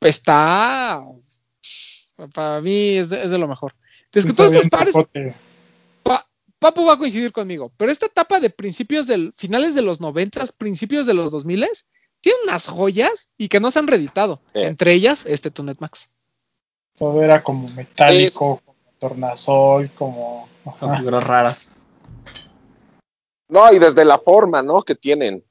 Está 0.00 1.04
para 2.32 2.60
mí 2.60 2.96
es 2.96 3.10
de, 3.10 3.38
lo 3.38 3.46
mejor. 3.46 3.74
Es 4.12 4.26
que 4.26 4.32
todos 4.32 4.52
estos 4.52 4.68
pares. 4.68 4.94
Papu 6.58 6.84
va 6.84 6.94
a 6.94 6.98
coincidir 6.98 7.30
conmigo, 7.30 7.72
pero 7.76 7.92
esta 7.92 8.06
etapa 8.06 8.40
de 8.40 8.50
principios 8.50 9.06
del, 9.06 9.32
finales 9.36 9.76
de 9.76 9.82
los 9.82 10.00
noventas, 10.00 10.50
principios 10.50 11.06
de 11.06 11.14
los 11.14 11.30
dos 11.30 11.44
miles, 11.44 11.86
tiene 12.20 12.38
unas 12.44 12.68
joyas 12.68 13.30
y 13.36 13.48
que 13.48 13.60
no 13.60 13.70
se 13.70 13.78
han 13.78 13.86
reeditado. 13.86 14.40
Entre 14.54 14.92
ellas, 14.92 15.26
este 15.26 15.50
Tunet 15.50 15.80
Max. 15.80 16.12
Todo 16.94 17.22
era 17.22 17.42
como 17.42 17.68
metálico, 17.68 18.60
como 18.64 18.86
tornasol, 18.98 19.90
como. 19.92 20.48
figuras 20.96 21.24
raras. 21.24 21.72
No, 23.48 23.72
y 23.72 23.78
desde 23.78 24.04
la 24.04 24.18
forma, 24.18 24.62
¿no? 24.62 24.82
Que 24.82 24.94
tienen. 24.94 25.44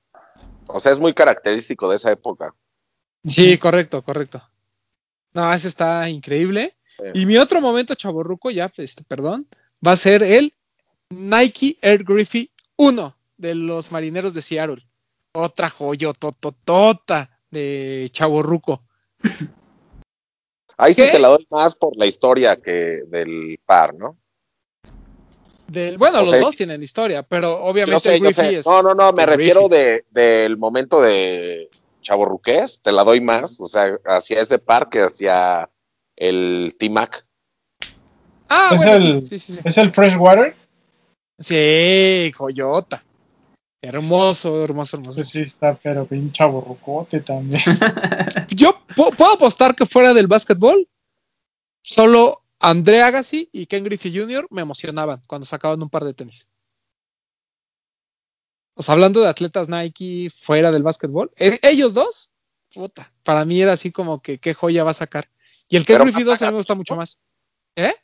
O 0.67 0.79
sea, 0.79 0.91
es 0.91 0.99
muy 0.99 1.13
característico 1.13 1.89
de 1.89 1.95
esa 1.95 2.11
época. 2.11 2.53
Sí, 3.25 3.57
correcto, 3.57 4.03
correcto. 4.03 4.41
No, 5.33 5.51
ese 5.53 5.67
está 5.67 6.09
increíble. 6.09 6.75
Y 7.13 7.25
mi 7.25 7.37
otro 7.37 7.61
momento 7.61 7.95
chaborruco, 7.95 8.49
ya, 8.49 8.71
este, 8.77 9.03
perdón, 9.03 9.47
va 9.85 9.91
a 9.91 9.97
ser 9.97 10.23
el 10.23 10.53
Nike 11.09 11.77
Air 11.81 12.03
Griffey 12.03 12.51
1 12.75 13.15
de 13.37 13.55
los 13.55 13.91
marineros 13.91 14.33
de 14.33 14.41
Seattle. 14.41 14.83
Otra 15.39 15.69
joyotototota 15.69 17.29
de 17.51 18.07
chaborruco. 18.11 18.81
Ahí 20.77 20.95
sí 20.95 21.03
te 21.03 21.19
la 21.19 21.27
doy 21.27 21.45
más 21.51 21.75
por 21.75 21.95
la 21.95 22.07
historia 22.07 22.59
que 22.59 23.03
del 23.05 23.59
par, 23.63 23.93
¿no? 23.93 24.17
Del, 25.67 25.99
bueno, 25.99 26.23
los 26.23 26.39
dos 26.39 26.55
tienen 26.55 26.81
historia, 26.81 27.21
pero 27.21 27.63
obviamente 27.63 28.15
el 28.15 28.21
Griffey 28.23 28.55
es. 28.55 28.65
No, 28.65 28.81
no, 28.81 28.95
no, 28.95 29.13
me 29.13 29.27
refiero 29.27 29.67
del 29.69 30.57
momento 30.57 31.01
de 31.01 31.69
chaborruqués, 32.01 32.81
te 32.81 32.91
la 32.91 33.03
doy 33.03 33.21
más, 33.21 33.61
o 33.61 33.67
sea, 33.67 33.95
hacia 34.05 34.41
ese 34.41 34.57
par 34.57 34.89
que 34.89 35.01
hacia 35.01 35.69
el 36.15 36.75
T-Mac. 36.79 37.27
Ah, 38.49 38.71
¿Es, 38.73 38.81
el, 38.83 39.21
sí, 39.21 39.37
sí, 39.37 39.53
sí. 39.53 39.59
¿Es 39.63 39.77
el 39.77 39.91
Freshwater? 39.91 40.55
Sí, 41.37 42.31
joyota. 42.35 43.03
Hermoso, 43.87 44.65
hermoso, 44.65 44.97
hermoso. 44.97 45.23
Sí, 45.23 45.39
está, 45.39 45.73
pero 45.81 46.05
bien 46.05 46.29
chaborrucote 46.33 47.21
también. 47.21 47.61
Yo 48.49 48.81
puedo 48.95 49.31
apostar 49.31 49.75
que 49.75 49.85
fuera 49.85 50.13
del 50.13 50.27
básquetbol, 50.27 50.89
solo 51.81 52.43
André 52.59 53.01
Agassi 53.01 53.49
y 53.53 53.65
Ken 53.65 53.85
Griffey 53.85 54.13
Jr. 54.13 54.45
me 54.49 54.61
emocionaban 54.61 55.21
cuando 55.25 55.47
sacaban 55.47 55.81
un 55.81 55.89
par 55.89 56.03
de 56.03 56.13
tenis. 56.13 56.49
O 58.73 58.81
sea, 58.81 58.93
hablando 58.93 59.21
de 59.21 59.29
atletas 59.29 59.69
Nike 59.69 60.29
fuera 60.35 60.69
del 60.69 60.83
básquetbol, 60.83 61.31
e, 61.37 61.57
ellos 61.61 61.93
dos, 61.93 62.29
puta, 62.73 63.13
para 63.23 63.45
mí 63.45 63.61
era 63.61 63.71
así 63.71 63.93
como 63.93 64.21
que 64.21 64.37
qué 64.37 64.53
joya 64.53 64.83
va 64.83 64.91
a 64.91 64.95
sacar. 64.95 65.29
Y 65.69 65.77
el 65.77 65.85
Ken 65.85 65.99
Griffey 65.99 66.23
2 66.23 66.41
a 66.41 66.45
mí 66.45 66.51
me 66.51 66.57
gusta 66.57 66.75
mucho 66.75 66.97
más. 66.97 67.21
¿Eh? 67.73 67.95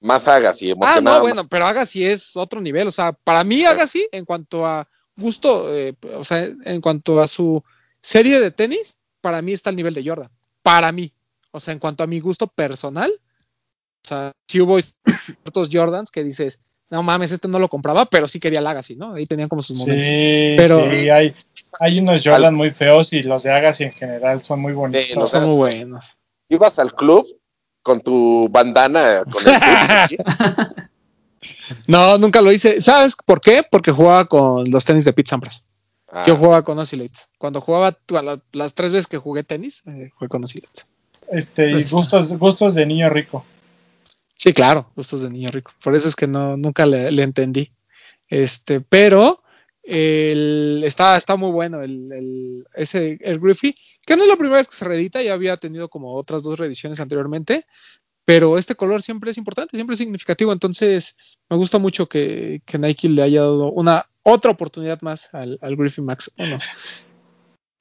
Más 0.00 0.28
Agassi, 0.28 0.70
emocionado. 0.70 1.16
Ah, 1.16 1.18
no, 1.18 1.20
bueno, 1.22 1.48
pero 1.48 1.66
Agassi 1.66 2.04
es 2.04 2.36
otro 2.36 2.60
nivel. 2.60 2.88
O 2.88 2.92
sea, 2.92 3.12
para 3.12 3.42
mí 3.42 3.64
Agassi, 3.64 4.06
en 4.12 4.26
cuanto 4.26 4.66
a 4.66 4.86
gusto, 5.16 5.74
eh, 5.74 5.94
o 6.14 6.24
sea, 6.24 6.44
en 6.44 6.80
cuanto 6.80 7.20
a 7.20 7.26
su 7.26 7.62
serie 8.00 8.40
de 8.40 8.50
tenis, 8.50 8.98
para 9.20 9.42
mí 9.42 9.52
está 9.52 9.70
al 9.70 9.76
nivel 9.76 9.94
de 9.94 10.06
Jordan. 10.06 10.30
Para 10.62 10.92
mí. 10.92 11.12
O 11.50 11.60
sea, 11.60 11.72
en 11.72 11.78
cuanto 11.78 12.02
a 12.02 12.06
mi 12.06 12.20
gusto 12.20 12.46
personal, 12.48 13.12
o 14.04 14.08
sea, 14.08 14.32
si 14.48 14.60
hubo 14.60 14.78
ciertos 14.80 15.68
Jordans 15.72 16.10
que 16.10 16.24
dices, 16.24 16.60
no 16.90 17.02
mames, 17.02 17.32
este 17.32 17.48
no 17.48 17.58
lo 17.58 17.68
compraba, 17.68 18.06
pero 18.06 18.28
sí 18.28 18.38
quería 18.38 18.58
el 18.58 18.66
Agassi, 18.66 18.96
¿no? 18.96 19.14
Ahí 19.14 19.24
tenían 19.24 19.48
como 19.48 19.62
sus 19.62 19.78
momentos. 19.78 20.06
Sí, 20.06 20.54
pero, 20.56 20.90
sí, 20.92 21.08
hay, 21.08 21.34
hay 21.80 21.98
unos 22.00 22.22
Jordan 22.24 22.54
muy 22.54 22.70
feos 22.70 23.12
y 23.12 23.22
los 23.22 23.42
de 23.44 23.52
Agassi 23.52 23.84
en 23.84 23.92
general 23.92 24.40
son 24.40 24.60
muy 24.60 24.72
bonitos. 24.72 25.30
son 25.30 25.46
muy 25.46 25.56
buenos. 25.56 26.16
Ibas 26.48 26.78
al 26.78 26.94
club 26.94 27.26
con 27.82 28.00
tu 28.00 28.48
bandana 28.50 29.24
con 29.30 29.42
el 29.46 29.54
No, 31.86 32.18
nunca 32.18 32.40
lo 32.40 32.52
hice. 32.52 32.80
¿Sabes 32.80 33.16
por 33.24 33.40
qué? 33.40 33.62
Porque 33.68 33.92
jugaba 33.92 34.26
con 34.26 34.70
los 34.70 34.84
tenis 34.84 35.04
de 35.04 35.12
Pete 35.12 35.30
Sampras. 35.30 35.64
Yo 36.26 36.34
ah. 36.34 36.36
jugaba 36.36 36.62
con 36.62 36.78
Oscillate. 36.78 37.20
Cuando 37.38 37.60
jugaba 37.60 37.98
las 38.52 38.74
tres 38.74 38.92
veces 38.92 39.06
que 39.06 39.18
jugué 39.18 39.42
tenis, 39.42 39.82
eh, 39.86 40.10
jugué 40.14 40.28
con 40.28 40.44
Oscillate. 40.44 40.82
Este, 41.30 41.70
y 41.70 41.72
pues, 41.72 41.90
gustos, 41.90 42.32
gustos 42.34 42.74
de 42.74 42.86
niño 42.86 43.08
rico. 43.10 43.44
Sí, 44.36 44.52
claro, 44.52 44.90
gustos 44.94 45.22
de 45.22 45.30
niño 45.30 45.48
rico. 45.50 45.72
Por 45.82 45.94
eso 45.94 46.06
es 46.08 46.14
que 46.14 46.26
no, 46.26 46.56
nunca 46.56 46.86
le, 46.86 47.08
entendí. 47.22 47.72
Este, 48.28 48.80
pero 48.80 49.42
el, 49.82 50.82
está, 50.84 51.16
está 51.16 51.36
muy 51.36 51.50
bueno 51.50 51.82
el, 51.82 52.66
ese, 52.74 53.18
el 53.20 53.40
Griffey, 53.40 53.74
que 54.06 54.16
no 54.16 54.22
es 54.22 54.28
la 54.28 54.36
primera 54.36 54.58
vez 54.58 54.68
que 54.68 54.76
se 54.76 54.84
reedita, 54.84 55.22
ya 55.22 55.34
había 55.34 55.56
tenido 55.56 55.88
como 55.88 56.14
otras 56.14 56.42
dos 56.42 56.58
reediciones 56.58 57.00
anteriormente, 57.00 57.66
pero 58.24 58.58
este 58.58 58.74
color 58.74 59.02
siempre 59.02 59.30
es 59.30 59.38
importante, 59.38 59.76
siempre 59.76 59.94
es 59.94 59.98
significativo, 59.98 60.52
entonces 60.52 61.16
me 61.50 61.56
gusta 61.56 61.78
mucho 61.78 62.08
que, 62.08 62.62
Nike 62.78 63.08
le 63.08 63.22
haya 63.22 63.40
dado 63.40 63.70
una 63.72 64.06
otra 64.22 64.50
oportunidad 64.50 65.00
más 65.02 65.34
al, 65.34 65.58
al 65.60 65.76
Griffey 65.76 66.04
Max 66.04 66.32
1. 66.38 66.58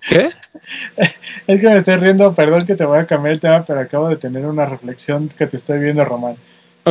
¿Qué? 0.07 0.29
Es 1.47 1.61
que 1.61 1.69
me 1.69 1.77
estoy 1.77 1.95
riendo, 1.97 2.33
perdón 2.33 2.65
que 2.65 2.75
te 2.75 2.85
voy 2.85 2.99
a 2.99 3.07
cambiar 3.07 3.33
el 3.33 3.39
tema, 3.39 3.63
pero 3.65 3.79
acabo 3.79 4.09
de 4.09 4.17
tener 4.17 4.45
una 4.45 4.65
reflexión 4.65 5.29
que 5.29 5.47
te 5.47 5.57
estoy 5.57 5.79
viendo, 5.79 6.03
Román. 6.05 6.37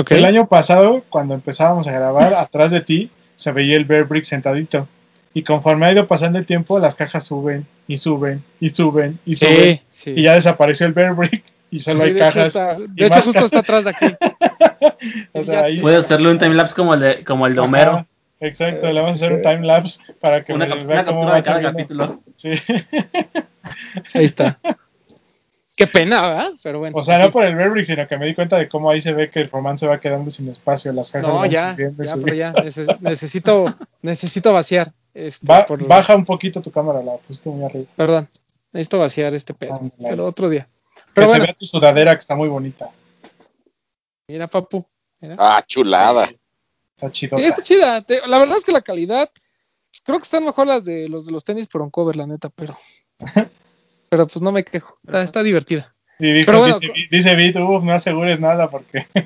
El 0.09 0.24
año 0.24 0.49
pasado, 0.49 1.05
cuando 1.09 1.35
empezábamos 1.35 1.87
a 1.87 1.93
grabar, 1.93 2.35
atrás 2.39 2.73
de 2.73 2.81
ti 2.81 3.11
se 3.35 3.53
veía 3.53 3.77
el 3.77 3.85
Bear 3.85 4.05
Brick 4.05 4.24
sentadito. 4.24 4.89
Y 5.35 5.43
conforme 5.43 5.87
ha 5.87 5.93
ido 5.93 6.07
pasando 6.07 6.39
el 6.39 6.47
tiempo, 6.47 6.79
las 6.79 6.95
cajas 6.95 7.24
suben 7.24 7.66
y 7.87 7.97
suben 7.97 8.45
y 8.61 8.69
suben 8.70 9.19
y 9.24 9.37
suben. 9.37 9.81
Y 10.07 10.23
ya 10.23 10.35
desapareció 10.35 10.87
el 10.87 10.93
Bear 10.93 11.15
Brick 11.15 11.43
y 11.73 11.78
solo 11.78 12.05
hay 12.05 12.15
cajas. 12.15 12.53
de 12.55 13.07
hecho, 13.07 13.23
justo 13.23 13.47
está 13.47 13.61
atrás 13.61 13.85
de 13.85 13.90
aquí. 13.90 14.07
Puede 15.81 15.97
hacerle 15.97 16.31
un 16.31 16.39
timelapse 16.39 16.74
como 16.74 16.93
el 16.93 17.01
de, 17.01 17.24
como 17.24 17.47
el 17.47 17.55
de 17.55 17.61
Homero. 17.61 18.07
Exacto, 18.40 18.86
le 18.89 19.01
vamos 19.01 19.11
a 19.11 19.15
hacer 19.15 19.32
un 19.32 19.40
time 19.40 19.66
lapse 19.66 20.01
para 20.20 20.44
que 20.44 20.53
una, 20.53 20.66
me 20.66 20.85
vea 20.85 21.05
cómo 21.05 21.20
captura 21.20 21.36
de 21.36 21.43
cada 21.43 21.62
capítulo. 21.62 22.20
Sí. 22.35 22.51
Ahí 24.15 24.24
está. 24.24 24.59
Qué 25.74 25.86
pena, 25.86 26.28
¿verdad? 26.28 26.51
Pero 26.62 26.81
bueno. 26.81 26.99
O 26.99 27.03
sea, 27.03 27.19
no 27.19 27.31
por 27.31 27.47
el 27.47 27.57
Bear 27.57 27.85
sino 27.85 28.07
que 28.07 28.19
me 28.19 28.27
di 28.27 28.35
cuenta 28.35 28.59
de 28.59 28.69
cómo 28.69 28.90
ahí 28.90 29.01
se 29.01 29.15
ve 29.15 29.31
que 29.31 29.40
el 29.40 29.51
romance 29.51 29.86
va 29.86 29.99
quedando 29.99 30.28
sin 30.31 30.49
espacio. 30.49 30.93
Las 30.93 31.11
cajas 31.11 31.27
no, 31.27 31.47
ya, 31.47 31.74
ya, 31.78 31.90
pero 31.97 32.35
ya, 32.35 32.53
necesito, 33.03 33.74
necesito 34.03 34.53
vaciar. 34.53 34.93
Este, 35.15 35.47
baja 35.86 36.15
un 36.15 36.27
poquito 36.27 36.61
tu 36.61 36.70
cámara, 36.70 37.03
la 37.03 37.16
pusiste 37.16 37.49
muy 37.49 37.65
arriba. 37.65 37.86
Perdón, 37.97 38.28
necesito 38.73 38.99
vaciar 38.99 39.32
este 39.32 39.55
pedo, 39.55 39.81
pero 39.99 40.27
otro 40.27 40.51
día. 40.51 40.69
Pero 41.14 41.26
que 41.26 41.32
se 41.32 41.40
vea 41.40 41.55
tu 41.55 41.66
sudadera 41.66 42.14
que 42.14 42.20
está 42.20 42.34
muy 42.34 42.48
bonita. 42.48 42.90
Mira, 44.28 44.48
papu. 44.48 44.86
Ah, 45.39 45.62
chulada. 45.66 46.32
Está 46.97 47.10
chido. 47.10 47.39
está 47.39 47.62
chida. 47.62 48.05
la 48.26 48.39
verdad 48.39 48.56
es 48.56 48.64
que 48.64 48.72
la 48.72 48.82
calidad, 48.82 49.30
creo 50.05 50.18
que 50.18 50.24
están 50.24 50.44
mejor 50.44 50.66
las 50.66 50.84
de 50.84 51.09
los 51.09 51.26
de 51.26 51.32
los 51.32 51.44
tenis 51.44 51.66
por 51.66 51.82
un 51.82 51.90
cover, 51.90 52.16
la 52.16 52.26
neta, 52.26 52.51
pero. 52.51 52.76
pero 54.09 54.26
pues 54.26 54.43
no 54.43 54.52
me 54.52 54.64
quejo. 54.64 54.98
Está, 55.06 55.43
divertida. 55.43 55.94
Y 56.18 56.32
dijo, 56.32 56.64
dice, 56.64 56.93
dice 57.10 57.34
Beat, 57.34 57.56
no 57.56 57.93
asegures 57.93 58.40
nada 58.40 58.70
porque. 58.70 59.06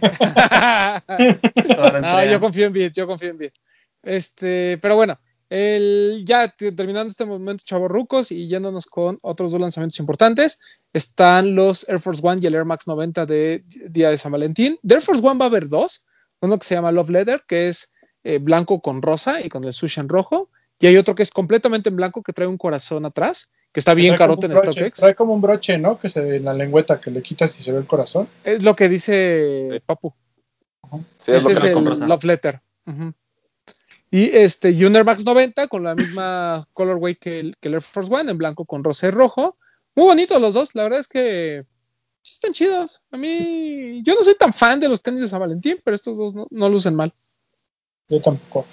no, 2.00 2.24
yo 2.24 2.40
confío 2.40 2.66
en 2.66 2.72
Beat, 2.72 2.94
yo 2.94 3.06
confío 3.06 3.30
en 3.30 3.38
Beat. 3.38 3.54
Este, 4.02 4.78
pero 4.78 4.96
bueno, 4.96 5.18
el, 5.48 6.24
ya 6.24 6.48
terminando 6.48 7.08
este 7.08 7.24
momento 7.24 7.64
chavorrucos 7.64 8.32
y 8.32 8.48
yéndonos 8.48 8.86
con 8.86 9.18
otros 9.22 9.52
dos 9.52 9.60
lanzamientos 9.60 10.00
importantes, 10.00 10.58
están 10.92 11.54
los 11.54 11.88
Air 11.88 12.00
Force 12.00 12.20
One 12.24 12.40
y 12.42 12.46
el 12.46 12.54
Air 12.54 12.64
Max 12.64 12.86
90 12.86 13.26
de 13.26 13.64
Día 13.88 14.10
de 14.10 14.18
San 14.18 14.32
Valentín. 14.32 14.78
De 14.82 14.96
Air 14.96 15.02
Force 15.02 15.24
One 15.24 15.38
va 15.38 15.46
a 15.46 15.48
haber 15.48 15.68
dos, 15.68 16.04
uno 16.40 16.58
que 16.58 16.66
se 16.66 16.74
llama 16.74 16.92
Love 16.92 17.10
Leather, 17.10 17.44
que 17.46 17.68
es 17.68 17.92
eh, 18.24 18.38
blanco 18.38 18.80
con 18.80 19.02
rosa 19.02 19.40
y 19.40 19.48
con 19.48 19.64
el 19.64 19.72
sushi 19.72 20.00
en 20.00 20.08
rojo, 20.08 20.50
y 20.78 20.86
hay 20.88 20.96
otro 20.96 21.14
que 21.14 21.22
es 21.22 21.30
completamente 21.30 21.88
en 21.88 21.96
blanco 21.96 22.22
que 22.22 22.32
trae 22.32 22.48
un 22.48 22.58
corazón 22.58 23.04
atrás, 23.06 23.52
que 23.72 23.80
está 23.80 23.94
bien 23.94 24.16
carote 24.16 24.46
en 24.46 24.56
StockX. 24.56 24.98
Trae 24.98 25.14
como 25.14 25.34
un 25.34 25.40
broche, 25.40 25.78
¿no? 25.78 25.98
Que 25.98 26.08
se 26.08 26.36
en 26.36 26.44
la 26.44 26.54
lengüeta 26.54 27.00
que 27.00 27.10
le 27.10 27.22
quitas 27.22 27.58
y 27.60 27.62
se 27.62 27.72
ve 27.72 27.78
el 27.78 27.86
corazón. 27.86 28.28
Es 28.42 28.62
lo 28.62 28.74
que 28.74 28.88
dice 28.88 29.82
Papu. 29.86 30.14
Ese 31.26 31.52
es, 31.52 31.64
el 31.64 31.74
Love 31.74 32.24
Letter. 32.24 32.60
Y 34.10 34.36
este 34.36 34.68
Air 34.70 35.04
Max 35.04 35.24
90 35.24 35.68
con 35.68 35.82
la 35.82 35.94
misma 35.94 36.66
colorway 36.72 37.16
que 37.16 37.40
el, 37.40 37.56
que 37.58 37.68
el 37.68 37.74
Air 37.74 37.82
Force 37.82 38.12
One, 38.12 38.30
en 38.30 38.38
blanco 38.38 38.64
con 38.64 38.84
rosa 38.84 39.08
y 39.08 39.10
rojo. 39.10 39.56
muy 39.94 40.06
bonitos 40.06 40.40
los 40.40 40.54
dos. 40.54 40.74
La 40.74 40.84
verdad 40.84 41.00
es 41.00 41.08
que 41.08 41.64
sí 42.22 42.34
están 42.34 42.52
chidos. 42.52 43.02
A 43.10 43.16
mí, 43.16 44.02
yo 44.02 44.14
no 44.14 44.22
soy 44.22 44.36
tan 44.36 44.52
fan 44.52 44.80
de 44.80 44.88
los 44.88 45.02
tenis 45.02 45.22
de 45.22 45.28
San 45.28 45.40
Valentín, 45.40 45.80
pero 45.84 45.94
estos 45.94 46.16
dos 46.16 46.34
no, 46.50 46.68
lucen 46.68 46.94
mal. 46.94 47.12
Yo 48.08 48.20
tampoco. 48.20 48.66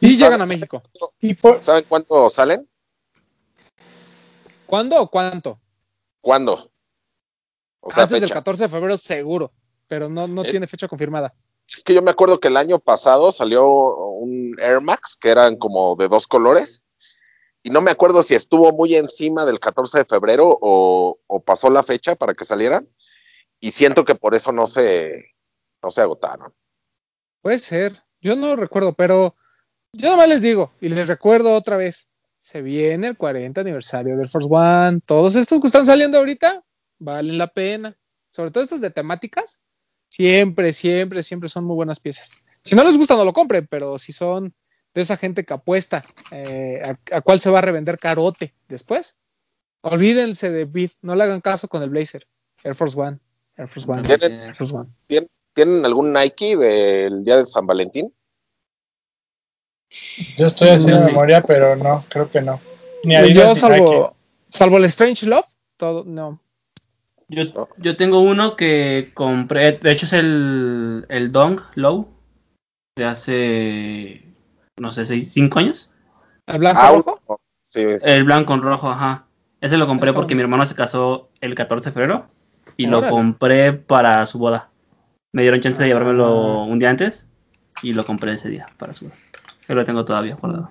Y, 0.00 0.16
llegan 0.16 0.40
a 0.40 0.46
México. 0.46 0.82
¿Y 1.20 1.36
¿Saben 1.60 1.84
cuánto 1.86 2.30
salen? 2.30 2.66
¿Cuándo 4.64 5.02
o 5.02 5.10
cuánto? 5.10 5.60
¿Cuándo? 6.22 6.70
O 7.80 7.92
sea, 7.92 8.04
Antes 8.04 8.20
del 8.20 8.30
14 8.30 8.64
de 8.64 8.68
febrero 8.68 8.96
seguro, 8.96 9.52
pero 9.88 10.08
no, 10.08 10.26
no 10.26 10.42
tiene 10.44 10.66
fecha 10.66 10.88
confirmada. 10.88 11.34
Es 11.76 11.84
que 11.84 11.94
yo 11.94 12.02
me 12.02 12.10
acuerdo 12.10 12.40
que 12.40 12.48
el 12.48 12.56
año 12.56 12.78
pasado 12.78 13.30
salió 13.30 13.68
un 13.68 14.56
Air 14.58 14.80
Max 14.80 15.16
que 15.20 15.28
eran 15.28 15.56
como 15.56 15.94
de 15.96 16.08
dos 16.08 16.26
colores. 16.26 16.84
Y 17.62 17.70
no 17.70 17.80
me 17.80 17.90
acuerdo 17.90 18.22
si 18.22 18.34
estuvo 18.34 18.72
muy 18.72 18.94
encima 18.94 19.44
del 19.44 19.60
14 19.60 19.98
de 19.98 20.04
febrero 20.04 20.58
o, 20.60 21.18
pasó 21.44 21.70
la 21.70 21.82
fecha 21.82 22.16
para 22.16 22.34
que 22.34 22.44
salieran 22.44 22.88
y 23.60 23.70
siento 23.72 24.04
que 24.04 24.14
por 24.14 24.34
eso 24.34 24.50
no 24.50 24.66
se, 24.66 25.34
no 25.82 25.90
se 25.90 26.00
agotaron. 26.00 26.54
Puede 27.42 27.58
ser, 27.58 28.02
yo 28.20 28.34
no 28.34 28.56
recuerdo, 28.56 28.94
pero 28.94 29.36
yo 29.92 30.10
nomás 30.10 30.28
les 30.28 30.42
digo 30.42 30.72
y 30.80 30.88
les 30.88 31.06
recuerdo 31.06 31.54
otra 31.54 31.76
vez, 31.76 32.08
se 32.40 32.62
viene 32.62 33.08
el 33.08 33.16
40 33.16 33.60
aniversario 33.60 34.16
del 34.16 34.28
Force 34.30 34.48
One, 34.50 35.00
todos 35.04 35.36
estos 35.36 35.60
que 35.60 35.66
están 35.66 35.84
saliendo 35.84 36.18
ahorita 36.18 36.64
valen 36.98 37.38
la 37.38 37.48
pena, 37.48 37.98
sobre 38.30 38.50
todo 38.50 38.64
estos 38.64 38.80
de 38.80 38.90
temáticas, 38.90 39.60
siempre, 40.10 40.74
siempre, 40.74 41.22
siempre 41.22 41.48
son 41.48 41.64
muy 41.64 41.76
buenas 41.76 42.00
piezas. 42.00 42.32
Si 42.62 42.74
no 42.74 42.84
les 42.84 42.98
gusta 42.98 43.16
no 43.16 43.24
lo 43.24 43.32
compren, 43.32 43.66
pero 43.66 43.96
si 43.96 44.12
son 44.12 44.54
de 44.92 45.00
esa 45.00 45.16
gente 45.16 45.44
que 45.44 45.54
apuesta 45.54 46.04
eh, 46.30 46.82
a, 47.12 47.20
cuál 47.20 47.40
se 47.40 47.50
va 47.50 47.60
a 47.60 47.62
revender 47.62 47.98
carote 47.98 48.54
después. 48.68 49.16
Olvídense 49.82 50.50
de 50.50 50.64
Beat, 50.66 50.92
no 51.00 51.14
le 51.14 51.24
hagan 51.24 51.40
caso 51.40 51.68
con 51.68 51.82
el 51.82 51.90
Blazer. 51.90 52.26
Air 52.62 52.74
Force 52.74 53.00
One. 53.00 53.18
Air 53.56 53.68
Force 53.68 53.90
One. 53.90 54.88
¿Tienen, 55.52 55.84
algún 55.84 56.12
Nike 56.12 56.56
del 56.56 57.24
día 57.24 57.38
de 57.38 57.46
San 57.46 57.66
Valentín? 57.66 58.12
Yo 60.36 60.46
estoy 60.46 60.68
haciendo 60.68 61.04
memoria, 61.06 61.42
pero 61.42 61.74
no, 61.76 62.04
creo 62.08 62.30
que 62.30 62.40
no. 62.40 62.60
Ni 63.02 63.14
yo 63.32 63.54
salvo, 63.54 64.14
salvo 64.48 64.76
el 64.76 64.84
Strange 64.84 65.26
Love, 65.26 65.46
todo, 65.76 66.04
no. 66.04 66.40
Yo, 67.32 67.68
yo 67.78 67.96
tengo 67.96 68.20
uno 68.20 68.56
que 68.56 69.12
compré, 69.14 69.72
de 69.72 69.92
hecho 69.92 70.06
es 70.06 70.12
el, 70.12 71.06
el 71.08 71.30
Dong 71.30 71.60
Low 71.76 72.08
de 72.96 73.04
hace 73.04 74.30
no 74.80 74.90
sé, 74.92 75.04
seis, 75.04 75.30
cinco 75.32 75.58
años. 75.58 75.90
¿El 76.46 76.58
blanco 76.58 76.80
ah, 76.82 76.92
rojo? 76.92 77.40
Sí. 77.66 77.84
El 78.02 78.24
blanco 78.24 78.46
con 78.46 78.62
rojo, 78.62 78.88
ajá. 78.88 79.26
Ese 79.60 79.76
lo 79.76 79.86
compré 79.86 80.12
porque 80.12 80.34
mi 80.34 80.40
hermano 80.40 80.64
se 80.64 80.74
casó 80.74 81.28
el 81.40 81.54
14 81.54 81.90
de 81.90 81.92
febrero 81.92 82.26
y 82.76 82.86
lo 82.86 83.06
compré 83.08 83.74
para 83.74 84.24
su 84.24 84.38
boda. 84.38 84.70
Me 85.32 85.42
dieron 85.42 85.60
chance 85.60 85.82
de 85.82 85.88
llevármelo 85.88 86.24
ah. 86.24 86.64
un 86.64 86.78
día 86.78 86.90
antes 86.90 87.26
y 87.82 87.92
lo 87.92 88.06
compré 88.06 88.32
ese 88.32 88.48
día 88.48 88.70
para 88.78 88.94
su 88.94 89.04
boda. 89.04 89.16
Yo 89.68 89.74
lo 89.74 89.84
tengo 89.84 90.04
todavía 90.04 90.34
guardado. 90.36 90.70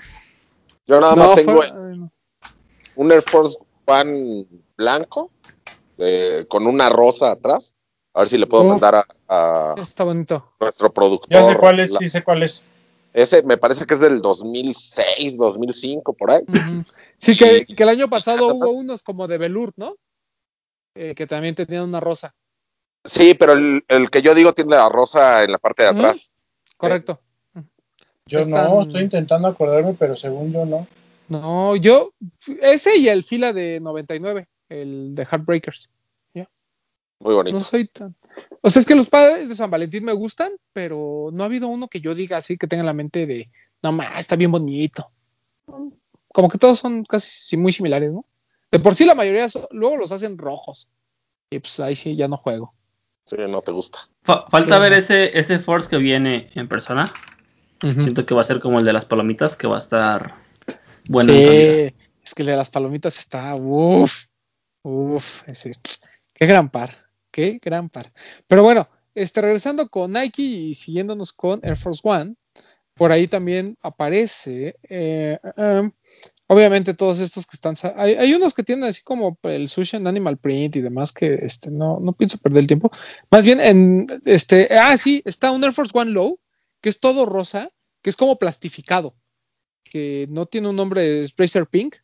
Yo 0.87 0.99
nada 0.99 1.15
más 1.15 1.35
tengo 1.35 1.61
un 2.95 3.11
Air 3.11 3.21
Force 3.21 3.57
One 3.85 4.47
blanco 4.75 5.31
con 6.47 6.67
una 6.67 6.89
rosa 6.89 7.31
atrás. 7.31 7.75
A 8.13 8.21
ver 8.21 8.29
si 8.29 8.37
le 8.37 8.47
puedo 8.47 8.63
mandar 8.63 9.05
a, 9.27 9.75
Está 9.77 10.03
bonito. 10.03 10.53
nuestro 10.59 10.91
productor. 10.91 11.29
Ya 11.29 11.43
sé 11.45 11.55
cuál 11.57 11.79
es, 11.79 11.93
sí 11.93 12.09
sé 12.09 12.23
cuál 12.23 12.43
es. 12.43 12.65
Ese 13.13 13.43
me 13.43 13.57
parece 13.57 13.85
que 13.85 13.95
es 13.95 13.99
del 13.99 14.21
2006, 14.21 15.37
2005, 15.37 16.13
por 16.13 16.31
ahí. 16.31 16.43
Sí, 17.17 17.35
que, 17.35 17.65
el 17.67 17.89
año 17.89 18.09
pasado 18.09 18.47
hubo 18.55 18.69
unos 18.69 19.03
como 19.03 19.27
de 19.27 19.37
velour, 19.37 19.73
¿no? 19.75 19.95
Eh, 20.95 21.13
que 21.15 21.27
también 21.27 21.53
tenían 21.53 21.83
una 21.83 21.99
rosa. 21.99 22.33
Sí, 23.03 23.33
pero 23.33 23.53
el, 23.53 24.09
que 24.09 24.21
yo 24.21 24.33
digo 24.33 24.53
tiene 24.53 24.71
la 24.71 24.87
rosa 24.87 25.43
en 25.43 25.51
la 25.51 25.57
parte 25.57 25.83
de 25.83 25.89
atrás. 25.89 26.33
Correcto. 26.77 27.19
Yo 28.25 28.41
no, 28.41 28.81
estoy 28.81 29.03
intentando 29.03 29.47
acordarme, 29.47 29.95
pero 29.97 30.15
según 30.15 30.53
yo 30.53 30.65
no. 30.65 30.87
No, 31.27 31.75
yo, 31.75 32.13
ese 32.61 32.97
y 32.97 33.09
el 33.09 33.23
fila 33.23 33.53
de 33.53 33.79
99, 33.79 34.47
el 34.69 35.15
de 35.15 35.25
Heartbreakers. 35.25 35.89
Muy 37.19 37.35
bonito. 37.35 37.57
No 37.57 37.63
soy 37.63 37.87
tan. 37.87 38.15
O 38.61 38.69
sea, 38.69 38.79
es 38.79 38.85
que 38.85 38.95
los 38.95 39.09
padres 39.09 39.49
de 39.49 39.55
San 39.55 39.69
Valentín 39.69 40.05
me 40.05 40.13
gustan, 40.13 40.51
pero 40.73 41.29
no 41.33 41.43
ha 41.43 41.47
habido 41.47 41.67
uno 41.67 41.87
que 41.87 42.01
yo 42.01 42.15
diga 42.15 42.37
así 42.37 42.57
que 42.57 42.67
tenga 42.67 42.83
la 42.83 42.93
mente 42.93 43.25
de, 43.25 43.49
no 43.83 43.91
más, 43.91 44.19
está 44.19 44.35
bien 44.35 44.51
bonito. 44.51 45.11
Como 46.31 46.49
que 46.49 46.57
todos 46.57 46.79
son 46.79 47.03
casi 47.03 47.57
muy 47.57 47.73
similares, 47.73 48.11
¿no? 48.11 48.25
De 48.71 48.79
por 48.79 48.95
sí 48.95 49.05
la 49.05 49.15
mayoría 49.15 49.47
luego 49.71 49.97
los 49.97 50.11
hacen 50.11 50.37
rojos. 50.37 50.89
Y 51.49 51.59
pues 51.59 51.79
ahí 51.79 51.95
sí 51.95 52.15
ya 52.15 52.27
no 52.27 52.37
juego. 52.37 52.73
Sí, 53.25 53.35
no 53.47 53.61
te 53.61 53.71
gusta. 53.71 54.07
falta 54.23 54.79
ver 54.79 54.93
ese, 54.93 55.37
ese 55.37 55.59
Force 55.59 55.89
que 55.89 55.97
viene 55.97 56.51
en 56.55 56.67
persona. 56.67 57.13
Siento 57.81 58.25
que 58.25 58.35
va 58.35 58.41
a 58.41 58.45
ser 58.45 58.59
como 58.59 58.79
el 58.79 58.85
de 58.85 58.93
las 58.93 59.05
palomitas, 59.05 59.55
que 59.55 59.67
va 59.67 59.77
a 59.77 59.79
estar 59.79 60.35
bueno. 61.09 61.33
Sí, 61.33 61.93
es 62.23 62.33
que 62.35 62.43
el 62.43 62.47
de 62.47 62.57
las 62.57 62.69
palomitas 62.69 63.17
está, 63.17 63.55
uff, 63.55 64.25
uff, 64.83 65.43
qué 66.33 66.45
gran 66.45 66.69
par. 66.69 66.91
Qué 67.31 67.59
gran 67.61 67.89
par. 67.89 68.11
Pero 68.47 68.63
bueno, 68.63 68.89
este, 69.15 69.41
regresando 69.41 69.89
con 69.89 70.13
Nike 70.13 70.41
y 70.41 70.73
siguiéndonos 70.73 71.33
con 71.33 71.59
Air 71.63 71.77
Force 71.77 72.01
One, 72.03 72.35
por 72.95 73.11
ahí 73.11 73.27
también 73.27 73.77
aparece, 73.81 74.75
eh, 74.89 75.39
um, 75.57 75.91
obviamente 76.47 76.93
todos 76.93 77.19
estos 77.19 77.45
que 77.45 77.55
están, 77.55 77.75
hay, 77.95 78.33
unos 78.33 78.53
que 78.53 78.63
tienen 78.63 78.85
así 78.85 79.03
como 79.03 79.37
el 79.43 79.69
sushi 79.69 79.97
en 79.97 80.07
Animal 80.07 80.37
Print 80.37 80.75
y 80.75 80.81
demás 80.81 81.13
que 81.13 81.33
este, 81.33 81.71
no, 81.71 81.99
no 82.01 82.13
pienso 82.13 82.37
perder 82.39 82.61
el 82.61 82.67
tiempo. 82.67 82.91
Más 83.31 83.43
bien, 83.43 83.61
en, 83.61 84.07
este, 84.25 84.67
ah, 84.77 84.97
sí, 84.97 85.21
está 85.25 85.51
un 85.51 85.63
Air 85.63 85.71
Force 85.71 85.97
One 85.97 86.11
Low, 86.11 86.39
que 86.81 86.89
es 86.89 86.99
todo 86.99 87.25
rosa, 87.25 87.71
que 88.01 88.09
es 88.09 88.17
como 88.17 88.37
plastificado, 88.37 89.15
que 89.83 90.27
no 90.29 90.45
tiene 90.45 90.67
un 90.69 90.75
nombre, 90.75 91.21
es 91.21 91.33
Pink, 91.69 91.95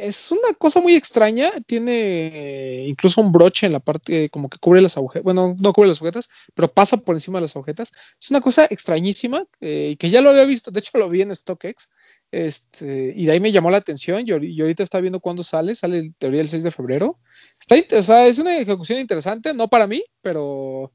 es 0.00 0.30
una 0.30 0.54
cosa 0.58 0.80
muy 0.80 0.94
extraña. 0.94 1.52
Tiene 1.66 2.86
incluso 2.86 3.20
un 3.20 3.32
broche 3.32 3.66
en 3.66 3.72
la 3.72 3.80
parte 3.80 4.30
como 4.30 4.48
que 4.48 4.58
cubre 4.58 4.80
las 4.80 4.96
agujetas. 4.96 5.24
Bueno, 5.24 5.56
no 5.58 5.72
cubre 5.72 5.88
las 5.88 5.98
agujetas, 5.98 6.28
pero 6.54 6.72
pasa 6.72 6.96
por 6.96 7.14
encima 7.16 7.38
de 7.38 7.42
las 7.42 7.56
agujetas. 7.56 7.92
Es 8.20 8.30
una 8.30 8.40
cosa 8.40 8.66
extrañísima 8.68 9.44
eh, 9.60 9.90
y 9.92 9.96
que 9.96 10.10
ya 10.10 10.20
lo 10.20 10.30
había 10.30 10.44
visto. 10.44 10.70
De 10.70 10.80
hecho, 10.80 10.98
lo 10.98 11.08
vi 11.08 11.22
en 11.22 11.34
StockX. 11.34 11.90
Este, 12.32 13.12
y 13.16 13.26
de 13.26 13.32
ahí 13.32 13.40
me 13.40 13.52
llamó 13.52 13.70
la 13.70 13.78
atención. 13.78 14.24
Y, 14.26 14.60
ahorita 14.60 14.82
está 14.82 15.00
viendo 15.00 15.20
cuándo 15.20 15.42
sale. 15.42 15.74
Sale 15.74 15.98
en 15.98 16.12
teoría 16.14 16.40
el 16.40 16.48
6 16.48 16.62
de 16.62 16.70
febrero. 16.70 17.18
Está, 17.60 17.98
o 17.98 18.02
sea, 18.02 18.26
es 18.26 18.38
una 18.38 18.58
ejecución 18.58 18.98
interesante. 18.98 19.54
No 19.54 19.68
para 19.68 19.86
mí, 19.86 20.02
pero 20.22 20.92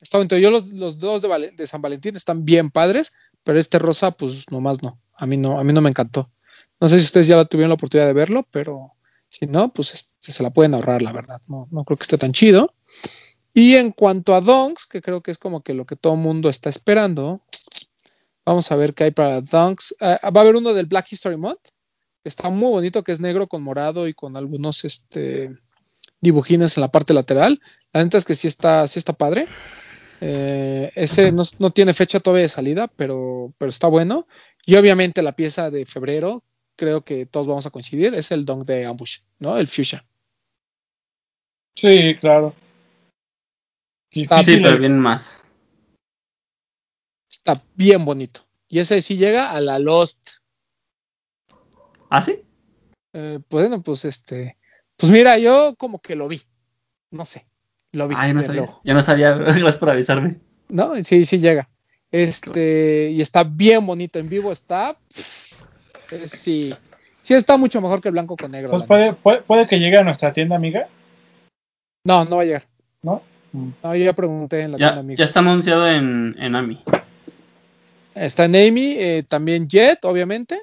está 0.00 0.18
bonito. 0.18 0.38
Yo 0.38 0.50
los, 0.50 0.68
los 0.68 0.98
dos 0.98 1.22
de, 1.22 1.50
de 1.50 1.66
San 1.66 1.82
Valentín 1.82 2.16
están 2.16 2.44
bien 2.44 2.70
padres, 2.70 3.12
pero 3.42 3.58
este 3.58 3.78
rosa, 3.78 4.12
pues 4.12 4.44
nomás 4.50 4.82
no. 4.82 5.00
A 5.18 5.26
mí 5.26 5.36
no, 5.36 5.58
a 5.58 5.64
mí 5.64 5.72
no 5.72 5.80
me 5.80 5.90
encantó. 5.90 6.30
No 6.80 6.88
sé 6.88 6.98
si 6.98 7.04
ustedes 7.04 7.26
ya 7.26 7.44
tuvieron 7.44 7.70
la 7.70 7.74
oportunidad 7.74 8.06
de 8.06 8.12
verlo, 8.12 8.46
pero 8.50 8.92
si 9.28 9.46
no, 9.46 9.72
pues 9.72 9.94
este, 9.94 10.32
se 10.32 10.42
la 10.42 10.50
pueden 10.50 10.74
ahorrar, 10.74 11.02
la 11.02 11.12
verdad. 11.12 11.40
No, 11.48 11.68
no 11.70 11.84
creo 11.84 11.96
que 11.96 12.04
esté 12.04 12.18
tan 12.18 12.32
chido. 12.32 12.74
Y 13.54 13.76
en 13.76 13.92
cuanto 13.92 14.34
a 14.34 14.40
Dunks, 14.40 14.86
que 14.86 15.00
creo 15.00 15.22
que 15.22 15.30
es 15.30 15.38
como 15.38 15.62
que 15.62 15.72
lo 15.72 15.86
que 15.86 15.96
todo 15.96 16.14
el 16.14 16.20
mundo 16.20 16.48
está 16.50 16.68
esperando, 16.68 17.40
vamos 18.44 18.70
a 18.70 18.76
ver 18.76 18.92
qué 18.94 19.04
hay 19.04 19.10
para 19.12 19.40
Dunks. 19.40 19.96
Ah, 20.00 20.30
va 20.30 20.40
a 20.40 20.42
haber 20.42 20.56
uno 20.56 20.74
del 20.74 20.86
Black 20.86 21.10
History 21.10 21.36
Month, 21.38 21.68
está 22.22 22.50
muy 22.50 22.70
bonito, 22.70 23.02
que 23.02 23.12
es 23.12 23.20
negro 23.20 23.46
con 23.46 23.62
morado 23.62 24.08
y 24.08 24.14
con 24.14 24.36
algunos 24.36 24.84
este, 24.84 25.56
dibujines 26.20 26.76
en 26.76 26.82
la 26.82 26.90
parte 26.90 27.14
lateral. 27.14 27.60
La 27.92 28.04
neta 28.04 28.18
es 28.18 28.24
que 28.24 28.34
sí 28.34 28.46
está, 28.46 28.86
sí 28.86 28.98
está 28.98 29.12
padre. 29.12 29.46
Eh, 30.20 30.90
ese 30.94 31.32
no, 31.32 31.42
no, 31.58 31.70
tiene 31.72 31.92
fecha 31.92 32.20
todavía 32.20 32.42
de 32.42 32.48
salida, 32.48 32.88
pero, 32.88 33.52
pero 33.58 33.68
está 33.68 33.86
bueno. 33.86 34.26
Y 34.64 34.76
obviamente 34.76 35.22
la 35.22 35.32
pieza 35.32 35.70
de 35.70 35.86
febrero, 35.86 36.42
creo 36.76 37.02
que 37.02 37.26
todos 37.26 37.46
vamos 37.46 37.66
a 37.66 37.70
coincidir, 37.70 38.14
es 38.14 38.30
el 38.30 38.44
Dunk 38.44 38.64
de 38.64 38.86
Ambush, 38.86 39.20
¿no? 39.38 39.56
El 39.58 39.66
Fuchsia. 39.66 40.04
Sí, 41.74 42.14
claro. 42.20 42.54
Está 44.10 44.42
sí, 44.42 44.58
pero 44.62 44.78
bien 44.78 44.98
más. 44.98 45.40
Está 47.30 47.62
bien 47.74 48.04
bonito. 48.04 48.40
Y 48.68 48.78
ese 48.78 49.02
sí 49.02 49.16
llega 49.16 49.50
a 49.50 49.60
la 49.60 49.78
Lost. 49.78 50.18
¿Ah, 52.08 52.22
sí? 52.22 52.42
Eh, 53.12 53.40
pues 53.48 53.68
bueno, 53.68 53.82
pues 53.82 54.04
este. 54.04 54.56
Pues 54.96 55.12
mira, 55.12 55.38
yo 55.38 55.74
como 55.76 56.00
que 56.00 56.16
lo 56.16 56.28
vi. 56.28 56.40
No 57.10 57.24
sé. 57.24 57.46
Lo 57.92 58.08
vi. 58.08 58.14
Ah, 58.16 58.32
no 58.32 58.42
sabía. 58.42 58.68
Yo 58.82 58.94
no 58.94 59.02
sabía, 59.02 59.32
gracias 59.34 59.76
por 59.76 59.90
avisarme. 59.90 60.40
No, 60.68 61.02
sí, 61.04 61.24
sí 61.24 61.38
llega. 61.38 61.68
Este, 62.10 63.10
y 63.10 63.20
está 63.20 63.44
bien 63.44 63.86
bonito. 63.86 64.18
En 64.18 64.28
vivo 64.28 64.50
está. 64.50 64.98
Eh, 65.14 65.45
sí, 66.26 66.74
sí 67.20 67.34
está 67.34 67.56
mucho 67.56 67.80
mejor 67.80 68.00
que 68.00 68.08
el 68.08 68.12
blanco 68.12 68.36
con 68.36 68.50
negro. 68.50 68.70
puede, 68.86 69.12
puede, 69.14 69.66
que 69.66 69.78
llegue 69.78 69.98
a 69.98 70.02
nuestra 70.02 70.32
tienda 70.32 70.56
amiga. 70.56 70.88
No, 72.04 72.24
no 72.24 72.36
va 72.36 72.42
a 72.42 72.44
llegar. 72.44 72.64
¿No? 73.02 73.22
No, 73.52 73.94
yo 73.94 74.04
ya 74.04 74.12
pregunté 74.12 74.62
en 74.62 74.72
la 74.72 74.78
ya, 74.78 74.88
tienda 74.88 75.00
amiga. 75.00 75.18
Ya 75.18 75.24
está 75.24 75.40
anunciado 75.40 75.88
en, 75.88 76.34
en 76.38 76.54
AMI. 76.54 76.82
Está 78.14 78.44
en 78.44 78.56
AMI, 78.56 78.96
eh, 78.98 79.24
también 79.28 79.68
Jet, 79.68 80.04
obviamente. 80.04 80.60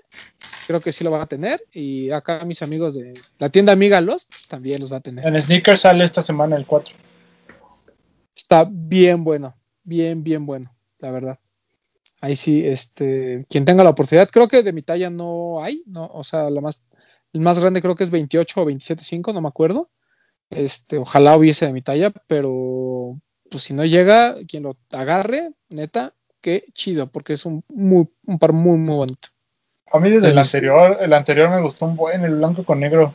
creo 0.68 0.80
que 0.82 0.92
sí 0.92 1.04
lo 1.04 1.12
van 1.12 1.22
a 1.22 1.28
tener. 1.28 1.64
Y 1.74 2.10
acá 2.12 2.44
mis 2.46 2.62
amigos 2.62 2.94
de 2.94 3.14
la 3.40 3.50
tienda 3.50 3.74
amiga 3.74 4.02
Lost 4.02 4.32
también 4.48 4.82
los 4.82 4.92
va 4.92 4.98
a 4.98 5.02
tener. 5.02 5.26
En 5.26 5.40
Sneakers 5.42 5.82
sale 5.82 6.04
esta 6.04 6.22
semana 6.22 6.56
el 6.56 6.66
4. 6.66 6.96
Está 8.36 8.68
bien 8.70 9.24
bueno, 9.24 9.56
bien, 9.84 10.24
bien 10.24 10.46
bueno, 10.46 10.74
la 11.00 11.12
verdad. 11.12 11.38
Ahí 12.24 12.38
sí, 12.38 12.66
este, 12.66 13.46
quien 13.50 13.66
tenga 13.66 13.84
la 13.84 13.90
oportunidad, 13.90 14.30
creo 14.30 14.48
que 14.48 14.64
de 14.64 14.72
mi 14.72 14.82
talla 14.82 15.10
no 15.10 15.62
hay, 15.62 15.84
no, 15.86 16.06
o 16.06 16.24
sea, 16.24 16.50
la 16.50 16.62
más, 16.62 16.82
el 17.34 17.42
más 17.42 17.60
grande 17.60 17.82
creo 17.82 17.98
que 17.98 18.06
es 18.06 18.12
28 18.12 18.62
o 18.62 18.66
27.5, 18.66 19.34
no 19.34 19.42
me 19.42 19.50
acuerdo. 19.50 19.90
Este, 20.50 20.98
ojalá 20.98 21.36
hubiese 21.36 21.66
de 21.66 21.74
mi 21.74 21.82
talla, 21.82 22.14
pero 22.28 23.20
pues 23.52 23.66
si 23.66 23.74
no 23.74 23.84
llega, 23.84 24.38
quien 24.48 24.64
lo 24.64 24.78
agarre, 24.94 25.52
neta, 25.68 26.14
qué 26.40 26.64
chido, 26.74 27.08
porque 27.08 27.34
es 27.34 27.46
un, 27.46 27.62
muy, 27.68 28.08
un 28.26 28.40
par 28.40 28.54
muy, 28.54 28.78
muy 28.78 28.96
bonito. 28.96 29.28
A 29.92 30.00
mí 30.00 30.10
desde 30.10 30.30
el 30.30 30.38
anterior, 30.38 31.00
el 31.02 31.12
anterior 31.12 31.50
me 31.50 31.62
gustó 31.62 31.88
un 31.88 31.98
buen, 31.98 32.24
el 32.24 32.36
blanco 32.36 32.64
con 32.64 32.80
negro. 32.80 33.14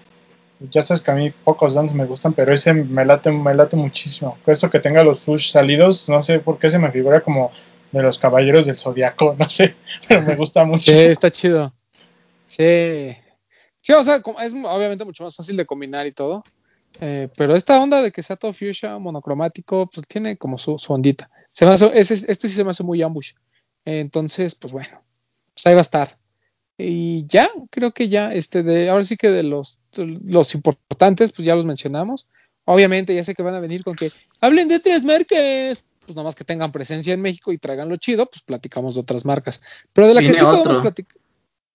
Ya 0.71 0.83
sabes 0.83 1.01
que 1.01 1.13
a 1.13 1.15
mí 1.15 1.31
pocos 1.31 1.73
dunks 1.73 1.95
me 1.95 2.05
gustan, 2.05 2.35
pero 2.35 2.53
ese 2.53 2.75
me 2.75 3.07
late, 3.07 3.31
me 3.31 3.55
late 3.55 3.75
muchísimo. 3.75 4.37
Esto 4.47 4.69
que 4.69 4.81
tenga 4.81 5.03
los 5.03 5.21
sush 5.21 5.51
salidos, 5.51 6.11
no 6.11 6.21
sé 6.21 6.41
por 6.41 6.59
qué 6.59 6.69
se 6.69 6.79
me 6.79 6.93
figura 6.93 7.23
como 7.23 7.53
de 7.93 8.03
los 8.03 8.19
caballeros 8.19 8.67
del 8.67 8.77
zodiaco, 8.77 9.35
no 9.39 9.49
sé, 9.49 9.77
pero 10.07 10.23
me 10.23 10.37
gusta 10.37 10.65
mucho. 10.65 10.93
Sí, 10.93 10.99
está 10.99 11.31
chido. 11.31 11.73
Sí. 12.47 13.17
Sí, 13.81 13.93
o 13.93 14.03
sea, 14.03 14.17
es 14.43 14.53
obviamente 14.53 15.05
mucho 15.05 15.25
más 15.25 15.37
fácil 15.37 15.57
de 15.57 15.67
combinar 15.67 16.07
y 16.07 16.13
todo. 16.13 16.43
Eh, 17.01 17.29
pero 17.37 17.55
esta 17.55 17.81
onda 17.81 18.03
de 18.03 18.11
que 18.11 18.23
sea 18.23 18.37
todo 18.37 18.53
fuchsia, 18.53 18.99
monocromático, 18.99 19.89
pues 19.93 20.07
tiene 20.09 20.37
como 20.37 20.59
su, 20.59 20.77
ondita. 20.89 21.31
Se 21.53 21.65
me 21.65 21.73
hace, 21.73 21.91
este 21.95 22.49
sí 22.49 22.49
se 22.49 22.65
me 22.65 22.71
hace 22.71 22.83
muy 22.83 23.03
ambush. 23.03 23.33
entonces, 23.85 24.55
pues 24.55 24.73
bueno, 24.73 25.03
pues 25.55 25.67
ahí 25.67 25.75
va 25.75 25.81
a 25.81 25.83
estar. 25.83 26.19
Y 26.77 27.27
ya, 27.27 27.51
creo 27.71 27.93
que 27.93 28.09
ya, 28.09 28.33
este 28.33 28.63
de, 28.63 28.89
ahora 28.89 29.05
sí 29.05 29.17
que 29.17 29.31
de 29.31 29.43
los, 29.43 29.81
los 29.97 30.55
importantes, 30.55 31.33
pues 31.33 31.45
ya 31.45 31.57
los 31.57 31.65
mencionamos. 31.65 32.29
Obviamente, 32.65 33.15
ya 33.15 33.25
sé 33.25 33.35
que 33.35 33.43
van 33.43 33.55
a 33.55 33.61
venir 33.61 33.83
con 33.83 33.97
que 33.97 34.13
hablen 34.41 34.69
de 34.69 34.79
tres 34.79 35.03
marcas. 35.03 35.85
Pues 36.09 36.17
nada 36.17 36.25
más 36.25 36.35
que 36.35 36.45
tengan 36.45 36.73
presencia 36.73 37.13
en 37.13 37.21
México 37.21 37.53
y 37.53 37.59
traigan 37.59 37.91
lo 37.91 37.97
chido, 37.97 38.25
pues 38.25 38.41
platicamos 38.41 38.95
de 38.95 39.03
otras 39.03 39.27
marcas. 39.27 39.61
Pero 39.93 40.09
de 40.09 40.15
la 40.15 40.23
que 40.23 40.33
sí 40.33 40.43
podemos 40.43 40.79
platicar. 40.79 41.19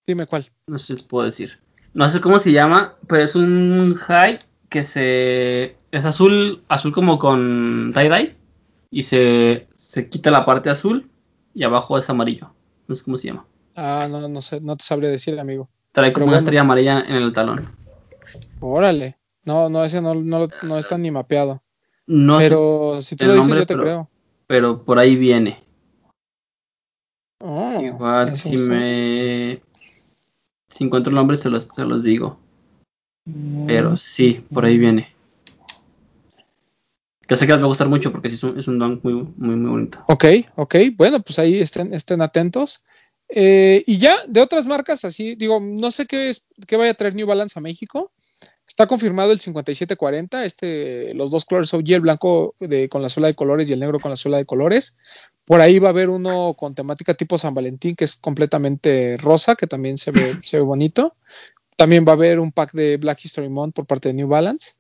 Dime 0.07 0.25
cuál. 0.25 0.49
No 0.65 0.79
sé 0.79 0.87
si 0.87 0.93
les 0.93 1.03
puedo 1.03 1.23
decir. 1.23 1.59
No 1.93 2.09
sé 2.09 2.19
cómo 2.19 2.39
se 2.39 2.51
llama, 2.51 2.95
pero 3.05 3.21
es 3.21 3.35
un 3.35 3.93
high 3.93 4.39
que 4.69 4.85
se. 4.85 5.77
Es 5.91 6.03
azul, 6.03 6.63
azul 6.67 6.93
como 6.93 7.19
con 7.19 7.93
tie-dye. 7.93 8.35
Y 8.89 9.03
se, 9.03 9.67
se 9.75 10.09
quita 10.09 10.31
la 10.31 10.47
parte 10.47 10.71
azul 10.71 11.11
y 11.53 11.61
abajo 11.61 11.99
es 11.99 12.09
amarillo. 12.09 12.55
No 12.87 12.95
sé 12.95 13.03
cómo 13.03 13.17
se 13.17 13.27
llama. 13.27 13.45
Ah, 13.75 14.07
no, 14.09 14.27
no 14.27 14.41
sé, 14.41 14.61
no 14.61 14.75
te 14.75 14.83
sabría 14.83 15.11
decir, 15.11 15.39
amigo. 15.39 15.69
Trae 15.91 16.11
como 16.11 16.25
una 16.25 16.37
estrella 16.37 16.61
amarilla 16.61 17.01
en 17.01 17.17
el 17.17 17.33
talón. 17.33 17.61
Órale. 18.59 19.15
No, 19.43 19.69
no, 19.69 19.83
ese 19.83 20.01
no, 20.01 20.15
no, 20.15 20.79
está 20.79 20.97
ni 20.97 21.11
mapeado. 21.11 21.61
No 22.07 22.39
pero 22.39 22.99
si 22.99 23.15
tú 23.15 23.27
lo 23.27 23.35
dices, 23.35 23.55
yo 23.55 23.65
te 23.67 23.75
creo. 23.75 24.09
Pero 24.47 24.83
por 24.83 24.99
ahí 24.99 25.15
viene. 25.15 25.63
Oh, 27.39 27.81
Igual, 27.81 28.37
si 28.37 28.57
me. 28.69 29.61
Si 30.69 30.83
encuentro 30.83 31.11
el 31.11 31.15
nombre, 31.15 31.37
se 31.37 31.49
los, 31.49 31.65
se 31.65 31.85
los 31.85 32.03
digo. 32.03 32.39
Pero 33.67 33.91
mm. 33.91 33.97
sí, 33.97 34.45
por 34.53 34.65
ahí 34.65 34.77
viene. 34.77 35.13
Que 37.27 37.37
sé 37.37 37.45
que 37.45 37.53
les 37.53 37.61
va 37.61 37.65
a 37.65 37.69
gustar 37.69 37.89
mucho 37.89 38.11
porque 38.11 38.27
es 38.27 38.43
un, 38.43 38.57
es 38.57 38.67
un 38.67 38.79
don 38.79 38.99
muy, 39.03 39.13
muy, 39.13 39.55
muy 39.55 39.69
bonito. 39.69 40.03
Ok, 40.07 40.25
ok. 40.55 40.75
Bueno, 40.95 41.21
pues 41.21 41.39
ahí 41.39 41.59
estén, 41.59 41.93
estén 41.93 42.21
atentos. 42.21 42.83
Eh, 43.29 43.83
y 43.87 43.97
ya, 43.97 44.17
de 44.27 44.41
otras 44.41 44.65
marcas, 44.65 45.05
así, 45.05 45.35
digo, 45.35 45.59
no 45.59 45.89
sé 45.91 46.05
qué, 46.05 46.29
es, 46.29 46.45
qué 46.67 46.75
vaya 46.75 46.91
a 46.91 46.95
traer 46.95 47.15
New 47.15 47.25
Balance 47.25 47.57
a 47.57 47.61
México. 47.61 48.11
Está 48.73 48.87
confirmado 48.87 49.31
el 49.31 49.39
5740, 49.39 50.45
este, 50.45 51.13
los 51.13 51.29
dos 51.29 51.45
colores 51.45 51.71
OG, 51.75 51.91
el 51.91 52.01
blanco 52.01 52.55
de, 52.59 52.89
con 52.89 53.03
la 53.03 53.09
suela 53.09 53.27
de 53.27 53.35
colores 53.35 53.69
y 53.69 53.73
el 53.73 53.79
negro 53.79 53.99
con 53.99 54.09
la 54.09 54.15
suela 54.15 54.37
de 54.37 54.47
colores. 54.47 54.95
Por 55.45 55.61
ahí 55.61 55.77
va 55.77 55.89
a 55.89 55.91
haber 55.91 56.09
uno 56.09 56.55
con 56.55 56.73
temática 56.73 57.13
tipo 57.13 57.37
San 57.37 57.53
Valentín, 57.53 57.95
que 57.95 58.05
es 58.05 58.15
completamente 58.15 59.15
rosa, 59.17 59.53
que 59.53 59.67
también 59.67 59.99
se 59.99 60.09
ve, 60.09 60.39
se 60.41 60.57
ve 60.57 60.63
bonito. 60.63 61.15
También 61.75 62.03
va 62.03 62.13
a 62.13 62.15
haber 62.15 62.39
un 62.39 62.51
pack 62.51 62.71
de 62.71 62.97
Black 62.97 63.23
History 63.23 63.47
Month 63.47 63.75
por 63.75 63.85
parte 63.85 64.09
de 64.09 64.15
New 64.15 64.27
Balance. 64.27 64.71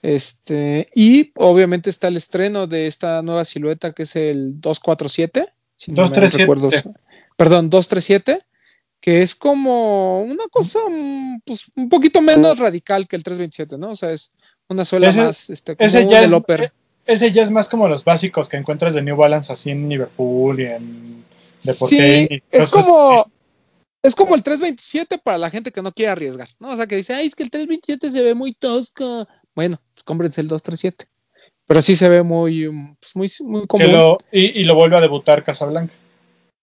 Este, 0.00 0.88
y 0.94 1.32
obviamente 1.36 1.90
está 1.90 2.08
el 2.08 2.16
estreno 2.16 2.66
de 2.66 2.86
esta 2.86 3.20
nueva 3.20 3.44
silueta 3.44 3.92
que 3.92 4.04
es 4.04 4.16
el 4.16 4.62
247. 4.62 5.52
Si 5.76 5.92
237 5.92 6.90
perdón, 7.36 7.68
237, 7.68 8.46
que 9.02 9.20
es 9.20 9.34
como 9.34 10.22
una 10.22 10.44
cosa 10.48 10.78
mm, 10.88 11.40
pues, 11.44 11.66
un 11.74 11.88
poquito 11.88 12.22
menos 12.22 12.58
radical 12.58 13.08
que 13.08 13.16
el 13.16 13.24
327, 13.24 13.76
¿no? 13.76 13.90
O 13.90 13.96
sea, 13.96 14.12
es 14.12 14.32
una 14.68 14.84
suela 14.84 15.10
más 15.12 15.50
este, 15.50 15.76
como 15.76 15.86
ese 15.86 16.06
ya 16.08 16.20
del 16.20 16.32
es, 16.32 16.60
e, 16.60 16.72
Ese 17.06 17.32
ya 17.32 17.42
es 17.42 17.50
más 17.50 17.68
como 17.68 17.88
los 17.88 18.04
básicos 18.04 18.48
que 18.48 18.56
encuentras 18.56 18.94
de 18.94 19.02
New 19.02 19.16
Balance 19.16 19.52
así 19.52 19.70
en 19.70 19.88
Liverpool 19.88 20.60
y 20.60 20.64
en 20.66 21.24
Deporte. 21.62 22.28
Sí, 22.28 22.42
es 22.50 22.70
como... 22.70 23.30
Es 24.04 24.16
como 24.16 24.34
el 24.34 24.42
327 24.42 25.18
para 25.18 25.38
la 25.38 25.48
gente 25.48 25.70
que 25.70 25.80
no 25.80 25.92
quiere 25.92 26.10
arriesgar, 26.10 26.48
¿no? 26.58 26.70
O 26.70 26.76
sea, 26.76 26.88
que 26.88 26.96
dice, 26.96 27.14
ay, 27.14 27.26
es 27.28 27.36
que 27.36 27.44
el 27.44 27.50
327 27.50 28.10
se 28.10 28.22
ve 28.24 28.34
muy 28.34 28.52
tosco. 28.52 29.28
Bueno, 29.54 29.80
pues 29.94 30.02
cómprense 30.02 30.40
el 30.40 30.48
237. 30.48 31.06
Pero 31.68 31.82
sí 31.82 31.94
se 31.94 32.08
ve 32.08 32.24
muy, 32.24 32.68
pues, 32.98 33.14
muy, 33.14 33.30
muy 33.48 33.66
común. 33.68 34.18
y, 34.32 34.60
y, 34.60 34.64
lo 34.64 34.74
vuelve 34.74 34.96
a 34.96 35.00
debutar 35.00 35.44
Casablanca. 35.44 35.94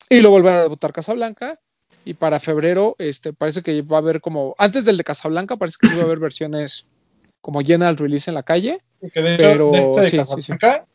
Y 0.09 0.19
lo 0.19 0.31
vuelve 0.31 0.49
a 0.49 0.61
debutar 0.63 0.91
Casablanca. 0.91 1.57
Y 2.05 2.13
para 2.13 2.39
febrero, 2.39 2.95
este, 2.97 3.33
parece 3.33 3.61
que 3.61 3.81
va 3.81 3.97
a 3.97 3.99
haber 3.99 4.21
como. 4.21 4.55
Antes 4.57 4.85
del 4.85 4.97
de 4.97 5.03
Casablanca, 5.03 5.57
parece 5.57 5.77
que 5.79 5.87
sí 5.87 5.95
va 5.95 6.01
a 6.01 6.05
haber 6.05 6.19
versiones 6.19 6.87
como 7.41 7.61
llena 7.61 7.87
al 7.87 7.97
release 7.97 8.29
en 8.29 8.35
la 8.35 8.43
calle. 8.43 8.79
pero 9.13 9.71
de 9.71 9.91
este 10.05 10.17
Casablanca, 10.17 10.85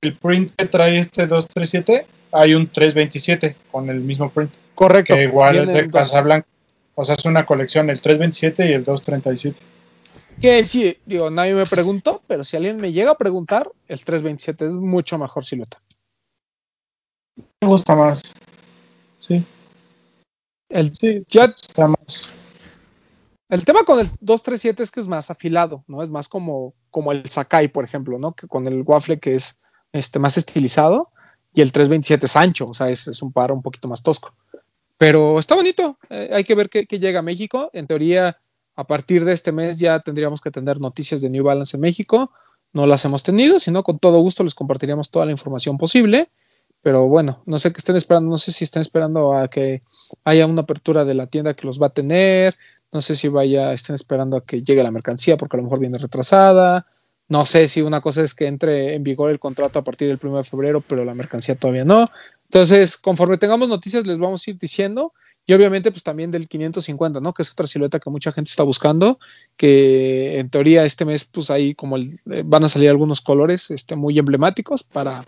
el 0.00 0.16
print 0.16 0.52
que 0.56 0.66
trae 0.66 0.98
este 0.98 1.26
237, 1.26 2.06
hay 2.32 2.54
un 2.54 2.68
327 2.68 3.56
con 3.70 3.90
el 3.90 4.00
mismo 4.00 4.30
print. 4.30 4.54
Correcto. 4.74 5.14
Que 5.14 5.24
igual 5.24 5.56
es 5.56 5.72
de 5.72 5.90
Casablanca. 5.90 6.46
O 6.94 7.04
sea, 7.04 7.16
es 7.16 7.24
una 7.24 7.44
colección, 7.44 7.90
el 7.90 8.00
327 8.00 8.70
y 8.70 8.72
el 8.72 8.84
237. 8.84 9.62
Que 10.40 10.64
sí, 10.64 10.98
digo, 11.06 11.30
nadie 11.30 11.54
me 11.54 11.66
preguntó, 11.66 12.22
pero 12.26 12.44
si 12.44 12.56
alguien 12.56 12.76
me 12.76 12.92
llega 12.92 13.12
a 13.12 13.18
preguntar, 13.18 13.70
el 13.88 14.04
327 14.04 14.66
es 14.66 14.72
mucho 14.72 15.18
mejor 15.18 15.44
silueta. 15.44 15.80
Me 17.60 17.68
gusta 17.68 17.96
más. 17.96 18.34
Sí. 19.18 19.44
El, 20.68 20.92
El 23.48 23.64
tema 23.64 23.84
con 23.84 24.00
el 24.00 24.06
237 24.20 24.82
es 24.82 24.90
que 24.90 25.00
es 25.00 25.08
más 25.08 25.30
afilado, 25.30 25.84
¿no? 25.86 26.02
Es 26.02 26.10
más 26.10 26.28
como, 26.28 26.74
como 26.90 27.12
el 27.12 27.28
Sakai, 27.28 27.68
por 27.68 27.84
ejemplo, 27.84 28.18
¿no? 28.18 28.32
Que 28.32 28.48
con 28.48 28.66
el 28.66 28.82
waffle 28.82 29.20
que 29.20 29.32
es 29.32 29.58
este, 29.92 30.18
más 30.18 30.36
estilizado 30.36 31.10
y 31.52 31.60
el 31.60 31.70
327 31.70 32.26
es 32.26 32.36
ancho, 32.36 32.66
o 32.68 32.74
sea, 32.74 32.90
es, 32.90 33.22
un 33.22 33.32
par 33.32 33.52
un 33.52 33.62
poquito 33.62 33.86
más 33.86 34.02
tosco. 34.02 34.34
Pero 34.98 35.38
está 35.38 35.54
bonito, 35.54 35.98
eh, 36.10 36.30
hay 36.32 36.44
que 36.44 36.54
ver 36.54 36.68
qué, 36.68 36.84
llega 36.98 37.20
a 37.20 37.22
México. 37.22 37.70
En 37.72 37.86
teoría, 37.86 38.38
a 38.74 38.84
partir 38.84 39.24
de 39.24 39.32
este 39.32 39.52
mes 39.52 39.78
ya 39.78 40.00
tendríamos 40.00 40.40
que 40.40 40.50
tener 40.50 40.80
noticias 40.80 41.20
de 41.20 41.30
New 41.30 41.44
Balance 41.44 41.76
en 41.76 41.80
México. 41.80 42.32
No 42.72 42.86
las 42.86 43.04
hemos 43.04 43.22
tenido, 43.22 43.60
sino 43.60 43.84
con 43.84 44.00
todo 44.00 44.18
gusto 44.18 44.42
les 44.42 44.54
compartiríamos 44.54 45.10
toda 45.10 45.26
la 45.26 45.32
información 45.32 45.78
posible. 45.78 46.30
Pero 46.84 47.08
bueno, 47.08 47.42
no 47.46 47.56
sé 47.56 47.72
qué 47.72 47.78
estén 47.78 47.96
esperando, 47.96 48.28
no 48.28 48.36
sé 48.36 48.52
si 48.52 48.64
estén 48.64 48.82
esperando 48.82 49.32
a 49.32 49.48
que 49.48 49.80
haya 50.22 50.46
una 50.46 50.60
apertura 50.60 51.06
de 51.06 51.14
la 51.14 51.28
tienda 51.28 51.54
que 51.54 51.66
los 51.66 51.80
va 51.80 51.86
a 51.86 51.94
tener, 51.94 52.56
no 52.92 53.00
sé 53.00 53.16
si 53.16 53.28
vaya, 53.28 53.72
estén 53.72 53.94
esperando 53.94 54.36
a 54.36 54.44
que 54.44 54.60
llegue 54.62 54.82
la 54.82 54.90
mercancía 54.90 55.38
porque 55.38 55.56
a 55.56 55.58
lo 55.58 55.62
mejor 55.62 55.78
viene 55.78 55.96
retrasada, 55.96 56.86
no 57.26 57.46
sé 57.46 57.68
si 57.68 57.80
una 57.80 58.02
cosa 58.02 58.20
es 58.22 58.34
que 58.34 58.46
entre 58.46 58.96
en 58.96 59.02
vigor 59.02 59.30
el 59.30 59.38
contrato 59.40 59.78
a 59.78 59.82
partir 59.82 60.08
del 60.08 60.18
1 60.22 60.36
de 60.36 60.44
febrero, 60.44 60.82
pero 60.86 61.06
la 61.06 61.14
mercancía 61.14 61.54
todavía 61.54 61.86
no. 61.86 62.10
Entonces, 62.44 62.98
conforme 62.98 63.38
tengamos 63.38 63.70
noticias, 63.70 64.06
les 64.06 64.18
vamos 64.18 64.46
a 64.46 64.50
ir 64.50 64.58
diciendo. 64.58 65.14
Y 65.46 65.54
obviamente, 65.54 65.90
pues 65.90 66.02
también 66.02 66.30
del 66.30 66.48
550, 66.48 67.20
¿no? 67.20 67.32
Que 67.32 67.42
es 67.42 67.52
otra 67.52 67.66
silueta 67.66 67.98
que 67.98 68.10
mucha 68.10 68.30
gente 68.32 68.50
está 68.50 68.62
buscando, 68.62 69.18
que 69.56 70.38
en 70.38 70.50
teoría 70.50 70.84
este 70.84 71.06
mes, 71.06 71.24
pues 71.24 71.50
ahí 71.50 71.74
como 71.74 71.96
el, 71.96 72.20
eh, 72.30 72.42
van 72.44 72.64
a 72.64 72.68
salir 72.68 72.90
algunos 72.90 73.22
colores 73.22 73.70
este, 73.70 73.96
muy 73.96 74.18
emblemáticos 74.18 74.82
para, 74.82 75.24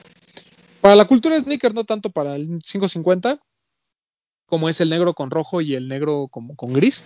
para 0.81 0.97
la 0.97 1.05
cultura 1.07 1.39
sneaker, 1.39 1.74
no 1.74 1.85
tanto 1.85 2.11
para 2.11 2.36
el 2.36 2.47
550, 2.47 3.40
como 4.47 4.69
es 4.69 4.81
el 4.81 4.90
negro 4.90 5.15
con 5.15 5.31
rojo 5.31 5.61
y 5.61 5.74
el 5.74 5.89
negro 5.89 6.28
como 6.28 6.55
con 6.57 6.73
gris. 6.73 7.05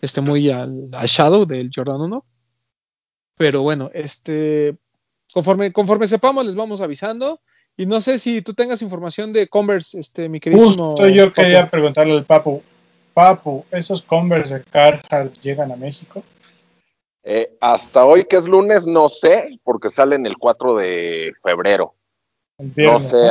Este 0.00 0.20
muy 0.20 0.50
al, 0.50 0.90
shadow 0.90 1.46
del 1.46 1.70
Jordan 1.74 2.00
1. 2.00 2.24
Pero 3.36 3.62
bueno, 3.62 3.90
este 3.94 4.76
conforme, 5.32 5.72
conforme 5.72 6.06
sepamos, 6.06 6.44
les 6.44 6.54
vamos 6.54 6.80
avisando. 6.80 7.40
Y 7.76 7.86
no 7.86 8.00
sé 8.00 8.18
si 8.18 8.42
tú 8.42 8.54
tengas 8.54 8.82
información 8.82 9.32
de 9.32 9.48
Converse, 9.48 9.98
este, 9.98 10.28
mi 10.28 10.38
querido. 10.38 10.64
Justo 10.64 11.08
yo 11.08 11.32
quería 11.32 11.68
preguntarle 11.70 12.12
al 12.12 12.24
Papu. 12.24 12.62
Papu, 13.14 13.64
¿esos 13.70 14.02
Converse 14.02 14.58
de 14.58 14.64
Carhartt 14.64 15.40
llegan 15.40 15.72
a 15.72 15.76
México? 15.76 16.22
Eh, 17.24 17.56
hasta 17.60 18.04
hoy, 18.04 18.26
que 18.26 18.36
es 18.36 18.46
lunes, 18.46 18.86
no 18.86 19.08
sé, 19.08 19.58
porque 19.64 19.88
salen 19.88 20.26
el 20.26 20.36
4 20.36 20.76
de 20.76 21.32
febrero 21.42 21.94
no 22.58 22.98
sé, 23.00 23.28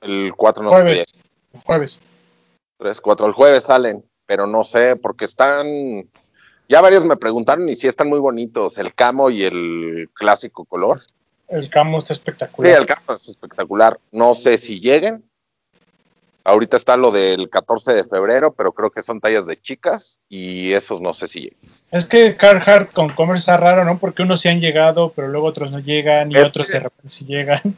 el 0.00 0.32
4 0.36 0.62
no 0.64 0.70
jueves, 0.70 1.20
El 1.52 1.60
jueves. 1.60 2.00
3, 2.78 3.00
4, 3.00 3.26
el 3.26 3.32
jueves 3.32 3.64
salen. 3.64 4.04
pero 4.26 4.46
no 4.46 4.64
sé, 4.64 4.96
porque 4.96 5.24
están, 5.24 6.08
ya 6.68 6.80
varios 6.80 7.04
me 7.04 7.16
preguntaron 7.16 7.68
y 7.68 7.76
sí 7.76 7.86
están 7.86 8.08
muy 8.08 8.18
bonitos, 8.18 8.78
el 8.78 8.94
camo 8.94 9.30
y 9.30 9.44
el 9.44 10.08
clásico 10.14 10.64
color. 10.64 11.02
El 11.48 11.68
camo 11.68 11.98
está 11.98 12.12
espectacular. 12.12 12.72
Sí, 12.72 12.78
el 12.78 12.86
camo 12.86 13.16
es 13.16 13.28
espectacular. 13.28 13.98
No 14.10 14.34
sé 14.34 14.56
si 14.56 14.80
lleguen. 14.80 15.22
Ahorita 16.42 16.76
está 16.76 16.96
lo 16.96 17.10
del 17.10 17.48
14 17.48 17.94
de 17.94 18.04
febrero, 18.04 18.52
pero 18.52 18.72
creo 18.72 18.90
que 18.90 19.02
son 19.02 19.20
tallas 19.20 19.46
de 19.46 19.60
chicas 19.60 20.20
y 20.28 20.72
esos 20.72 21.00
no 21.00 21.14
sé 21.14 21.26
si 21.28 21.40
lleguen. 21.40 21.58
Es 21.90 22.06
que 22.06 22.36
Carhartt 22.36 22.92
con 22.92 23.08
Commerce 23.10 23.40
está 23.40 23.56
raro, 23.56 23.84
¿no? 23.84 23.98
Porque 23.98 24.22
unos 24.22 24.40
sí 24.40 24.48
han 24.48 24.60
llegado, 24.60 25.12
pero 25.12 25.28
luego 25.28 25.46
otros 25.46 25.72
no 25.72 25.78
llegan 25.78 26.32
y 26.32 26.36
otros 26.36 26.68
de 26.68 26.80
repente 26.80 27.08
sí 27.08 27.24
llegan. 27.24 27.76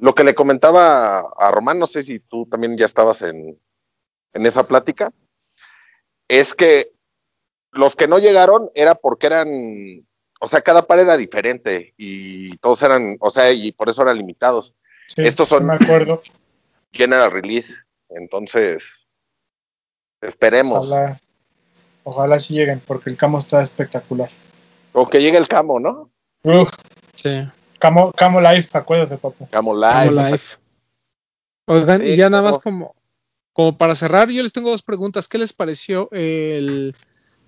Lo 0.00 0.14
que 0.14 0.24
le 0.24 0.34
comentaba 0.34 1.20
a 1.20 1.50
Román, 1.50 1.78
no 1.78 1.86
sé 1.86 2.02
si 2.02 2.20
tú 2.20 2.46
también 2.46 2.76
ya 2.76 2.86
estabas 2.86 3.20
en, 3.22 3.58
en 4.32 4.46
esa 4.46 4.66
plática, 4.66 5.12
es 6.26 6.54
que 6.54 6.92
los 7.70 7.96
que 7.96 8.08
no 8.08 8.18
llegaron 8.18 8.70
era 8.74 8.94
porque 8.94 9.26
eran, 9.26 9.48
o 10.40 10.48
sea, 10.48 10.62
cada 10.62 10.86
par 10.86 11.00
era 11.00 11.16
diferente 11.16 11.92
y 11.96 12.56
todos 12.58 12.82
eran, 12.82 13.16
o 13.20 13.30
sea, 13.30 13.52
y 13.52 13.72
por 13.72 13.90
eso 13.90 14.02
eran 14.02 14.16
limitados. 14.16 14.74
Estos 15.16 15.48
son 15.48 15.66
me 15.66 15.74
acuerdo. 15.74 16.22
general 16.92 17.30
release, 17.30 17.74
entonces 18.08 19.06
esperemos. 20.22 20.86
Ojalá, 20.86 21.20
ojalá 22.04 22.38
sí 22.38 22.54
lleguen, 22.54 22.80
porque 22.80 23.10
el 23.10 23.16
camo 23.16 23.38
está 23.38 23.60
espectacular. 23.60 24.30
O 24.92 25.08
que 25.08 25.20
llegue 25.20 25.36
el 25.36 25.48
camo, 25.48 25.78
¿no? 25.78 26.10
Uf. 26.42 26.70
Sí. 27.14 27.46
Camo, 27.80 28.12
Camo 28.12 28.40
Life, 28.40 28.76
acuérdate, 28.76 29.16
papu. 29.16 29.48
Camo 29.48 29.74
Life. 29.74 29.92
Camo 29.92 30.28
Life. 30.28 30.56
Oigan, 31.66 32.06
y 32.06 32.16
ya 32.16 32.28
nada 32.28 32.42
más 32.42 32.58
como, 32.58 32.94
como 33.52 33.78
para 33.78 33.94
cerrar, 33.94 34.28
yo 34.28 34.42
les 34.42 34.52
tengo 34.52 34.70
dos 34.70 34.82
preguntas. 34.82 35.28
¿Qué 35.28 35.38
les 35.38 35.52
pareció 35.52 36.08
el 36.12 36.94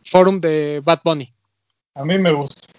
forum 0.02 0.40
de 0.40 0.80
Bad 0.84 1.00
Bunny? 1.04 1.32
A 1.94 2.04
mí 2.04 2.18
me 2.18 2.32
gusta. 2.32 2.72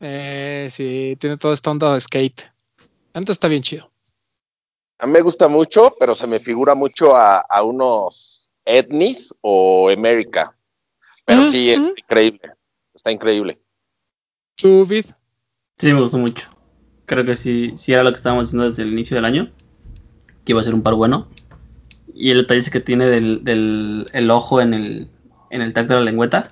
Eh, 0.00 0.68
sí, 0.70 1.16
tiene 1.18 1.36
toda 1.36 1.54
esta 1.54 1.70
onda 1.70 1.94
de 1.94 2.00
skate. 2.00 2.42
Antes 3.14 3.34
está 3.34 3.48
bien 3.48 3.62
chido. 3.62 3.90
A 4.98 5.06
mí 5.06 5.12
me 5.12 5.22
gusta 5.22 5.48
mucho, 5.48 5.94
pero 5.98 6.14
se 6.14 6.26
me 6.26 6.38
figura 6.38 6.74
mucho 6.74 7.16
a, 7.16 7.38
a 7.40 7.62
unos 7.62 8.52
Etnis 8.64 9.34
o 9.40 9.88
América. 9.90 10.54
Pero 11.24 11.50
sí, 11.50 11.70
es 11.70 11.78
increíble. 11.78 12.52
Está 12.92 13.10
increíble. 13.10 13.58
¿Tú, 14.56 14.84
Vid? 14.84 15.06
Sí, 15.80 15.94
me 15.94 16.00
gustó 16.02 16.18
mucho. 16.18 16.46
Creo 17.06 17.24
que 17.24 17.34
sí, 17.34 17.72
sí 17.76 17.94
era 17.94 18.02
lo 18.02 18.10
que 18.10 18.16
estábamos 18.16 18.44
diciendo 18.44 18.66
desde 18.66 18.82
el 18.82 18.92
inicio 18.92 19.14
del 19.14 19.24
año. 19.24 19.50
Que 20.44 20.52
iba 20.52 20.60
a 20.60 20.64
ser 20.64 20.74
un 20.74 20.82
par 20.82 20.92
bueno. 20.94 21.26
Y 22.14 22.30
el 22.30 22.36
detalle 22.42 22.70
que 22.70 22.80
tiene 22.80 23.06
del, 23.06 23.42
del 23.44 24.06
el 24.12 24.30
ojo 24.30 24.60
en 24.60 24.74
el, 24.74 25.08
en 25.48 25.62
el 25.62 25.72
tag 25.72 25.88
de 25.88 25.94
la 25.94 26.00
lengüeta. 26.02 26.48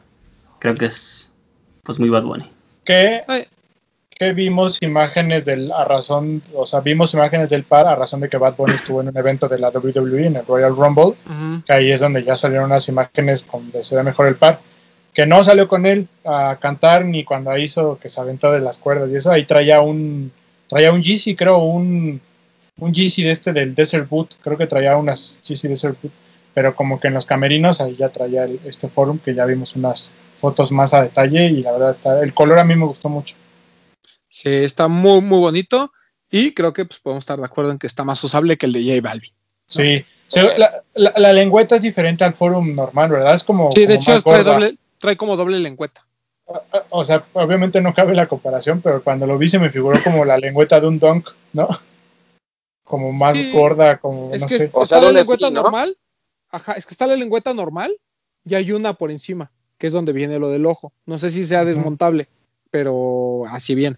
Creo 0.60 0.74
que 0.74 0.86
es 0.86 1.34
pues 1.82 2.00
muy 2.00 2.09
Bad 2.09 2.22
Bunny. 2.24 2.50
Que, 2.84 3.22
que 4.10 4.32
vimos 4.32 4.82
imágenes 4.82 5.44
del, 5.44 5.70
a 5.72 5.84
razón, 5.84 6.42
o 6.55 6.64
sea, 6.64 6.80
vimos 6.80 7.12
imágenes 7.12 7.50
del 7.50 7.64
par 7.64 7.86
a 7.86 7.94
razón 7.94 8.20
de 8.20 8.30
que 8.30 8.38
Bad 8.38 8.56
Bunny 8.56 8.72
estuvo 8.74 9.02
en 9.02 9.09
un 9.09 9.16
evento 9.16 9.46
de 9.46 9.59
la 9.59 9.68
WWE, 9.68 10.26
en 10.26 10.36
el 10.36 10.46
Royal 10.46 10.74
Rumble, 10.74 11.16
Ujú. 11.26 11.62
que 11.66 11.72
ahí 11.72 11.92
es 11.92 12.00
donde 12.00 12.24
ya 12.24 12.36
salieron 12.36 12.66
unas 12.66 12.88
imágenes 12.88 13.46
donde 13.50 13.82
se 13.82 13.94
ve 13.94 14.02
mejor 14.02 14.26
el 14.26 14.36
par. 14.36 14.60
Que 15.19 15.27
no 15.27 15.43
salió 15.43 15.66
con 15.66 15.85
él 15.85 16.07
a 16.24 16.59
cantar 16.61 17.05
ni 17.05 17.24
cuando 17.24 17.57
hizo 17.59 17.99
que 17.99 18.09
se 18.09 18.20
aventó 18.20 18.53
de 18.53 18.61
las 18.61 18.78
cuerdas 18.78 19.11
y 19.11 19.16
eso, 19.16 19.32
ahí 19.32 19.45
traía 19.47 19.81
un, 19.81 20.31
traía 20.69 20.93
un 20.93 21.03
GC, 21.03 21.35
creo, 21.36 21.59
un, 21.59 22.20
un 22.78 22.93
GC 22.93 23.24
de 23.24 23.31
este 23.32 23.53
del 23.53 23.74
Desert 23.74 24.09
Boot, 24.09 24.36
creo 24.40 24.57
que 24.57 24.69
traía 24.69 24.97
unas 24.97 25.43
GC 25.45 25.66
Desert 25.70 26.01
Boot, 26.01 26.12
pero 26.55 26.77
como 26.77 27.01
que 27.01 27.09
en 27.09 27.15
los 27.15 27.27
camerinos 27.27 27.81
ahí 27.81 27.97
ya 27.97 28.11
traía 28.11 28.45
el- 28.45 28.61
este 28.65 28.89
forum 28.89 29.19
que 29.19 29.35
ya 29.35 29.45
vimos 29.45 29.74
unas 29.74 30.12
fotos 30.36 30.70
más 30.70 30.95
a 30.95 31.03
detalle 31.03 31.47
y 31.47 31.62
la 31.65 31.73
verdad 31.73 31.90
está- 31.90 32.23
el 32.23 32.32
color 32.32 32.61
a 32.61 32.65
mí 32.65 32.77
me 32.77 32.86
gustó 32.86 33.09
mucho. 33.09 33.35
Sí, 34.28 34.51
está 34.51 34.86
muy, 34.86 35.20
muy 35.20 35.40
bonito. 35.40 35.90
Y 36.31 36.53
creo 36.55 36.73
que 36.73 36.85
pues, 36.85 37.01
podemos 37.01 37.23
estar 37.23 37.40
de 37.40 37.45
acuerdo 37.45 37.73
en 37.73 37.78
que 37.81 37.89
está 37.89 38.05
más 38.05 38.23
usable 38.23 38.57
que 38.57 38.66
el 38.66 38.73
de 38.73 38.85
J 38.85 39.01
Balvin. 39.03 39.32
Sí, 39.66 40.05
Sí, 40.28 40.40
la, 40.59 40.85
la- 40.95 41.15
la 41.16 41.32
lengüeta 41.32 41.74
es 41.77 41.82
diferente 41.82 42.23
al 42.23 42.35
forum 42.35 42.74
normal, 42.77 43.11
¿verdad? 43.11 43.35
Es 43.35 43.43
como. 43.43 43.73
Sí, 43.73 43.81
de 43.81 43.86
como 43.86 44.01
hecho 44.01 44.11
más 44.12 44.23
trae, 44.24 44.36
gorda. 44.45 44.53
doble, 44.53 44.78
trae 44.99 45.16
como 45.16 45.37
doble 45.37 45.59
lengüeta. 45.59 46.07
O 46.91 47.05
sea, 47.05 47.27
obviamente 47.35 47.81
no 47.81 47.93
cabe 47.93 48.15
la 48.15 48.27
comparación, 48.27 48.81
pero 48.81 49.03
cuando 49.05 49.27
lo 49.27 49.37
vi 49.37 49.49
se 49.49 49.59
me 49.59 49.69
figuró 49.70 50.03
como 50.03 50.25
la 50.25 50.39
lengüeta 50.39 50.81
de 50.81 50.87
un 50.87 50.99
donk, 50.99 51.29
¿no? 51.53 51.69
Como 52.85 53.12
más 53.12 53.37
Sí, 53.37 53.53
gorda, 53.53 53.99
como 53.99 54.33
Es 54.33 54.43
no 54.43 54.49
que 54.49 54.57
sé. 54.59 54.70
O 54.73 54.83
está 54.85 54.97
sea, 54.97 55.03
la 55.03 55.09
un 55.11 55.15
lengüeta 55.16 55.51
normal. 55.51 55.97
Ajá, 56.51 56.73
es 56.73 56.87
que 56.87 56.95
está 56.95 57.07
la 57.07 57.16
lengüeta 57.16 57.53
normal 57.53 57.95
y 58.45 58.55
hay 58.55 58.73
una 58.73 58.95
por 58.95 59.11
encima, 59.11 59.53
que 59.77 59.87
es 59.89 59.93
donde 59.93 60.12
viene 60.15 60.39
lo 60.39 60.49
del 60.49 60.65
ojo. 60.65 60.93
No 61.05 61.19
sé 61.19 61.31
si 61.31 61.45
sea 61.45 61.66
desmontable, 61.66 62.29
pero 62.70 63.43
así 63.51 63.75
viene. 63.75 63.97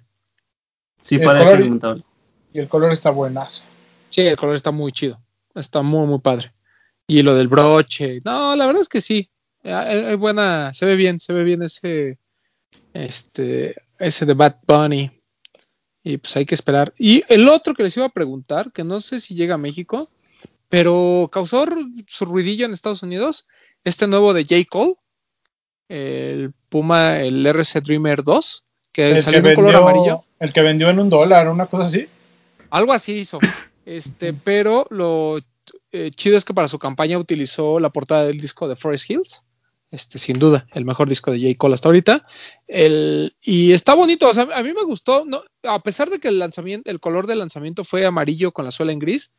Sí, 1.01 1.17
El 1.17 1.23
parece 1.23 1.45
color- 1.45 1.59
desmontable. 1.61 2.05
Y 2.53 2.59
el 2.59 2.69
color 2.69 2.91
está 2.93 3.11
buenazo. 3.11 3.65
Sí, 4.09 4.23
el 4.23 4.37
color 4.37 4.57
está 4.57 4.73
muy 4.73 4.91
chido. 4.91 5.21
Está 5.55 5.83
muy, 5.83 6.05
muy 6.09 6.19
padre. 6.19 6.53
Y 7.07 7.23
lo 7.23 7.37
del 7.37 7.47
broche. 7.47 8.19
No, 8.25 8.57
la 8.57 8.67
verdad 8.67 8.83
es 8.83 8.89
que 8.89 9.01
sí. 9.01 9.31
Hay 9.63 10.15
buena, 10.17 10.73
se 10.73 10.87
ve 10.87 10.97
bien, 10.97 11.21
se 11.21 11.33
ve 11.33 11.45
bien 11.45 11.63
ese, 11.63 12.19
este, 12.95 13.75
ese 13.99 14.27
de 14.27 14.35
Bad 14.35 14.57
Bunny. 14.67 15.11
Y 16.03 16.17
pues 16.17 16.37
hay 16.37 16.47
que 16.47 16.55
esperar. 16.55 16.95
Y 16.99 17.23
el 17.29 17.49
otro 17.49 17.75
que 17.75 17.83
les 17.83 17.97
iba 17.97 18.07
a 18.07 18.11
preguntar, 18.11 18.73
que 18.73 18.85
no 18.85 19.01
sé 19.01 19.21
si 19.21 19.35
llega 19.35 19.57
a 19.57 19.59
México, 19.59 20.09
pero 20.69 21.29
causó 21.31 21.67
su 22.07 22.25
ruidillo 22.25 22.65
en 22.65 22.73
Estados 22.73 23.03
Unidos, 23.03 23.47
este 23.85 24.07
nuevo 24.07 24.33
de 24.33 24.45
J. 24.45 24.65
Cole, 24.69 24.95
el 25.89 26.55
Puma, 26.69 27.19
el 27.19 27.45
RC 27.45 27.81
Dreamer 27.81 28.23
2, 28.23 28.65
que 28.93 29.11
El 29.11 29.23
salió 29.23 29.43
que, 29.43 29.51
en 29.51 29.55
color 29.57 29.77
amarillo. 29.77 30.25
el 30.39 30.53
que 30.53 30.63
vendió 30.63 30.89
en 30.89 31.01
un 31.01 31.11
dólar, 31.11 31.49
una 31.49 31.67
cosa 31.67 31.85
así. 31.85 32.09
Algo 32.71 32.93
así 32.93 33.13
hizo. 33.19 33.39
Este, 33.85 34.33
pero 34.33 34.87
lo 34.91 35.39
eh, 35.91 36.11
chido 36.13 36.37
es 36.37 36.45
que 36.45 36.55
para 36.55 36.69
su 36.69 36.79
campaña 36.79 37.19
utilizó 37.19 37.81
la 37.81 37.91
portada 37.91 38.25
del 38.25 38.39
disco 38.39 38.69
de 38.69 38.77
Forest 38.77 39.11
Hills. 39.11 39.45
Este, 39.91 40.21
sin 40.21 40.39
duda, 40.39 40.67
el 40.73 40.85
mejor 40.85 41.09
disco 41.09 41.33
de 41.33 41.41
J. 41.41 41.55
Cole 41.59 41.75
hasta 41.75 41.89
ahorita. 41.89 42.23
El, 42.69 43.35
y 43.43 43.73
está 43.73 43.95
bonito, 43.95 44.29
o 44.29 44.35
sea, 44.35 44.47
a 44.55 44.63
mí 44.63 44.73
me 44.73 44.85
gustó, 44.85 45.25
a 45.65 45.83
pesar 45.83 46.11
de 46.11 46.21
que 46.21 46.29
el 46.29 46.39
lanzamiento, 46.39 46.91
el 46.91 47.01
color 47.01 47.27
del 47.27 47.41
lanzamiento 47.41 47.83
fue 47.83 48.07
amarillo 48.07 48.53
con 48.53 48.65
la 48.65 48.71
suela 48.71 48.93
en 48.93 49.01
gris, 49.01 49.33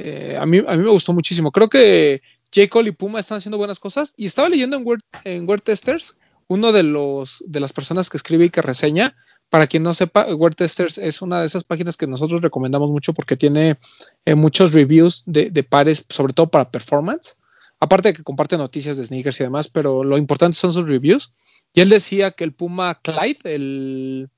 eh, 0.00 0.36
a, 0.40 0.46
mí, 0.46 0.62
a 0.64 0.76
mí 0.76 0.82
me 0.84 0.90
gustó 0.90 1.12
muchísimo. 1.12 1.50
Creo 1.50 1.68
que 1.68 2.22
J. 2.54 2.68
Cole 2.68 2.90
y 2.90 2.92
Puma 2.92 3.18
están 3.18 3.38
haciendo 3.38 3.58
buenas 3.58 3.80
cosas. 3.80 4.14
Y 4.16 4.26
estaba 4.26 4.48
leyendo 4.48 4.76
en 4.76 4.86
Word, 4.86 5.00
en 5.24 5.48
Word 5.48 5.62
Testers, 5.62 6.16
uno 6.46 6.70
de 6.70 6.84
los 6.84 7.42
de 7.46 7.60
las 7.60 7.72
personas 7.72 8.08
que 8.08 8.16
escribe 8.16 8.46
y 8.46 8.50
que 8.50 8.62
reseña. 8.62 9.16
Para 9.50 9.66
quien 9.66 9.82
no 9.82 9.92
sepa, 9.94 10.32
Word 10.32 10.54
Testers 10.54 10.98
es 10.98 11.20
una 11.20 11.40
de 11.40 11.46
esas 11.46 11.64
páginas 11.64 11.96
que 11.96 12.06
nosotros 12.06 12.42
recomendamos 12.42 12.90
mucho 12.90 13.12
porque 13.12 13.36
tiene 13.36 13.78
eh, 14.24 14.34
muchos 14.36 14.72
reviews 14.72 15.24
de 15.26 15.62
pares, 15.64 16.04
sobre 16.08 16.32
todo 16.32 16.48
para 16.48 16.70
performance. 16.70 17.36
Aparte 17.80 18.08
de 18.08 18.14
que 18.14 18.24
comparte 18.24 18.56
noticias 18.56 18.96
de 18.96 19.04
sneakers 19.04 19.40
y 19.40 19.44
demás, 19.44 19.68
pero 19.68 20.02
lo 20.02 20.18
importante 20.18 20.56
son 20.56 20.72
sus 20.72 20.88
reviews. 20.88 21.32
Y 21.72 21.80
él 21.80 21.88
decía 21.88 22.32
que 22.32 22.44
el 22.44 22.52
Puma 22.52 23.00
Clyde, 23.00 23.38
el, 23.44 24.30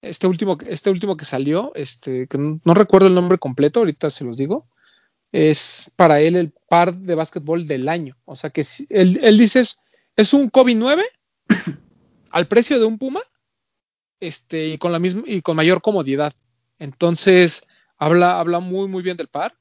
este, 0.00 0.26
último, 0.26 0.56
este 0.66 0.90
último 0.90 1.16
que 1.16 1.26
salió, 1.26 1.72
este, 1.74 2.26
que 2.26 2.38
no, 2.38 2.74
recuerdo 2.74 3.08
el 3.08 3.14
nombre 3.14 3.38
completo, 3.38 3.80
ahorita 3.80 4.08
se 4.08 4.24
los 4.24 4.36
digo, 4.38 4.66
es 5.30 5.90
para 5.96 6.20
él 6.20 6.36
el 6.36 6.52
par 6.68 6.94
de 6.96 7.14
básquetbol 7.14 7.66
del 7.66 7.88
año. 7.88 8.16
O 8.24 8.34
sea 8.34 8.50
que 8.50 8.64
él, 8.88 9.38
dice 9.38 9.62
es, 10.16 10.34
un 10.34 10.48
Kobe 10.48 10.74
9 10.74 11.04
al 12.30 12.48
precio 12.48 12.78
de 12.78 12.86
un 12.86 12.98
Puma 12.98 13.20
este, 14.20 14.68
y, 14.68 14.78
con 14.78 14.92
la 14.92 14.98
misma, 14.98 15.22
y 15.26 15.42
con 15.42 15.56
mayor 15.56 15.82
comodidad. 15.82 16.32
Entonces, 16.78 17.66
habla, 17.98 18.40
habla 18.40 18.60
muy 18.60 19.02
bien 19.02 19.18
del 19.18 19.28
par. 19.28 19.59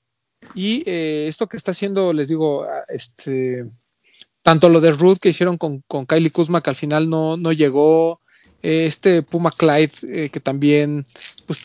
Y 0.55 0.83
eh, 0.89 1.25
esto 1.27 1.47
que 1.47 1.57
está 1.57 1.71
haciendo, 1.71 2.13
les 2.13 2.27
digo, 2.27 2.63
ah, 2.63 2.83
este, 2.89 3.65
tanto 4.41 4.69
lo 4.69 4.81
de 4.81 4.91
Ruth 4.91 5.17
que 5.19 5.29
hicieron 5.29 5.57
con, 5.57 5.83
con 5.87 6.05
Kylie 6.05 6.31
Kuzma, 6.31 6.61
que 6.61 6.69
al 6.69 6.75
final 6.75 7.09
no, 7.09 7.37
no 7.37 7.51
llegó, 7.51 8.21
eh, 8.61 8.85
este 8.85 9.21
Puma 9.21 9.51
Clyde, 9.51 9.91
eh, 10.11 10.29
que 10.29 10.39
también, 10.39 11.05
pues, 11.45 11.61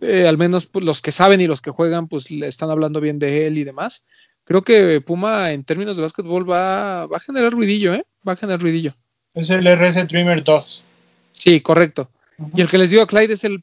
eh, 0.00 0.26
al 0.26 0.38
menos 0.38 0.66
pues, 0.66 0.84
los 0.84 1.02
que 1.02 1.12
saben 1.12 1.40
y 1.40 1.46
los 1.46 1.60
que 1.60 1.70
juegan, 1.70 2.08
pues 2.08 2.30
le 2.30 2.46
están 2.46 2.70
hablando 2.70 3.00
bien 3.00 3.18
de 3.18 3.46
él 3.46 3.58
y 3.58 3.64
demás. 3.64 4.06
Creo 4.44 4.62
que 4.62 5.00
Puma, 5.00 5.52
en 5.52 5.64
términos 5.64 5.96
de 5.96 6.02
básquetbol, 6.02 6.50
va, 6.50 7.06
va 7.06 7.18
a 7.18 7.20
generar 7.20 7.52
ruidillo, 7.52 7.92
¿eh? 7.92 8.06
Va 8.26 8.32
a 8.32 8.36
generar 8.36 8.60
ruidillo. 8.60 8.92
Es 9.34 9.50
el 9.50 9.66
RS 9.66 10.08
Dreamer 10.08 10.42
2. 10.42 10.84
Sí, 11.32 11.60
correcto. 11.60 12.10
Y 12.54 12.62
el 12.62 12.68
que 12.68 12.78
les 12.78 12.90
digo, 12.90 13.06
Clyde, 13.06 13.34
es 13.34 13.44
el 13.44 13.62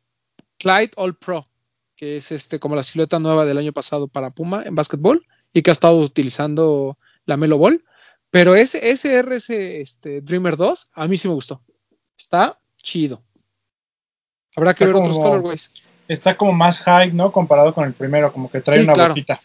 Clyde 0.60 0.92
All 0.96 1.16
Pro, 1.16 1.48
que 1.96 2.18
es 2.18 2.32
este 2.32 2.60
como 2.60 2.76
la 2.76 2.84
silueta 2.84 3.20
nueva 3.20 3.46
del 3.46 3.58
año 3.58 3.74
pasado 3.74 4.08
para 4.08 4.32
Puma 4.32 4.64
en 4.66 4.76
básquetbol 4.76 5.26
y 5.54 5.62
que 5.62 5.72
ha 5.72 5.74
estado 5.74 5.98
utilizando 6.00 6.98
la 7.26 7.38
Melo 7.38 7.58
Ball. 7.58 7.84
Pero 8.32 8.56
ese, 8.56 8.90
ese 8.90 9.22
RS 9.22 9.50
este, 9.52 10.22
Dreamer 10.22 10.58
2 10.58 10.92
a 10.94 11.08
mí 11.08 11.18
sí 11.18 11.28
me 11.28 11.34
gustó. 11.34 11.62
Está 12.18 12.60
chido. 12.78 13.22
Habrá 14.56 14.74
que 14.74 14.86
ver 14.86 14.96
otros 14.96 15.18
colorways. 15.18 15.72
Está 16.08 16.38
como 16.38 16.52
más 16.52 16.82
high, 16.82 17.14
¿no? 17.14 17.32
Comparado 17.32 17.74
con 17.74 17.86
el 17.86 17.94
primero, 17.94 18.32
como 18.32 18.50
que 18.50 18.62
trae 18.62 18.78
Sí, 18.78 18.84
una 18.84 18.94
claro. 18.94 19.10
botita. 19.10 19.42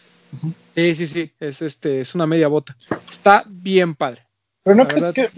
Sí, 0.75 0.95
sí, 0.95 1.07
sí. 1.07 1.33
Es, 1.41 1.63
este, 1.63 2.01
es 2.01 2.15
una 2.15 2.27
media 2.27 2.49
bota. 2.49 2.77
Está 3.09 3.45
bien 3.47 3.95
padre. 3.95 4.23
Pero 4.63 4.77
no 4.77 4.87
crees 4.87 5.11
que, 5.13 5.31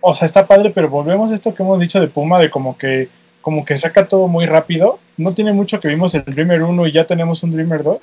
o 0.00 0.14
sea, 0.14 0.26
está 0.26 0.46
padre, 0.46 0.70
pero 0.70 0.90
volvemos 0.90 1.30
a 1.30 1.34
esto 1.34 1.54
que 1.54 1.62
hemos 1.62 1.80
dicho 1.80 1.98
de 1.98 2.08
Puma, 2.08 2.38
de 2.38 2.50
como 2.50 2.76
que, 2.76 3.08
como 3.46 3.64
que 3.64 3.76
saca 3.76 4.08
todo 4.08 4.26
muy 4.26 4.44
rápido. 4.44 4.98
No 5.16 5.32
tiene 5.32 5.52
mucho 5.52 5.78
que 5.78 5.86
vimos 5.86 6.12
el 6.16 6.24
Dreamer 6.24 6.64
1 6.64 6.88
y 6.88 6.90
ya 6.90 7.06
tenemos 7.06 7.44
un 7.44 7.52
Dreamer 7.52 7.84
2. 7.84 7.98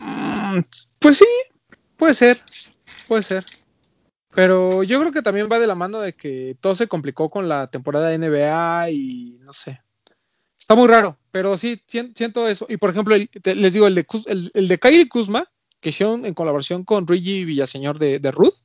Mm, 0.00 0.58
pues 0.98 1.18
sí, 1.18 1.26
puede 1.96 2.12
ser, 2.12 2.38
puede 3.06 3.22
ser. 3.22 3.44
Pero 4.34 4.82
yo 4.82 4.98
creo 4.98 5.12
que 5.12 5.22
también 5.22 5.48
va 5.48 5.60
de 5.60 5.68
la 5.68 5.76
mano 5.76 6.00
de 6.00 6.12
que 6.12 6.56
todo 6.60 6.74
se 6.74 6.88
complicó 6.88 7.30
con 7.30 7.48
la 7.48 7.68
temporada 7.68 8.08
de 8.08 8.18
NBA 8.18 8.90
y 8.90 9.38
no 9.44 9.52
sé. 9.52 9.80
Está 10.58 10.74
muy 10.74 10.88
raro, 10.88 11.16
pero 11.30 11.56
sí, 11.56 11.80
siento 11.86 12.48
eso. 12.48 12.66
Y 12.68 12.78
por 12.78 12.90
ejemplo, 12.90 13.14
les 13.16 13.72
digo, 13.72 13.86
el 13.86 13.94
de, 13.94 14.04
el, 14.54 15.08
Kuzma, 15.08 15.48
que 15.78 15.90
hicieron 15.90 16.26
en 16.26 16.34
colaboración 16.34 16.82
con 16.82 17.06
Luigi 17.06 17.44
Villaseñor 17.44 18.00
de, 18.00 18.18
de 18.18 18.30
Ruth, 18.32 18.56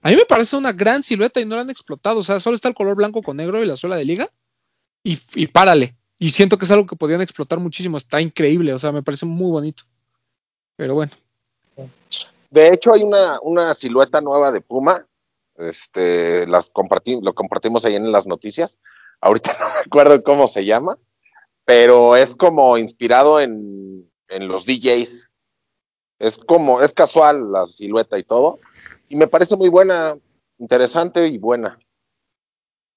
a 0.00 0.10
mí 0.10 0.16
me 0.16 0.24
parece 0.24 0.56
una 0.56 0.72
gran 0.72 1.04
silueta 1.04 1.40
y 1.40 1.44
no 1.44 1.54
la 1.54 1.62
han 1.62 1.70
explotado. 1.70 2.18
O 2.18 2.22
sea, 2.24 2.40
solo 2.40 2.56
está 2.56 2.66
el 2.66 2.74
color 2.74 2.96
blanco 2.96 3.22
con 3.22 3.36
negro 3.36 3.62
y 3.62 3.66
la 3.66 3.76
suela 3.76 3.94
de 3.94 4.04
liga. 4.04 4.28
Y, 5.02 5.18
y 5.34 5.46
párale. 5.46 5.94
Y 6.18 6.30
siento 6.30 6.56
que 6.56 6.64
es 6.64 6.70
algo 6.70 6.86
que 6.86 6.96
podrían 6.96 7.20
explotar 7.20 7.58
muchísimo. 7.58 7.96
Está 7.96 8.20
increíble. 8.20 8.72
O 8.72 8.78
sea, 8.78 8.92
me 8.92 9.02
parece 9.02 9.26
muy 9.26 9.50
bonito. 9.50 9.84
Pero 10.76 10.94
bueno. 10.94 11.12
De 12.50 12.68
hecho, 12.68 12.92
hay 12.94 13.02
una, 13.02 13.38
una 13.40 13.74
silueta 13.74 14.20
nueva 14.20 14.52
de 14.52 14.60
Puma. 14.60 15.06
Este, 15.56 16.46
las 16.46 16.70
compartimos, 16.70 17.24
lo 17.24 17.34
compartimos 17.34 17.84
ahí 17.84 17.94
en 17.94 18.12
las 18.12 18.26
noticias. 18.26 18.78
Ahorita 19.20 19.52
no 19.60 19.68
me 19.68 19.80
acuerdo 19.80 20.22
cómo 20.22 20.48
se 20.48 20.64
llama, 20.64 20.98
pero 21.64 22.16
es 22.16 22.34
como 22.34 22.78
inspirado 22.78 23.40
en, 23.40 24.10
en 24.28 24.48
los 24.48 24.64
DJs. 24.64 25.30
Es 26.18 26.38
como, 26.38 26.82
es 26.82 26.92
casual 26.92 27.50
la 27.52 27.66
silueta 27.66 28.18
y 28.18 28.22
todo 28.22 28.60
y 29.12 29.16
me 29.16 29.26
parece 29.26 29.56
muy 29.56 29.68
buena, 29.68 30.18
interesante 30.56 31.28
y 31.28 31.36
buena. 31.36 31.78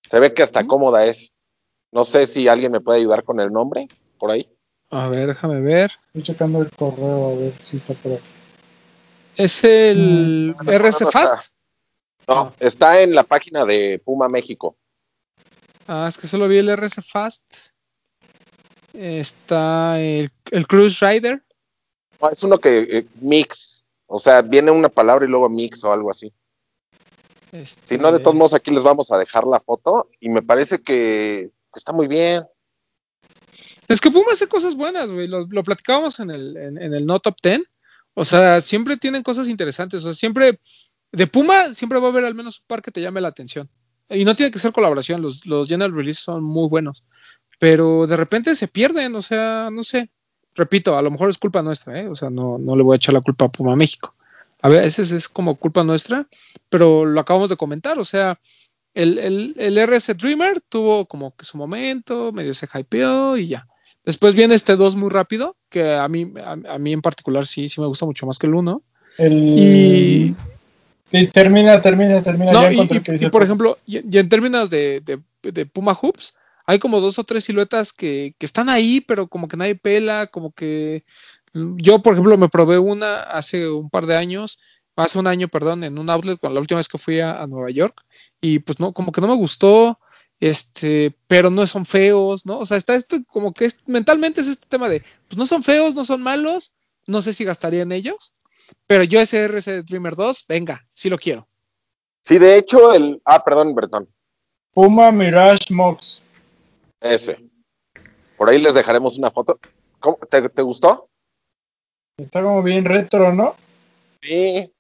Se 0.10 0.18
ve 0.18 0.34
que 0.34 0.44
hasta 0.44 0.66
cómoda 0.66 1.06
es. 1.06 1.34
No 1.96 2.04
sé 2.04 2.28
si 2.28 2.50
alguien 2.50 2.74
me 2.74 2.82
puede 2.82 3.00
ayudar 3.00 3.24
con 3.24 3.40
el 3.40 3.52
nombre 3.52 3.88
por 4.20 4.30
ahí. 4.30 4.48
A 4.90 5.08
ver, 5.08 5.28
déjame 5.28 5.62
ver. 5.62 5.92
Estoy 6.08 6.22
checando 6.22 6.62
el 6.62 6.70
correo 6.70 7.30
a 7.30 7.36
ver 7.36 7.54
si 7.60 7.78
está 7.78 7.94
por 7.94 8.14
aquí. 8.14 8.30
¿Es 9.36 9.64
el 9.64 10.54
mm, 10.62 10.70
RC 10.70 11.06
Fast? 11.10 11.52
No, 12.28 12.54
está 12.60 13.00
en 13.02 13.16
la 13.16 13.24
página 13.24 13.64
de 13.66 14.02
Puma 14.04 14.28
México. 14.28 14.76
Ah, 15.88 16.06
es 16.08 16.18
que 16.18 16.28
solo 16.28 16.48
vi 16.48 16.58
el 16.58 16.70
RC 16.70 17.02
Fast. 17.02 17.72
Está 18.94 20.00
el, 20.00 20.30
el 20.52 20.68
Cruise 20.68 21.00
Rider. 21.00 21.42
es 22.30 22.44
uno 22.44 22.60
que 22.60 22.80
eh, 22.80 23.08
mix 23.22 23.76
o 24.08 24.20
sea, 24.20 24.42
viene 24.42 24.72
una 24.72 24.90
palabra 24.90 25.26
y 25.26 25.30
luego 25.30 25.50
mix 25.50 25.84
o 25.84 25.92
algo 25.92 26.12
así. 26.12 26.32
Si 27.86 27.98
no, 27.98 28.12
de 28.12 28.20
todos 28.20 28.36
modos, 28.36 28.54
aquí 28.54 28.70
les 28.70 28.84
vamos 28.84 29.12
a 29.12 29.18
dejar 29.18 29.48
la 29.48 29.62
foto 29.62 30.10
y 30.20 30.28
me 30.28 30.42
parece 30.42 30.82
que, 30.82 31.52
está 31.76 31.92
muy 31.92 32.08
bien. 32.08 32.44
Es 33.88 34.02
que 34.02 34.12
Puma 34.12 34.32
hace 34.34 34.48
cosas 34.48 34.76
buenas, 34.76 35.10
güey. 35.10 35.28
Lo, 35.28 35.48
platicábamos 35.64 36.20
en 36.20 36.32
el, 36.32 36.58
en, 36.58 36.94
el 36.94 37.06
No 37.06 37.20
Top 37.20 37.38
Ten. 37.42 37.64
O 38.14 38.26
sea, 38.26 38.62
siempre 38.62 38.98
tienen 38.98 39.24
cosas 39.24 39.48
interesantes. 39.48 40.02
O 40.04 40.08
sea, 40.08 40.14
siempre. 40.14 40.60
De 41.12 41.28
Puma 41.28 41.74
siempre 41.74 42.00
va 42.00 42.08
a 42.08 42.10
haber 42.12 42.26
al 42.26 42.36
menos 42.36 42.60
un 42.60 42.68
par 42.68 42.82
que 42.82 42.92
te 42.92 43.02
llame 43.02 43.22
la 43.22 43.30
atención. 43.30 43.70
Y 44.10 44.26
no 44.26 44.36
tiene 44.36 44.52
que 44.52 44.60
ser 44.60 44.72
colaboración. 44.72 45.22
Los, 45.22 45.46
los 45.46 45.68
general 45.68 45.94
release 45.94 46.22
son 46.22 46.44
muy 46.44 46.68
buenos. 46.68 47.04
Pero 47.60 48.08
de 48.08 48.18
repente 48.18 48.56
se 48.56 48.68
pierden. 48.68 49.16
O 49.16 49.22
sea, 49.22 49.70
no 49.72 49.84
sé 49.84 50.10
repito, 50.56 50.98
a 50.98 51.02
lo 51.02 51.12
mejor 51.12 51.30
es 51.30 51.38
culpa 51.38 51.62
nuestra, 51.62 52.00
¿eh? 52.00 52.08
o 52.08 52.16
sea, 52.16 52.30
no, 52.30 52.58
no 52.58 52.76
le 52.76 52.84
voy 52.84 52.96
a 52.96 52.98
echar 52.98 53.14
la 53.14 53.22
culpa 53.22 53.46
a 53.46 53.52
Puma 53.52 53.76
México. 53.76 54.16
A 54.62 54.70
veces 54.70 55.12
es 55.12 55.30
como 55.30 55.56
culpa 55.56 55.84
nuestra, 55.84 56.28
pero 56.70 57.06
lo 57.06 57.20
acabamos 57.20 57.50
de 57.50 57.58
comentar, 57.58 58.00
o 58.00 58.04
sea, 58.04 58.40
el, 58.96 59.20
el, 59.20 59.56
el 59.58 59.88
RS 59.88 60.18
Dreamer 60.18 60.62
tuvo 60.62 61.06
como 61.06 61.36
que 61.36 61.46
su 61.46 61.58
momento, 61.58 62.32
medio 62.32 62.54
se 62.54 62.68
hypeó 62.74 63.38
y 63.38 63.50
ya. 63.50 63.68
Después 64.06 64.36
viene 64.36 64.56
este 64.56 64.76
2 64.76 64.96
muy 64.96 65.10
rápido, 65.10 65.58
que 65.70 65.94
a 65.94 66.08
mí, 66.08 66.32
a, 66.44 66.78
mí 66.78 66.94
en 66.94 67.02
particular 67.02 67.46
sí, 67.46 67.70
sí 67.70 67.82
me 67.82 67.88
gusta 67.88 68.06
mucho 68.06 68.26
más 68.26 68.40
que 68.40 68.48
el 68.48 68.56
1. 68.56 68.82
Y... 69.20 70.36
termina, 71.34 71.82
termina, 71.82 72.22
termina. 72.22 72.52
No, 72.52 72.72
y, 72.72 73.30
por 73.30 73.44
ejemplo, 73.44 73.78
y, 73.86 73.98
en 74.18 74.30
términos 74.30 74.70
de, 74.70 75.02
de, 75.02 75.20
de 75.52 75.66
Puma 75.66 75.94
Hoops, 75.94 76.36
hay 76.68 76.80
como 76.80 77.02
dos 77.02 77.20
o 77.20 77.24
tres 77.24 77.44
siluetas 77.46 77.94
que, 77.94 78.36
que, 78.38 78.46
están 78.46 78.70
ahí, 78.70 79.02
pero 79.02 79.28
como 79.28 79.48
que 79.48 79.58
nadie 79.58 79.76
pela, 79.76 80.28
como 80.28 80.52
que 80.52 81.04
yo, 81.54 82.02
por 82.02 82.14
ejemplo, 82.14 82.38
me 82.38 82.50
probé 82.50 82.78
una 82.80 83.22
hace 83.22 83.70
un 83.70 83.90
par 83.90 84.06
de 84.06 84.18
años, 84.18 84.60
hace 84.96 85.20
un 85.20 85.28
año, 85.28 85.48
perdón, 85.48 85.84
en 85.84 85.98
un 85.98 86.10
outlet, 86.10 86.40
con 86.40 86.54
la 86.54 86.60
última 86.60 86.80
vez 86.80 86.88
que 86.88 86.98
fui 86.98 87.20
a, 87.20 87.46
Nueva 87.48 87.70
York, 87.70 88.04
y 88.42 88.60
pues 88.60 88.80
no, 88.80 88.94
como 88.94 89.12
que 89.12 89.22
no 89.22 89.28
me 89.28 89.36
gustó, 89.36 90.00
este, 90.40 91.16
pero 91.28 91.50
no 91.50 91.66
son 91.68 91.86
feos, 91.86 92.46
¿no? 92.46 92.60
O 92.60 92.66
sea, 92.66 92.78
está 92.78 92.96
esto 92.96 93.18
como 93.28 93.54
que 93.54 93.68
mentalmente 93.86 94.42
es 94.42 94.48
este 94.48 94.68
tema 94.68 94.90
de, 94.90 95.02
pues 95.28 95.38
no 95.38 95.46
son 95.46 95.64
feos, 95.64 95.96
no 95.96 96.04
son 96.04 96.22
malos, 96.22 96.76
no 97.08 97.22
sé 97.22 97.34
si 97.34 97.44
gastaría 97.44 97.82
en 97.82 97.92
ellos, 97.92 98.34
pero 98.88 99.04
yo 99.04 99.20
ese 99.20 99.44
RC 99.44 99.84
Dreamer 99.84 100.16
2, 100.16 100.46
venga, 100.48 100.88
sí 100.94 101.10
lo 101.10 101.18
quiero. 101.18 101.48
Sí, 102.24 102.40
de 102.40 102.58
hecho, 102.58 102.94
el, 102.94 103.22
ah, 103.26 103.44
perdón, 103.44 103.76
Bertón. 103.76 104.10
Puma 104.74 105.12
Mirage 105.12 105.72
Mox. 105.74 106.22
Ese. 107.00 107.38
Por 108.36 108.50
ahí 108.50 108.60
les 108.60 108.74
dejaremos 108.74 109.18
una 109.18 109.32
foto. 109.32 109.60
te, 110.30 110.62
gustó? 110.62 111.08
Está 112.18 112.42
como 112.42 112.62
bien 112.64 112.84
retro, 112.84 113.32
¿no? 113.32 113.56
Sí. 114.22 114.72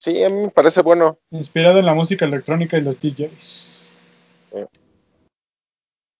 Sí, 0.00 0.22
a 0.22 0.28
mí 0.28 0.42
me 0.42 0.50
parece 0.50 0.82
bueno. 0.82 1.18
Inspirado 1.30 1.78
en 1.78 1.86
la 1.86 1.94
música 1.94 2.24
electrónica 2.24 2.78
y 2.78 2.82
los 2.82 2.98
DJs. 3.00 3.94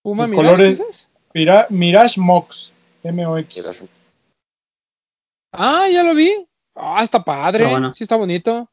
Puma 0.03 0.27
Mirage, 0.27 1.67
Mirage 1.71 2.21
Mox. 2.21 2.73
M-O-X. 3.03 3.83
Ah, 5.53 5.89
ya 5.89 6.03
lo 6.03 6.15
vi. 6.15 6.47
Ah, 6.75 7.03
está 7.03 7.23
padre. 7.23 7.69
Sí 7.95 8.05
está 8.05 8.17
bonito. 8.17 8.69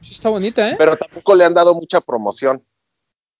Sí 0.00 0.12
está 0.12 0.30
bonita, 0.30 0.70
¿eh? 0.70 0.76
Pero 0.78 0.96
tampoco 0.96 1.34
le 1.34 1.44
han 1.44 1.54
dado 1.54 1.74
mucha 1.74 2.00
promoción. 2.00 2.62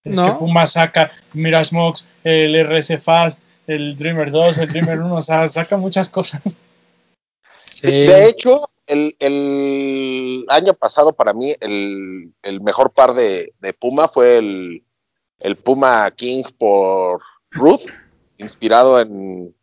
Es 0.02 0.20
que 0.20 0.32
Puma 0.32 0.66
saca 0.66 1.10
Mirage 1.32 1.74
Mox, 1.74 2.08
el 2.24 2.54
RS 2.54 2.98
Fast, 2.98 3.40
el 3.66 3.96
Dreamer 3.96 4.30
2, 4.30 4.58
el 4.58 4.68
Dreamer 4.68 5.00
1, 5.00 5.14
o 5.14 5.22
sea, 5.22 5.48
saca 5.48 5.78
muchas 5.78 6.10
cosas. 6.10 6.58
De 7.82 8.28
hecho, 8.28 8.68
el, 8.86 10.44
año 10.48 10.74
pasado 10.74 11.12
para 11.12 11.32
mí 11.32 11.54
el, 11.60 12.60
mejor 12.62 12.92
par 12.92 13.14
de, 13.14 13.52
Puma 13.78 14.08
fue 14.08 14.38
el, 14.38 15.56
Puma 15.62 16.10
King 16.10 16.44
por 16.58 17.22
Ruth, 17.50 17.82
inspirado 18.38 19.00
en, 19.00 19.54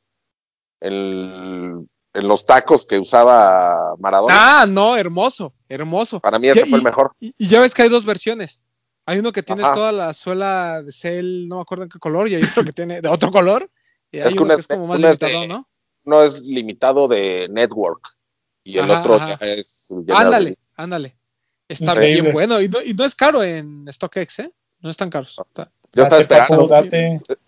en, 0.79 1.89
los 2.13 2.45
tacos 2.45 2.85
que 2.85 2.99
usaba 2.99 3.95
Maradona. 3.99 4.61
Ah, 4.61 4.65
no, 4.65 4.97
hermoso, 4.97 5.53
hermoso. 5.69 6.19
Para 6.19 6.39
mí 6.39 6.49
ese 6.49 6.65
fue 6.65 6.77
el 6.77 6.83
mejor. 6.83 7.13
y, 7.19 7.33
ya 7.37 7.59
ves 7.59 7.73
que 7.73 7.83
hay 7.83 7.89
dos 7.89 8.05
versiones. 8.05 8.61
Hay 9.05 9.17
uno 9.17 9.31
que 9.31 9.41
tiene 9.41 9.63
toda 9.63 9.91
la 9.91 10.13
suela 10.13 10.83
de 10.83 10.91
cel, 10.91 11.47
no 11.47 11.55
me 11.55 11.61
acuerdo 11.61 11.83
en 11.85 11.89
qué 11.89 11.99
color, 11.99 12.27
y 12.29 12.35
hay 12.35 12.43
otro 12.43 12.63
que 12.63 12.71
tiene 12.71 13.01
de 13.01 13.09
otro 13.09 13.31
color. 13.31 13.69
Y 14.11 14.19
hay 14.19 14.29
es 14.29 14.35
uno 14.35 14.53
que 14.53 14.61
es 14.61 14.67
como 14.67 14.87
más 14.87 14.99
limitado, 14.99 15.47
¿no? 15.47 15.67
Uno 16.03 16.23
es 16.23 16.39
limitado 16.41 17.07
de 17.07 17.47
network 17.49 18.01
y 18.63 18.77
el 18.77 18.89
otro 18.89 19.19
es. 19.39 19.87
ándale, 20.13 20.57
ándale. 20.75 21.15
Está 21.67 21.93
bien 21.93 22.31
bueno 22.33 22.59
y 22.61 22.67
no, 22.67 22.81
y 22.81 22.93
no, 22.93 23.05
es 23.05 23.15
caro 23.15 23.43
en 23.43 23.85
StockX, 23.91 24.39
¿eh? 24.39 24.51
No 24.81 24.89
es 24.89 24.97
tan 24.97 25.09
caro. 25.09 25.27
Yo 25.93 26.03
estaba 26.03 26.21
esperando. 26.21 26.67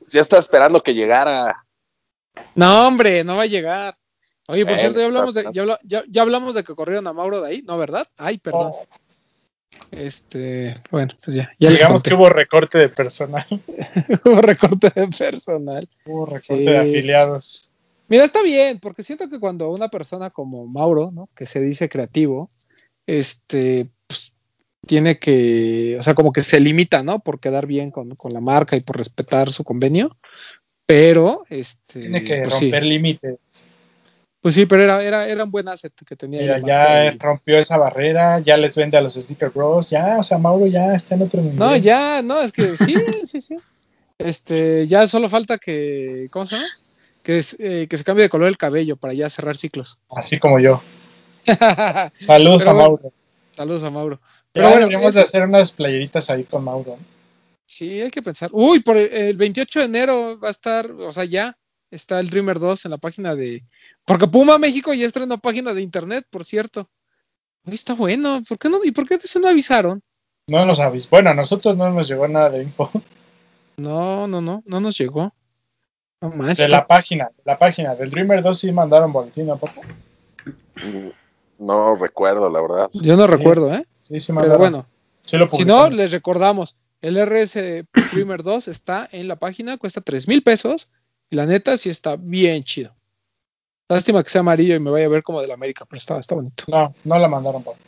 Ya 0.10 0.22
estaba 0.22 0.40
esperando 0.40 0.82
que 0.82 0.94
llegara. 0.94 1.66
No, 2.56 2.88
hombre, 2.88 3.24
no 3.24 3.36
va 3.36 3.44
a 3.44 3.48
llegar. 3.48 3.98
Oye, 4.48 4.66
por 4.66 4.78
cierto, 4.78 5.00
ya 5.00 5.06
hablamos, 5.06 5.34
de, 5.34 5.46
ya, 5.54 6.04
ya, 6.08 6.22
hablamos 6.22 6.54
de 6.54 6.64
que 6.64 6.76
corrieron 6.76 7.08
a 7.08 7.14
Mauro 7.14 7.42
de 7.42 7.50
ahí, 7.50 7.62
¿no, 7.62 7.78
verdad? 7.78 8.08
Ay, 8.18 8.38
perdón. 8.40 8.72
Oh. 8.74 8.88
Este, 9.92 10.82
bueno, 10.92 11.14
pues 11.24 11.36
ya. 11.36 11.52
Digamos 11.58 12.04
que 12.04 12.14
hubo 12.14 12.30
recorte 12.30 12.78
de 12.78 12.90
personal. 12.90 13.46
hubo 14.26 14.42
recorte 14.42 14.92
de 14.94 15.08
personal. 15.08 15.88
Hubo 16.06 16.26
recorte 16.26 16.70
de 16.70 16.78
afiliados. 16.78 17.70
Mira, 18.08 18.24
está 18.24 18.42
bien, 18.42 18.80
porque 18.80 19.04
siento 19.04 19.30
que 19.30 19.40
cuando 19.40 19.72
una 19.72 19.90
persona 19.90 20.30
como 20.30 20.68
Mauro, 20.68 21.12
¿no? 21.12 21.30
Que 21.36 21.46
se 21.46 21.62
dice 21.62 21.90
creativo, 21.90 22.52
este, 23.08 23.90
pues, 24.08 24.34
tiene 24.86 25.18
que, 25.20 25.96
o 25.98 26.02
sea, 26.02 26.14
como 26.14 26.34
que 26.34 26.42
se 26.42 26.60
limita, 26.60 27.04
¿no? 27.04 27.20
Por 27.20 27.40
quedar 27.40 27.66
bien 27.66 27.92
con, 27.92 28.10
la 28.32 28.42
marca 28.42 28.76
y 28.76 28.82
por 28.82 28.98
respetar 28.98 29.52
su 29.52 29.64
convenio, 29.64 30.18
pero, 30.86 31.44
este. 31.50 32.02
Tiene 32.02 32.24
que 32.24 32.42
pues 32.42 32.60
romper 32.60 32.84
límites. 32.84 33.70
Pues 34.42 34.56
sí, 34.56 34.66
pero 34.66 34.84
era, 34.84 35.02
era, 35.02 35.26
era 35.26 35.46
un 35.46 35.52
buen 35.52 35.70
asset 35.70 35.94
que 36.06 36.18
tenía. 36.18 36.42
Mira, 36.42 36.60
ya 36.60 37.12
rompió 37.18 37.58
esa 37.58 37.78
barrera, 37.78 38.40
ya 38.42 38.58
les 38.58 38.76
vende 38.76 38.98
a 38.98 39.02
los 39.02 39.14
Sticker 39.14 39.52
Bros, 39.52 39.90
ya, 39.90 40.18
o 40.20 40.24
sea, 40.24 40.38
Mauro 40.38 40.68
ya 40.68 40.94
está 40.94 41.16
en 41.16 41.24
otro 41.24 41.42
nivel. 41.42 41.58
No, 41.58 41.78
ya, 41.78 42.22
no, 42.22 42.42
es 42.42 42.52
que 42.52 42.76
sí, 42.76 42.94
sí, 43.24 43.40
sí. 43.40 43.56
Este, 44.18 44.86
ya 44.86 45.08
solo 45.08 45.30
falta 45.30 45.58
que, 45.58 46.28
¿cómo 46.30 46.46
se 46.46 46.58
llama? 46.58 46.68
Que, 47.24 47.42
eh, 47.60 47.88
que 47.90 47.98
se 47.98 48.04
cambie 48.04 48.24
de 48.24 48.30
color 48.30 48.50
el 48.50 48.58
cabello 48.58 48.98
para 48.98 49.14
ya 49.14 49.30
cerrar 49.30 49.58
ciclos. 49.58 50.00
Así 50.10 50.40
como 50.40 50.60
yo. 50.60 50.84
saludos 52.18 52.68
a 52.68 52.74
Mauro. 52.74 53.12
Saludos 53.52 53.84
a 53.84 53.90
Mauro. 53.90 54.20
Pero 54.52 54.68
bueno, 54.68 54.82
deberíamos 54.82 55.16
de 55.16 55.22
hacer 55.22 55.44
unas 55.44 55.72
playeritas 55.72 56.30
ahí 56.30 56.44
con 56.44 56.64
Mauro. 56.64 56.98
Sí, 57.66 58.02
hay 58.02 58.12
que 58.12 58.22
pensar. 58.22 58.50
Uy, 58.54 58.82
por 58.82 58.98
el 58.98 59.36
28 59.36 59.80
de 59.80 59.86
enero 59.86 60.40
va 60.40 60.50
a 60.50 60.52
estar, 60.52 60.92
o 60.92 61.12
sea, 61.12 61.24
ya 61.24 61.58
está 61.90 62.20
el 62.20 62.30
Dreamer 62.30 62.60
2 62.60 62.86
en 62.86 62.92
la 62.92 62.98
página 62.98 63.36
de. 63.36 63.64
Porque 64.06 64.28
Puma 64.28 64.58
México 64.58 64.94
ya 64.94 65.06
estrenó 65.06 65.40
página 65.40 65.74
de 65.74 65.82
internet, 65.82 66.26
por 66.30 66.46
cierto. 66.46 66.90
Uy, 67.66 67.76
está 67.76 67.94
bueno. 67.94 68.42
¿Por 68.48 68.60
qué 68.60 68.70
no? 68.70 68.84
¿Y 68.84 68.92
por 68.92 69.08
qué 69.08 69.18
se 69.18 69.40
no 69.40 69.48
avisaron? 69.48 70.02
No 70.48 70.66
nos 70.66 70.80
avisaron. 70.80 71.10
Bueno, 71.12 71.30
a 71.32 71.34
nosotros 71.34 71.78
no 71.78 71.90
nos 71.90 72.08
llegó 72.08 72.28
nada 72.28 72.50
de 72.50 72.64
info. 72.64 72.92
No, 73.78 74.28
no, 74.28 74.42
no, 74.42 74.62
no 74.66 74.80
nos 74.80 74.98
llegó. 74.98 75.34
No 76.24 76.30
más. 76.30 76.58
De 76.58 76.70
la 76.70 76.88
página, 76.88 77.30
la 77.44 77.60
página 77.60 77.96
del 77.96 78.10
Dreamer 78.10 78.42
2 78.42 78.58
sí 78.58 78.72
mandaron 78.72 79.12
boletín 79.12 79.52
a 79.52 79.58
poco. 79.58 79.82
Mm, 80.76 81.10
no 81.60 81.96
recuerdo, 81.96 82.50
la 82.50 82.62
verdad. 82.62 82.90
Yo 82.94 83.18
no 83.18 83.28
recuerdo, 83.28 83.74
¿eh? 83.74 83.86
Sí, 84.00 84.22
sí 84.22 84.32
mandaron. 84.32 84.86
Pero 85.30 85.38
bueno. 85.38 85.50
si 85.52 85.66
no, 85.66 85.90
les 85.90 86.14
recordamos, 86.14 86.78
el 87.02 87.18
RS 87.18 87.86
Dreamer 88.14 88.42
2 88.42 88.70
está 88.70 89.10
en 89.12 89.28
la 89.28 89.36
página, 89.36 89.78
cuesta 89.78 90.00
3 90.00 90.30
mil 90.30 90.44
pesos. 90.44 90.90
Y 91.30 91.36
la 91.36 91.46
neta 91.46 91.76
sí 91.76 91.90
está 91.90 92.16
bien 92.16 92.64
chido. 92.64 92.96
Lástima 93.90 94.24
que 94.24 94.30
sea 94.30 94.40
amarillo 94.40 94.76
y 94.76 94.80
me 94.80 94.92
vaya 94.92 95.08
a 95.08 95.10
ver 95.10 95.24
como 95.24 95.42
del 95.42 95.52
América, 95.52 95.84
pero 95.84 95.98
está, 95.98 96.20
está 96.20 96.36
bonito. 96.36 96.64
No, 96.70 96.96
no 97.04 97.20
la 97.20 97.28
mandaron, 97.28 97.64
Pablo. 97.64 97.82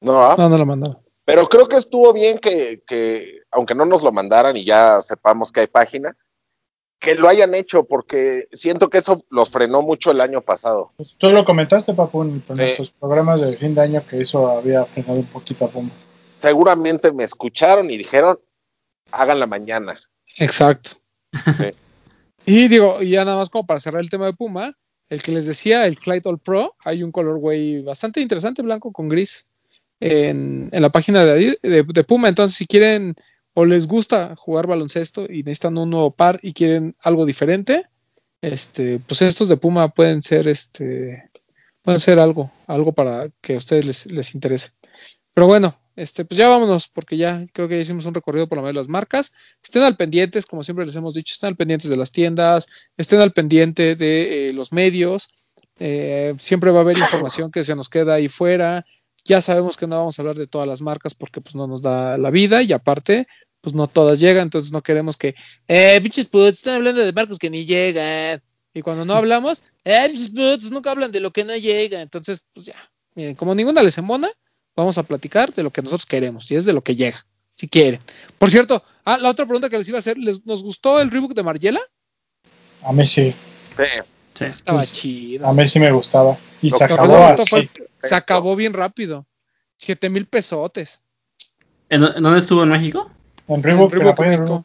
No, 0.00 0.24
¿ah? 0.24 0.36
no, 0.38 0.48
no 0.48 0.56
la 0.56 0.64
mandaron. 0.64 0.98
Pero 1.26 1.46
creo 1.50 1.68
que 1.68 1.76
estuvo 1.76 2.14
bien 2.14 2.38
que, 2.38 2.82
que, 2.86 3.40
aunque 3.50 3.74
no 3.74 3.84
nos 3.84 4.02
lo 4.02 4.10
mandaran 4.10 4.56
y 4.56 4.64
ya 4.64 5.02
sepamos 5.02 5.52
que 5.52 5.60
hay 5.60 5.66
página, 5.66 6.16
que 7.02 7.16
lo 7.16 7.28
hayan 7.28 7.52
hecho, 7.54 7.82
porque 7.82 8.48
siento 8.52 8.88
que 8.88 8.98
eso 8.98 9.24
los 9.28 9.50
frenó 9.50 9.82
mucho 9.82 10.12
el 10.12 10.20
año 10.20 10.40
pasado. 10.40 10.92
Pues 10.96 11.16
tú 11.16 11.30
lo 11.30 11.44
comentaste, 11.44 11.94
Papu, 11.94 12.22
en, 12.22 12.44
nuestros 12.48 12.92
programas 12.92 13.40
de 13.40 13.56
fin 13.56 13.74
de 13.74 13.80
año, 13.80 14.06
que 14.06 14.20
eso 14.20 14.48
había 14.48 14.84
frenado 14.84 15.18
un 15.18 15.26
poquito 15.26 15.64
a 15.64 15.70
Puma. 15.70 15.90
Seguramente 16.40 17.10
me 17.12 17.24
escucharon 17.24 17.90
y 17.90 17.98
dijeron, 17.98 18.38
la 19.10 19.46
mañana. 19.46 20.00
Exacto. 20.38 20.92
y 22.46 22.68
digo, 22.68 23.02
y 23.02 23.10
ya 23.10 23.24
nada 23.24 23.36
más 23.36 23.50
como 23.50 23.66
para 23.66 23.80
cerrar 23.80 24.00
el 24.00 24.08
tema 24.08 24.26
de 24.26 24.34
Puma, 24.34 24.78
el 25.08 25.24
que 25.24 25.32
les 25.32 25.44
decía, 25.46 25.86
el 25.86 25.98
Clyde 25.98 26.30
All 26.30 26.38
Pro, 26.38 26.76
hay 26.84 27.02
un 27.02 27.10
colorway 27.10 27.82
bastante 27.82 28.20
interesante, 28.20 28.62
blanco 28.62 28.92
con 28.92 29.08
gris 29.08 29.48
en, 29.98 30.70
la 30.72 30.90
página 30.90 31.24
de, 31.24 31.58
de, 31.60 32.04
Puma. 32.04 32.28
Entonces, 32.28 32.56
si 32.56 32.66
quieren 32.66 33.16
o 33.54 33.64
les 33.64 33.86
gusta 33.86 34.34
jugar 34.36 34.66
baloncesto 34.66 35.24
y 35.24 35.42
necesitan 35.42 35.78
un 35.78 35.90
nuevo 35.90 36.10
par 36.10 36.38
y 36.42 36.52
quieren 36.52 36.94
algo 37.00 37.26
diferente, 37.26 37.86
este, 38.40 38.98
pues 38.98 39.22
estos 39.22 39.48
de 39.48 39.56
Puma 39.56 39.88
pueden 39.88 40.22
ser, 40.22 40.48
este, 40.48 41.30
pueden 41.82 42.00
ser 42.00 42.18
algo, 42.18 42.50
algo 42.66 42.92
para 42.92 43.30
que 43.40 43.54
a 43.54 43.58
ustedes 43.58 43.84
les, 43.84 44.06
les 44.06 44.34
interese. 44.34 44.70
Pero 45.34 45.46
bueno, 45.46 45.78
este, 45.94 46.24
pues 46.24 46.38
ya 46.38 46.48
vámonos, 46.48 46.88
porque 46.88 47.16
ya 47.16 47.44
creo 47.52 47.68
que 47.68 47.76
ya 47.76 47.82
hicimos 47.82 48.06
un 48.06 48.14
recorrido 48.14 48.48
por 48.48 48.56
la 48.56 48.62
mayoría 48.62 48.78
de 48.78 48.84
las 48.84 48.88
marcas. 48.88 49.32
Estén 49.62 49.82
al 49.82 49.96
pendientes, 49.96 50.46
como 50.46 50.64
siempre 50.64 50.86
les 50.86 50.96
hemos 50.96 51.14
dicho, 51.14 51.32
estén 51.32 51.48
al 51.48 51.56
pendientes 51.56 51.90
de 51.90 51.96
las 51.96 52.12
tiendas, 52.12 52.66
estén 52.96 53.20
al 53.20 53.32
pendiente 53.32 53.94
de 53.94 54.48
eh, 54.48 54.52
los 54.52 54.72
medios. 54.72 55.30
Eh, 55.78 56.34
siempre 56.38 56.70
va 56.70 56.78
a 56.78 56.82
haber 56.82 56.98
información 56.98 57.50
que 57.50 57.64
se 57.64 57.74
nos 57.74 57.88
queda 57.88 58.14
ahí 58.14 58.28
fuera. 58.28 58.86
Ya 59.24 59.40
sabemos 59.40 59.76
que 59.76 59.86
no 59.86 59.98
vamos 59.98 60.18
a 60.18 60.22
hablar 60.22 60.36
de 60.36 60.46
todas 60.46 60.66
las 60.66 60.82
marcas 60.82 61.14
porque 61.14 61.40
pues 61.40 61.54
no 61.54 61.66
nos 61.66 61.82
da 61.82 62.18
la 62.18 62.30
vida 62.30 62.62
y 62.62 62.72
aparte 62.72 63.26
pues 63.62 63.74
no 63.74 63.86
todas 63.86 64.18
llegan, 64.18 64.42
entonces 64.42 64.72
no 64.72 64.82
queremos 64.82 65.16
que, 65.16 65.36
eh, 65.68 66.00
pinches 66.02 66.26
putos, 66.26 66.54
están 66.54 66.74
hablando 66.74 67.00
de 67.00 67.12
marcas 67.12 67.38
que 67.38 67.48
ni 67.48 67.64
llegan. 67.64 68.42
Y 68.74 68.82
cuando 68.82 69.04
no 69.04 69.14
hablamos, 69.14 69.62
eh, 69.84 70.08
pinches 70.08 70.30
putos, 70.30 70.70
nunca 70.72 70.90
hablan 70.90 71.12
de 71.12 71.20
lo 71.20 71.30
que 71.30 71.44
no 71.44 71.56
llega. 71.56 72.02
Entonces, 72.02 72.40
pues 72.52 72.66
ya, 72.66 72.74
miren, 73.14 73.36
como 73.36 73.54
ninguna 73.54 73.82
les 73.82 73.96
emona, 73.98 74.28
vamos 74.74 74.98
a 74.98 75.04
platicar 75.04 75.54
de 75.54 75.62
lo 75.62 75.70
que 75.70 75.80
nosotros 75.80 76.06
queremos 76.06 76.50
y 76.50 76.56
es 76.56 76.64
de 76.64 76.72
lo 76.72 76.82
que 76.82 76.96
llega, 76.96 77.24
si 77.54 77.68
quieren. 77.68 78.00
Por 78.36 78.50
cierto, 78.50 78.82
ah, 79.04 79.16
la 79.16 79.30
otra 79.30 79.46
pregunta 79.46 79.70
que 79.70 79.78
les 79.78 79.88
iba 79.88 79.98
a 79.98 80.00
hacer, 80.00 80.18
¿les, 80.18 80.44
¿nos 80.44 80.64
gustó 80.64 81.00
el 81.00 81.12
rebook 81.12 81.34
de 81.34 81.44
Margiela? 81.44 81.80
A 82.82 82.92
mí 82.92 83.04
sí. 83.04 83.32
Sí. 83.76 83.84
Estaba 84.40 84.82
chido. 84.84 85.46
A 85.46 85.52
mí 85.52 85.66
sí 85.66 85.78
me 85.78 85.90
gustaba. 85.90 86.38
Y 86.60 86.70
se 86.70 86.84
acabó 86.84 87.16
así. 87.24 87.70
se 87.98 88.14
acabó 88.14 88.56
bien 88.56 88.72
rápido. 88.72 89.26
Siete 89.76 90.08
mil 90.08 90.26
pesotes. 90.26 91.02
¿En, 91.88 92.00
dónde 92.00 92.38
estuvo 92.38 92.62
en 92.62 92.70
México? 92.70 93.10
En 93.48 93.62
Reebok. 93.62 93.94
En 93.94 94.64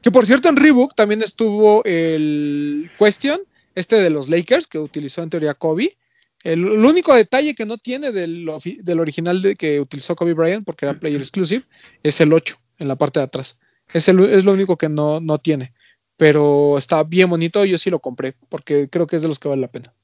Que 0.00 0.10
por 0.10 0.26
cierto, 0.26 0.48
en 0.48 0.56
Reebok 0.56 0.94
también 0.94 1.22
estuvo 1.22 1.84
el 1.84 2.90
Question, 2.98 3.40
este 3.74 3.96
de 3.96 4.10
los 4.10 4.28
Lakers, 4.28 4.66
que 4.66 4.78
utilizó 4.78 5.22
en 5.22 5.30
teoría 5.30 5.54
Kobe. 5.54 5.98
El, 6.44 6.64
único 6.64 7.14
detalle 7.14 7.54
que 7.54 7.66
no 7.66 7.78
tiene 7.78 8.12
del, 8.12 8.48
del 8.80 9.00
original 9.00 9.42
de, 9.42 9.56
que 9.56 9.80
utilizó 9.80 10.16
Kobe 10.16 10.34
Bryant, 10.34 10.64
porque 10.64 10.86
era 10.86 10.98
player 10.98 11.20
exclusive, 11.20 11.64
es 12.02 12.20
el 12.20 12.32
8 12.32 12.56
en 12.78 12.88
la 12.88 12.96
parte 12.96 13.20
de 13.20 13.24
atrás. 13.24 13.58
Es, 13.92 14.08
el, 14.08 14.20
es 14.20 14.44
lo 14.44 14.52
único 14.52 14.76
que 14.78 14.88
no, 14.88 15.20
no 15.20 15.38
tiene. 15.38 15.72
Pero 16.18 16.76
está 16.76 17.02
bien 17.04 17.30
bonito, 17.30 17.64
yo 17.64 17.78
sí 17.78 17.88
lo 17.88 18.00
compré, 18.00 18.34
porque 18.50 18.88
creo 18.90 19.06
que 19.06 19.16
es 19.16 19.22
de 19.22 19.28
los 19.28 19.38
que 19.38 19.48
vale 19.48 19.62
la 19.62 19.68
pena. 19.68 19.94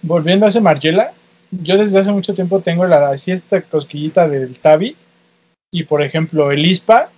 volviendo 0.00 0.46
a 0.46 0.48
ese 0.48 0.60
Margiela, 0.60 1.12
yo 1.50 1.76
desde 1.76 1.98
hace 1.98 2.12
mucho 2.12 2.32
tiempo 2.32 2.60
tengo 2.60 2.86
la, 2.86 3.10
así 3.10 3.32
esta 3.32 3.60
cosquillita 3.60 4.28
del 4.28 4.58
Tabi, 4.58 4.96
y 5.72 5.84
por 5.84 6.02
ejemplo 6.02 6.52
el 6.52 6.64
ISPA, 6.64 7.10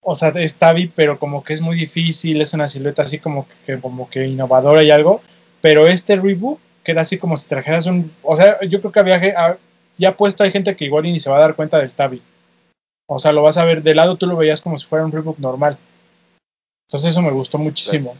o 0.00 0.14
sea, 0.14 0.30
es 0.30 0.56
Tabi, 0.56 0.90
pero 0.94 1.18
como 1.18 1.44
que 1.44 1.52
es 1.52 1.60
muy 1.60 1.76
difícil, 1.76 2.40
es 2.40 2.54
una 2.54 2.68
silueta 2.68 3.02
así 3.02 3.18
como 3.18 3.46
que, 3.66 3.78
como 3.78 4.08
que 4.08 4.26
innovadora 4.26 4.82
y 4.82 4.90
algo, 4.90 5.20
pero 5.60 5.86
este 5.86 6.16
reboot, 6.16 6.58
que 6.82 6.92
era 6.92 7.02
así 7.02 7.18
como 7.18 7.36
si 7.36 7.48
trajeras 7.48 7.86
un, 7.86 8.12
o 8.22 8.34
sea, 8.34 8.58
yo 8.66 8.80
creo 8.80 8.92
que 8.92 9.00
había, 9.00 9.58
ya 9.98 10.16
puesto 10.16 10.42
hay 10.42 10.50
gente 10.50 10.74
que 10.74 10.86
igual 10.86 11.04
ni 11.04 11.20
se 11.20 11.30
va 11.30 11.36
a 11.36 11.40
dar 11.40 11.54
cuenta 11.54 11.78
del 11.78 11.92
Tabi. 11.92 12.22
O 13.10 13.18
sea, 13.18 13.32
lo 13.32 13.42
vas 13.42 13.58
a 13.58 13.64
ver 13.64 13.82
de 13.82 13.94
lado, 13.94 14.16
tú 14.16 14.26
lo 14.26 14.36
veías 14.36 14.62
como 14.62 14.78
si 14.78 14.86
fuera 14.86 15.04
un 15.04 15.12
reboot 15.12 15.38
normal. 15.38 15.78
Entonces 16.88 17.10
eso 17.10 17.20
me 17.20 17.30
gustó 17.32 17.58
muchísimo. 17.58 18.16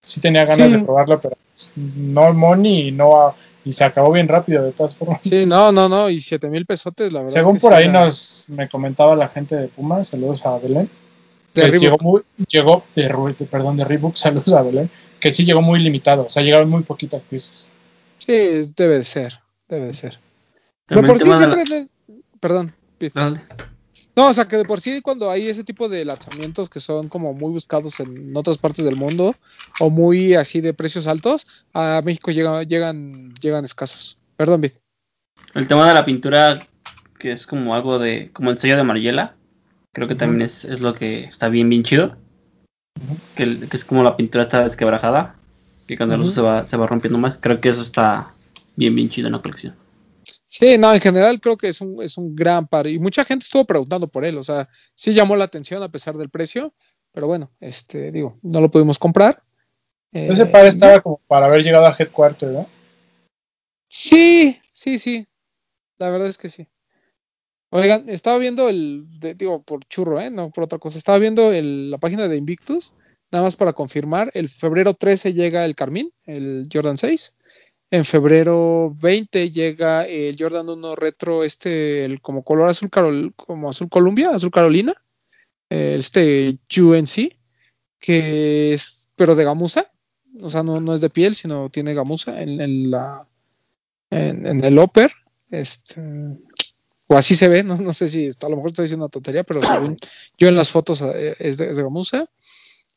Sí 0.00 0.20
tenía 0.20 0.44
ganas 0.44 0.70
de 0.70 0.78
probarlo, 0.78 1.20
pero 1.20 1.36
no 1.76 2.32
money 2.32 2.88
y 2.88 2.92
no 2.92 3.34
y 3.64 3.72
se 3.72 3.84
acabó 3.84 4.12
bien 4.12 4.28
rápido 4.28 4.62
de 4.62 4.70
todas 4.70 4.96
formas. 4.96 5.18
Sí, 5.22 5.44
no, 5.44 5.72
no, 5.72 5.88
no, 5.88 6.08
y 6.08 6.20
siete 6.20 6.48
mil 6.48 6.66
pesotes, 6.66 7.12
la 7.12 7.22
verdad. 7.22 7.34
Según 7.34 7.58
por 7.58 7.74
ahí 7.74 7.88
nos 7.88 8.48
me 8.48 8.68
comentaba 8.68 9.16
la 9.16 9.28
gente 9.28 9.56
de 9.56 9.66
Puma, 9.66 10.04
saludos 10.04 10.46
a 10.46 10.56
Belén. 10.58 10.88
que 11.52 11.68
llegó, 11.68 11.98
muy, 12.00 12.22
llegó 12.48 12.84
de, 12.94 13.08
perdón, 13.50 13.76
de 13.76 13.84
Reebok, 13.84 14.14
saludos 14.16 14.52
a 14.52 14.62
Belén, 14.62 14.88
que 15.18 15.32
sí 15.32 15.44
llegó 15.44 15.60
muy 15.60 15.80
limitado, 15.80 16.26
o 16.26 16.28
sea, 16.28 16.44
llegaron 16.44 16.70
muy 16.70 16.84
poquitas 16.84 17.22
piezas. 17.28 17.72
Sí, 18.18 18.70
debe 18.76 18.98
de 18.98 19.04
ser, 19.04 19.40
debe 19.68 19.86
de 19.86 19.92
ser. 19.94 20.20
Pero 20.86 21.02
por 21.02 21.18
sí 21.18 21.28
siempre, 21.32 21.64
perdón, 22.38 22.72
no, 24.16 24.28
o 24.28 24.32
sea 24.32 24.46
que 24.46 24.56
de 24.56 24.64
por 24.64 24.80
sí 24.80 25.00
cuando 25.02 25.30
hay 25.30 25.48
ese 25.48 25.64
tipo 25.64 25.88
de 25.88 26.04
lanzamientos 26.04 26.68
que 26.68 26.80
son 26.80 27.08
como 27.08 27.32
muy 27.32 27.50
buscados 27.52 28.00
en 28.00 28.36
otras 28.36 28.58
partes 28.58 28.84
del 28.84 28.96
mundo 28.96 29.36
o 29.78 29.90
muy 29.90 30.34
así 30.34 30.60
de 30.60 30.74
precios 30.74 31.06
altos, 31.06 31.46
a 31.72 32.02
México 32.04 32.30
llegan, 32.30 32.66
llegan, 32.66 33.34
llegan 33.40 33.64
escasos. 33.64 34.18
Perdón, 34.36 34.62
Vid. 34.62 34.72
El 35.54 35.68
tema 35.68 35.86
de 35.88 35.94
la 35.94 36.04
pintura, 36.04 36.66
que 37.18 37.32
es 37.32 37.46
como 37.46 37.74
algo 37.74 37.98
de, 37.98 38.30
como 38.32 38.50
el 38.50 38.58
sello 38.58 38.76
de 38.76 38.84
Mariela, 38.84 39.36
creo 39.92 40.08
que 40.08 40.14
también 40.14 40.42
es, 40.42 40.64
lo 40.80 40.94
que 40.94 41.24
está 41.24 41.48
bien, 41.48 41.68
bien 41.68 41.82
chido. 41.82 42.16
que, 43.36 43.58
es 43.70 43.84
como 43.84 44.02
la 44.02 44.16
pintura 44.16 44.44
está 44.44 44.64
desquebrajada, 44.64 45.36
que 45.86 45.96
cuando 45.96 46.16
lo 46.16 46.24
se 46.26 46.40
va, 46.40 46.66
se 46.66 46.76
va 46.76 46.86
rompiendo 46.86 47.18
más. 47.18 47.38
Creo 47.40 47.60
que 47.60 47.68
eso 47.68 47.82
está 47.82 48.32
bien, 48.76 48.94
bien 48.94 49.08
chido 49.08 49.28
en 49.28 49.32
la 49.32 49.42
colección. 49.42 49.74
Sí, 50.50 50.76
no, 50.78 50.92
en 50.92 51.00
general 51.00 51.40
creo 51.40 51.56
que 51.56 51.68
es 51.68 51.80
un, 51.80 52.02
es 52.02 52.18
un 52.18 52.34
gran 52.34 52.66
par 52.66 52.88
y 52.88 52.98
mucha 52.98 53.24
gente 53.24 53.44
estuvo 53.44 53.64
preguntando 53.64 54.08
por 54.08 54.24
él, 54.24 54.36
o 54.36 54.42
sea, 54.42 54.68
sí 54.96 55.14
llamó 55.14 55.36
la 55.36 55.44
atención 55.44 55.80
a 55.84 55.92
pesar 55.92 56.16
del 56.16 56.28
precio, 56.28 56.74
pero 57.12 57.28
bueno, 57.28 57.52
este, 57.60 58.10
digo, 58.10 58.36
no 58.42 58.60
lo 58.60 58.68
pudimos 58.68 58.98
comprar. 58.98 59.44
Ese 60.10 60.46
par 60.46 60.64
eh, 60.64 60.68
estaba 60.68 61.00
como 61.02 61.18
para 61.28 61.46
haber 61.46 61.62
llegado 61.62 61.86
a 61.86 61.94
Headquarter, 61.96 62.50
¿no? 62.50 62.68
Sí, 63.88 64.60
sí, 64.72 64.98
sí, 64.98 65.28
la 65.98 66.10
verdad 66.10 66.26
es 66.26 66.36
que 66.36 66.48
sí. 66.48 66.66
Oigan, 67.70 68.08
estaba 68.08 68.36
viendo 68.38 68.68
el, 68.68 69.06
digo, 69.36 69.62
por 69.62 69.84
churro, 69.84 70.20
¿eh? 70.20 70.30
No 70.30 70.50
por 70.50 70.64
otra 70.64 70.80
cosa, 70.80 70.98
estaba 70.98 71.18
viendo 71.18 71.52
la 71.52 71.98
página 71.98 72.26
de 72.26 72.36
Invictus, 72.36 72.92
nada 73.30 73.44
más 73.44 73.54
para 73.54 73.72
confirmar, 73.72 74.32
el 74.34 74.48
febrero 74.48 74.94
13 74.94 75.32
llega 75.32 75.64
el 75.64 75.76
Carmín, 75.76 76.12
el 76.24 76.68
Jordan 76.72 76.96
6, 76.96 77.36
en 77.90 78.04
febrero 78.04 78.94
20 79.00 79.50
llega 79.50 80.06
el 80.06 80.36
Jordan 80.38 80.68
1 80.68 80.96
Retro, 80.96 81.42
este, 81.42 82.18
como 82.22 82.44
color 82.44 82.68
azul 82.68 82.90
Carol, 82.90 83.34
como 83.34 83.68
azul 83.68 83.88
Columbia, 83.88 84.30
azul 84.30 84.50
Carolina, 84.50 84.94
este 85.68 86.58
UNC, 86.76 87.36
que 87.98 88.72
es, 88.72 89.08
pero 89.16 89.34
de 89.34 89.44
gamuza, 89.44 89.90
o 90.40 90.48
sea, 90.48 90.62
no, 90.62 90.80
no 90.80 90.94
es 90.94 91.00
de 91.00 91.10
piel, 91.10 91.34
sino 91.34 91.68
tiene 91.70 91.94
gamuza 91.94 92.40
en, 92.40 92.90
la, 92.90 93.26
en, 94.10 94.64
el 94.64 94.78
upper, 94.78 95.12
este, 95.50 96.00
o 97.08 97.16
así 97.16 97.34
se 97.34 97.48
ve, 97.48 97.64
no, 97.64 97.76
no 97.76 97.92
sé 97.92 98.06
si 98.06 98.26
está, 98.26 98.46
a 98.46 98.50
lo 98.50 98.56
mejor 98.56 98.70
estoy 98.70 98.84
diciendo 98.84 99.06
una 99.06 99.10
tontería, 99.10 99.42
pero 99.42 99.60
yo 100.38 100.48
en 100.48 100.54
las 100.54 100.70
fotos 100.70 101.02
eh, 101.02 101.34
es 101.40 101.58
de, 101.58 101.70
es 101.70 101.76
de 101.76 101.82
gamuza. 101.82 102.26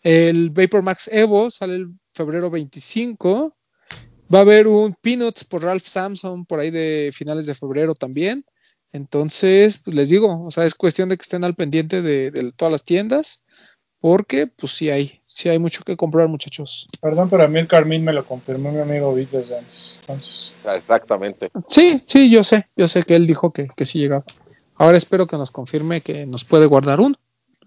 El 0.03 0.49
Vapor 0.49 0.83
Max 0.83 1.09
Evo 1.11 1.49
sale 1.49 1.75
el 1.75 1.93
febrero 2.13 2.51
25. 2.51 3.55
Va 4.33 4.39
a 4.39 4.41
haber 4.41 4.67
un 4.67 4.95
Peanuts 5.01 5.43
por 5.43 5.63
Ralph 5.63 5.85
Samson 5.85 6.45
por 6.45 6.59
ahí 6.59 6.71
de 6.71 7.11
finales 7.13 7.45
de 7.45 7.55
febrero 7.55 7.93
también. 7.93 8.45
Entonces, 8.91 9.79
pues 9.83 9.95
les 9.95 10.09
digo, 10.09 10.45
o 10.45 10.51
sea, 10.51 10.65
es 10.65 10.75
cuestión 10.75 11.09
de 11.09 11.17
que 11.17 11.23
estén 11.23 11.43
al 11.43 11.55
pendiente 11.55 12.01
de, 12.01 12.53
todas 12.55 12.71
las 12.71 12.83
tiendas, 12.83 13.41
porque 13.99 14.45
pues 14.45 14.73
sí 14.73 14.91
hay, 14.91 15.21
sí 15.25 15.49
hay 15.49 15.57
mucho 15.57 15.83
que 15.83 15.97
comprar, 15.97 16.27
muchachos. 16.27 16.85
Perdón, 17.01 17.29
pero 17.29 17.43
a 17.43 17.47
mí 17.47 17.59
el 17.59 17.67
Carmín 17.67 18.03
me 18.03 18.13
lo 18.13 18.25
confirmó 18.25 18.71
mi 18.71 18.79
amigo 18.79 19.13
Vic 19.15 19.31
desde 19.31 19.57
antes. 19.57 19.97
Entonces... 20.01 20.55
Ah, 20.63 20.75
exactamente. 20.75 21.49
Sí, 21.67 22.03
sí, 22.05 22.29
yo 22.29 22.43
sé, 22.43 22.67
yo 22.75 22.87
sé 22.87 23.01
que 23.03 23.15
él 23.15 23.25
dijo 23.25 23.51
que, 23.51 23.67
que 23.75 23.85
sí 23.85 23.99
llegaba. 23.99 24.25
Ahora 24.75 24.97
espero 24.97 25.25
que 25.25 25.37
nos 25.37 25.51
confirme 25.51 26.01
que 26.01 26.25
nos 26.25 26.45
puede 26.45 26.67
guardar 26.67 26.99
uno. 26.99 27.17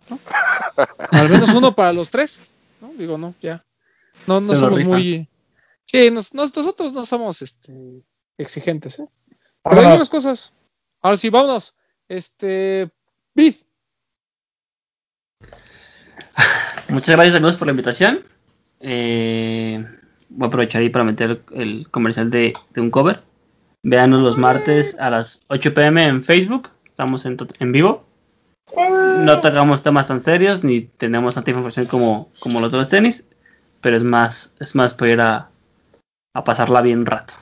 Al 1.11 1.29
menos 1.29 1.55
uno 1.55 1.75
para 1.75 1.93
los 1.93 2.11
tres. 2.11 2.41
¿no? 2.81 2.93
Digo, 2.95 3.19
no, 3.19 3.35
ya. 3.41 3.65
No, 4.27 4.41
no 4.41 4.55
somos 4.55 4.83
muy. 4.85 5.29
Sí, 5.87 6.11
nosotros 6.11 6.93
no 6.93 7.07
somos 7.07 7.43
este, 7.43 8.03
exigentes, 8.37 8.99
¿eh? 8.99 9.09
Pero 9.63 9.81
hay 9.81 9.87
unas 9.87 10.11
cosas. 10.11 10.53
Ahora 11.01 11.17
sí, 11.17 11.31
vámonos. 11.31 11.77
Este. 12.09 12.91
Bid. 13.35 13.55
Muchas 16.89 17.17
gracias 17.17 17.35
amigos 17.37 17.57
por 17.57 17.67
la 17.67 17.73
invitación. 17.73 18.25
Eh, 18.81 19.85
voy 20.29 20.47
a 20.47 20.49
aprovechar 20.49 20.83
ahí 20.83 20.89
para 20.89 21.05
meter 21.05 21.43
el 21.53 21.89
comercial 21.91 22.31
de, 22.31 22.53
un 22.77 22.91
cover. 22.91 23.23
Veanos 23.83 24.23
los 24.23 24.37
martes 24.37 24.97
a 24.99 25.11
las 25.11 25.43
8 25.49 25.75
pm 25.75 26.05
en 26.05 26.25
Facebook. 26.25 26.71
Estamos 26.85 27.27
en, 27.27 27.37
en 27.61 27.73
vivo. 27.73 28.05
No 28.77 29.41
tocamos 29.41 29.83
temas 29.83 30.09
tan 30.09 30.21
serios 30.21 30.65
ni 30.65 30.83
tenemos 30.83 31.35
tanta 31.35 31.51
información 31.51 31.87
como, 31.87 32.31
como 32.41 32.61
los 32.61 32.69
otros 32.69 32.89
tenis, 32.89 33.29
pero 33.81 33.97
es 33.97 34.03
más, 34.03 34.55
es 34.59 34.75
más 34.75 34.93
para 34.95 35.13
ir 35.13 35.21
a, 35.21 35.51
pasarla 36.45 36.83
bien 36.83 37.01
un 37.01 37.07
rato. 37.07 37.35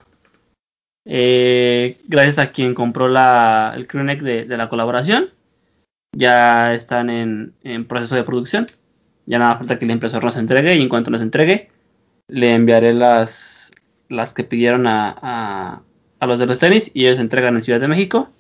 Eh, 1.07 1.99
gracias 2.07 2.39
a 2.39 2.51
quien 2.53 2.75
compró 2.75 3.09
la, 3.09 3.73
el 3.77 3.87
crewneck 3.87 4.23
de, 4.23 4.45
de, 4.45 4.57
la 4.57 4.69
colaboración. 4.69 5.31
Ya 6.17 6.75
están 6.75 7.11
en, 7.11 7.55
proceso 7.87 8.15
de 8.15 8.25
producción. 8.25 8.67
Ya 9.27 9.39
nada 9.39 9.57
falta 9.57 9.79
que 9.79 9.85
el 9.85 9.91
impresor 9.91 10.25
nos 10.25 10.37
entregue 10.37 10.75
y 10.77 10.83
en 10.83 10.89
cuanto 10.89 11.11
nos 11.11 11.23
entregue 11.23 11.71
le 12.29 12.55
enviaré 12.55 12.95
las, 12.95 13.71
las 14.09 14.33
que 14.33 14.45
pidieron 14.45 14.87
a, 14.87 15.15
a, 15.21 15.83
a 16.21 16.27
los 16.27 16.39
de 16.39 16.47
los 16.47 16.59
tenis 16.59 16.91
y 16.95 17.07
ellos 17.07 17.19
entregan 17.19 17.57
en 17.57 17.63
Ciudad 17.63 17.81
de 17.81 17.89
México 17.89 18.31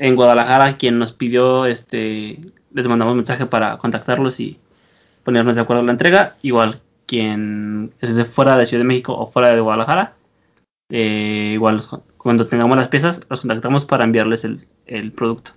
en 0.00 0.16
Guadalajara 0.16 0.78
quien 0.78 0.98
nos 0.98 1.12
pidió, 1.12 1.66
este, 1.66 2.38
les 2.72 2.88
mandamos 2.88 3.14
mensaje 3.14 3.44
para 3.44 3.76
contactarlos 3.76 4.40
y 4.40 4.58
ponernos 5.24 5.54
de 5.54 5.60
acuerdo 5.60 5.80
en 5.80 5.86
la 5.86 5.92
entrega. 5.92 6.36
Igual 6.40 6.80
quien 7.10 7.92
es 8.00 8.14
de 8.14 8.24
fuera 8.24 8.56
de 8.56 8.66
Ciudad 8.66 8.82
de 8.84 8.86
México 8.86 9.12
o 9.16 9.32
fuera 9.32 9.52
de 9.52 9.60
Guadalajara, 9.60 10.14
eh, 10.92 11.50
igual 11.54 11.80
cuando 12.16 12.46
tengamos 12.46 12.76
las 12.76 12.86
piezas 12.86 13.22
los 13.28 13.40
contactamos 13.40 13.84
para 13.84 14.04
enviarles 14.04 14.44
el, 14.44 15.12
producto. 15.12 15.50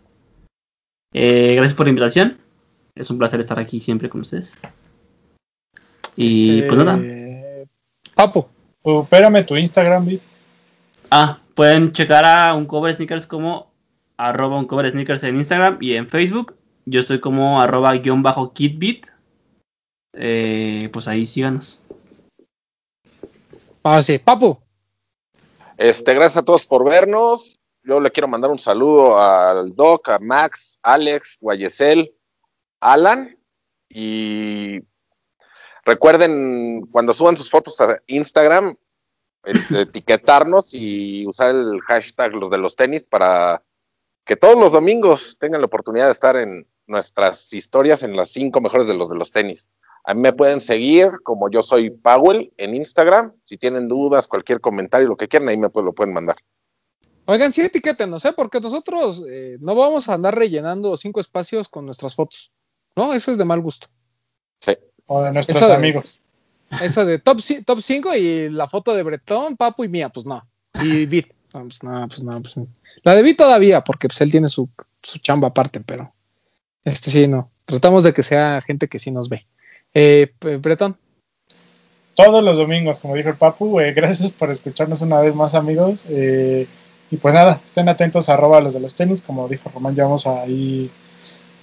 Eh, 1.14 1.54
gracias 1.56 1.76
por 1.76 1.86
la 1.86 1.92
invitación. 1.92 2.40
Es 2.96 3.12
un 3.12 3.20
placer 3.20 3.40
estar 3.40 3.60
aquí 3.60 3.80
siempre 3.80 4.10
con 4.10 4.22
ustedes. 4.22 4.60
Y 6.16 6.62
este, 6.62 6.68
pues 6.70 6.84
nada. 6.84 7.00
Papo, 8.16 8.50
espérame 8.84 9.46
tu 9.46 9.56
Instagram, 9.56 10.20
Ah, 11.12 11.38
pueden 11.54 11.92
checar 11.92 12.26
a 12.26 12.56
un 12.56 12.66
cover 12.66 12.96
sneakers 12.96 13.28
como 13.28 13.72
arroba 14.18 14.58
un 14.58 14.66
cover 14.66 14.90
sneakers 14.90 15.22
en 15.24 15.36
Instagram 15.36 15.78
y 15.82 15.94
en 15.94 16.10
Facebook. 16.10 16.56
Yo 16.88 17.00
estoy 17.00 17.20
como 17.20 17.62
arroba 17.62 17.94
guion 17.94 18.24
bajo 18.24 18.54
kitbit. 18.54 19.13
Eh, 20.14 20.90
pues 20.94 21.08
ahí 21.08 21.26
síganos. 21.26 21.80
Ah, 23.84 24.02
sí, 24.02 24.18
Papu. 24.18 24.60
Este, 25.78 26.14
gracias 26.14 26.38
a 26.38 26.46
todos 26.46 26.66
por 26.66 26.86
vernos. 26.86 27.60
Yo 27.84 28.00
le 28.00 28.12
quiero 28.12 28.28
mandar 28.28 28.50
un 28.50 28.60
saludo 28.60 29.20
al 29.20 29.76
Doc, 29.76 30.08
a 30.10 30.20
Max, 30.20 30.80
Alex, 30.82 31.38
Guayesel, 31.42 32.14
Alan. 32.80 33.38
Y 33.90 34.80
recuerden, 35.84 36.88
cuando 36.92 37.14
suban 37.14 37.36
sus 37.36 37.50
fotos 37.50 37.80
a 37.82 38.02
Instagram, 38.08 38.78
etiquetarnos 39.70 40.74
y 40.74 41.28
usar 41.28 41.50
el 41.50 41.82
hashtag 41.82 42.34
los 42.34 42.50
de 42.50 42.58
los 42.58 42.76
tenis 42.76 43.04
para 43.04 43.62
que 44.26 44.38
todos 44.38 44.58
los 44.58 44.72
domingos 44.72 45.36
tengan 45.40 45.60
la 45.60 45.68
oportunidad 45.68 46.06
de 46.06 46.14
estar 46.14 46.38
en 46.38 46.66
nuestras 46.88 47.52
historias 47.52 48.04
en 48.04 48.16
las 48.16 48.30
cinco 48.30 48.62
mejores 48.62 48.88
de 48.88 48.94
los 48.94 49.10
de 49.10 49.18
los 49.18 49.32
tenis. 49.32 49.68
A 50.06 50.14
mí 50.14 50.22
me 50.22 50.34
pueden 50.34 50.60
seguir 50.60 51.10
como 51.24 51.50
yo 51.50 51.62
soy 51.62 51.90
Powell 51.90 52.52
en 52.58 52.76
Instagram. 52.76 53.34
Si 53.46 53.58
tienen 53.58 53.88
dudas, 53.88 54.28
cualquier 54.28 54.60
comentario, 54.60 55.08
lo 55.08 55.18
que 55.18 55.28
quieran, 55.28 55.50
ahí 55.50 55.58
me 55.58 55.70
lo 55.74 55.94
pueden 55.94 56.14
mandar. 56.14 56.36
Oigan, 57.26 57.54
sí 57.54 57.62
etiquétenos, 57.62 58.26
¿eh? 58.26 58.34
Porque 58.36 58.60
nosotros 58.60 59.24
eh, 59.30 59.58
no 59.62 59.76
vamos 59.76 60.10
a 60.10 60.16
andar 60.16 60.36
rellenando 60.36 60.98
cinco 60.98 61.22
espacios 61.22 61.70
con 61.70 61.86
nuestras 61.86 62.16
fotos. 62.16 62.52
¿No? 62.96 63.14
Eso 63.14 63.32
es 63.32 63.38
de 63.38 63.46
mal 63.46 63.62
gusto. 63.62 63.88
Sí. 64.60 64.78
O 65.08 65.22
de 65.22 65.32
nuestros 65.32 65.62
amigos. 65.64 66.22
Eso 66.82 67.06
de 67.06 67.20
top, 67.20 67.40
top 67.66 67.80
5 67.80 68.16
y 68.16 68.50
la 68.50 68.68
foto 68.68 68.94
de 68.94 69.04
Bretón, 69.04 69.56
Papu 69.56 69.84
y 69.84 69.90
mía, 69.90 70.10
pues 70.10 70.26
no. 70.26 70.46
Y 70.82 71.06
Vid. 71.06 71.26
No, 71.54 71.62
pues 71.64 71.84
no, 71.84 72.08
pues 72.08 72.24
no, 72.24 72.42
pues 72.42 72.58
no. 72.58 72.68
La 73.04 73.16
debí 73.16 73.36
todavía, 73.36 73.84
porque 73.84 74.08
pues 74.08 74.20
él 74.22 74.32
tiene 74.32 74.48
su, 74.48 74.70
su 75.02 75.20
chamba 75.20 75.50
aparte, 75.50 75.82
pero 75.82 76.14
este 76.84 77.12
sí, 77.12 77.28
no. 77.28 77.52
Tratamos 77.66 78.04
de 78.04 78.14
que 78.14 78.24
sea 78.24 78.62
gente 78.62 78.88
que 78.88 79.00
sí 79.00 79.12
nos 79.12 79.30
ve. 79.30 79.46
Eh, 79.94 80.32
Bretón. 80.60 80.98
Todos 82.16 82.44
los 82.44 82.58
domingos, 82.58 83.00
como 83.00 83.16
dijo 83.16 83.30
el 83.30 83.38
Papu, 83.38 83.80
eh, 83.80 83.92
gracias 83.96 84.32
por 84.32 84.52
escucharnos 84.52 85.02
una 85.02 85.20
vez 85.22 85.36
más, 85.36 85.56
amigos. 85.56 86.06
Eh, 86.10 86.68
y 87.12 87.18
pues 87.18 87.34
nada, 87.34 87.62
estén 87.64 87.90
atentos 87.90 88.30
a 88.30 88.34
arroba 88.34 88.62
los 88.62 88.74
de 88.74 88.80
los 88.80 88.96
tenis, 88.96 89.22
como 89.22 89.48
dijo 89.48 89.70
Román, 89.70 89.96
ya 89.96 90.04
vamos 90.04 90.26
a 90.26 90.42
ahí 90.42 90.90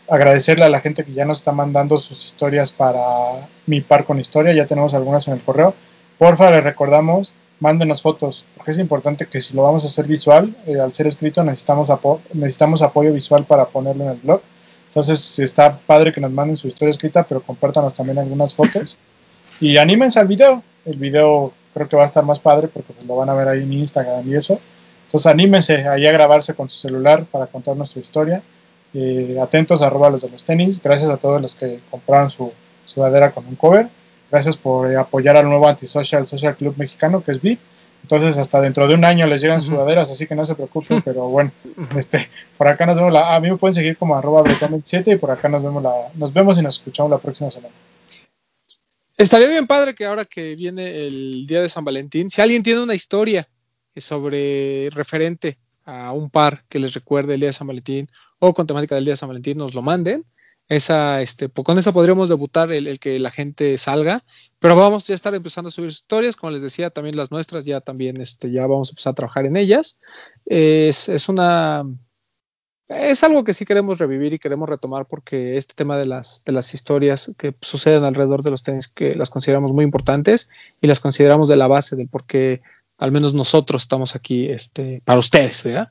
agradecerle 0.08 0.64
a 0.64 0.68
la 0.68 0.80
gente 0.80 1.04
que 1.04 1.12
ya 1.12 1.24
nos 1.24 1.38
está 1.38 1.52
mandando 1.52 1.98
sus 1.98 2.24
historias 2.24 2.72
para 2.72 3.48
mi 3.66 3.80
par 3.80 4.04
con 4.04 4.18
historia, 4.18 4.52
ya 4.52 4.66
tenemos 4.66 4.94
algunas 4.94 5.26
en 5.28 5.34
el 5.34 5.40
correo. 5.40 5.74
Porfa, 6.18 6.50
les 6.50 6.64
recordamos 6.64 7.32
mándenos 7.60 8.02
fotos, 8.02 8.46
porque 8.56 8.72
es 8.72 8.78
importante 8.78 9.26
que 9.26 9.40
si 9.40 9.54
lo 9.54 9.62
vamos 9.62 9.84
a 9.84 9.88
hacer 9.88 10.06
visual, 10.06 10.56
eh, 10.66 10.80
al 10.80 10.92
ser 10.92 11.06
escrito 11.06 11.44
necesitamos, 11.44 11.92
necesitamos 12.32 12.82
apoyo 12.82 13.12
visual 13.12 13.44
para 13.44 13.66
ponerlo 13.66 14.04
en 14.04 14.10
el 14.10 14.16
blog. 14.16 14.40
Entonces 14.90 15.38
está 15.38 15.78
padre 15.78 16.12
que 16.12 16.20
nos 16.20 16.32
manden 16.32 16.56
su 16.56 16.66
historia 16.66 16.90
escrita, 16.90 17.22
pero 17.22 17.40
compártanos 17.40 17.94
también 17.94 18.18
algunas 18.18 18.52
fotos. 18.52 18.98
Y 19.60 19.76
anímense 19.76 20.18
al 20.18 20.26
video. 20.26 20.64
El 20.84 20.96
video 20.96 21.52
creo 21.72 21.88
que 21.88 21.96
va 21.96 22.02
a 22.02 22.06
estar 22.06 22.24
más 22.24 22.40
padre 22.40 22.66
porque 22.66 22.92
pues, 22.92 23.06
lo 23.06 23.14
van 23.14 23.28
a 23.28 23.34
ver 23.34 23.46
ahí 23.46 23.62
en 23.62 23.72
Instagram 23.72 24.28
y 24.28 24.34
eso. 24.34 24.58
Entonces 25.04 25.30
anímense 25.30 25.88
ahí 25.88 26.06
a 26.06 26.12
grabarse 26.12 26.54
con 26.54 26.68
su 26.68 26.88
celular 26.88 27.24
para 27.26 27.46
contar 27.46 27.76
nuestra 27.76 28.00
historia. 28.00 28.42
Eh, 28.92 29.38
atentos 29.40 29.80
a 29.80 29.90
los 29.90 30.22
de 30.22 30.28
los 30.28 30.42
tenis. 30.42 30.82
Gracias 30.82 31.08
a 31.08 31.18
todos 31.18 31.40
los 31.40 31.54
que 31.54 31.78
compraron 31.88 32.28
su 32.28 32.52
sudadera 32.84 33.30
con 33.30 33.46
un 33.46 33.54
cover. 33.54 33.88
Gracias 34.28 34.56
por 34.56 34.92
apoyar 34.96 35.36
al 35.36 35.48
nuevo 35.48 35.68
Antisocial 35.68 36.26
Social 36.26 36.56
Club 36.56 36.74
Mexicano, 36.76 37.22
que 37.22 37.30
es 37.30 37.40
BIT. 37.40 37.60
Entonces, 38.02 38.38
hasta 38.38 38.60
dentro 38.60 38.86
de 38.88 38.94
un 38.94 39.04
año 39.04 39.26
les 39.26 39.40
llegan 39.40 39.60
sudaderas, 39.60 40.10
así 40.10 40.26
que 40.26 40.34
no 40.34 40.44
se 40.44 40.54
preocupen, 40.54 41.02
pero 41.04 41.28
bueno, 41.28 41.52
este, 41.96 42.28
por 42.56 42.68
acá 42.68 42.86
nos 42.86 42.98
vemos, 42.98 43.12
la, 43.12 43.34
a 43.34 43.40
mí 43.40 43.50
me 43.50 43.56
pueden 43.56 43.74
seguir 43.74 43.96
como 43.96 44.16
arroba 44.16 44.42
27 44.42 45.12
y 45.12 45.16
por 45.16 45.30
acá 45.30 45.48
nos 45.48 45.62
vemos, 45.62 45.82
la, 45.82 45.92
nos 46.14 46.32
vemos 46.32 46.58
y 46.58 46.62
nos 46.62 46.76
escuchamos 46.76 47.10
la 47.10 47.18
próxima 47.18 47.50
semana. 47.50 47.74
Estaría 49.16 49.48
bien 49.48 49.66
padre 49.66 49.94
que 49.94 50.06
ahora 50.06 50.24
que 50.24 50.56
viene 50.56 51.06
el 51.06 51.44
día 51.46 51.60
de 51.60 51.68
San 51.68 51.84
Valentín, 51.84 52.30
si 52.30 52.40
alguien 52.40 52.62
tiene 52.62 52.82
una 52.82 52.94
historia 52.94 53.48
sobre 53.96 54.88
referente 54.90 55.58
a 55.84 56.12
un 56.12 56.30
par 56.30 56.64
que 56.68 56.78
les 56.78 56.94
recuerde 56.94 57.34
el 57.34 57.40
día 57.40 57.48
de 57.50 57.52
San 57.52 57.66
Valentín 57.66 58.06
o 58.38 58.54
con 58.54 58.66
temática 58.66 58.94
del 58.94 59.04
día 59.04 59.12
de 59.12 59.16
San 59.16 59.28
Valentín, 59.28 59.58
nos 59.58 59.74
lo 59.74 59.82
manden 59.82 60.24
esa, 60.70 61.20
este, 61.20 61.48
con 61.48 61.78
esa 61.78 61.92
podríamos 61.92 62.28
debutar 62.28 62.70
el, 62.70 63.00
que 63.00 63.18
la 63.18 63.32
gente 63.32 63.76
salga, 63.76 64.24
pero 64.60 64.76
vamos 64.76 65.04
ya 65.04 65.14
a 65.14 65.16
estar 65.16 65.34
empezando 65.34 65.66
a 65.66 65.70
subir 65.72 65.88
historias, 65.88 66.36
como 66.36 66.52
les 66.52 66.62
decía, 66.62 66.90
también 66.90 67.16
las 67.16 67.32
nuestras, 67.32 67.66
ya 67.66 67.80
también, 67.80 68.20
este, 68.20 68.52
ya 68.52 68.62
vamos 68.68 68.88
a 68.88 68.92
empezar 68.92 69.10
a 69.10 69.14
trabajar 69.14 69.46
en 69.46 69.56
ellas. 69.56 69.98
Es, 70.46 71.08
es 71.08 71.28
una, 71.28 71.84
es 72.88 73.24
algo 73.24 73.42
que 73.42 73.52
sí 73.52 73.64
queremos 73.64 73.98
revivir 73.98 74.32
y 74.32 74.38
queremos 74.38 74.68
retomar 74.68 75.06
porque 75.06 75.56
este 75.56 75.74
tema 75.74 75.98
de 75.98 76.06
las, 76.06 76.44
de 76.44 76.52
las 76.52 76.72
historias 76.72 77.32
que 77.36 77.52
suceden 77.60 78.04
alrededor 78.04 78.44
de 78.44 78.52
los 78.52 78.62
tenis 78.62 78.86
que 78.86 79.16
las 79.16 79.28
consideramos 79.28 79.72
muy 79.72 79.84
importantes 79.84 80.48
y 80.80 80.86
las 80.86 81.00
consideramos 81.00 81.48
de 81.48 81.56
la 81.56 81.66
base 81.66 81.96
del 81.96 82.08
por 82.08 82.26
qué 82.26 82.62
al 83.00 83.12
menos 83.12 83.32
nosotros 83.32 83.82
estamos 83.82 84.14
aquí 84.14 84.46
este, 84.50 85.00
para 85.04 85.18
ustedes, 85.18 85.64
¿verdad? 85.64 85.90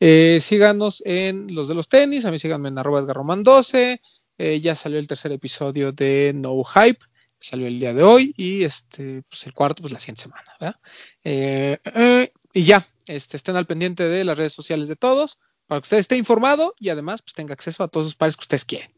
Eh, 0.00 0.38
síganos 0.40 1.02
en 1.06 1.54
los 1.54 1.68
de 1.68 1.74
los 1.74 1.88
tenis, 1.88 2.24
a 2.24 2.32
mí 2.32 2.38
síganme 2.38 2.68
en 2.68 2.78
arroba 2.78 3.00
12, 3.02 4.00
eh, 4.38 4.60
ya 4.60 4.74
salió 4.74 4.98
el 4.98 5.08
tercer 5.08 5.32
episodio 5.32 5.92
de 5.92 6.32
No 6.34 6.62
Hype, 6.62 7.04
salió 7.40 7.66
el 7.66 7.78
día 7.78 7.92
de 7.92 8.02
hoy 8.02 8.34
y 8.36 8.64
este, 8.64 9.22
pues 9.28 9.46
el 9.46 9.54
cuarto, 9.54 9.82
pues 9.82 9.92
la 9.92 10.00
siguiente 10.00 10.22
semana, 10.22 10.44
¿verdad? 10.60 10.76
Eh, 11.24 11.78
eh, 11.94 12.30
y 12.52 12.62
ya, 12.62 12.86
este, 13.06 13.36
estén 13.36 13.56
al 13.56 13.66
pendiente 13.66 14.04
de 14.04 14.24
las 14.24 14.38
redes 14.38 14.52
sociales 14.52 14.88
de 14.88 14.96
todos 14.96 15.38
para 15.66 15.80
que 15.80 15.86
usted 15.86 15.98
esté 15.98 16.16
informado 16.16 16.74
y 16.78 16.88
además 16.88 17.22
pues 17.22 17.34
tenga 17.34 17.52
acceso 17.52 17.82
a 17.82 17.88
todos 17.88 18.06
los 18.06 18.14
pares 18.14 18.36
que 18.36 18.42
ustedes 18.42 18.64
quieren. 18.64 18.90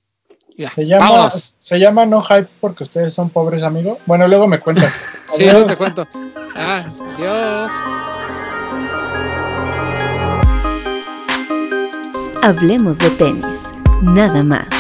se, 0.69 0.87
llama, 0.87 1.31
se 1.31 1.79
llama 1.79 2.07
No 2.07 2.23
Hype 2.23 2.49
porque 2.61 2.85
ustedes 2.85 3.13
son 3.15 3.31
pobres 3.31 3.63
amigos. 3.63 3.99
Bueno, 4.07 4.29
luego 4.29 4.47
me 4.47 4.61
cuentas. 4.61 4.95
sí, 5.35 5.45
luego 5.45 5.67
te 5.67 5.77
cuento. 5.77 6.07
Ah, 6.55 6.87
adiós. 7.17 7.73
Hablemos 12.43 12.99
de 12.99 13.11
tenis, 13.11 13.71
nada 14.03 14.43
más. 14.43 14.80